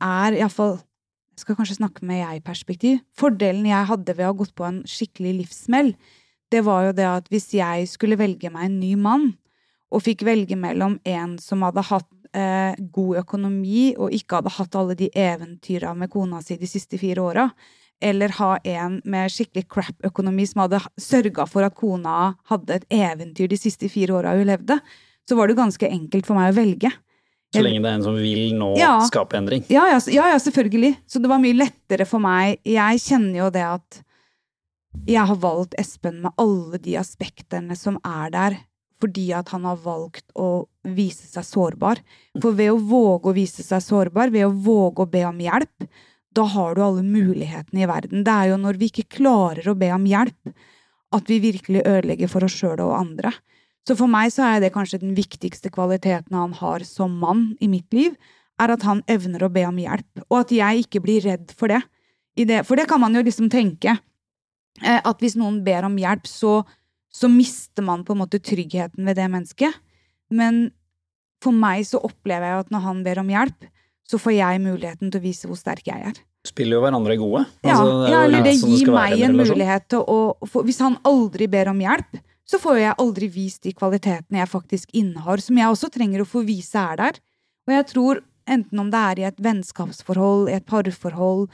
er 0.00 0.40
iallfall 0.40 0.80
Jeg 1.34 1.42
skal 1.42 1.56
kanskje 1.58 1.74
snakke 1.80 2.06
med 2.06 2.20
jeg-perspektiv. 2.20 3.00
Fordelen 3.18 3.64
jeg 3.66 3.88
hadde 3.88 4.12
ved 4.14 4.22
å 4.22 4.28
ha 4.30 4.36
gått 4.38 4.52
på 4.54 4.68
en 4.68 4.76
skikkelig 4.86 5.32
livssmell, 5.40 5.88
det 6.54 6.60
var 6.62 6.84
jo 6.86 6.92
det 6.94 7.06
at 7.08 7.30
hvis 7.32 7.48
jeg 7.56 7.88
skulle 7.90 8.18
velge 8.20 8.50
meg 8.54 8.68
en 8.68 8.76
ny 8.78 8.92
mann, 8.94 9.32
og 9.90 10.04
fikk 10.06 10.22
velge 10.26 10.54
mellom 10.58 11.00
en 11.06 11.36
som 11.42 11.64
hadde 11.66 11.82
hatt 11.88 12.06
eh, 12.34 12.74
god 12.94 13.22
økonomi 13.22 13.94
og 13.94 14.12
ikke 14.14 14.40
hadde 14.40 14.52
hatt 14.56 14.76
alle 14.78 14.96
de 14.98 15.08
eventyra 15.14 15.94
med 15.96 16.12
kona 16.12 16.42
si 16.44 16.58
de 16.60 16.68
siste 16.68 16.98
fire 17.00 17.22
åra, 17.22 17.48
eller 18.04 18.34
ha 18.40 18.50
en 18.68 18.98
med 19.08 19.32
skikkelig 19.32 19.68
crap-økonomi 19.70 20.46
som 20.50 20.64
hadde 20.64 20.82
sørga 21.00 21.46
for 21.48 21.66
at 21.66 21.76
kona 21.78 22.34
hadde 22.50 22.80
et 22.80 22.86
eventyr 22.92 23.48
de 23.50 23.58
siste 23.60 23.88
fire 23.92 24.18
åra 24.18 24.34
hun 24.36 24.48
levde, 24.50 24.78
så 25.28 25.38
var 25.38 25.48
det 25.48 25.58
ganske 25.58 25.88
enkelt 25.88 26.28
for 26.28 26.36
meg 26.36 26.52
å 26.52 26.58
velge. 26.58 26.90
Så 27.54 27.62
lenge 27.62 27.84
det 27.84 27.90
er 27.90 27.98
en 28.00 28.04
som 28.04 28.16
vil 28.18 28.56
nå 28.58 28.72
ja, 28.80 28.96
skape 29.06 29.38
endring? 29.38 29.62
Ja, 29.70 29.86
ja, 29.92 30.00
ja, 30.10 30.26
ja, 30.32 30.38
selvfølgelig. 30.42 30.96
Så 31.06 31.22
det 31.22 31.30
var 31.30 31.38
mye 31.42 31.54
lettere 31.54 32.06
for 32.08 32.22
meg. 32.22 32.58
Jeg 32.66 33.02
kjenner 33.04 33.44
jo 33.44 33.50
det 33.54 33.62
at 33.68 34.00
jeg 35.06 35.26
har 35.30 35.38
valgt 35.42 35.76
Espen 35.78 36.20
med 36.24 36.34
alle 36.40 36.80
de 36.82 36.96
aspektene 36.98 37.76
som 37.78 37.98
er 38.06 38.32
der, 38.34 38.58
fordi 39.04 39.28
at 39.36 39.52
han 39.52 39.66
har 39.68 39.80
valgt 39.84 40.32
å 40.34 40.66
vise 40.96 41.28
seg 41.28 41.44
sårbar. 41.44 42.00
For 42.40 42.56
ved 42.56 42.72
å 42.72 42.80
våge 42.80 43.30
å 43.30 43.36
vise 43.36 43.64
seg 43.64 43.82
sårbar, 43.84 44.32
ved 44.32 44.48
å 44.48 44.54
våge 44.64 45.04
å 45.04 45.10
be 45.10 45.24
om 45.28 45.40
hjelp, 45.44 45.88
da 46.34 46.46
har 46.50 46.74
du 46.74 46.82
alle 46.82 47.04
mulighetene 47.06 47.84
i 47.84 47.88
verden. 47.88 48.24
Det 48.26 48.32
er 48.32 48.52
jo 48.52 48.60
når 48.62 48.80
vi 48.80 48.88
ikke 48.90 49.20
klarer 49.20 49.68
å 49.70 49.76
be 49.78 49.92
om 49.94 50.06
hjelp, 50.08 50.54
at 51.14 51.28
vi 51.30 51.42
virkelig 51.42 51.84
ødelegger 51.86 52.30
for 52.32 52.46
oss 52.46 52.56
sjøl 52.56 52.80
og 52.82 52.96
andre. 52.96 53.30
Så 53.84 53.94
for 53.98 54.10
meg 54.10 54.32
så 54.32 54.46
er 54.48 54.62
det 54.64 54.72
kanskje 54.74 55.02
den 55.02 55.12
viktigste 55.14 55.70
kvaliteten 55.70 56.34
han 56.34 56.56
har 56.56 56.82
som 56.88 57.12
mann 57.20 57.52
i 57.62 57.68
mitt 57.70 57.92
liv, 57.94 58.16
er 58.58 58.72
at 58.72 58.86
han 58.86 59.02
evner 59.10 59.44
å 59.44 59.52
be 59.52 59.66
om 59.68 59.78
hjelp, 59.78 60.24
og 60.30 60.38
at 60.40 60.54
jeg 60.54 60.86
ikke 60.86 61.02
blir 61.04 61.24
redd 61.26 61.52
for 61.58 61.70
det. 61.70 61.82
For 62.66 62.78
det 62.78 62.88
kan 62.90 63.02
man 63.02 63.14
jo 63.14 63.22
liksom 63.26 63.50
tenke, 63.52 63.98
eh, 64.82 65.00
at 65.04 65.20
hvis 65.22 65.36
noen 65.38 65.60
ber 65.66 65.86
om 65.86 65.98
hjelp, 66.00 66.26
så 66.26 66.62
så 67.14 67.30
mister 67.30 67.84
man 67.86 68.02
på 68.04 68.14
en 68.14 68.22
måte 68.24 68.40
tryggheten 68.42 69.06
ved 69.06 69.18
det 69.20 69.28
mennesket. 69.30 69.76
Men 70.34 70.66
for 71.44 71.54
meg 71.54 71.84
så 71.86 72.00
opplever 72.02 72.50
jeg 72.50 72.64
at 72.64 72.74
når 72.74 72.86
han 72.88 73.02
ber 73.06 73.20
om 73.22 73.30
hjelp, 73.30 73.66
så 74.04 74.20
får 74.20 74.36
jeg 74.36 74.62
muligheten 74.64 75.12
til 75.12 75.20
å 75.20 75.24
vise 75.24 75.48
hvor 75.48 75.58
sterk 75.58 75.86
jeg 75.88 76.10
er. 76.10 76.18
Spiller 76.44 76.76
jo 76.76 76.82
hverandre 76.84 77.16
gode. 77.16 77.44
Ja, 77.64 77.78
altså, 77.78 77.92
det, 78.02 78.10
ja 78.12 78.22
eller 78.26 78.44
det 78.44 78.54
sånn 78.60 78.74
gir 78.74 78.90
meg 78.92 79.14
en, 79.16 79.30
en 79.30 79.38
mulighet 79.40 79.86
til 79.94 80.02
å 80.02 80.18
for, 80.44 80.66
Hvis 80.66 80.82
han 80.84 80.98
aldri 81.08 81.48
ber 81.48 81.70
om 81.72 81.80
hjelp, 81.80 82.18
så 82.44 82.60
får 82.60 82.80
jeg 82.82 82.96
aldri 83.00 83.28
vist 83.32 83.62
de 83.64 83.72
kvalitetene 83.72 84.42
jeg 84.42 84.50
faktisk 84.52 84.90
innehar, 84.92 85.40
som 85.40 85.56
jeg 85.56 85.70
også 85.72 85.88
trenger 85.94 86.20
å 86.20 86.28
få 86.28 86.42
vise 86.44 86.76
er 86.76 87.00
der. 87.00 87.20
Og 87.64 87.72
jeg 87.72 87.86
tror, 87.94 88.20
enten 88.44 88.82
om 88.82 88.90
det 88.92 89.00
er 89.00 89.22
i 89.22 89.26
et 89.30 89.40
vennskapsforhold, 89.46 90.50
i 90.52 90.58
et 90.58 90.66
parforhold, 90.68 91.46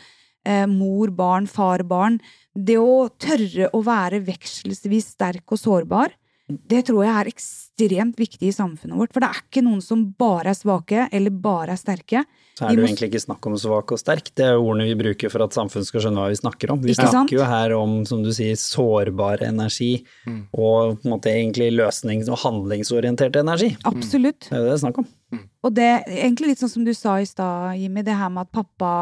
eh, 0.47 0.67
mor, 0.71 1.13
barn, 1.15 1.49
far, 1.51 1.85
barn, 1.89 2.21
det 2.55 2.79
å 2.81 3.09
tørre 3.21 3.71
å 3.77 3.83
være 3.87 4.23
vekselsvis 4.27 5.15
sterk 5.17 5.55
og 5.55 5.61
sårbar, 5.61 6.17
det 6.51 6.83
tror 6.89 7.05
jeg 7.05 7.15
er 7.15 7.31
ekstremt 7.31 8.19
viktig 8.19 8.49
i 8.51 8.55
samfunnet 8.55 8.99
vårt. 8.99 9.13
For 9.15 9.23
det 9.23 9.31
er 9.31 9.43
ikke 9.45 9.63
noen 9.65 9.83
som 9.85 10.03
bare 10.19 10.53
er 10.53 10.59
svake 10.59 11.07
eller 11.15 11.35
bare 11.35 11.77
er 11.77 11.81
sterke. 11.81 12.25
Så 12.59 12.67
er 12.67 12.75
det 12.75 12.83
jo 12.83 12.89
egentlig 12.89 13.11
ikke 13.13 13.23
snakk 13.23 13.47
om 13.49 13.55
svak 13.61 13.95
og 13.95 14.01
sterk, 14.01 14.33
det 14.37 14.45
er 14.45 14.57
jo 14.59 14.67
ordene 14.67 14.89
vi 14.91 14.97
bruker 14.99 15.33
for 15.33 15.45
at 15.47 15.57
samfunnet 15.57 15.89
skal 15.89 16.05
skjønne 16.05 16.25
hva 16.25 16.33
vi 16.33 16.41
snakker 16.41 16.75
om. 16.75 16.83
Vi 16.85 16.97
snakker 16.97 17.15
sant? 17.15 17.33
jo 17.33 17.47
her 17.47 17.75
om, 17.77 17.95
som 18.09 18.25
du 18.25 18.33
sier, 18.37 18.59
sårbar 18.61 19.47
energi, 19.47 19.93
mm. 20.27 20.43
og 20.53 20.99
på 21.01 21.09
en 21.09 21.15
måte 21.15 21.33
egentlig 21.33 21.71
løsnings- 21.73 22.29
og 22.29 22.43
handlingsorientert 22.43 23.41
energi. 23.41 23.73
Absolutt. 23.89 24.51
Det 24.51 24.59
er 24.59 24.61
jo 24.61 24.67
det 24.67 24.75
det 24.75 24.77
er 24.77 24.85
snakk 24.85 25.01
om. 25.05 25.09
Mm. 25.31 25.43
Og 25.65 25.75
det 25.79 25.89
er 25.89 26.07
egentlig 26.19 26.53
litt 26.53 26.63
sånn 26.63 26.75
som 26.75 26.85
du 26.85 26.93
sa 26.97 27.17
i 27.23 27.29
stad, 27.29 27.79
Jimmy, 27.81 28.05
det 28.05 28.19
her 28.19 28.33
med 28.35 28.49
at 28.49 28.55
pappa 28.61 28.93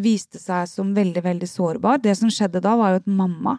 viste 0.00 0.40
seg 0.40 0.68
som 0.70 0.92
veldig, 0.96 1.22
veldig 1.24 1.48
sårbar. 1.48 2.02
Det 2.04 2.14
som 2.18 2.32
skjedde 2.32 2.62
da, 2.64 2.76
var 2.78 2.94
jo 2.94 3.00
at 3.02 3.10
mamma, 3.10 3.56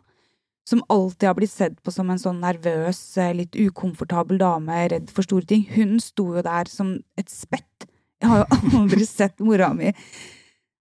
som 0.68 0.84
alltid 0.92 1.28
har 1.30 1.38
blitt 1.38 1.54
sett 1.54 1.78
på 1.84 1.94
som 1.96 2.10
en 2.12 2.22
sånn 2.22 2.42
nervøs, 2.44 3.00
eh, 3.18 3.34
litt 3.38 3.56
ukomfortabel 3.56 4.40
dame, 4.42 4.82
redd 4.92 5.12
for 5.14 5.26
store 5.26 5.48
ting, 5.48 5.68
hun 5.76 5.98
sto 6.04 6.30
jo 6.36 6.44
der 6.46 6.70
som 6.72 6.98
et 7.18 7.32
spett. 7.32 7.88
Jeg 8.22 8.32
har 8.32 8.44
jo 8.44 8.60
aldri 8.82 9.08
sett 9.08 9.40
mora 9.40 9.72
mi. 9.74 9.94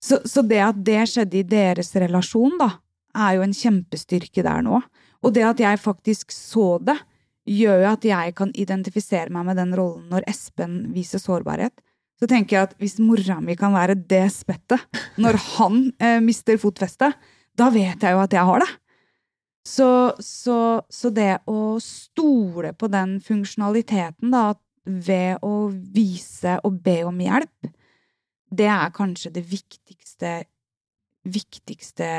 Så, 0.02 0.20
så 0.28 0.42
det 0.42 0.60
at 0.62 0.80
det 0.86 1.04
skjedde 1.10 1.40
i 1.40 1.46
deres 1.46 1.94
relasjon, 1.96 2.58
da, 2.60 2.70
er 3.16 3.38
jo 3.38 3.46
en 3.46 3.56
kjempestyrke 3.56 4.44
der 4.44 4.64
nå. 4.66 4.80
Og 5.24 5.34
det 5.34 5.46
at 5.46 5.60
jeg 5.62 5.80
faktisk 5.80 6.34
så 6.34 6.76
det, 6.82 6.98
gjør 7.46 7.84
jo 7.84 7.90
at 7.92 8.04
jeg 8.04 8.34
kan 8.38 8.52
identifisere 8.58 9.30
meg 9.32 9.46
med 9.48 9.58
den 9.60 9.74
rollen 9.78 10.08
når 10.10 10.26
Espen 10.30 10.80
viser 10.94 11.22
sårbarhet. 11.22 11.78
Så 12.16 12.28
tenker 12.30 12.56
jeg 12.56 12.68
at 12.70 12.76
hvis 12.80 12.96
mora 13.02 13.38
mi 13.44 13.56
kan 13.58 13.74
være 13.76 13.98
det 14.08 14.24
spettet 14.32 14.82
når 15.20 15.36
han 15.56 15.80
eh, 16.00 16.20
mister 16.24 16.56
fotfestet, 16.60 17.16
da 17.56 17.68
vet 17.72 18.02
jeg 18.02 18.16
jo 18.16 18.22
at 18.22 18.36
jeg 18.36 18.48
har 18.48 18.64
det. 18.64 18.70
Så, 19.66 19.88
så, 20.22 20.58
så 20.88 21.10
det 21.10 21.40
å 21.50 21.76
stole 21.82 22.70
på 22.78 22.88
den 22.92 23.16
funksjonaliteten, 23.24 24.30
da, 24.30 24.54
ved 24.86 25.42
å 25.42 25.66
vise 25.72 26.60
og 26.64 26.78
be 26.84 27.00
om 27.08 27.18
hjelp, 27.20 27.70
det 28.54 28.68
er 28.70 28.94
kanskje 28.94 29.32
det 29.34 29.42
viktigste, 29.50 30.36
viktigste 31.26 32.10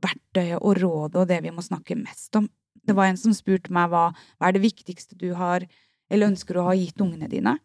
verktøyet 0.00 0.62
og 0.62 0.78
rådet 0.80 1.20
og 1.20 1.28
det 1.28 1.42
vi 1.44 1.52
må 1.52 1.64
snakke 1.64 1.98
mest 2.00 2.38
om. 2.40 2.48
Det 2.86 2.96
var 2.96 3.10
en 3.10 3.20
som 3.20 3.34
spurte 3.36 3.74
meg 3.74 3.90
hva, 3.92 4.08
hva 4.38 4.48
er 4.48 4.56
det 4.56 4.64
viktigste 4.64 5.18
du 5.20 5.34
har 5.36 5.66
eller 6.08 6.30
ønsker 6.30 6.56
å 6.56 6.68
ha 6.70 6.74
gitt 6.78 7.00
ungene 7.02 7.28
dine. 7.28 7.56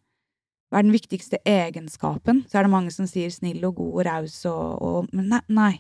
Hva 0.72 0.80
er 0.80 0.86
den 0.88 0.94
viktigste 0.96 1.38
egenskapen? 1.46 2.46
Så 2.48 2.58
er 2.58 2.64
det 2.68 2.72
mange 2.72 2.92
som 2.96 3.08
sier 3.10 3.30
snill 3.34 3.60
og 3.68 3.76
god 3.82 3.92
og 4.00 4.06
raus 4.08 4.38
og, 4.48 4.82
og 4.82 5.10
Men 5.12 5.28
nei, 5.34 5.42
nei, 5.52 5.72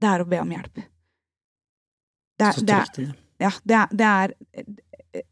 det 0.00 0.08
er 0.08 0.24
å 0.24 0.28
be 0.30 0.38
om 0.40 0.54
hjelp. 0.54 0.80
Det, 2.38 2.52
Så 2.56 2.64
det, 2.64 2.78
er- 2.78 2.94
det. 2.96 3.08
ja, 3.44 3.50
det 3.64 3.76
er, 3.82 3.92
det 3.92 4.08
er 4.08 5.26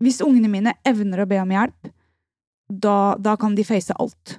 Hvis 0.00 0.20
ungene 0.24 0.48
mine 0.52 0.74
evner 0.88 1.22
å 1.24 1.28
be 1.28 1.38
om 1.42 1.50
hjelp, 1.54 1.90
da, 2.70 3.16
da 3.18 3.34
kan 3.40 3.54
de 3.56 3.64
face 3.66 3.94
alt. 4.00 4.36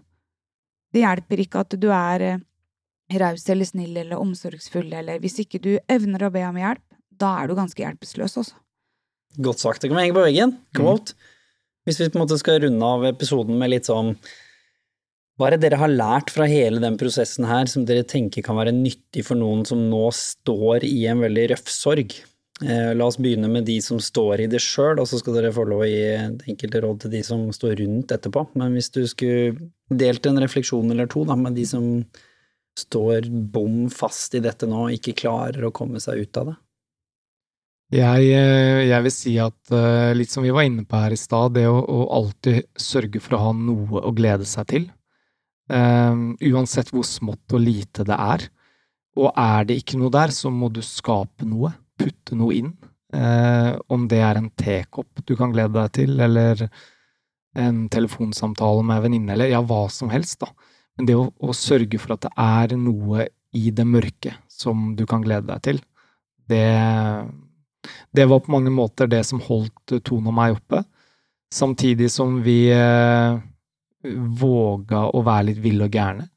Det 0.93 1.03
hjelper 1.03 1.41
ikke 1.43 1.61
at 1.65 1.75
du 1.79 1.89
er 1.93 2.23
eh, 2.27 2.39
raus 3.21 3.43
eller 3.51 3.67
snill 3.67 3.97
eller 3.97 4.19
omsorgsfull, 4.21 4.89
eller 4.93 5.19
hvis 5.23 5.39
ikke 5.43 5.59
du 5.63 5.73
evner 5.91 6.27
å 6.27 6.32
be 6.34 6.41
om 6.47 6.57
hjelp, 6.59 6.82
da 7.21 7.36
er 7.41 7.51
du 7.51 7.55
ganske 7.59 7.82
hjelpeløs, 7.84 8.38
også. 8.41 8.55
Godt 9.41 9.61
sagt. 9.61 9.82
Det 9.84 9.89
kan 9.91 9.99
vi 9.99 10.05
henge 10.07 10.17
på 10.17 10.23
veggen. 10.25 10.55
Quote. 10.75 11.13
Hvis 11.92 12.00
vi 12.00 12.08
på 12.08 12.16
en 12.16 12.24
måte 12.24 12.39
skal 12.39 12.62
runde 12.64 12.88
av 12.88 13.04
episoden 13.10 13.58
med 13.60 13.74
litt 13.74 13.89
sånn 13.89 14.14
Hva 15.36 15.50
er 15.50 15.58
det 15.58 15.66
dere 15.66 15.82
har 15.82 15.92
lært 15.92 16.32
fra 16.32 16.48
hele 16.48 16.80
den 16.80 16.96
prosessen 17.02 17.44
her 17.50 17.68
som 17.68 17.84
dere 17.84 18.08
tenker 18.08 18.46
kan 18.46 18.56
være 18.56 18.72
nyttig 18.72 19.26
for 19.28 19.36
noen 19.36 19.66
som 19.68 19.82
nå 19.92 20.06
står 20.16 20.86
i 20.88 21.02
en 21.12 21.20
veldig 21.26 21.50
røff 21.52 21.68
sorg? 21.68 22.16
Eh, 22.62 22.92
la 22.96 23.10
oss 23.10 23.18
begynne 23.18 23.50
med 23.52 23.66
de 23.68 23.76
som 23.82 24.00
står 24.00 24.44
i 24.44 24.48
det 24.52 24.62
sjøl, 24.62 25.02
og 25.02 25.08
så 25.10 25.18
skal 25.20 25.36
dere 25.36 25.54
få 25.56 25.66
lov 25.68 25.82
å 25.82 25.89
gi 25.89 26.04
enkelte 26.54 26.82
råd 26.84 27.04
til 27.04 27.14
de 27.16 27.24
som 27.26 27.48
står 27.56 27.80
rundt 27.82 28.14
etterpå. 28.14 28.46
Men 28.62 28.78
hvis 28.78 28.92
du 28.94 29.02
skulle 29.10 29.72
delt 29.89 30.30
en 30.30 30.39
refleksjon 30.44 30.94
eller 30.94 31.10
to 31.12 31.26
da, 31.28 31.36
med 31.39 31.58
de 31.58 31.66
som 31.68 31.88
står 32.78 33.28
bom 33.52 33.88
fast 33.92 34.38
i 34.38 34.44
dette 34.46 34.70
nå 34.70 34.86
og 34.86 34.96
ikke 34.96 35.18
klarer 35.26 35.68
å 35.68 35.74
komme 35.76 36.00
seg 36.00 36.22
ut 36.22 36.39
av 36.39 36.54
det? 36.54 36.60
Jeg, 37.92 38.28
eh, 38.32 38.86
jeg 38.88 39.04
vil 39.04 39.12
si 39.12 39.34
at 39.44 39.74
eh, 39.76 40.14
litt 40.16 40.32
som 40.32 40.46
vi 40.46 40.54
var 40.56 40.64
inne 40.64 40.86
på 40.88 40.96
her 40.96 41.12
i 41.12 41.20
stad, 41.20 41.58
det 41.58 41.66
å, 41.68 41.76
å 41.76 42.06
alltid 42.16 42.64
sørge 42.80 43.20
for 43.20 43.36
å 43.36 43.42
ha 43.50 43.52
noe 43.58 44.04
å 44.08 44.14
glede 44.16 44.48
seg 44.48 44.70
til. 44.72 44.86
Um, 45.72 46.34
uansett 46.39 46.89
hvor 46.92 47.04
smått 47.08 47.56
og 47.56 47.64
lite 47.64 48.06
det 48.08 48.16
er. 48.16 48.48
Og 49.20 49.36
er 49.36 49.68
det 49.68 49.82
ikke 49.82 50.00
noe 50.00 50.12
der, 50.14 50.32
så 50.32 50.52
må 50.52 50.72
du 50.72 50.80
skape 50.84 51.48
noe. 51.48 51.74
Putte 52.00 52.39
noe 52.39 52.56
inn. 52.56 52.72
Uh, 53.12 53.76
om 53.92 54.08
det 54.08 54.22
er 54.24 54.39
en 54.39 54.50
tekopp 54.56 55.26
du 55.28 55.36
kan 55.36 55.52
glede 55.52 55.76
deg 55.76 55.92
til, 56.00 56.16
eller 56.24 56.64
en 57.60 57.86
telefonsamtale 57.92 58.88
med 58.88 59.02
en 59.02 59.06
venninne, 59.10 59.36
eller 59.36 59.52
ja, 59.52 59.60
hva 59.68 59.84
som 59.92 60.12
helst, 60.16 60.39
da. 60.39 60.48
Men 60.96 61.12
det 61.12 61.20
å, 61.20 61.28
å 61.28 61.56
sørge 61.56 62.00
for 62.00 62.16
at 62.16 62.24
det 62.24 62.32
er 62.39 62.80
noe 62.80 63.28
i 63.52 63.68
det 63.76 63.84
mørke 63.84 64.38
som 64.48 64.94
du 64.96 65.04
kan 65.04 65.24
glede 65.28 65.52
deg 65.52 65.64
til, 65.68 65.84
det 66.48 66.68
det 68.11 68.25
var 68.29 68.39
på 68.39 68.51
mange 68.51 68.71
måter 68.73 69.09
det 69.09 69.23
som 69.27 69.41
holdt 69.41 69.95
Tone 70.05 70.29
og 70.29 70.36
meg 70.38 70.57
oppe. 70.57 70.84
Samtidig 71.51 72.11
som 72.13 72.38
vi 72.45 72.69
eh, 72.71 73.39
våga 74.41 75.07
å 75.11 75.23
være 75.25 75.49
litt 75.49 75.61
ville 75.63 75.88
og 75.88 75.95
gærne. 75.95 76.27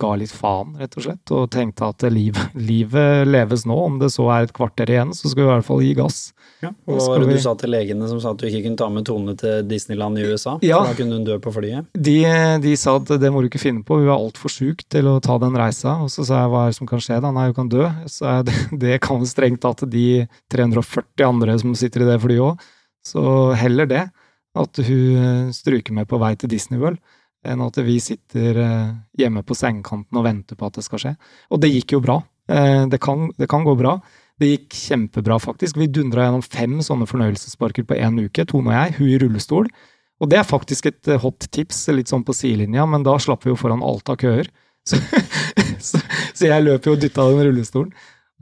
Ga 0.00 0.14
litt 0.20 0.32
faen, 0.34 0.74
rett 0.80 0.96
og 0.98 1.04
slett, 1.06 1.30
og 1.36 1.50
tenkte 1.54 1.86
at 1.92 2.04
liv, 2.12 2.38
livet 2.70 3.26
leves 3.28 3.64
nå. 3.68 3.76
Om 3.86 3.98
det 4.00 4.10
så 4.14 4.26
er 4.34 4.46
et 4.48 4.52
kvarter 4.56 4.90
igjen, 4.90 5.12
så 5.14 5.30
skal 5.30 5.42
vi 5.42 5.48
i 5.48 5.52
hvert 5.52 5.66
fall 5.68 5.82
gi 5.84 5.92
gass. 5.98 6.18
Ja, 6.64 6.70
Hva 6.88 6.96
var 6.96 7.18
det 7.20 7.28
vi- 7.28 7.34
du 7.36 7.42
sa 7.44 7.52
til 7.60 7.70
legene 7.74 8.08
som 8.08 8.20
sa 8.22 8.30
at 8.32 8.38
du 8.40 8.46
ikke 8.48 8.62
kunne 8.64 8.78
ta 8.80 8.88
med 8.88 9.04
Tone 9.04 9.34
til 9.36 9.62
Disneyland 9.68 10.18
i 10.18 10.24
USA? 10.30 10.54
Ja. 10.64 10.78
Da 10.86 10.94
kunne 10.96 11.18
hun 11.18 11.24
dø 11.26 11.36
på 11.38 11.52
flyet? 11.52 11.86
De, 11.92 12.16
de 12.64 12.74
sa 12.80 12.96
at 12.96 13.10
det 13.20 13.30
må 13.34 13.42
du 13.44 13.48
ikke 13.50 13.60
finne 13.60 13.84
på, 13.84 13.98
hun 14.00 14.08
er 14.08 14.14
altfor 14.16 14.48
sjuk 14.52 14.84
til 14.88 15.10
å 15.10 15.18
ta 15.24 15.36
den 15.42 15.52
reisa. 15.60 15.98
Og 16.04 16.08
så 16.14 16.24
sa 16.24 16.42
jeg 16.44 16.52
hva 16.54 16.64
er 16.64 16.72
det 16.72 16.78
som 16.78 16.88
kan 16.88 17.02
skje 17.04 17.20
da? 17.20 17.30
Nei, 17.36 17.46
hun 17.50 17.58
kan 17.58 17.68
dø. 17.72 17.84
Så 18.08 18.24
jeg, 18.30 18.46
det, 18.48 18.56
det 18.86 19.00
kan 19.04 19.24
strengt 19.28 19.60
tatt 19.64 19.84
de 19.92 20.06
340 20.54 21.26
andre 21.28 21.58
som 21.60 21.74
sitter 21.78 22.06
i 22.06 22.10
det 22.12 22.20
flyet 22.24 22.46
òg. 22.52 22.64
Så 23.04 23.20
heller 23.60 23.86
det, 23.90 24.04
at 24.56 24.78
hun 24.86 25.50
stryker 25.52 25.92
med 25.92 26.06
på 26.08 26.16
vei 26.22 26.32
til 26.38 26.48
Disney 26.48 26.78
World, 26.80 27.00
enn 27.44 27.62
at 27.64 27.78
vi 27.86 27.96
sitter 28.02 28.58
eh, 28.60 28.92
hjemme 29.20 29.42
på 29.46 29.56
sengekanten 29.58 30.18
og 30.20 30.26
venter 30.26 30.58
på 30.58 30.68
at 30.68 30.78
det 30.78 30.84
skal 30.86 31.02
skje. 31.02 31.12
Og 31.52 31.60
det 31.62 31.70
gikk 31.72 31.96
jo 31.96 32.02
bra. 32.04 32.18
Eh, 32.50 32.84
Det 32.90 33.00
kan, 33.00 33.30
det 33.38 33.48
kan 33.50 33.64
gå 33.64 33.74
bra. 33.78 33.98
Det 34.40 34.50
gikk 34.50 34.74
kjempebra, 34.74 35.38
faktisk. 35.38 35.76
Vi 35.78 35.86
dundra 35.86 36.26
gjennom 36.26 36.42
fem 36.42 36.80
sånne 36.82 37.06
fornøyelsesparker 37.06 37.86
på 37.86 37.98
én 37.98 38.18
uke, 38.24 38.46
Tone 38.50 38.72
og 38.72 38.76
jeg, 38.76 38.96
hun 38.98 39.10
i 39.12 39.18
rullestol. 39.22 39.68
Og 40.22 40.30
det 40.30 40.38
er 40.40 40.48
faktisk 40.48 40.86
et 40.90 41.08
eh, 41.08 41.20
hot 41.20 41.46
tips, 41.54 41.86
litt 41.94 42.10
sånn 42.10 42.24
på 42.26 42.34
sidelinja, 42.36 42.86
men 42.86 43.06
da 43.06 43.16
slapp 43.18 43.44
vi 43.46 43.52
jo 43.52 43.58
foran 43.60 43.84
alt 43.84 44.08
av 44.10 44.20
køer. 44.20 44.50
Så, 44.84 44.98
så, 45.80 45.98
så 46.36 46.44
jeg 46.44 46.60
løp 46.60 46.84
jo 46.84 46.92
og 46.92 47.00
dytta 47.00 47.24
den 47.30 47.46
rullestolen. 47.46 47.92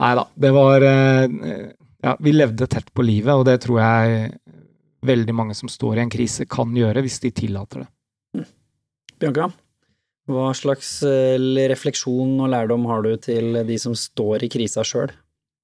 Nei 0.03 0.09
da, 0.19 0.25
det 0.35 0.49
var 0.51 0.83
Ja, 0.83 2.17
vi 2.19 2.33
levde 2.35 2.67
tett 2.67 2.89
på 2.91 3.05
livet, 3.07 3.31
og 3.31 3.45
det 3.47 3.61
tror 3.63 3.79
jeg 3.79 4.33
veldig 5.07 5.35
mange 5.35 5.55
som 5.55 5.71
står 5.71 5.97
i 5.97 6.03
en 6.03 6.11
krise, 6.11 6.45
kan 6.49 6.73
gjøre 6.75 7.03
hvis 7.05 7.21
de 7.23 7.31
tillater 7.31 7.83
det. 7.85 7.89
Bianca, 9.23 9.45
hva 10.27 10.49
slags 10.51 10.97
eh, 11.07 11.39
refleksjon 11.71 12.41
og 12.43 12.49
lærdom 12.51 12.83
har 12.89 13.05
du 13.05 13.13
til 13.23 13.55
de 13.63 13.77
som 13.79 13.93
står 13.95 14.43
i 14.43 14.49
krisa 14.51 14.83
sjøl? 14.83 15.13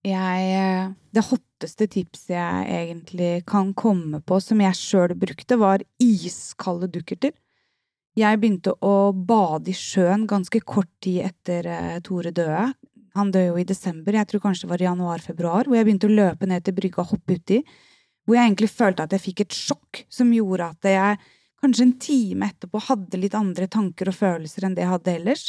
Jeg 0.07 0.43
eh, 0.55 0.91
Det 1.11 1.25
hotteste 1.27 1.89
tipset 1.91 2.37
jeg 2.37 2.69
egentlig 2.71 3.31
kan 3.43 3.73
komme 3.75 4.21
på, 4.23 4.37
som 4.39 4.61
jeg 4.63 4.79
sjøl 4.79 5.11
brukte, 5.19 5.57
var 5.59 5.83
iskalde 5.99 6.87
dukkerter. 6.93 7.33
Jeg 8.15 8.39
begynte 8.39 8.77
å 8.79 9.11
bade 9.11 9.73
i 9.73 9.75
sjøen 9.75 10.23
ganske 10.29 10.61
kort 10.63 10.91
tid 11.03 11.25
etter 11.27 11.67
eh, 11.67 11.97
Tore 12.05 12.31
døde. 12.31 12.69
Han 13.19 13.33
døde 13.35 13.49
jo 13.49 13.59
i 13.59 13.67
desember, 13.67 14.15
jeg 14.15 14.29
tror 14.29 14.45
kanskje 14.45 14.69
det 14.69 14.71
var 14.71 14.85
januar-februar, 14.85 15.67
hvor 15.67 15.75
jeg 15.75 15.89
begynte 15.89 16.07
å 16.07 16.15
løpe 16.15 16.47
ned 16.47 16.63
til 16.63 16.77
brygga 16.79 17.03
og 17.03 17.11
hoppe 17.17 17.35
uti. 17.41 17.59
Hvor 18.23 18.39
jeg 18.39 18.53
egentlig 18.53 18.71
følte 18.71 19.03
at 19.03 19.17
jeg 19.17 19.25
fikk 19.25 19.43
et 19.43 19.59
sjokk 19.59 20.01
som 20.07 20.31
gjorde 20.31 20.71
at 20.77 20.89
jeg 20.93 21.35
kanskje 21.63 21.85
en 21.85 21.97
time 22.01 22.49
etterpå 22.51 22.81
hadde 22.87 23.19
litt 23.19 23.35
andre 23.37 23.67
tanker 23.71 24.11
og 24.11 24.17
følelser 24.17 24.65
enn 24.65 24.77
det 24.77 24.85
jeg 24.85 24.93
hadde 24.93 25.15
ellers. 25.15 25.45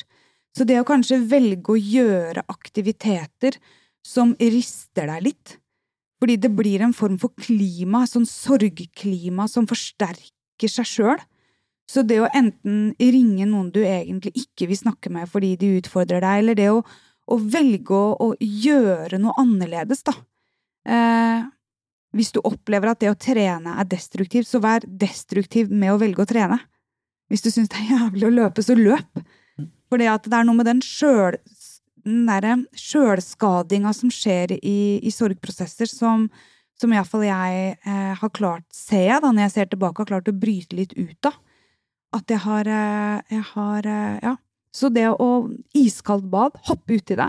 Så 0.57 0.67
det 0.67 0.81
å 0.81 0.87
kanskje 0.87 1.21
velge 1.31 1.75
å 1.75 1.79
gjøre 1.79 2.45
aktiviteter 2.51 3.59
som 4.07 4.33
rister 4.41 5.11
deg 5.11 5.27
litt, 5.29 5.57
fordi 6.21 6.37
det 6.41 6.51
blir 6.53 6.83
en 6.85 6.95
form 6.97 7.17
for 7.21 7.33
klima, 7.41 8.03
sånn 8.09 8.27
sorgklima, 8.29 9.47
som 9.49 9.69
forsterker 9.71 10.73
seg 10.73 10.89
sjøl. 10.89 11.23
Så 11.91 12.05
det 12.07 12.21
å 12.23 12.29
enten 12.37 12.93
ringe 13.01 13.47
noen 13.49 13.71
du 13.75 13.81
egentlig 13.83 14.35
ikke 14.45 14.69
vil 14.71 14.79
snakke 14.79 15.11
med 15.13 15.31
fordi 15.31 15.55
de 15.59 15.73
utfordrer 15.81 16.23
deg, 16.23 16.43
eller 16.43 16.59
det 16.59 16.69
å, 16.75 16.83
å 17.31 17.39
velge 17.41 17.97
å, 17.97 18.13
å 18.15 18.29
gjøre 18.41 19.19
noe 19.23 19.35
annerledes, 19.41 20.05
da. 20.07 20.15
Eh, 20.87 21.49
hvis 22.17 22.33
du 22.35 22.41
opplever 22.43 22.91
at 22.91 23.01
det 23.03 23.11
å 23.13 23.19
trene 23.19 23.77
er 23.79 23.89
destruktivt, 23.89 24.49
så 24.51 24.61
vær 24.63 24.85
destruktiv 24.85 25.71
med 25.71 25.93
å 25.95 25.99
velge 26.01 26.25
å 26.25 26.29
trene. 26.29 26.59
Hvis 27.31 27.45
du 27.45 27.51
syns 27.53 27.71
det 27.71 27.79
er 27.79 27.93
jævlig 27.95 28.27
å 28.27 28.35
løpe, 28.35 28.65
så 28.67 28.75
løp. 28.75 29.23
For 29.91 30.01
det 30.01 30.09
er 30.11 30.47
noe 30.47 30.59
med 30.59 30.67
den 30.67 30.83
sjøl 30.83 31.39
sjølskadinga 32.01 33.93
som 33.93 34.11
skjer 34.11 34.55
i, 34.57 35.01
i 35.05 35.11
sorgprosesser, 35.13 35.87
som, 35.87 36.29
som 36.81 36.93
iallfall 36.95 37.27
jeg 37.27 37.75
eh, 37.77 38.15
har 38.17 38.33
klart, 38.33 38.65
ser 38.73 39.05
jeg 39.05 39.21
da, 39.23 39.31
når 39.31 39.43
jeg 39.47 39.55
ser 39.55 39.71
tilbake, 39.71 40.01
har 40.01 40.09
klart 40.09 40.31
å 40.31 40.37
bryte 40.37 40.77
litt 40.79 40.95
ut 40.97 41.29
av. 41.29 41.37
At 42.17 42.33
jeg 42.33 42.41
har, 42.43 42.67
eh, 42.67 43.21
jeg 43.37 43.45
har 43.55 43.87
eh, 43.87 44.19
Ja. 44.23 44.37
Så 44.71 44.87
det 44.87 45.09
å 45.11 45.51
Iskaldt 45.75 46.29
bad, 46.31 46.55
hoppe 46.69 46.95
uti 47.01 47.17
det, 47.19 47.27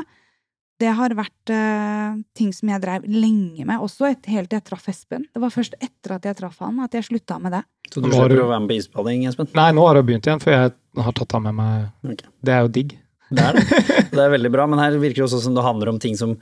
det 0.82 0.92
har 0.98 1.14
vært 1.18 1.54
uh, 1.54 2.18
ting 2.38 2.52
som 2.56 2.72
jeg 2.74 2.82
drev 2.84 3.06
lenge 3.10 3.66
med, 3.68 3.78
også 3.84 4.10
et, 4.10 4.32
helt 4.32 4.52
til 4.52 4.60
jeg 4.60 4.68
traff 4.68 4.90
Espen. 4.92 5.28
Det 5.32 5.42
var 5.44 5.54
først 5.54 5.78
etter 5.80 6.18
at 6.18 6.26
jeg 6.28 6.40
traff 6.40 6.58
han 6.64 6.82
at 6.86 6.98
jeg 6.98 7.08
slutta 7.08 7.38
med 7.42 7.56
det. 7.58 7.64
Så 7.92 8.02
du 8.02 8.10
slipper 8.10 8.36
du- 8.36 8.46
å 8.46 8.50
være 8.50 8.64
med 8.64 8.74
på 8.74 8.80
isbading, 8.80 9.28
Espen? 9.30 9.52
Nei, 9.58 9.70
nå 9.78 9.86
har 9.88 10.00
jeg 10.00 10.10
begynt 10.10 10.30
igjen, 10.30 10.42
for 10.44 10.56
jeg 10.56 10.74
har 11.06 11.20
tatt 11.20 11.38
han 11.38 11.46
med 11.50 11.60
meg. 11.60 11.92
okay. 12.04 12.34
Det 12.42 12.56
er 12.56 12.66
jo 12.66 12.74
digg. 12.80 12.98
Det 13.32 13.46
er 13.46 13.60
det. 13.60 13.84
Det 14.16 14.20
er 14.26 14.34
veldig 14.34 14.52
bra, 14.52 14.66
men 14.68 14.82
her 14.82 14.98
virker 15.00 15.24
det 15.24 15.30
også 15.30 15.44
som 15.46 15.56
det 15.56 15.64
handler 15.64 15.94
om 15.94 16.02
ting 16.02 16.18
som 16.20 16.36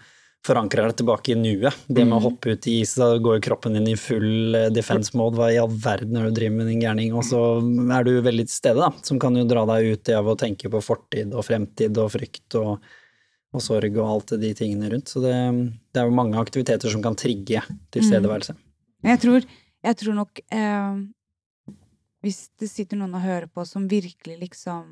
forankrer 0.46 0.88
deg 0.88 1.02
tilbake 1.02 1.34
i 1.34 1.38
nuet. 1.38 1.76
Det 1.92 2.06
med 2.08 2.16
å 2.16 2.22
hoppe 2.30 2.56
ut 2.56 2.68
i 2.72 2.80
is, 2.82 2.94
da 2.98 3.12
går 3.20 3.38
jo 3.38 3.44
kroppen 3.50 3.76
din 3.76 3.90
i 3.92 3.98
full 4.00 4.56
eh, 4.56 4.70
defense 4.72 5.12
mode. 5.18 5.36
Hva 5.38 5.50
i 5.52 5.60
all 5.60 5.72
verden 5.74 6.16
er 6.16 6.28
det 6.28 6.32
du 6.32 6.40
driver 6.40 6.56
med, 6.56 6.70
din 6.72 6.84
gærning? 6.84 7.12
Og 7.18 7.26
så 7.28 7.42
er 7.60 8.08
du 8.08 8.14
veldig 8.26 8.46
til 8.48 8.56
stede, 8.56 8.80
da. 8.80 8.90
Som 9.06 9.20
kan 9.22 9.36
jo 9.36 9.44
dra 9.50 9.66
deg 9.74 9.92
ut 9.92 10.12
i 10.12 10.16
av 10.16 10.32
å 10.32 10.38
tenke 10.40 10.72
på 10.72 10.82
fortid 10.84 11.36
og 11.36 11.46
fremtid 11.48 12.00
og 12.00 12.14
frykt 12.16 12.58
og, 12.62 12.80
og 13.56 13.64
sorg 13.66 13.96
og 13.98 14.10
alt 14.10 14.36
de 14.42 14.52
tingene 14.58 14.92
rundt. 14.92 15.10
Så 15.10 15.22
det, 15.24 15.36
det 15.94 16.02
er 16.02 16.10
jo 16.10 16.18
mange 16.18 16.38
aktiviteter 16.42 16.92
som 16.92 17.04
kan 17.06 17.18
trigge 17.18 17.64
tilstedeværelse. 17.94 18.56
Mm. 18.56 19.10
jeg 19.10 19.22
tror, 19.24 19.48
jeg 19.90 19.98
tror 20.04 20.18
nok 20.18 20.42
eh, 20.52 21.00
Hvis 22.20 22.50
det 22.60 22.68
sitter 22.68 23.00
noen 23.00 23.16
og 23.16 23.24
hører 23.24 23.48
på 23.48 23.64
som 23.66 23.88
virkelig 23.88 24.38
liksom 24.42 24.84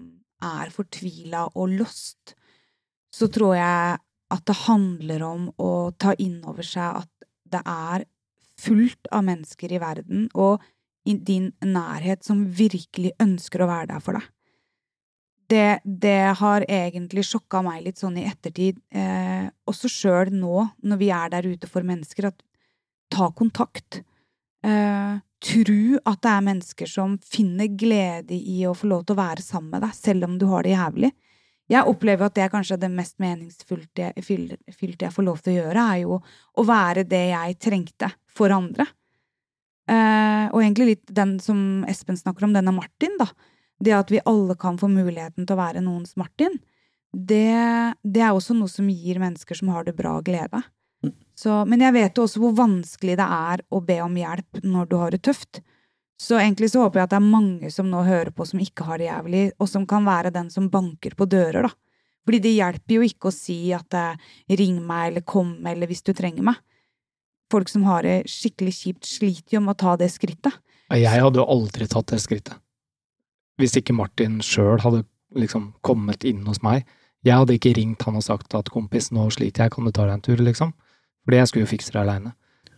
er 0.48 0.70
fortvila 0.72 1.48
og 1.60 1.74
lost, 1.76 2.38
så 3.12 3.28
tror 3.28 3.58
jeg 3.58 3.98
at 4.32 4.44
det 4.48 4.56
handler 4.64 5.24
om 5.28 5.50
å 5.60 5.92
ta 6.00 6.14
inn 6.20 6.40
over 6.48 6.64
seg 6.64 7.04
at 7.04 7.28
det 7.52 7.62
er 7.68 8.06
fullt 8.60 9.10
av 9.12 9.26
mennesker 9.28 9.76
i 9.76 9.82
verden 9.82 10.28
og 10.36 10.64
i 11.08 11.16
din 11.16 11.52
nærhet 11.64 12.26
som 12.28 12.46
virkelig 12.48 13.14
ønsker 13.24 13.64
å 13.64 13.70
være 13.70 13.92
der 13.94 14.04
for 14.04 14.18
deg. 14.18 14.26
Det, 15.48 15.80
det 15.84 16.34
har 16.40 16.66
egentlig 16.68 17.24
sjokka 17.24 17.62
meg 17.64 17.86
litt 17.86 18.02
sånn 18.02 18.18
i 18.20 18.26
ettertid, 18.28 18.82
eh, 18.92 19.48
også 19.70 19.88
sjøl 19.92 20.34
nå, 20.36 20.66
når 20.84 21.00
vi 21.00 21.08
er 21.16 21.32
der 21.32 21.48
ute 21.48 21.70
for 21.72 21.88
mennesker, 21.88 22.28
at 22.34 22.44
ta 23.14 23.30
kontakt. 23.32 24.02
Eh, 24.68 25.16
tru 25.44 26.00
at 26.02 26.20
det 26.26 26.34
er 26.34 26.44
mennesker 26.50 26.90
som 26.90 27.16
finner 27.24 27.70
glede 27.80 28.36
i 28.36 28.64
å 28.68 28.76
få 28.76 28.90
lov 28.92 29.06
til 29.06 29.16
å 29.16 29.22
være 29.22 29.46
sammen 29.46 29.76
med 29.76 29.86
deg, 29.86 29.96
selv 29.96 30.28
om 30.28 30.38
du 30.42 30.48
har 30.52 30.68
det 30.68 30.76
jævlig. 30.76 31.14
Jeg 31.68 31.88
opplever 31.92 32.28
at 32.28 32.36
det 32.36 32.46
er 32.46 32.52
kanskje 32.52 32.80
det 32.80 32.90
mest 32.94 33.18
meningsfylte 33.20 34.12
jeg, 34.16 35.12
får 35.14 35.26
lov 35.26 35.42
til 35.44 35.54
å 35.54 35.58
gjøre, 35.58 35.84
er 35.84 36.04
jo 36.06 36.20
å 36.22 36.66
være 36.68 37.04
det 37.08 37.26
jeg 37.34 37.58
trengte 37.64 38.12
for 38.32 38.56
andre. 38.56 38.88
Eh, 39.88 40.48
og 40.52 40.62
egentlig 40.62 40.94
litt 40.94 41.14
den 41.16 41.38
som 41.44 41.84
Espen 41.88 42.20
snakker 42.20 42.48
om, 42.48 42.56
denne 42.56 42.74
Martin, 42.76 43.16
da. 43.20 43.28
Det 43.84 43.94
at 43.94 44.12
vi 44.12 44.24
alle 44.26 44.56
kan 44.60 44.80
få 44.80 44.90
muligheten 44.90 45.46
til 45.46 45.54
å 45.54 45.60
være 45.60 45.84
noens 45.86 46.16
Martin, 46.18 46.58
det, 47.14 47.94
det 48.04 48.24
er 48.24 48.34
også 48.34 48.56
noe 48.58 48.70
som 48.72 48.90
gir 48.90 49.20
mennesker 49.22 49.58
som 49.58 49.72
har 49.74 49.88
det 49.88 49.96
bra, 49.98 50.18
glede. 50.26 50.64
Så, 51.38 51.54
men 51.70 51.82
jeg 51.86 51.94
vet 51.94 52.18
jo 52.18 52.26
også 52.26 52.42
hvor 52.42 52.56
vanskelig 52.58 53.18
det 53.20 53.26
er 53.26 53.62
å 53.70 53.82
be 53.86 54.00
om 54.02 54.16
hjelp 54.18 54.64
når 54.66 54.88
du 54.90 54.96
har 54.98 55.14
det 55.14 55.22
tøft. 55.28 55.62
Så 56.18 56.40
egentlig 56.42 56.72
så 56.74 56.82
håper 56.82 57.00
jeg 57.00 57.08
at 57.08 57.14
det 57.14 57.20
er 57.20 57.28
mange 57.30 57.70
som 57.74 57.90
nå 57.92 58.02
hører 58.08 58.34
på 58.34 58.46
som 58.50 58.62
ikke 58.62 58.88
har 58.88 58.98
det 58.98 59.12
jævlig, 59.12 59.44
og 59.62 59.70
som 59.70 59.86
kan 59.90 60.08
være 60.08 60.34
den 60.34 60.50
som 60.50 60.72
banker 60.74 61.14
på 61.18 61.28
dører, 61.30 61.68
da. 61.70 61.74
Fordi 62.28 62.42
det 62.44 62.56
hjelper 62.58 62.98
jo 62.98 63.06
ikke 63.06 63.30
å 63.30 63.36
si 63.36 63.60
at 63.72 63.96
eh, 63.96 64.32
ring 64.60 64.82
meg 64.84 65.12
eller 65.12 65.24
kom 65.24 65.54
eller 65.70 65.88
hvis 65.88 66.04
du 66.04 66.12
trenger 66.18 66.44
meg. 66.50 66.58
Folk 67.54 67.70
som 67.72 67.86
har 67.88 68.04
det 68.04 68.26
skikkelig 68.28 68.74
kjipt, 68.76 69.08
sliter 69.08 69.56
jo 69.56 69.62
med 69.64 69.78
å 69.78 69.80
ta 69.80 69.94
det 70.02 70.10
skrittet. 70.12 70.58
Jeg 70.92 71.24
hadde 71.24 71.40
jo 71.40 71.46
aldri 71.48 71.88
tatt 71.88 72.12
det 72.12 72.20
skrittet. 72.20 72.58
Hvis 73.58 73.78
ikke 73.80 73.96
Martin 73.98 74.40
sjøl 74.46 74.82
hadde 74.84 75.04
liksom 75.36 75.72
kommet 75.86 76.26
inn 76.28 76.46
hos 76.48 76.62
meg. 76.66 76.86
Jeg 77.26 77.42
hadde 77.42 77.58
ikke 77.58 77.74
ringt 77.78 78.04
han 78.08 78.20
og 78.20 78.24
sagt 78.26 78.54
at 78.56 78.70
kompis, 78.72 79.10
nå 79.12 79.26
sliter 79.34 79.66
jeg, 79.66 79.74
kan 79.74 79.88
du 79.88 79.92
ta 79.92 80.06
deg 80.06 80.18
en 80.18 80.26
tur, 80.26 80.44
liksom? 80.44 80.74
Fordi 81.26 81.42
jeg 81.42 81.50
skulle 81.50 81.66
jo 81.66 81.72
fikse 81.74 81.92
det 81.92 82.02
aleine. 82.04 82.34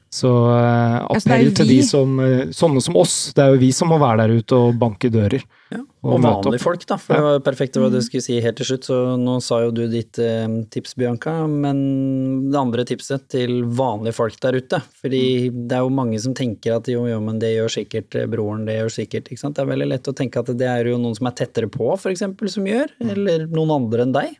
Så 0.09 0.29
eh, 0.49 0.95
appell 1.05 1.51
til 1.53 1.69
de 1.69 1.79
som 1.85 2.15
eh, 2.23 2.49
Sånne 2.55 2.81
som 2.81 2.97
oss. 2.97 3.29
Det 3.37 3.43
er 3.43 3.53
jo 3.53 3.59
vi 3.61 3.69
som 3.75 3.91
må 3.91 3.99
være 4.01 4.25
der 4.25 4.41
ute 4.41 4.57
og 4.57 4.79
banke 4.81 5.11
dører. 5.13 5.43
Ja. 5.69 5.83
Og 6.01 6.15
Og 6.15 6.23
vanlige 6.23 6.63
folk, 6.63 6.85
da. 6.89 6.97
For 6.97 7.13
det 7.13 7.25
var 7.27 7.43
perfekt 7.45 7.77
var 7.77 7.91
du 7.93 7.99
skulle 8.01 8.25
si 8.25 8.39
helt 8.41 8.57
til 8.57 8.71
slutt. 8.71 8.87
Så 8.89 8.97
nå 9.21 9.37
sa 9.45 9.61
jo 9.65 9.73
du 9.75 9.83
ditt 9.91 10.17
eh, 10.23 10.47
tips, 10.73 10.95
Bianca, 10.97 11.35
men 11.45 12.49
det 12.49 12.57
andre 12.57 12.87
tipset 12.89 13.27
til 13.29 13.61
vanlige 13.67 14.17
folk 14.17 14.39
der 14.41 14.57
ute. 14.57 14.81
Fordi 15.03 15.23
det 15.53 15.77
er 15.77 15.85
jo 15.85 15.93
mange 15.93 16.17
som 16.23 16.33
tenker 16.37 16.79
at 16.79 16.89
jo, 16.89 17.05
jo, 17.09 17.21
men 17.21 17.37
det 17.43 17.53
gjør 17.53 17.77
sikkert 17.77 18.17
eh, 18.17 18.29
broren, 18.31 18.65
det 18.65 18.79
gjør 18.79 18.95
sikkert 18.97 19.29
ikke 19.29 19.43
sant. 19.43 19.59
Det 19.59 19.65
er 19.67 19.73
veldig 19.75 19.91
lett 19.93 20.09
å 20.09 20.17
tenke 20.17 20.41
at 20.41 20.53
det 20.57 20.73
er 20.73 20.89
jo 20.89 20.97
noen 20.97 21.17
som 21.19 21.29
er 21.29 21.37
tettere 21.37 21.69
på, 21.69 21.93
for 22.01 22.09
eksempel, 22.09 22.49
som 22.49 22.65
gjør. 22.65 22.95
Eller 23.13 23.45
noen 23.51 23.77
andre 23.77 24.07
enn 24.07 24.15
deg. 24.15 24.39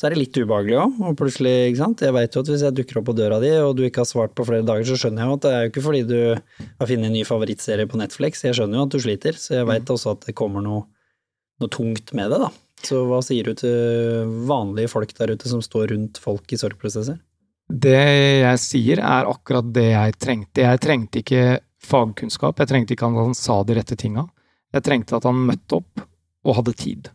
Så 0.00 0.06
er 0.08 0.14
det 0.14 0.22
litt 0.22 0.38
ubehagelig 0.40 0.78
òg, 0.80 1.00
og 1.04 1.16
plutselig, 1.20 1.50
ikke 1.68 1.80
sant. 1.82 2.02
Jeg 2.06 2.14
veit 2.16 2.32
jo 2.32 2.40
at 2.40 2.48
hvis 2.48 2.62
jeg 2.64 2.72
dukker 2.78 3.02
opp 3.02 3.10
på 3.10 3.14
døra 3.18 3.36
di, 3.42 3.50
og 3.60 3.74
du 3.76 3.82
ikke 3.84 4.00
har 4.00 4.08
svart 4.08 4.32
på 4.32 4.46
flere 4.48 4.64
dager, 4.64 4.86
så 4.88 4.96
skjønner 4.96 5.20
jeg 5.20 5.28
jo 5.28 5.34
at 5.36 5.42
det 5.44 5.50
er 5.52 5.60
jo 5.60 5.72
ikke 5.74 5.82
fordi 5.84 6.00
du 6.08 6.16
har 6.30 6.88
funnet 6.88 7.08
en 7.10 7.16
ny 7.18 7.24
favorittserie 7.28 7.90
på 7.90 8.00
Netflix, 8.00 8.40
jeg 8.46 8.56
skjønner 8.56 8.80
jo 8.80 8.86
at 8.86 8.94
du 8.94 9.04
sliter, 9.04 9.36
så 9.36 9.58
jeg 9.58 9.68
veit 9.68 9.92
også 9.92 10.14
at 10.16 10.24
det 10.30 10.36
kommer 10.40 10.64
noe, 10.64 10.86
noe 11.60 11.74
tungt 11.76 12.14
med 12.16 12.32
det, 12.32 12.40
da. 12.46 12.48
Så 12.80 13.02
hva 13.10 13.20
sier 13.20 13.44
du 13.44 13.60
til 13.60 14.32
vanlige 14.48 14.88
folk 14.88 15.12
der 15.20 15.34
ute 15.36 15.52
som 15.52 15.60
står 15.60 15.92
rundt 15.92 16.22
folk 16.24 16.48
i 16.48 16.62
sorgprosesser? 16.64 17.20
Det 17.68 18.00
jeg 18.40 18.64
sier, 18.64 19.04
er 19.04 19.28
akkurat 19.28 19.68
det 19.76 19.90
jeg 19.90 20.16
trengte. 20.16 20.64
Jeg 20.64 20.80
trengte 20.80 21.20
ikke 21.20 21.44
fagkunnskap, 21.84 22.56
jeg 22.56 22.72
trengte 22.72 22.96
ikke 22.96 23.12
at 23.12 23.20
han 23.20 23.36
sa 23.36 23.60
de 23.68 23.76
rette 23.76 24.00
tinga. 24.00 24.24
Jeg 24.72 24.88
trengte 24.88 25.20
at 25.20 25.28
han 25.28 25.44
møtte 25.44 25.84
opp 25.84 26.08
og 26.48 26.56
hadde 26.56 26.78
tid. 26.88 27.12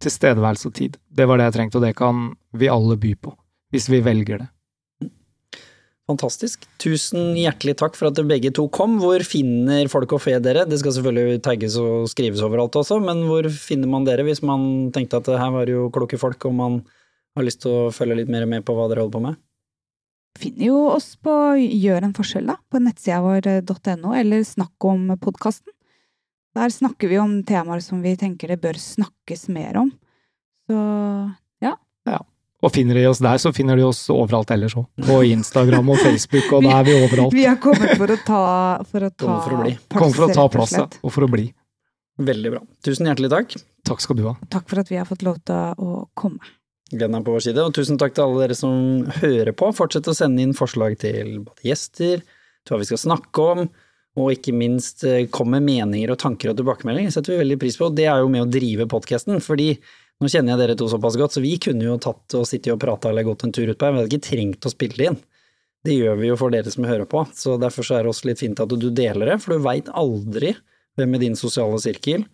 Tilstedeværelse 0.00 0.70
og 0.70 0.74
tid. 0.76 0.96
Det 1.12 1.26
var 1.28 1.38
det 1.38 1.50
jeg 1.50 1.58
trengte, 1.58 1.80
og 1.80 1.84
det 1.84 1.92
kan 1.98 2.30
vi 2.56 2.70
alle 2.72 2.96
by 3.00 3.14
på, 3.20 3.34
hvis 3.74 3.90
vi 3.92 4.00
velger 4.04 4.44
det. 4.44 4.48
Fantastisk. 6.10 6.64
Tusen 6.82 7.36
hjertelig 7.38 7.76
takk 7.78 7.94
for 7.94 8.10
at 8.10 8.18
begge 8.26 8.50
to 8.56 8.64
kom. 8.74 8.96
Hvor 9.02 9.22
finner 9.26 9.86
folk 9.92 10.10
og 10.16 10.22
fe 10.24 10.38
dere? 10.42 10.64
Det 10.66 10.80
skal 10.80 10.96
selvfølgelig 10.96 11.42
tagges 11.44 11.76
og 11.78 12.08
skrives 12.10 12.42
overalt 12.42 12.80
også, 12.80 12.98
men 13.04 13.22
hvor 13.28 13.46
finner 13.54 13.90
man 13.90 14.08
dere 14.08 14.24
hvis 14.26 14.42
man 14.42 14.90
tenkte 14.94 15.20
at 15.20 15.30
her 15.38 15.52
var 15.54 15.70
jo 15.70 15.86
kloke 15.94 16.18
folk, 16.18 16.48
og 16.48 16.56
man 16.56 16.80
har 17.38 17.46
lyst 17.46 17.62
til 17.62 17.70
å 17.70 17.94
følge 17.94 18.22
litt 18.22 18.32
mer 18.32 18.48
med 18.50 18.66
på 18.66 18.74
hva 18.74 18.88
dere 18.90 19.04
holder 19.04 19.18
på 19.18 19.24
med? 19.28 19.38
Finner 20.40 20.66
jo 20.70 20.80
oss 20.90 21.12
på 21.20 21.32
Gjør 21.58 22.06
en 22.06 22.16
forskjell, 22.16 22.50
da, 22.50 22.56
på 22.70 22.80
nettsida 22.82 23.20
vår 23.22 23.46
eh, 23.50 24.18
eller 24.22 24.44
Snakk 24.46 24.86
om 24.86 25.10
podkasten. 25.20 25.74
Der 26.56 26.72
snakker 26.74 27.10
vi 27.10 27.18
om 27.22 27.36
temaer 27.46 27.82
som 27.84 28.00
vi 28.02 28.16
tenker 28.18 28.50
det 28.50 28.58
bør 28.62 28.78
snakkes 28.80 29.48
mer 29.54 29.76
om. 29.84 29.92
Så 30.70 30.80
ja. 31.62 32.18
Og 32.60 32.72
finner 32.74 32.98
de 32.98 33.06
oss 33.08 33.22
der, 33.24 33.38
så 33.40 33.52
finner 33.56 33.78
de 33.78 33.86
oss 33.88 34.02
overalt 34.12 34.50
ellers 34.52 34.74
òg. 34.76 34.84
På 35.06 35.20
Instagram 35.34 35.94
og 35.94 36.00
Facebook, 36.02 36.50
og 36.58 36.66
da 36.66 36.74
er 36.80 36.88
vi 36.90 36.96
overalt. 36.98 37.32
vi 37.36 37.46
har 37.48 37.56
kommet 37.62 37.94
for 37.96 38.12
å 38.12 38.18
ta 38.26 38.42
For 38.90 39.06
å 39.06 39.10
ta 39.14 39.38
for 39.46 39.56
å 39.56 39.60
bli. 39.62 39.74
Kom 39.94 40.12
for 40.12 40.26
å 40.28 40.34
ta 40.34 40.44
plass, 40.52 40.74
ja. 40.76 40.86
Og 41.00 41.14
for 41.14 41.24
å 41.24 41.30
bli. 41.32 41.46
Veldig 42.20 42.52
bra. 42.52 42.60
Tusen 42.84 43.08
hjertelig 43.08 43.30
takk. 43.32 43.54
Takk 43.88 44.02
skal 44.04 44.18
du 44.18 44.26
ha. 44.28 44.34
Takk 44.52 44.68
for 44.68 44.82
at 44.82 44.90
vi 44.92 44.98
har 45.00 45.08
fått 45.08 45.24
lov 45.24 45.38
til 45.48 45.80
å 45.80 46.02
komme. 46.18 46.44
Gleden 46.90 47.16
er 47.16 47.24
på 47.24 47.32
vår 47.32 47.46
side, 47.46 47.64
og 47.64 47.72
tusen 47.72 47.96
takk 48.02 48.16
til 48.16 48.26
alle 48.26 48.42
dere 48.42 48.58
som 48.58 49.06
hører 49.22 49.54
på. 49.56 49.70
Fortsett 49.78 50.10
å 50.10 50.16
sende 50.18 50.42
inn 50.44 50.52
forslag 50.58 50.98
til 51.00 51.38
både 51.46 51.70
gjester, 51.70 52.20
til 52.66 52.74
hva 52.74 52.80
vi 52.82 52.88
skal 52.90 53.00
snakke 53.06 53.46
om, 53.54 53.70
og 54.18 54.32
ikke 54.34 54.54
minst 54.56 55.04
eh, 55.06 55.28
kom 55.30 55.52
med 55.54 55.64
meninger 55.66 56.12
og 56.12 56.18
tanker 56.20 56.50
og 56.50 56.58
tilbakemeldinger. 56.58 57.12
Setter 57.14 57.36
vi 57.36 57.42
veldig 57.44 57.58
pris 57.62 57.78
på, 57.78 57.90
det 57.94 58.08
er 58.10 58.22
jo 58.22 58.30
med 58.32 58.46
å 58.46 58.50
drive 58.50 58.88
podkasten. 58.90 59.38
Fordi 59.44 59.72
nå 60.20 60.28
kjenner 60.28 60.54
jeg 60.54 60.62
dere 60.64 60.78
to 60.80 60.88
såpass 60.90 61.18
godt, 61.20 61.36
så 61.36 61.44
vi 61.44 61.54
kunne 61.62 61.86
jo 61.86 61.98
tatt 62.02 62.36
og 62.36 62.48
sittet 62.48 62.74
og 62.74 62.80
prata 62.82 63.12
eller 63.12 63.28
gått 63.28 63.46
en 63.46 63.54
tur 63.56 63.70
utpå 63.70 63.86
her, 63.86 63.94
vi 63.94 64.02
hadde 64.02 64.10
ikke 64.10 64.26
trengt 64.26 64.66
å 64.66 64.72
spille 64.72 64.98
det 64.98 65.12
inn. 65.12 65.20
Det 65.86 65.94
gjør 65.96 66.18
vi 66.20 66.28
jo 66.28 66.36
for 66.36 66.52
dere 66.52 66.72
som 66.72 66.84
hører 66.84 67.08
på, 67.08 67.22
så 67.32 67.54
derfor 67.60 67.86
så 67.86 67.96
er 67.96 68.04
det 68.04 68.12
også 68.12 68.28
litt 68.28 68.42
fint 68.42 68.60
at 68.60 68.68
du 68.68 68.90
deler 68.92 69.30
det, 69.30 69.38
for 69.40 69.56
du 69.56 69.64
veit 69.64 69.88
aldri 69.96 70.52
hvem 70.98 71.16
i 71.16 71.22
din 71.22 71.38
sosiale 71.38 71.78
sirkel 71.80 72.26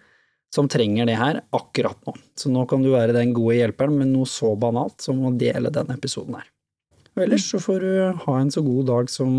som 0.55 0.66
trenger 0.70 1.07
det 1.07 1.19
her 1.20 1.40
akkurat 1.55 1.98
nå. 2.09 2.16
Så 2.39 2.51
nå 2.51 2.65
kan 2.70 2.82
du 2.82 2.90
være 2.94 3.15
den 3.15 3.35
gode 3.36 3.59
hjelperen 3.59 3.94
med 4.01 4.11
noe 4.11 4.27
så 4.31 4.55
banalt 4.59 5.05
som 5.05 5.23
å 5.27 5.35
dele 5.39 5.70
denne 5.74 5.94
episoden 5.94 6.39
her. 6.40 6.48
Og 7.15 7.24
ellers 7.27 7.47
så 7.53 7.61
får 7.62 7.86
du 7.86 7.93
ha 8.27 8.36
en 8.40 8.53
så 8.53 8.62
god 8.66 8.90
dag 8.90 9.12
som 9.12 9.39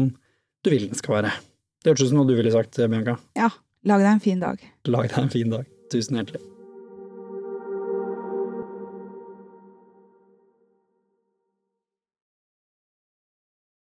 du 0.64 0.72
vil 0.72 0.88
den 0.88 1.00
skal 1.00 1.20
være. 1.20 1.36
Det 1.84 1.92
hørtes 1.94 2.08
ut 2.08 2.12
som 2.12 2.22
noe 2.22 2.30
du 2.30 2.36
ville 2.38 2.54
sagt, 2.54 2.80
Bianca. 2.90 3.18
Ja, 3.38 3.50
lag 3.88 4.04
deg 4.04 4.12
en 4.16 4.24
fin 4.24 4.44
dag. 4.44 4.62
Lag 4.90 5.10
deg 5.12 5.20
en 5.24 5.34
fin 5.34 5.54
dag. 5.54 5.68
Tusen 5.94 6.20
hjertelig. 6.20 6.42